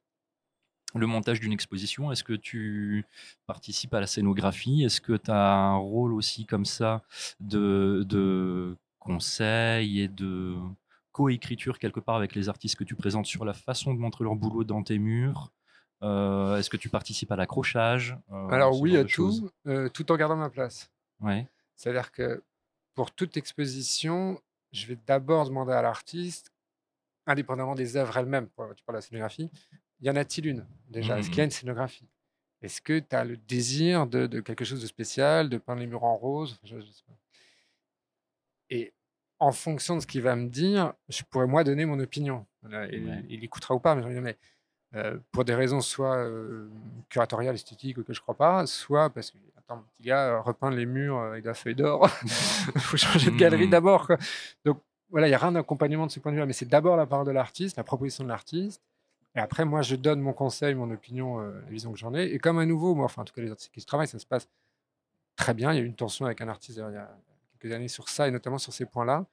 le 0.95 1.05
montage 1.07 1.39
d'une 1.39 1.51
exposition? 1.53 2.11
Est-ce 2.11 2.23
que 2.23 2.33
tu 2.33 3.05
participes 3.45 3.93
à 3.93 3.99
la 3.99 4.07
scénographie? 4.07 4.83
Est-ce 4.83 5.01
que 5.01 5.13
tu 5.13 5.31
as 5.31 5.53
un 5.53 5.75
rôle 5.77 6.13
aussi 6.13 6.45
comme 6.45 6.65
ça 6.65 7.03
de, 7.39 8.03
de 8.07 8.75
conseil 9.13 10.01
et 10.01 10.07
de 10.07 10.55
coécriture 11.11 11.79
quelque 11.79 11.99
part 11.99 12.15
avec 12.15 12.35
les 12.35 12.47
artistes 12.49 12.75
que 12.75 12.83
tu 12.83 12.95
présentes 12.95 13.25
sur 13.25 13.43
la 13.45 13.53
façon 13.53 13.93
de 13.93 13.99
montrer 13.99 14.23
leur 14.23 14.35
boulot 14.35 14.63
dans 14.63 14.83
tes 14.83 14.99
murs 14.99 15.51
Euh, 16.03 16.57
Est-ce 16.57 16.69
que 16.69 16.77
tu 16.77 16.89
participes 16.89 17.31
à 17.31 17.35
l'accrochage 17.35 18.15
Euh, 18.31 18.47
Alors 18.49 18.79
oui 18.79 18.95
à 18.97 19.03
tout, 19.03 19.49
euh, 19.65 19.89
tout 19.89 20.11
en 20.11 20.15
gardant 20.15 20.35
ma 20.35 20.49
place. 20.51 20.91
Ouais. 21.21 21.47
C'est-à-dire 21.75 22.11
que 22.11 22.43
pour 22.93 23.09
toute 23.11 23.35
exposition, 23.35 24.39
je 24.71 24.85
vais 24.85 24.97
d'abord 25.07 25.45
demander 25.47 25.73
à 25.73 25.81
l'artiste, 25.81 26.51
indépendamment 27.25 27.73
des 27.73 27.95
œuvres 27.95 28.15
elles-mêmes, 28.17 28.47
tu 28.47 28.53
parles 28.55 28.75
de 28.75 28.93
la 28.93 29.01
scénographie, 29.01 29.49
y 30.01 30.09
en 30.11 30.15
a-t-il 30.15 30.45
une 30.45 30.65
déjà? 30.87 31.17
Est-ce 31.17 31.29
qu'il 31.29 31.39
y 31.39 31.41
a 31.41 31.45
une 31.45 31.51
scénographie? 31.51 32.07
Est-ce 32.61 32.79
que 32.81 32.99
tu 32.99 33.15
as 33.15 33.23
le 33.25 33.37
désir 33.37 34.05
de, 34.05 34.27
de 34.27 34.39
quelque 34.41 34.65
chose 34.65 34.81
de 34.81 34.87
spécial, 34.87 35.49
de 35.49 35.57
peindre 35.57 35.79
les 35.81 35.87
murs 35.87 36.03
en 36.03 36.15
rose? 36.15 36.59
Je- 36.63 36.79
je 36.79 36.91
sais 36.91 37.03
pas. 37.07 37.17
Et 38.69 38.93
en 39.39 39.51
fonction 39.51 39.95
de 39.95 40.01
ce 40.01 40.07
qu'il 40.07 40.21
va 40.21 40.35
me 40.35 40.47
dire, 40.49 40.93
je 41.09 41.21
pourrais 41.29 41.47
moi 41.47 41.63
donner 41.63 41.85
mon 41.85 41.99
opinion. 41.99 42.45
Voilà, 42.61 42.91
et 42.91 42.99
Ouais. 42.99 43.23
Il 43.29 43.43
écoutera 43.43 43.75
ou 43.75 43.79
pas, 43.79 43.95
mais, 43.95 44.01
dire, 44.11 44.21
mais, 44.21 44.37
euh, 44.95 45.17
pour 45.31 45.45
des 45.45 45.53
raisons 45.53 45.81
soit 45.81 46.17
euh, 46.17 46.69
curatoriales, 47.09 47.55
esthétiques, 47.55 48.03
que 48.03 48.13
je 48.13 48.21
crois 48.21 48.35
pas, 48.35 48.65
soit 48.65 49.09
parce 49.09 49.31
que, 49.31 49.37
attends, 49.57 49.77
mon 49.77 49.81
petit 49.83 50.03
gars, 50.03 50.27
euh, 50.29 50.41
repeindre 50.41 50.75
les 50.75 50.85
murs 50.85 51.17
euh, 51.17 51.31
avec 51.31 51.43
de 51.43 51.49
la 51.49 51.53
feuille 51.53 51.75
d'or, 51.75 52.09
il 52.23 52.29
faut 52.81 52.97
changer 52.97 53.31
de 53.31 53.37
galerie 53.37 53.65
Mhm. 53.65 53.71
d'abord. 53.71 54.11
Donc 54.65 54.81
voilà, 55.09 55.27
il 55.27 55.31
n'y 55.31 55.35
a 55.35 55.39
rien 55.39 55.51
d'accompagnement 55.51 56.05
de 56.07 56.11
ce 56.11 56.19
point 56.19 56.31
de 56.31 56.35
vue-là, 56.37 56.45
mais 56.47 56.53
c'est 56.53 56.67
d'abord 56.67 56.97
la 56.97 57.05
parole 57.05 57.25
de 57.27 57.31
l'artiste, 57.31 57.77
la 57.77 57.83
proposition 57.83 58.23
de 58.23 58.29
l'artiste. 58.29 58.81
Et 59.35 59.39
après, 59.39 59.65
moi, 59.65 59.83
je 59.83 59.95
donne 59.95 60.19
mon 60.19 60.33
conseil, 60.33 60.73
mon 60.73 60.89
opinion, 60.89 61.39
euh, 61.41 61.61
la 61.63 61.69
vision 61.69 61.91
que 61.91 61.97
j'en 61.99 62.13
ai. 62.15 62.23
Et 62.33 62.39
comme 62.39 62.57
à 62.57 62.65
nouveau, 62.65 62.95
moi, 62.95 63.05
enfin, 63.05 63.21
en 63.21 63.25
tout 63.25 63.33
cas, 63.35 63.41
les 63.41 63.51
artistes 63.51 63.71
qui 63.71 63.81
se 63.81 63.85
travaillent, 63.85 64.07
ça 64.07 64.17
se 64.17 64.25
passe 64.25 64.49
très 65.35 65.53
bien. 65.53 65.71
Il 65.73 65.75
y 65.77 65.79
a 65.79 65.83
eu 65.83 65.85
une 65.85 65.95
tension 65.95 66.25
avec 66.25 66.41
un 66.41 66.47
artiste 66.47 66.77
il 66.79 66.93
y 66.93 66.97
a 66.97 67.09
quelques 67.57 67.73
années 67.73 67.87
sur 67.87 68.09
ça, 68.09 68.27
et 68.27 68.31
notamment 68.31 68.57
sur 68.57 68.73
ces 68.73 68.85
points-là. 68.85 69.25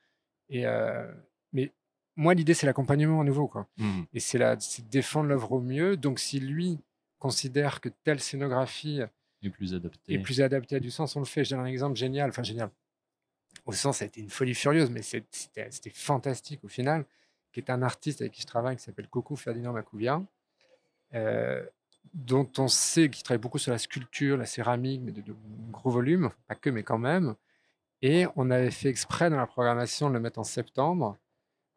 Et, 0.49 0.67
euh, 0.67 1.11
mais 1.53 1.73
moi, 2.17 2.35
l'idée, 2.35 2.55
c'est 2.55 2.67
l'accompagnement 2.67 3.21
à 3.21 3.25
nouveau. 3.25 3.49
Quoi. 3.49 3.67
Mhm. 3.79 4.07
Et 4.13 4.21
c'est 4.21 4.39
la- 4.39 4.59
c'est 4.61 4.83
de 4.83 4.89
défendre 4.91 5.29
l'œuvre 5.29 5.53
au 5.53 5.61
mieux. 5.61 5.97
Donc, 5.97 6.19
si 6.19 6.41
lui 6.41 6.79
considère 7.19 7.81
que 7.81 7.89
telle 8.05 8.21
scénographie 8.21 9.01
Et 9.43 9.51
plus 9.51 9.75
adapté. 9.75 10.15
est 10.15 10.19
plus 10.19 10.41
adaptée 10.41 10.77
à 10.77 10.81
du 10.81 10.91
sens, 10.91 11.17
on 11.17 11.21
le 11.21 11.25
fait. 11.27 11.45
Je 11.45 11.51
donne 11.51 11.61
un 11.61 11.67
exemple 11.67 11.97
génial, 11.97 12.29
enfin 12.31 12.43
génial. 12.43 12.71
Au 13.67 13.73
sens, 13.73 13.99
ça 13.99 14.05
a 14.05 14.09
été 14.09 14.21
une 14.21 14.31
folie 14.31 14.55
furieuse, 14.55 14.91
mais 14.91 15.01
c'était 15.03 15.91
fantastique 15.91 16.63
au 16.65 16.69
final, 16.69 17.05
qui 17.53 17.61
est 17.61 17.71
un 17.71 17.83
artiste 17.83 18.21
avec 18.21 18.33
qui 18.33 18.43
je 18.43 18.47
travaille, 18.47 18.77
qui 18.77 18.83
s'appelle 18.83 19.09
Coco 19.09 19.37
Ferdinand 19.37 19.73
Macouvia, 19.73 20.23
euh, 21.15 21.65
dont 22.13 22.51
on 22.59 22.69
sait 22.69 23.09
qu'il 23.09 23.23
travaille 23.23 23.41
beaucoup 23.41 23.59
sur 23.59 23.73
la 23.73 23.79
sculpture, 23.79 24.37
la 24.37 24.45
céramique, 24.47 25.01
mais 25.03 25.13
de, 25.13 25.21
de 25.23 25.35
gros 25.71 25.91
volumes, 25.91 26.31
pas 26.47 26.55
que, 26.57 26.69
mais 26.71 26.83
quand 26.83 26.99
même. 26.99 27.35
Et 28.07 28.27
on 28.37 28.51
avait 28.51 28.71
fait 28.71 28.91
exprès 28.91 29.31
dans 29.31 29.37
la 29.39 29.47
programmation 29.47 30.09
de 30.11 30.15
le 30.15 30.21
mettre 30.21 30.39
en 30.39 30.45
septembre, 30.45 31.17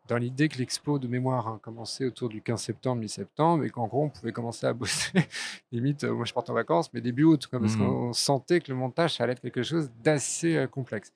dans 0.09 0.17
l'idée 0.17 0.49
que 0.49 0.57
l'expo 0.57 0.99
de 0.99 1.07
mémoire 1.07 1.47
a 1.47 1.59
commencé 1.59 2.05
autour 2.05 2.27
du 2.27 2.41
15 2.41 2.61
septembre, 2.61 3.01
mi-septembre, 3.01 3.63
et 3.63 3.69
qu'en 3.69 3.87
gros, 3.87 4.03
on 4.05 4.09
pouvait 4.09 4.33
commencer 4.33 4.65
à 4.65 4.73
bosser, 5.13 5.27
limite, 5.71 6.03
euh, 6.03 6.13
moi 6.13 6.25
je 6.25 6.33
parte 6.33 6.49
en 6.49 6.53
vacances, 6.53 6.91
mais 6.93 6.99
début 6.99 7.23
août, 7.23 7.47
quoi, 7.47 7.59
parce 7.61 7.75
Mhm. 7.77 7.79
qu'on 7.85 8.11
sentait 8.13 8.59
que 8.59 8.69
le 8.71 8.77
montage, 8.77 9.15
ça 9.15 9.23
allait 9.23 9.33
être 9.33 9.41
quelque 9.41 9.63
chose 9.63 9.89
d'assez 10.03 10.57
euh, 10.57 10.67
complexe. 10.67 11.11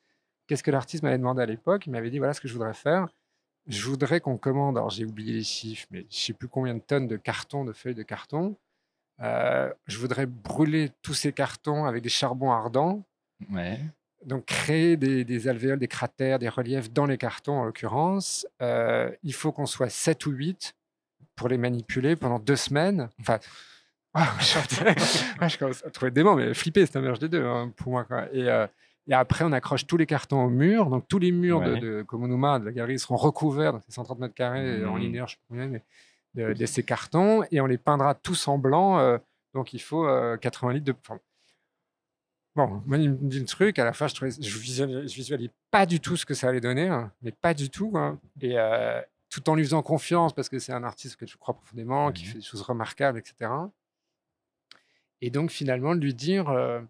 Qu'est-ce 0.47 0.64
que 0.64 0.72
l'artiste 0.72 1.03
m'avait 1.03 1.18
demandé 1.18 1.41
à 1.41 1.45
l'époque? 1.45 1.88
Il 1.88 1.91
m'avait 1.91 2.09
dit, 2.09 2.18
voilà 2.20 2.34
ce 2.34 2.39
que 2.41 2.47
je 2.47 2.53
voudrais 2.53 2.74
faire. 2.74 3.07
Je 3.68 3.86
voudrais 3.88 4.22
qu'on 4.22 4.38
commande, 4.38 4.78
alors 4.78 4.89
j'ai 4.91 5.05
oublié 5.05 5.34
les 5.34 5.43
chiffres, 5.43 5.88
mais 5.91 6.05
je 6.09 6.18
sais 6.18 6.34
plus 6.34 6.47
combien 6.47 6.74
de 6.76 6.80
tonnes 6.80 7.07
de 7.07 7.18
carton, 7.18 7.64
de 7.66 7.74
feuilles 7.74 7.95
de 7.95 8.03
carton. 8.03 8.55
Euh, 9.22 9.72
je 9.88 9.97
voudrais 9.99 10.26
brûler 10.26 10.89
tous 11.01 11.14
ces 11.14 11.32
cartons 11.34 11.86
avec 11.86 12.01
des 12.01 12.09
charbons 12.09 12.51
ardents 12.51 13.03
Ouais. 13.51 13.80
Donc 14.26 14.45
créer 14.45 14.97
des, 14.97 15.24
des 15.26 15.47
alvéoles, 15.47 15.80
des 15.80 15.88
cratères, 15.88 16.38
des 16.39 16.49
reliefs 16.49 16.91
dans 16.91 17.05
les 17.05 17.17
cartons 17.17 17.59
en 17.59 17.65
l'occurrence. 17.65 18.45
Euh, 18.61 19.09
il 19.24 19.34
faut 19.34 19.51
qu'on 19.51 19.65
soit 19.65 19.89
7 19.89 20.26
ou 20.28 20.32
8 20.32 20.74
pour 21.36 21.47
les 21.49 21.57
manipuler 21.57 22.15
pendant 22.15 22.38
deux 22.39 22.55
semaines. 22.55 23.09
Enfin, 23.19 23.39
ah, 24.13 24.30
je, 24.39 25.47
je 25.47 25.57
commence 25.57 25.86
à 25.86 25.89
trouver 25.89 26.11
dément, 26.11 26.36
mais 26.36 26.53
flipper, 26.53 26.86
c'est 26.86 26.97
un 26.97 27.01
mélange 27.01 27.19
des 27.19 27.30
deux 27.30 27.43
hein, 27.45 27.72
pour 27.78 27.91
moi. 27.93 28.03
Quoi. 28.03 28.28
Et, 28.34 28.49
euh, 28.49 28.67
et 29.07 29.13
après, 29.13 29.43
on 29.45 29.51
accroche 29.51 29.88
tous 29.88 29.97
les 29.97 30.05
cartons 30.05 30.43
au 30.43 30.49
mur. 30.49 30.89
Donc 30.89 31.07
tous 31.07 31.17
les 31.19 31.32
murs 31.32 31.59
Ouais. 31.59 31.80
de, 31.80 31.97
de 31.97 32.01
Komonuma, 32.03 32.59
de 32.59 32.65
la 32.65 32.72
galerie, 32.72 32.99
seront 32.99 33.15
recouverts, 33.15 33.74
donc 33.74 33.82
c'est 33.88 33.93
130 33.93 34.19
mètres 34.19 34.36
carrés 34.36 34.86
en 34.86 34.93
Mhm. 34.95 34.99
linéaire, 35.01 35.28
je 35.28 35.34
sais 35.36 35.39
pas 35.39 35.45
combien, 35.55 35.67
mais 35.67 35.84
de, 36.36 36.53
de 36.53 36.65
ces 36.65 36.84
cartons. 36.84 37.43
Et 37.51 37.59
on 37.61 37.65
les 37.65 37.78
peindra 37.78 38.13
tous 38.13 38.47
en 38.47 38.57
blanc. 38.57 38.99
euh, 38.99 39.17
donc 39.53 39.74
il 39.74 39.80
faut 39.80 40.05
euh, 40.07 40.38
80 40.38 40.74
litres 40.74 40.86
de... 40.86 40.93
enfin, 41.05 41.19
Bon, 42.55 42.81
moi, 42.85 42.97
il 42.97 43.11
me 43.11 43.29
dit 43.29 43.39
le 43.39 43.45
truc, 43.45 43.79
à 43.79 43.85
la 43.85 43.93
fin, 43.93 44.07
je, 44.07 44.15
trouvais, 44.15 44.31
je, 44.31 45.47
pas 45.69 45.85
du 45.85 45.99
tout 46.01 46.17
ce 46.17 46.25
que 46.25 46.33
ça 46.33 46.49
allait 46.49 46.59
donner, 46.59 46.87
hein, 46.89 47.11
mais 47.21 47.31
pas 47.31 47.53
du 47.53 47.69
tout. 47.69 47.91
quoi. 47.91 48.17
Et 48.41 48.57
euh, 48.59 49.01
tout 49.29 49.49
en 49.49 49.55
lui 49.55 49.63
faisant 49.63 49.81
confiance, 49.81 50.33
parce 50.33 50.49
que 50.49 50.59
c'est 50.59 50.73
un 50.73 50.83
artiste 50.83 51.15
que 51.15 51.25
je 51.25 51.37
crois 51.37 51.53
profondément, 51.53 52.11
qui 52.11 52.25
Mhm. 52.25 52.29
fait 52.31 52.37
des 52.39 52.43
choses 52.43 52.61
remarquables, 52.61 53.19
etc. 53.19 53.51
Et 55.21 55.29
donc, 55.29 55.49
finalement, 55.51 55.95
de 55.95 56.01
lui 56.01 56.13
dire, 56.13 56.49
euh, 56.49 56.81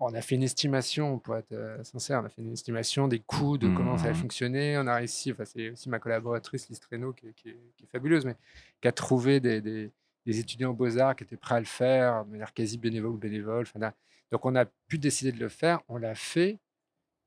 on 0.00 0.14
a 0.14 0.22
fait 0.22 0.36
une 0.36 0.42
estimation, 0.44 1.18
pour 1.18 1.36
être 1.36 1.52
euh, 1.52 1.82
sincère, 1.84 2.20
on 2.22 2.24
a 2.26 2.28
fait 2.30 2.40
une 2.40 2.52
estimation 2.52 3.08
des 3.08 3.18
coûts, 3.18 3.58
de 3.58 3.68
comment 3.68 3.98
ça 3.98 4.04
allait 4.04 4.14
Mhm. 4.14 4.20
fonctionner. 4.22 4.78
On 4.78 4.86
a 4.86 4.94
réussi, 4.96 5.32
enfin, 5.32 5.44
c'est 5.44 5.70
aussi 5.70 5.88
ma 5.90 5.98
collaboratrice, 5.98 6.68
Lise 6.70 6.80
Treno, 6.80 7.12
qui, 7.12 7.26
est- 7.26 7.32
qui 7.34 7.50
est, 7.50 7.58
qui 7.76 7.84
est 7.84 7.88
fabuleuse, 7.88 8.24
mais 8.24 8.36
qui 8.80 8.88
a 8.88 8.92
trouvé 8.92 9.40
des, 9.40 9.60
des- 9.60 9.90
des 10.24 10.38
étudiants 10.38 10.72
beaux-arts 10.72 11.16
qui 11.16 11.24
étaient 11.24 11.36
prêts 11.36 11.56
à 11.56 11.60
le 11.60 11.66
faire 11.66 12.24
de 12.24 12.30
manière 12.30 12.54
quasi 12.54 12.78
bénévole 12.78 13.10
ou 13.12 13.16
bénévole. 13.18 13.62
Enfin, 13.68 13.80
là, 13.80 13.94
donc, 14.30 14.44
on 14.44 14.54
a 14.56 14.66
pu 14.66 14.98
décider 14.98 15.32
de 15.32 15.38
le 15.38 15.48
faire, 15.48 15.80
on 15.88 15.96
l'a 15.96 16.14
fait. 16.14 16.58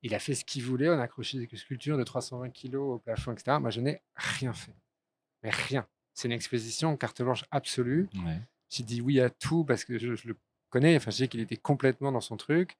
Il 0.02 0.14
a 0.14 0.18
fait 0.18 0.34
ce 0.34 0.44
qu'il 0.44 0.64
voulait, 0.64 0.88
on 0.88 0.98
a 0.98 1.02
accroché 1.02 1.38
des 1.38 1.56
sculptures 1.56 1.96
de 1.96 2.04
320 2.04 2.50
kilos 2.50 2.96
au 2.96 2.98
plafond, 2.98 3.32
etc. 3.32 3.58
Moi, 3.60 3.70
je 3.70 3.80
n'ai 3.80 4.02
rien 4.16 4.52
fait. 4.52 4.74
Mais 5.42 5.50
rien. 5.50 5.86
C'est 6.14 6.28
une 6.28 6.32
exposition 6.32 6.96
carte 6.96 7.22
blanche 7.22 7.44
absolue. 7.50 8.08
Ouais. 8.14 8.40
J'ai 8.68 8.82
dit 8.82 9.00
oui 9.00 9.20
à 9.20 9.30
tout 9.30 9.64
parce 9.64 9.84
que 9.84 9.98
je, 9.98 10.14
je 10.14 10.28
le 10.28 10.36
connais. 10.70 10.96
Enfin, 10.96 11.10
je 11.10 11.18
sais 11.18 11.28
qu'il 11.28 11.40
était 11.40 11.56
complètement 11.56 12.10
dans 12.12 12.20
son 12.20 12.36
truc 12.36 12.76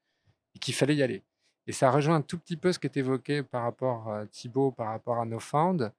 et 0.54 0.58
qu'il 0.58 0.74
fallait 0.74 0.96
y 0.96 1.02
aller. 1.02 1.22
Et 1.66 1.72
ça 1.72 1.90
rejoint 1.90 2.16
un 2.16 2.22
tout 2.22 2.38
petit 2.38 2.56
peu 2.56 2.72
ce 2.72 2.78
qui 2.78 2.86
est 2.86 2.96
évoqué 2.96 3.42
par 3.42 3.62
rapport 3.62 4.12
à 4.12 4.26
Thibaut, 4.26 4.72
par 4.72 4.88
rapport 4.88 5.20
à 5.20 5.24
No 5.24 5.38
Found. 5.38 5.92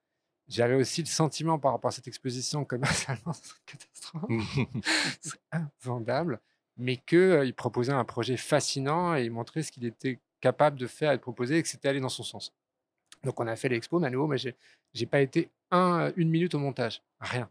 J'avais 0.46 0.74
aussi 0.74 1.00
le 1.00 1.06
sentiment 1.06 1.58
par 1.58 1.72
rapport 1.72 1.88
à 1.88 1.92
cette 1.92 2.06
exposition 2.06 2.64
commercialement, 2.66 3.32
c'est 3.32 3.48
une 3.48 3.64
catastrophe, 3.64 4.24
c'est 5.22 5.40
invendable, 5.50 6.38
mais 6.76 6.96
qu'il 6.96 7.54
proposait 7.54 7.92
un 7.92 8.04
projet 8.04 8.36
fascinant 8.36 9.14
et 9.16 9.24
il 9.24 9.30
montrait 9.30 9.62
ce 9.62 9.70
qu'il 9.72 9.84
était 9.86 10.18
capable 10.40 10.78
de 10.78 10.86
faire 10.86 11.12
et 11.12 11.16
de 11.16 11.22
proposer 11.22 11.58
et 11.58 11.62
que 11.62 11.68
c'était 11.68 11.88
aller 11.88 12.00
dans 12.00 12.08
son 12.08 12.22
sens. 12.22 12.52
Donc 13.22 13.40
on 13.40 13.46
a 13.46 13.56
fait 13.56 13.68
l'expo, 13.68 13.98
mais 13.98 14.08
à 14.08 14.10
nouveau, 14.10 14.26
mais 14.26 14.36
j'ai 14.38 15.06
pas 15.06 15.20
été 15.20 15.50
un, 15.70 16.12
une 16.16 16.28
minute 16.30 16.54
au 16.54 16.58
montage, 16.58 17.02
rien. 17.20 17.48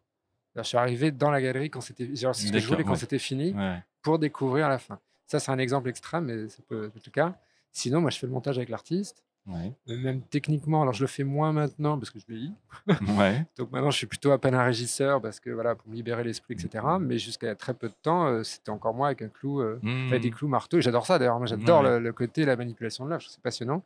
Alors, 0.56 0.64
je 0.66 0.70
suis 0.70 0.78
arrivé 0.78 1.12
dans 1.12 1.32
la 1.32 1.42
galerie 1.42 1.72
quand 1.72 1.82
c'était, 1.82 2.16
genre, 2.16 2.36
c'est 2.36 2.48
ce 2.48 2.52
que 2.52 2.60
je 2.60 2.64
D'accord, 2.64 2.76
voulais 2.76 2.84
quand 2.84 2.92
ouais. 2.92 2.98
c'était 2.98 3.18
fini 3.18 3.54
Ouais. 3.54 3.80
pour 4.04 4.20
découvrir 4.20 4.68
à 4.68 4.70
la 4.70 4.78
fin. 4.78 5.00
Ça, 5.26 5.40
c'est 5.40 5.50
un 5.50 5.58
exemple 5.58 5.90
extrême, 5.90 6.26
mais 6.26 6.48
ça 6.48 6.62
peut 6.68 6.92
être 6.96 7.06
le 7.08 7.12
cas. 7.12 7.36
Sinon, 7.72 8.02
moi, 8.02 8.12
je 8.12 8.20
fais 8.20 8.28
le 8.28 8.34
montage 8.34 8.58
avec 8.58 8.70
l'artiste. 8.70 9.24
Ouais. 9.46 9.74
Même 9.88 10.22
techniquement, 10.22 10.82
alors 10.84 10.94
je 10.94 11.02
le 11.02 11.08
fais 11.08 11.26
moins 11.26 11.52
maintenant 11.52 11.98
parce 12.00 12.10
que 12.12 12.18
je 12.20 12.26
vieillis. 12.28 12.54
Ouais. 13.20 13.46
Donc 13.58 13.72
maintenant, 13.72 13.92
je 13.92 13.98
suis 13.98 14.08
plutôt 14.08 14.32
à 14.32 14.40
peine 14.40 14.56
un 14.56 14.64
régisseur 14.64 15.22
parce 15.22 15.40
que 15.42 15.50
voilà, 15.50 15.76
pour 15.76 15.90
me 15.90 15.96
libérer 15.96 16.24
l'esprit, 16.24 16.54
etc. 16.54 16.86
Mais 17.02 17.18
jusqu'à 17.18 17.54
très 17.56 17.74
peu 17.74 17.90
de 17.90 17.94
temps, 18.02 18.28
euh, 18.28 18.44
c'était 18.44 18.70
encore 18.70 18.94
moi 18.94 19.08
avec 19.08 19.22
un 19.22 19.28
clou, 19.28 19.60
euh, 19.62 19.80
avec 20.08 20.22
des 20.22 20.32
clous 20.32 20.48
marteaux. 20.48 20.80
J'adore 20.80 21.06
ça 21.06 21.20
d'ailleurs. 21.20 21.38
Moi, 21.40 21.48
j'adore 21.48 21.82
Ouais. 21.84 21.90
le, 21.98 22.00
le 22.00 22.14
côté, 22.14 22.46
la 22.46 22.56
manipulation 22.56 23.04
de 23.04 23.10
l'œuvre. 23.10 23.24
C'est 23.28 23.42
passionnant. 23.42 23.84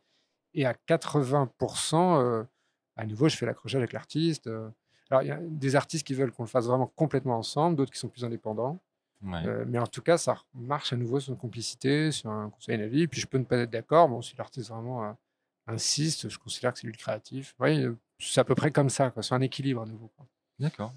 Et 0.54 0.64
à 0.64 0.74
80%, 0.88 2.20
euh, 2.22 2.44
à 2.96 3.06
nouveau, 3.06 3.28
je 3.28 3.36
fais 3.36 3.46
l'accrochage 3.46 3.76
avec 3.80 3.92
l'artiste. 3.92 4.46
euh. 4.46 4.68
Alors, 5.10 5.22
il 5.22 5.28
y 5.28 5.32
a 5.32 5.38
des 5.42 5.74
artistes 5.76 6.06
qui 6.06 6.14
veulent 6.14 6.30
qu'on 6.32 6.42
le 6.44 6.48
fasse 6.48 6.66
vraiment 6.66 6.92
complètement 6.94 7.36
ensemble, 7.38 7.76
d'autres 7.76 7.92
qui 7.92 7.98
sont 7.98 8.08
plus 8.08 8.24
indépendants. 8.24 8.78
Ouais. 9.24 9.42
Euh, 9.46 9.64
mais 9.66 9.78
en 9.78 9.86
tout 9.86 10.02
cas, 10.02 10.18
ça 10.18 10.36
marche 10.54 10.92
à 10.92 10.96
nouveau 10.96 11.18
sur 11.18 11.32
une 11.32 11.38
complicité, 11.38 12.12
sur 12.12 12.30
un 12.30 12.50
conseil 12.50 12.78
d'avis. 12.78 13.08
Puis 13.08 13.20
je 13.20 13.26
peux 13.26 13.38
ne 13.38 13.44
pas 13.44 13.56
être 13.58 13.70
d'accord. 13.70 14.08
Bon, 14.08 14.22
si 14.22 14.36
l'artiste 14.36 14.70
vraiment 14.70 15.16
insiste, 15.68 16.28
je 16.28 16.38
considère 16.38 16.72
que 16.72 16.78
c'est 16.78 16.86
lui 16.86 16.92
le 16.92 16.98
créatif. 16.98 17.54
Oui, 17.60 17.84
c'est 18.18 18.40
à 18.40 18.44
peu 18.44 18.54
près 18.54 18.70
comme 18.70 18.90
ça. 18.90 19.12
C'est 19.20 19.34
un 19.34 19.40
équilibre 19.40 19.82
à 19.82 19.86
nouveau. 19.86 20.10
D'accord. 20.58 20.92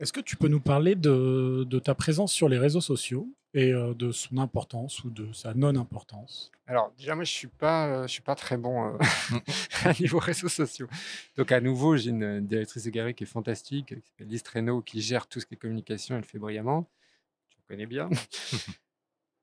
Est-ce 0.00 0.12
que 0.12 0.20
tu 0.20 0.36
peux 0.36 0.48
nous 0.48 0.60
parler 0.60 0.94
de, 0.94 1.64
de 1.68 1.78
ta 1.78 1.94
présence 1.94 2.32
sur 2.32 2.48
les 2.48 2.58
réseaux 2.58 2.80
sociaux 2.80 3.28
et 3.54 3.72
euh, 3.72 3.94
de 3.94 4.10
son 4.10 4.38
importance 4.38 5.04
ou 5.04 5.10
de 5.10 5.32
sa 5.32 5.54
non-importance? 5.54 6.50
Alors, 6.66 6.92
déjà, 6.96 7.14
moi, 7.14 7.24
je 7.24 7.30
suis 7.30 7.48
pas, 7.48 7.86
euh, 7.86 8.02
je 8.06 8.12
suis 8.12 8.22
pas 8.22 8.34
très 8.34 8.56
bon 8.56 8.94
euh, 8.94 8.98
à 9.84 9.92
niveau 9.92 10.18
réseaux 10.18 10.48
sociaux. 10.48 10.88
Donc, 11.36 11.52
à 11.52 11.60
nouveau, 11.60 11.96
j'ai 11.96 12.10
une 12.10 12.44
directrice 12.46 12.84
de 12.84 12.90
galerie 12.90 13.14
qui 13.14 13.24
est 13.24 13.26
fantastique, 13.26 13.86
qui 13.86 13.94
s'appelle 13.94 14.28
Lise 14.28 14.82
qui 14.84 15.00
gère 15.02 15.26
tout 15.26 15.38
ce 15.38 15.46
qui 15.46 15.54
est 15.54 15.58
communication. 15.58 16.16
Elle 16.16 16.22
le 16.22 16.26
fait 16.26 16.38
brillamment. 16.38 16.88
Tu 17.50 17.58
me 17.58 17.68
connais 17.68 17.86
bien. 17.86 18.08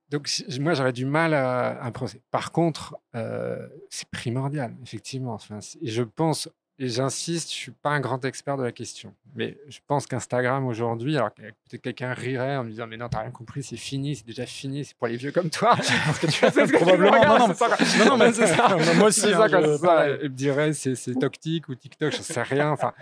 donc, 0.10 0.30
moi, 0.60 0.74
j'aurais 0.74 0.94
du 0.94 1.06
mal 1.06 1.34
à, 1.34 1.82
à 1.84 1.92
procéder. 1.92 2.24
Par 2.32 2.52
contre, 2.52 2.98
euh, 3.16 3.68
c'est 3.90 4.10
primordial, 4.10 4.76
effectivement. 4.84 5.34
Enfin, 5.34 5.60
je 5.82 6.04
pense, 6.04 6.50
et 6.80 6.88
j'insiste, 6.88 7.50
je 7.52 7.56
suis 7.56 7.72
pas 7.72 7.90
un 7.90 8.00
grand 8.00 8.24
expert 8.26 8.56
de 8.58 8.64
la 8.64 8.72
question, 8.72 9.14
mais 9.36 9.58
je 9.68 9.80
pense 9.86 10.08
qu'Instagram 10.08 10.66
aujourd'hui, 10.66 11.18
alors 11.18 11.34
que 11.34 11.42
peut-être 11.42 11.82
quelqu'un 11.82 12.14
rirait 12.14 12.56
en 12.56 12.64
me 12.64 12.70
disant, 12.70 12.88
mais 12.88 12.96
non, 12.98 13.10
t'as 13.10 13.20
rien 13.22 13.32
compris, 13.32 13.62
c'est 13.64 13.76
fini, 13.78 14.16
c'est 14.16 14.26
déjà 14.26 14.46
fini, 14.46 14.86
c'est 14.86 14.96
pour 14.98 15.08
les 15.08 15.18
vieux 15.18 15.32
comme 15.32 15.50
toi. 15.50 15.76
Parce 16.06 16.20
que 16.20 16.28
tu 16.28 16.32
sais 16.34 16.50
ce 16.52 16.56
que 16.60 16.66
tu 16.68 16.74
Probablement, 16.78 17.12
regardes, 17.12 17.40
non, 17.40 17.48
non, 17.50 17.54
c'est 17.54 17.60
ça, 17.60 17.76
quoi. 17.76 17.86
Non, 18.00 18.06
non, 18.06 18.18
mais 18.18 18.32
c'est 18.34 18.48
ça. 18.48 18.78
Moi 18.96 19.08
aussi, 19.10 19.20
C'est 19.20 19.34
hein, 19.34 19.38
ça, 19.40 19.50
quoi, 19.50 19.62
je- 19.62 19.78
ça. 19.78 20.10
Il 20.24 20.30
me 20.30 20.36
dirait, 20.36 20.74
c'est 20.74 20.96
c'est 20.96 21.14
TokTik 21.16 21.70
ou 21.70 21.76
TikTok, 21.76 22.12
je 22.16 22.22
sais 22.22 22.42
rien. 22.42 22.72
Enfin, 22.72 22.94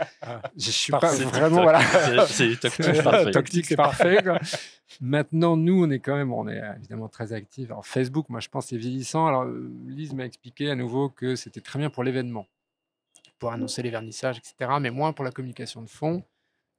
je 0.58 0.72
suis 0.72 0.92
pas 0.92 1.14
vraiment, 1.14 1.62
voilà. 1.62 1.82
C'est 2.28 2.60
tactique 2.60 3.04
parfait. 3.04 3.32
Tactique, 3.32 3.66
c'est 3.68 3.76
parfait. 3.76 4.20
quoi. 4.24 4.40
Maintenant, 5.02 5.56
nous, 5.58 5.84
on 5.86 5.90
est 5.92 6.00
quand 6.00 6.16
même, 6.16 6.34
on 6.34 6.48
est 6.48 6.60
euh, 6.62 6.74
évidemment 6.78 7.10
très 7.10 7.34
actifs. 7.34 7.70
Alors, 7.70 7.86
Facebook, 7.86 8.28
moi, 8.30 8.40
je 8.40 8.48
pense, 8.50 8.68
c'est 8.68 8.78
vieillissant. 8.78 9.28
Alors, 9.28 9.44
euh, 9.44 9.70
Lise 9.88 10.14
m'a 10.14 10.26
expliqué 10.26 10.70
à 10.72 10.76
nouveau 10.76 11.10
que 11.10 11.36
c'était 11.36 11.62
très 11.62 11.78
bien 11.78 11.90
pour 11.90 12.04
l'événement, 12.04 12.48
pour 13.40 13.52
annoncer 13.52 13.82
les 13.84 13.90
vernissages, 13.90 14.38
etc., 14.38 14.72
mais 14.80 14.90
moins 14.92 15.14
pour 15.14 15.24
la 15.26 15.32
communication 15.32 15.82
de 15.82 15.90
fond. 15.90 16.24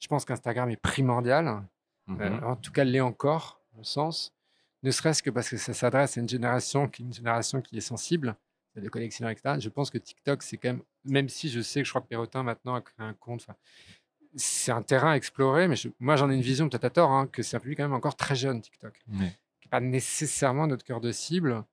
Je 0.00 0.06
pense 0.08 0.24
qu'Instagram 0.24 0.68
est 0.70 0.76
primordial. 0.76 1.62
Mhm. 2.06 2.20
Euh, 2.20 2.40
en 2.42 2.56
tout 2.56 2.72
cas, 2.72 2.84
l'est 2.84 3.00
encore, 3.00 3.60
au 3.78 3.84
sens. 3.84 4.32
Ne 4.82 4.90
serait-ce 4.90 5.22
que 5.22 5.30
parce 5.30 5.48
que 5.48 5.56
ça 5.56 5.74
s'adresse 5.74 6.16
à 6.16 6.20
une 6.20 6.28
génération 6.28 6.88
qui, 6.88 7.02
une 7.02 7.12
génération 7.12 7.60
qui 7.60 7.76
est 7.78 7.80
sensible, 7.82 8.36
de 8.76 8.88
collectionneurs, 8.88 9.32
etc. 9.32 9.56
Je 9.58 9.68
pense 9.70 9.90
que 9.90 9.98
TikTok, 9.98 10.42
c'est 10.44 10.56
quand 10.56 10.68
même, 10.68 10.82
même 11.04 11.28
si 11.28 11.48
je 11.48 11.60
sais 11.60 11.80
que 11.80 11.84
je 11.84 11.90
crois 11.90 12.00
que 12.00 12.06
Perrotin 12.06 12.44
maintenant 12.44 12.76
a 12.76 12.80
créé 12.80 13.04
un 13.04 13.12
compte, 13.14 13.44
c'est 14.36 14.70
un 14.70 14.82
terrain 14.82 15.12
à 15.12 15.16
explorer, 15.16 15.66
mais 15.66 15.74
je- 15.74 15.88
moi 15.98 16.14
j'en 16.14 16.30
ai 16.30 16.34
une 16.36 16.42
vision 16.42 16.68
peut-être 16.68 16.84
à 16.84 16.90
tort, 16.90 17.10
hein, 17.10 17.26
que 17.26 17.42
c'est 17.42 17.56
un 17.56 17.60
public 17.60 17.78
quand 17.78 17.84
même 17.84 17.92
encore 17.94 18.14
très 18.14 18.36
jeune, 18.36 18.60
TikTok, 18.60 19.00
qui 19.04 19.16
n'est 19.64 19.68
pas 19.70 19.80
nécessairement 19.80 20.68
notre 20.68 20.84
cœur 20.84 21.00
de 21.00 21.10
cible. 21.10 21.64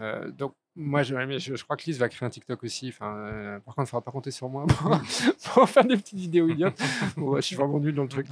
Euh, 0.00 0.30
donc 0.30 0.54
moi 0.78 1.02
je, 1.02 1.14
mais 1.14 1.38
je, 1.40 1.56
je 1.56 1.64
crois 1.64 1.76
que 1.76 1.84
Lise 1.84 1.98
va 1.98 2.08
créer 2.08 2.26
un 2.26 2.30
TikTok 2.30 2.62
aussi. 2.62 2.88
Enfin, 2.88 3.16
euh, 3.16 3.58
par 3.60 3.74
contre, 3.74 3.78
il 3.78 3.82
ne 3.82 3.86
faudra 3.86 4.04
pas 4.04 4.10
compter 4.12 4.30
sur 4.30 4.48
moi 4.48 4.64
pour, 4.66 4.90
pour 5.54 5.68
faire 5.68 5.84
des 5.84 5.96
petites 5.96 6.18
vidéos 6.18 6.48
idiotes. 6.48 6.80
Ouais, 7.16 7.40
je 7.40 7.46
suis 7.46 7.56
vraiment 7.56 7.80
nul 7.80 7.94
dans 7.94 8.04
le 8.04 8.08
truc. 8.08 8.26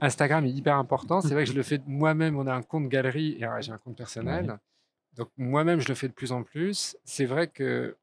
Instagram 0.00 0.44
est 0.46 0.50
hyper 0.50 0.76
important. 0.76 1.20
C'est 1.20 1.34
vrai 1.34 1.44
que 1.44 1.50
je 1.50 1.56
le 1.56 1.62
fais 1.62 1.80
moi-même. 1.86 2.36
On 2.38 2.46
a 2.46 2.54
un 2.54 2.62
compte 2.62 2.88
galerie 2.88 3.36
et 3.38 3.44
euh, 3.44 3.60
j'ai 3.60 3.72
un 3.72 3.78
compte 3.78 3.96
personnel. 3.96 4.58
Donc 5.16 5.28
moi-même, 5.36 5.80
je 5.80 5.88
le 5.88 5.94
fais 5.94 6.08
de 6.08 6.14
plus 6.14 6.32
en 6.32 6.42
plus. 6.42 6.96
C'est 7.04 7.26
vrai 7.26 7.48
que 7.48 7.96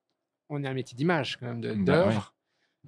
on 0.49 0.63
est 0.63 0.67
un 0.67 0.73
métier 0.73 0.95
d'image 0.95 1.37
quand 1.37 1.47
même, 1.47 1.61
Bah 1.61 1.93
d'œuvre. 1.93 2.33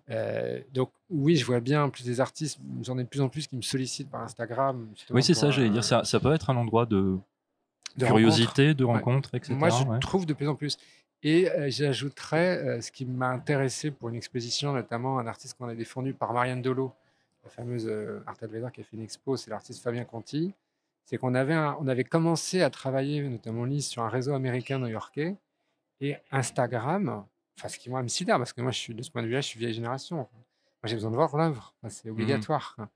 Euh, 0.10 0.62
donc 0.74 0.92
oui, 1.10 1.36
je 1.36 1.46
vois 1.46 1.60
bien 1.60 1.90
plus 1.90 2.04
des 2.04 2.20
artistes. 2.20 2.60
J'en 2.84 2.98
ai 2.98 3.04
de 3.04 3.10
plus 3.10 3.22
en 3.22 3.30
plus 3.30 3.48
qui 3.48 3.56
me 3.56 3.62
sollicitent 3.62 4.10
par 4.10 4.22
Instagram. 4.22 4.88
Oui, 5.10 5.24
c'est 5.24 5.34
ça, 5.34 5.52
j'allais 5.52 5.68
euh, 5.70 5.72
dire. 5.72 5.84
Ça, 5.84 6.04
ça 6.04 6.20
peut 6.20 6.34
être 6.34 6.50
un 6.50 6.58
endroit 6.58 6.86
de 6.86 7.18
de 7.98 8.06
curiosité, 8.06 8.74
de 8.74 8.84
Ouais. 8.86 8.94
rencontre, 8.94 9.34
etc. 9.36 9.54
Moi, 9.54 9.70
je 9.70 9.84
ouais. 9.84 10.00
trouve 10.00 10.26
de 10.26 10.34
plus 10.34 10.48
en 10.48 10.56
plus. 10.56 10.78
Et 11.24 11.50
euh, 11.52 11.70
j'ajouterais 11.70 12.58
euh, 12.58 12.82
ce 12.82 12.92
qui 12.92 13.06
m'a 13.06 13.30
intéressé 13.30 13.92
pour 13.92 14.10
une 14.10 14.16
exposition, 14.16 14.74
notamment 14.74 15.20
un 15.20 15.28
artiste 15.28 15.56
qu'on 15.58 15.68
a 15.68 15.76
défendu 15.76 16.14
par 16.14 16.34
Marianne 16.34 16.62
Dolo, 16.62 16.94
la 17.44 17.50
fameuse 17.50 17.88
euh, 17.88 18.24
art 18.26 18.36
advisor 18.42 18.72
qui 18.72 18.82
a 18.82 18.84
fait 18.84 18.98
une 18.98 19.04
expo, 19.04 19.38
c'est 19.38 19.50
l'artiste 19.52 19.84
Fabien 19.84 20.04
Conti. 20.04 20.54
C'est 21.06 21.18
qu'on 21.18 21.36
avait, 21.36 21.54
un- 21.54 21.78
on 21.80 21.88
avait 21.88 22.04
commencé 22.04 22.62
à 22.62 22.70
travailler, 22.70 23.22
notamment 23.28 23.66
Lise, 23.66 23.88
sur 23.88 24.02
un 24.04 24.10
réseau 24.10 24.34
américain 24.34 24.80
new-yorkais. 24.80 25.36
Et 26.00 26.16
Instagram, 26.32 27.26
enfin, 27.58 27.68
ce 27.68 27.78
qui 27.78 27.90
moi 27.90 28.02
me 28.02 28.08
sidère, 28.08 28.38
parce 28.38 28.54
que 28.54 28.62
moi, 28.62 28.72
je 28.72 28.78
suis, 28.80 28.94
de 28.94 29.02
ce 29.04 29.12
point 29.12 29.22
de 29.22 29.28
vue-là, 29.28 29.42
je 29.42 29.48
suis 29.48 29.60
vieille 29.60 29.74
génération. 29.74 30.18
Moi, 30.18 30.28
j'ai 30.86 30.96
besoin 30.96 31.12
de 31.12 31.16
voir 31.16 31.36
l'œuvre. 31.38 31.74
Enfin, 31.84 31.90
c'est 31.90 32.10
obligatoire. 32.10 32.74
quoi. 32.76 32.90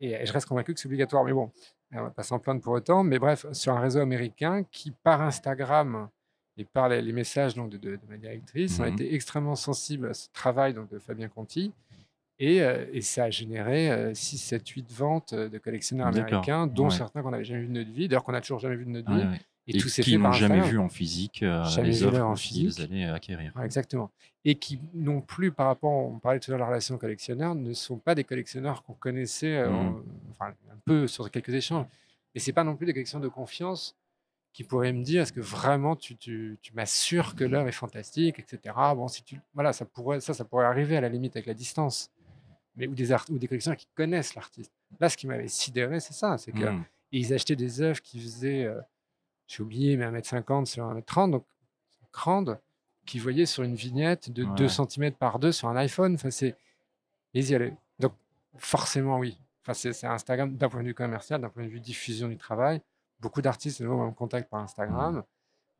Et 0.00 0.24
je 0.24 0.32
reste 0.32 0.46
convaincu 0.46 0.74
que 0.74 0.78
c'est 0.80 0.86
obligatoire. 0.86 1.24
Mais 1.24 1.32
bon, 1.32 1.50
pas 2.14 2.22
s'en 2.22 2.38
plaindre 2.38 2.60
pour 2.60 2.72
autant. 2.74 3.02
Mais 3.04 3.18
bref, 3.18 3.46
sur 3.52 3.72
un 3.72 3.80
réseau 3.80 4.00
américain 4.00 4.64
qui, 4.70 4.90
par 4.90 5.22
Instagram 5.22 6.08
et 6.56 6.64
par 6.64 6.88
les, 6.88 7.00
les 7.02 7.12
messages 7.12 7.54
donc, 7.54 7.70
de, 7.70 7.76
de- 7.78 7.96
de 7.96 8.00
ma 8.08 8.16
directrice, 8.16 8.78
ont 8.80 8.84
Mhm. 8.86 8.92
été 8.94 9.14
extrêmement 9.14 9.54
sensibles 9.54 10.08
à 10.08 10.14
ce 10.14 10.28
travail 10.32 10.74
donc, 10.74 10.90
de 10.90 10.98
Fabien 10.98 11.28
Conti. 11.28 11.72
Et, 12.40 12.62
euh, 12.62 12.84
et 12.92 13.00
ça 13.00 13.24
a 13.24 13.30
généré 13.30 13.90
euh, 13.90 14.14
6, 14.14 14.38
7, 14.38 14.68
8 14.68 14.92
ventes 14.92 15.32
euh, 15.32 15.48
de 15.48 15.58
collectionneurs 15.58 16.06
américains, 16.08 16.66
dont 16.68 16.84
Ouais. 16.84 16.90
certains 16.90 17.20
qu'on 17.22 17.30
n'avait 17.32 17.44
jamais 17.44 17.62
vu 17.62 17.66
de 17.68 17.72
notre 17.72 17.90
vie, 17.90 18.06
d'ailleurs 18.06 18.22
qu'on 18.22 18.30
n'a 18.32 18.40
toujours 18.40 18.60
jamais 18.60 18.76
vu 18.76 18.84
de 18.84 18.90
notre 18.90 19.10
vie. 19.10 19.18
Ouais, 19.22 19.26
ouais. 19.26 19.40
Et, 19.70 19.76
Et 19.76 19.80
tout 19.80 19.88
qui 19.88 20.16
n'ont 20.16 20.32
jamais 20.32 20.60
vu 20.62 20.78
en 20.78 20.88
physique 20.88 21.42
euh, 21.42 21.62
les 21.82 22.02
œuvres 22.02 22.20
en 22.22 22.32
qu'ils 22.34 22.70
physique. 22.70 22.80
allaient 22.80 23.04
acquérir. 23.04 23.52
Ouais, 23.54 23.66
exactement. 23.66 24.10
Et 24.44 24.54
qui 24.54 24.80
non 24.94 25.20
plus, 25.20 25.52
par 25.52 25.66
rapport, 25.66 25.92
on 25.92 26.18
parlait 26.18 26.40
tout 26.40 26.50
à 26.50 26.52
l'heure 26.52 26.58
de 26.58 26.62
la 26.62 26.68
relation 26.68 26.96
collectionneur, 26.96 27.54
ne 27.54 27.72
sont 27.74 27.98
pas 27.98 28.14
des 28.14 28.24
collectionneurs 28.24 28.82
qu'on 28.82 28.94
connaissait, 28.94 29.58
euh, 29.58 29.90
enfin 30.30 30.54
un 30.72 30.78
peu 30.86 31.06
sur 31.06 31.30
quelques 31.30 31.50
échanges. 31.52 31.84
Mais 32.34 32.40
c'est 32.40 32.52
pas 32.54 32.64
non 32.64 32.76
plus 32.76 32.86
des 32.86 32.94
collectionneurs 32.94 33.28
de 33.28 33.34
confiance 33.34 33.94
qui 34.54 34.64
pourraient 34.64 34.92
me 34.94 35.02
dire 35.04 35.22
est-ce 35.22 35.32
que 35.34 35.40
vraiment 35.42 35.94
tu, 35.96 36.16
tu, 36.16 36.56
tu 36.62 36.72
m'assures 36.72 37.34
que 37.34 37.44
l'œuvre 37.44 37.68
est 37.68 37.72
fantastique, 37.72 38.38
etc. 38.38 38.74
Bon, 38.96 39.06
si 39.06 39.22
tu, 39.22 39.38
voilà, 39.52 39.74
ça 39.74 39.84
pourrait, 39.84 40.20
ça, 40.20 40.32
ça 40.32 40.44
pourrait 40.46 40.64
arriver 40.64 40.96
à 40.96 41.02
la 41.02 41.10
limite 41.10 41.36
avec 41.36 41.46
la 41.46 41.54
distance. 41.54 42.10
Mais 42.76 42.86
ou 42.86 42.94
des 42.94 43.12
art, 43.12 43.26
ou 43.28 43.38
des 43.38 43.48
collectionneurs 43.48 43.76
qui 43.76 43.88
connaissent 43.94 44.34
l'artiste. 44.34 44.72
Là, 44.98 45.08
ce 45.10 45.16
qui 45.16 45.26
m'avait 45.26 45.48
sidéré, 45.48 46.00
c'est 46.00 46.14
ça, 46.14 46.38
c'est 46.38 46.52
que 46.52 46.64
Mhm. 46.64 46.84
et 47.12 47.18
ils 47.18 47.34
achetaient 47.34 47.56
des 47.56 47.80
œuvres 47.82 48.00
qui 48.00 48.18
faisaient, 48.20 48.64
euh, 48.64 48.80
j'ai 49.48 49.62
oublié, 49.62 49.96
mais 49.96 50.06
1m50 50.06 50.66
sur 50.66 50.84
1m30, 50.84 51.30
donc 51.32 51.44
grande, 52.12 52.60
qu'ils 53.06 53.22
voyaient 53.22 53.46
sur 53.46 53.62
une 53.64 53.74
vignette 53.74 54.30
de 54.30 54.44
Ouais. 54.44 54.54
2 54.56 54.68
cm 54.68 55.12
par 55.12 55.38
2 55.38 55.50
sur 55.50 55.68
un 55.68 55.76
iPhone. 55.76 56.14
Enfin, 56.14 56.30
c'est. 56.30 56.54
Ils 57.34 57.50
y 57.50 57.54
allaient. 57.54 57.76
Donc, 57.98 58.12
forcément, 58.58 59.18
oui. 59.18 59.38
Enfin, 59.62 59.74
c'est 59.74 60.06
Instagram 60.06 60.54
d'un 60.56 60.68
point 60.68 60.82
de 60.82 60.88
vue 60.88 60.94
commercial, 60.94 61.40
d'un 61.40 61.48
point 61.48 61.64
de 61.64 61.68
vue 61.68 61.80
diffusion 61.80 62.28
du 62.28 62.36
travail. 62.36 62.80
Beaucoup 63.20 63.42
d'artistes 63.42 63.80
nous 63.80 64.06
me 64.06 64.12
contactent 64.12 64.50
par 64.50 64.60
Instagram. 64.60 65.24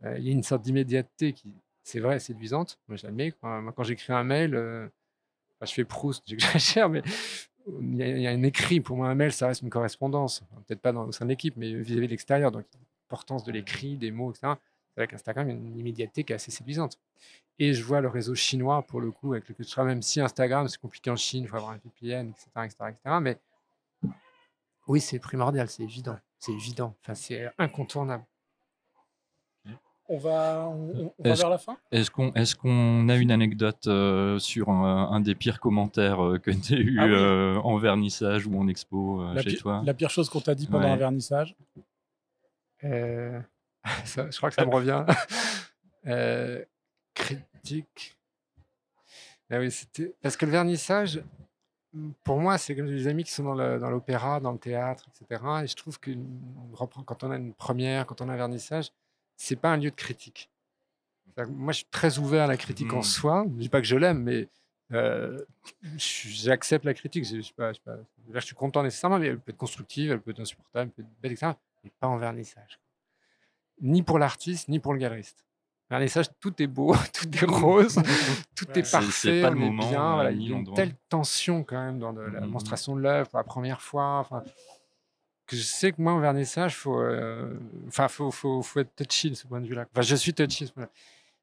Euh, 0.04 0.18
il 0.18 0.24
y 0.24 0.28
a 0.28 0.32
une 0.32 0.42
sorte 0.42 0.62
d'immédiateté 0.62 1.32
qui, 1.32 1.54
c'est 1.84 2.00
vrai, 2.00 2.16
est 2.16 2.20
séduisante. 2.20 2.78
Moi, 2.88 2.96
j'admets. 2.96 3.32
Quand, 3.32 3.62
moi, 3.62 3.72
quand 3.72 3.84
j'écris 3.84 4.12
un 4.12 4.24
mail, 4.24 4.54
euh, 4.54 4.86
enfin, 5.56 5.66
je 5.66 5.74
fais 5.74 5.84
Proust, 5.84 6.22
j'exagère, 6.26 6.88
mais 6.88 7.02
il 7.80 7.96
y, 7.96 8.02
a, 8.02 8.08
il 8.08 8.22
y 8.22 8.26
a 8.26 8.30
un 8.30 8.42
écrit. 8.42 8.80
Pour 8.80 8.96
moi, 8.96 9.08
un 9.08 9.14
mail, 9.14 9.32
ça 9.32 9.48
reste 9.48 9.62
une 9.62 9.70
correspondance. 9.70 10.42
Peut-être 10.66 10.80
pas 10.80 10.92
dans, 10.92 11.04
au 11.06 11.12
sein 11.12 11.24
de 11.26 11.30
l'équipe, 11.30 11.54
mais 11.56 11.74
vis-à-vis 11.74 12.06
de 12.06 12.10
l'extérieur. 12.10 12.50
Donc, 12.50 12.64
l'importance 13.08 13.42
de 13.44 13.52
l'écrit, 13.52 13.96
des 13.96 14.10
mots, 14.10 14.30
etc. 14.30 14.52
Avec 14.98 15.14
Instagram, 15.14 15.48
il 15.48 15.54
y 15.54 15.56
a 15.56 15.58
une 15.58 15.78
immédiateté 15.78 16.24
qui 16.24 16.32
est 16.32 16.36
assez 16.36 16.50
séduisante. 16.50 16.98
Et 17.58 17.72
je 17.72 17.82
vois 17.82 18.00
le 18.02 18.08
réseau 18.08 18.34
chinois, 18.34 18.82
pour 18.82 19.00
le 19.00 19.10
coup, 19.10 19.32
avec 19.32 19.48
lequel 19.48 19.64
je 19.64 19.70
travaille, 19.70 19.94
même 19.94 20.02
si 20.02 20.20
Instagram, 20.20 20.68
c'est 20.68 20.78
compliqué 20.80 21.10
en 21.10 21.16
Chine, 21.16 21.44
il 21.44 21.48
faut 21.48 21.56
avoir 21.56 21.72
un 21.72 21.78
VPN, 21.78 22.28
etc. 22.30 22.46
etc., 22.64 22.76
etc. 22.90 23.16
mais 23.22 23.38
oui, 24.86 25.00
c'est 25.00 25.18
primordial, 25.18 25.68
c'est 25.68 25.82
évident. 25.84 26.18
C'est 26.38 26.52
évident. 26.52 26.94
Enfin, 27.02 27.14
c'est 27.14 27.48
incontournable. 27.58 28.24
On 30.10 30.16
va, 30.18 30.66
on, 30.68 31.12
va 31.18 31.30
Est-ce- 31.30 31.40
vers 31.42 31.50
la 31.50 31.58
fin? 31.58 31.76
Est-ce 31.92 32.10
qu'on 32.10 32.32
est 32.32 32.54
qu'on 32.56 33.08
a 33.10 33.16
une 33.16 33.30
anecdote 33.30 33.86
euh, 33.88 34.38
sur 34.38 34.70
un, 34.70 35.10
un 35.12 35.20
des 35.20 35.34
pires 35.34 35.60
commentaires 35.60 36.24
euh, 36.24 36.38
que 36.38 36.50
tu 36.50 36.74
as 36.74 36.78
eu 36.78 36.96
Ah 36.98 37.04
oui. 37.04 37.12
euh, 37.12 37.56
en 37.56 37.76
vernissage 37.76 38.46
ou 38.46 38.58
en 38.58 38.68
expo 38.68 39.20
euh, 39.22 39.38
chez 39.42 39.56
toi? 39.56 39.82
la 39.84 39.92
pire 39.94 40.08
chose 40.08 40.30
qu'on 40.30 40.40
t'a 40.40 40.54
dit 40.54 40.66
pendant 40.66 40.84
Ouais. 40.86 40.90
un 40.92 40.96
vernissage? 40.96 41.54
Euh, 42.84 43.40
ça, 44.04 44.30
je 44.30 44.36
crois 44.36 44.50
que 44.50 44.54
ça 44.56 44.64
me 44.66 44.74
revient. 44.74 45.04
Euh, 46.06 46.64
critique. 47.12 48.16
Ah 49.50 49.58
oui, 49.58 49.70
c'était 49.70 50.14
parce 50.22 50.36
que 50.38 50.46
le 50.46 50.52
vernissage, 50.52 51.20
pour 52.24 52.38
moi, 52.38 52.56
c'est 52.56 52.74
comme 52.74 52.86
des 52.86 53.08
amis 53.08 53.24
qui 53.24 53.32
sont 53.32 53.42
dans 53.44 53.90
l'opéra, 53.90 54.40
dans 54.40 54.52
le 54.52 54.58
théâtre, 54.58 55.04
etc. 55.10 55.42
Et 55.64 55.66
je 55.66 55.74
trouve 55.76 55.98
que 55.98 56.10
quand 57.04 57.24
on 57.24 57.30
a 57.30 57.36
une 57.36 57.52
première, 57.52 58.06
quand 58.06 58.22
on 58.22 58.28
a 58.30 58.32
un 58.32 58.36
vernissage, 58.36 58.90
c'est 59.36 59.56
pas 59.56 59.70
un 59.72 59.76
lieu 59.76 59.90
de 59.90 59.96
critique. 59.96 60.48
Moi, 61.48 61.72
je 61.72 61.78
suis 61.78 61.86
très 61.90 62.18
ouvert 62.18 62.44
à 62.44 62.46
la 62.46 62.56
critique 62.56 62.92
en 62.92 62.98
Mhm. 62.98 63.02
soi. 63.02 63.44
Je 63.56 63.60
dis 63.62 63.68
pas 63.68 63.80
que 63.80 63.86
je 63.86 63.96
l'aime, 63.96 64.22
mais 64.22 64.48
euh, 64.92 65.44
j'accepte 65.96 66.84
la 66.86 66.94
critique. 66.94 67.24
Je, 67.24 67.36
je, 67.36 67.42
sais 67.42 67.52
pas, 67.54 67.72
je, 67.72 67.78
sais 67.78 67.82
pas, 67.84 67.96
là, 67.96 68.40
je 68.40 68.46
suis 68.46 68.54
content 68.56 68.82
nécessairement, 68.82 69.18
mais 69.18 69.26
elle 69.26 69.40
peut 69.40 69.50
être 69.50 69.58
constructive, 69.58 70.10
elle 70.12 70.20
peut 70.20 70.30
être 70.30 70.40
insupportable, 70.40 70.90
elle 70.96 71.04
peut 71.04 71.08
être 71.08 71.20
belle, 71.20 71.32
etc. 71.32 71.52
Mais 71.84 71.90
pas 72.00 72.08
en 72.08 72.16
vernissage 72.16 72.78
ni 73.80 74.02
pour 74.02 74.18
l'artiste, 74.18 74.68
ni 74.68 74.80
pour 74.80 74.92
le 74.92 74.98
galeriste. 74.98 75.44
Vernissage, 75.90 76.26
tout 76.40 76.60
est 76.60 76.66
beau, 76.66 76.94
tout 77.14 77.28
est 77.36 77.44
rose, 77.46 77.94
tout 78.56 78.66
Ouais. 78.70 78.80
est 78.80 78.90
parfait, 78.90 79.10
c'est 79.12 79.40
pas 79.42 79.50
le 79.50 79.56
on 79.56 79.60
est 79.60 79.64
moment, 79.70 79.88
bien. 79.88 80.10
euh, 80.10 80.14
voilà, 80.14 80.30
il 80.32 80.42
y 80.42 80.52
a 80.52 80.56
une 80.56 80.74
telle 80.74 80.94
tension 81.08 81.62
quand 81.64 81.78
même 81.82 81.98
dans 81.98 82.12
de 82.12 82.20
la 82.22 82.40
Mhm. 82.40 82.48
monstration 82.50 82.96
de 82.96 83.00
l'œuvre 83.02 83.28
pour 83.30 83.38
la 83.38 83.44
première 83.44 83.80
fois. 83.80 84.18
Enfin, 84.18 84.42
que 85.46 85.56
je 85.56 85.62
sais 85.62 85.92
que 85.92 86.02
moi, 86.02 86.12
en 86.12 86.18
vernissage, 86.18 86.76
faut, 86.76 87.00
euh, 87.00 87.58
enfin, 87.86 88.08
faut, 88.08 88.30
faut, 88.30 88.60
faut 88.62 88.80
être 88.80 88.94
touchy 88.96 89.30
de 89.30 89.34
ce 89.34 89.46
point 89.46 89.60
de 89.60 89.66
vue-là. 89.66 89.86
Enfin, 89.92 90.02
je 90.02 90.14
suis 90.16 90.34
touchy. 90.34 90.64
de 90.64 90.68
ce. 90.70 90.72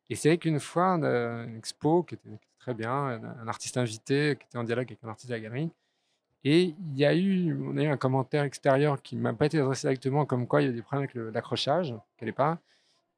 Et 0.09 0.15
c'est 0.15 0.29
vrai 0.29 0.37
qu'une 0.37 0.59
fois, 0.59 0.89
une 0.89 1.57
expo 1.57 2.03
qui 2.03 2.13
était, 2.15 2.29
qui 2.29 2.35
était 2.35 2.59
très 2.59 2.73
bien, 2.75 2.91
un, 2.91 3.23
un 3.23 3.47
artiste 3.47 3.77
invité 3.77 4.35
qui 4.39 4.45
était 4.45 4.57
en 4.57 4.63
dialogue 4.63 4.85
avec 4.89 5.03
un 5.03 5.07
artiste 5.09 5.29
de 5.29 5.33
la 5.33 5.39
galerie. 5.39 5.71
Et 6.47 6.75
il 6.79 6.95
y 6.95 7.03
a 7.05 7.15
eu, 7.15 7.57
on 7.59 7.75
a 7.75 7.81
eu 7.81 7.87
un 7.87 7.97
commentaire 7.97 8.43
extérieur 8.43 9.01
qui 9.01 9.15
ne 9.15 9.21
m'a 9.21 9.33
pas 9.33 9.47
été 9.47 9.59
adressé 9.59 9.87
directement, 9.87 10.27
comme 10.27 10.45
quoi 10.45 10.61
il 10.61 10.67
y 10.67 10.69
a 10.69 10.71
des 10.71 10.83
problèmes 10.83 11.09
avec 11.11 11.33
l'accrochage, 11.33 11.95
qu'elle 12.15 12.27
n'est 12.27 12.33
pas. 12.33 12.59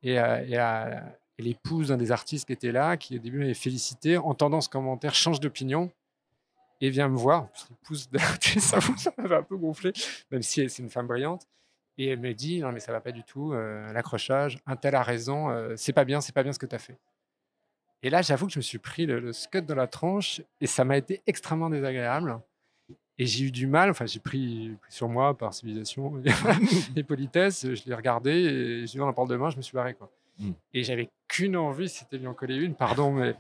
Et, 0.02 0.18
euh, 0.18 0.46
euh, 0.50 1.00
et 1.38 1.44
l'épouse 1.44 1.90
d'un 1.90 1.98
des 1.98 2.14
artistes 2.14 2.48
qui 2.48 2.54
était 2.54 2.72
là, 2.72 2.96
qui 2.96 3.18
au 3.18 3.20
début 3.20 3.40
m'avait 3.40 3.54
félicité, 3.54 4.18
entendant 4.18 4.62
ce 4.62 4.70
commentaire, 4.70 5.14
change 5.14 5.42
d'opinion 5.42 5.92
et 6.80 6.90
vient 6.90 7.10
me 7.10 7.18
voir. 7.18 7.50
L'épouse 7.70 8.10
de 8.10 8.18
l'artiste, 8.18 8.80
ça 8.98 9.12
m'avait 9.18 9.36
un 9.36 9.44
peu 9.44 9.58
gonflé, 9.58 9.92
même 10.32 10.42
si 10.42 10.70
c'est 10.70 10.82
une 10.82 10.90
femme 10.90 11.08
brillante. 11.08 11.46
Et 11.98 12.08
elle 12.08 12.20
me 12.20 12.34
dit 12.34 12.62
non 12.62 12.72
mais 12.72 12.80
ça 12.80 12.94
va 12.94 13.02
pas 13.02 13.12
du 13.12 13.24
tout, 13.24 13.52
euh, 13.52 13.92
l'accrochage, 13.92 14.58
un 14.66 14.78
tel 14.78 14.96
a 14.96 15.04
raison, 15.04 15.50
c'est 15.76 15.94
pas 15.94 16.06
bien, 16.06 16.22
c'est 16.22 16.34
pas 16.34 16.44
bien 16.44 16.54
ce 16.54 16.60
que 16.60 16.66
tu 16.66 16.76
as 16.76 16.80
fait. 16.80 16.98
Et 18.04 18.10
là, 18.10 18.22
j'avoue 18.22 18.46
que 18.46 18.54
je 18.54 18.60
me 18.60 18.64
suis 18.64 18.78
pris 18.78 19.06
le, 19.06 19.20
le 19.20 19.34
scud 19.34 19.66
dans 19.66 19.76
la 19.76 19.88
tronche 19.88 20.42
et 20.62 20.68
ça 20.68 20.86
m'a 20.86 20.96
été 20.96 21.24
extrêmement 21.26 21.70
désagréable. 21.70 22.40
Et 23.20 23.26
j'ai 23.26 23.46
eu 23.46 23.52
du 23.52 23.66
mal, 23.66 23.90
enfin 23.90 24.06
j'ai 24.06 24.20
pris, 24.20 24.78
pris 24.82 24.92
sur 24.92 25.10
moi 25.10 25.36
par 25.36 25.54
civilisation 25.54 26.14
et 26.96 27.04
politesse, 27.04 27.66
je 27.74 27.82
l'ai 27.88 27.96
regardé 27.96 28.32
et 28.32 28.88
j'ai 28.88 28.94
vu 28.94 29.00
dans 29.00 29.08
la 29.08 29.14
porte 29.14 29.30
de 29.30 29.36
main, 29.36 29.50
je 29.50 29.58
me 29.58 29.62
suis 29.62 29.74
barré 29.74 29.96
quoi. 29.96 30.12
Mm. 30.40 30.52
Et 30.74 30.84
j'avais 30.84 31.10
qu'une 31.28 31.58
envie, 31.58 31.90
c'était 31.90 32.18
lui 32.18 32.28
en 32.28 32.36
coller 32.36 32.56
une, 32.56 32.76
pardon, 32.76 33.12
mais 33.12 33.36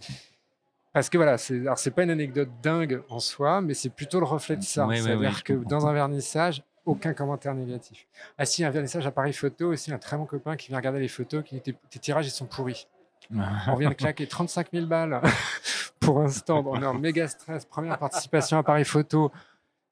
parce 0.93 1.09
que 1.09 1.17
voilà, 1.17 1.37
c'est 1.37 1.59
alors 1.61 1.77
c'est 1.77 1.91
pas 1.91 2.03
une 2.03 2.09
anecdote 2.09 2.49
dingue 2.63 3.03
en 3.09 3.19
soi, 3.19 3.61
mais 3.61 3.75
c'est 3.75 3.89
plutôt 3.89 4.19
le 4.19 4.25
reflet 4.25 4.57
de 4.57 4.63
ça. 4.63 4.87
Oui, 4.87 4.97
C'est-à-dire 4.97 5.29
oui, 5.29 5.35
je 5.37 5.43
que 5.43 5.53
dans 5.53 5.85
un 5.85 5.93
vernissage, 5.93 6.63
aucun 6.85 7.13
commentaire 7.13 7.53
négatif. 7.53 8.07
Ah 8.37 8.45
si, 8.45 8.63
un 8.63 8.71
vernissage 8.71 9.05
appareil 9.05 9.33
photo 9.33 9.73
aussi, 9.73 9.93
un 9.93 9.99
très 9.99 10.17
bon 10.17 10.25
copain 10.25 10.55
qui 10.55 10.69
vient 10.69 10.77
regarder 10.77 10.99
les 10.99 11.07
photos, 11.07 11.43
qui 11.43 11.55
dit 11.55 11.61
tes, 11.61 11.75
tes 11.89 11.99
tirages 11.99 12.25
ils 12.25 12.31
sont 12.31 12.47
pourris. 12.47 12.87
On 13.67 13.75
vient 13.75 13.89
de 13.89 13.93
claquer 13.93 14.25
35 14.25 14.69
000 14.71 14.85
balles 14.85 15.21
pour 15.99 16.21
un 16.21 16.29
stand. 16.29 16.65
On 16.67 16.81
est 16.81 16.85
en 16.85 16.93
méga 16.93 17.27
stress. 17.27 17.65
Première 17.65 17.99
participation 17.99 18.57
appareil 18.57 18.85
photo. 18.85 19.31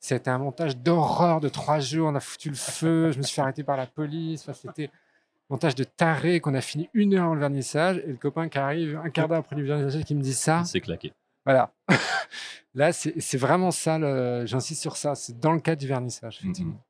C'était 0.06 0.30
un 0.30 0.38
montage 0.38 0.78
d'horreur 0.78 1.40
de 1.40 1.50
trois 1.50 1.80
jours. 1.80 2.10
On 2.10 2.16
a 2.16 2.20
foutu 2.20 2.50
le 2.50 2.56
feu. 2.56 3.12
Je 3.12 3.18
me 3.18 3.24
suis 3.24 3.34
fait 3.34 3.42
arrêter 3.42 3.64
par 3.64 3.76
la 3.76 3.88
police. 3.88 4.44
Enfin, 4.44 4.54
c'était 4.54 4.86
un 4.86 5.50
montage 5.50 5.74
de 5.74 5.84
taré 5.84 6.40
qu'on 6.40 6.54
a 6.54 6.62
fini 6.62 6.90
une 6.94 7.16
heure 7.16 7.24
avant 7.24 7.34
le 7.34 7.40
vernissage. 7.40 7.98
Et 8.06 8.12
le 8.12 8.18
copain 8.18 8.48
qui 8.48 8.60
arrive 8.60 9.02
un 9.04 9.10
quart 9.10 9.28
d'heure 9.28 9.40
après 9.40 9.56
le 9.56 9.66
vernissage 9.66 10.04
qui 10.04 10.14
me 10.14 10.22
dit 10.22 10.36
ça. 10.36 10.64
C'est 10.64 10.80
claqué. 10.80 11.12
Voilà. 11.44 11.72
Là, 12.76 12.94
c'est 12.94 13.20
c'est 13.20 13.38
vraiment 13.40 13.72
ça. 13.72 14.46
J'insiste 14.46 14.80
sur 14.80 14.96
ça. 14.96 15.16
C'est 15.16 15.40
dans 15.40 15.54
le 15.54 15.60
cadre 15.60 15.82
du 15.82 15.88
vernissage. 15.88 16.40
Mm, 16.40 16.46
effectivement. 16.46 16.86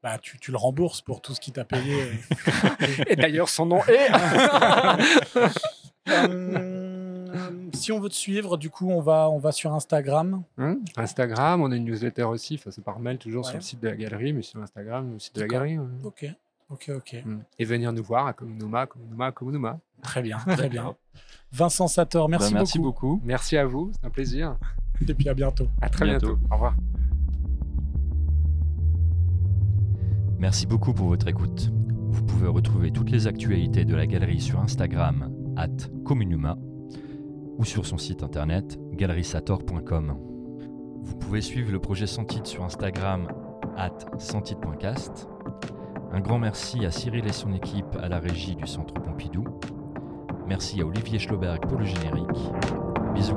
Bah, 0.00 0.18
tu, 0.18 0.38
tu 0.38 0.52
le 0.52 0.56
rembourses 0.56 1.02
pour 1.02 1.20
tout 1.20 1.34
ce 1.34 1.40
qu'il 1.40 1.52
t'a 1.52 1.64
payé. 1.64 2.04
Et 3.08 3.16
d'ailleurs, 3.16 3.48
son 3.48 3.66
nom 3.66 3.80
est. 3.86 4.10
Euh, 6.08 6.79
si 7.74 7.92
on 7.92 8.00
veut 8.00 8.08
te 8.08 8.14
suivre, 8.14 8.56
du 8.56 8.70
coup, 8.70 8.90
on 8.90 9.00
va, 9.00 9.28
on 9.30 9.38
va 9.38 9.52
sur 9.52 9.72
Instagram. 9.74 10.42
Hein 10.58 10.78
Instagram, 10.96 11.62
on 11.62 11.70
a 11.70 11.76
une 11.76 11.84
newsletter 11.84 12.24
aussi. 12.24 12.54
Enfin, 12.54 12.70
c'est 12.70 12.84
par 12.84 12.98
mail 12.98 13.18
toujours 13.18 13.44
sur 13.46 13.56
le 13.56 13.60
site 13.62 13.80
de 13.82 13.88
la 13.88 13.96
galerie, 13.96 14.32
mais 14.32 14.42
sur 14.42 14.60
Instagram, 14.62 15.12
le 15.12 15.18
site 15.18 15.36
de 15.36 15.40
la 15.42 15.46
galerie. 15.48 15.78
ouais. 15.78 15.86
Ok, 16.04 16.26
ok, 16.70 16.90
ok. 16.96 17.22
Mm. 17.24 17.38
Et 17.58 17.64
venir 17.64 17.92
nous 17.92 18.02
voir 18.02 18.26
à 18.26 18.32
Komunuma, 18.32 18.86
Komunuma, 18.86 19.32
Komunuma. 19.32 19.78
Très 20.02 20.22
bien, 20.22 20.38
très 20.46 20.68
bien. 20.68 20.94
Vincent 21.52 21.88
Sator, 21.88 22.28
merci, 22.28 22.52
Bah, 22.52 22.60
merci 22.60 22.78
beaucoup. 22.78 23.08
beaucoup. 23.16 23.22
Merci 23.26 23.56
à 23.56 23.66
vous, 23.66 23.90
c'est 23.94 24.06
un 24.06 24.10
plaisir. 24.10 24.56
Et 25.08 25.14
puis 25.14 25.28
à 25.28 25.34
bientôt. 25.34 25.66
À 25.80 25.88
très 25.88 26.04
Bientôt. 26.04 26.36
bientôt. 26.36 26.40
Au 26.50 26.54
revoir. 26.54 26.74
Merci 30.38 30.66
beaucoup 30.66 30.92
pour 30.94 31.08
votre 31.08 31.28
écoute. 31.28 31.70
Vous 32.10 32.22
pouvez 32.24 32.48
retrouver 32.48 32.90
toutes 32.90 33.10
les 33.10 33.26
actualités 33.26 33.84
de 33.84 33.94
la 33.94 34.06
galerie 34.06 34.40
sur 34.40 34.58
Instagram, 34.60 35.32
at 35.56 35.68
Communuma, 36.04 36.56
ou 37.60 37.64
sur 37.64 37.84
son 37.84 37.98
site 37.98 38.22
internet, 38.22 38.80
galerisator.com. 38.94 40.16
Vous 41.02 41.14
pouvez 41.16 41.42
suivre 41.42 41.70
le 41.70 41.78
projet 41.78 42.06
Sentite 42.06 42.46
sur 42.46 42.64
Instagram, 42.64 43.28
at 43.76 43.98
sentite.cast. 44.18 45.28
Un 46.10 46.20
grand 46.20 46.38
merci 46.38 46.86
à 46.86 46.90
Cyril 46.90 47.26
et 47.26 47.32
son 47.32 47.52
équipe 47.52 47.96
à 48.00 48.08
la 48.08 48.18
régie 48.18 48.56
du 48.56 48.66
Centre 48.66 48.94
Pompidou. 48.94 49.44
Merci 50.48 50.80
à 50.80 50.86
Olivier 50.86 51.18
Schloberg 51.18 51.60
pour 51.68 51.78
le 51.78 51.84
générique. 51.84 52.50
Bisous. 53.14 53.36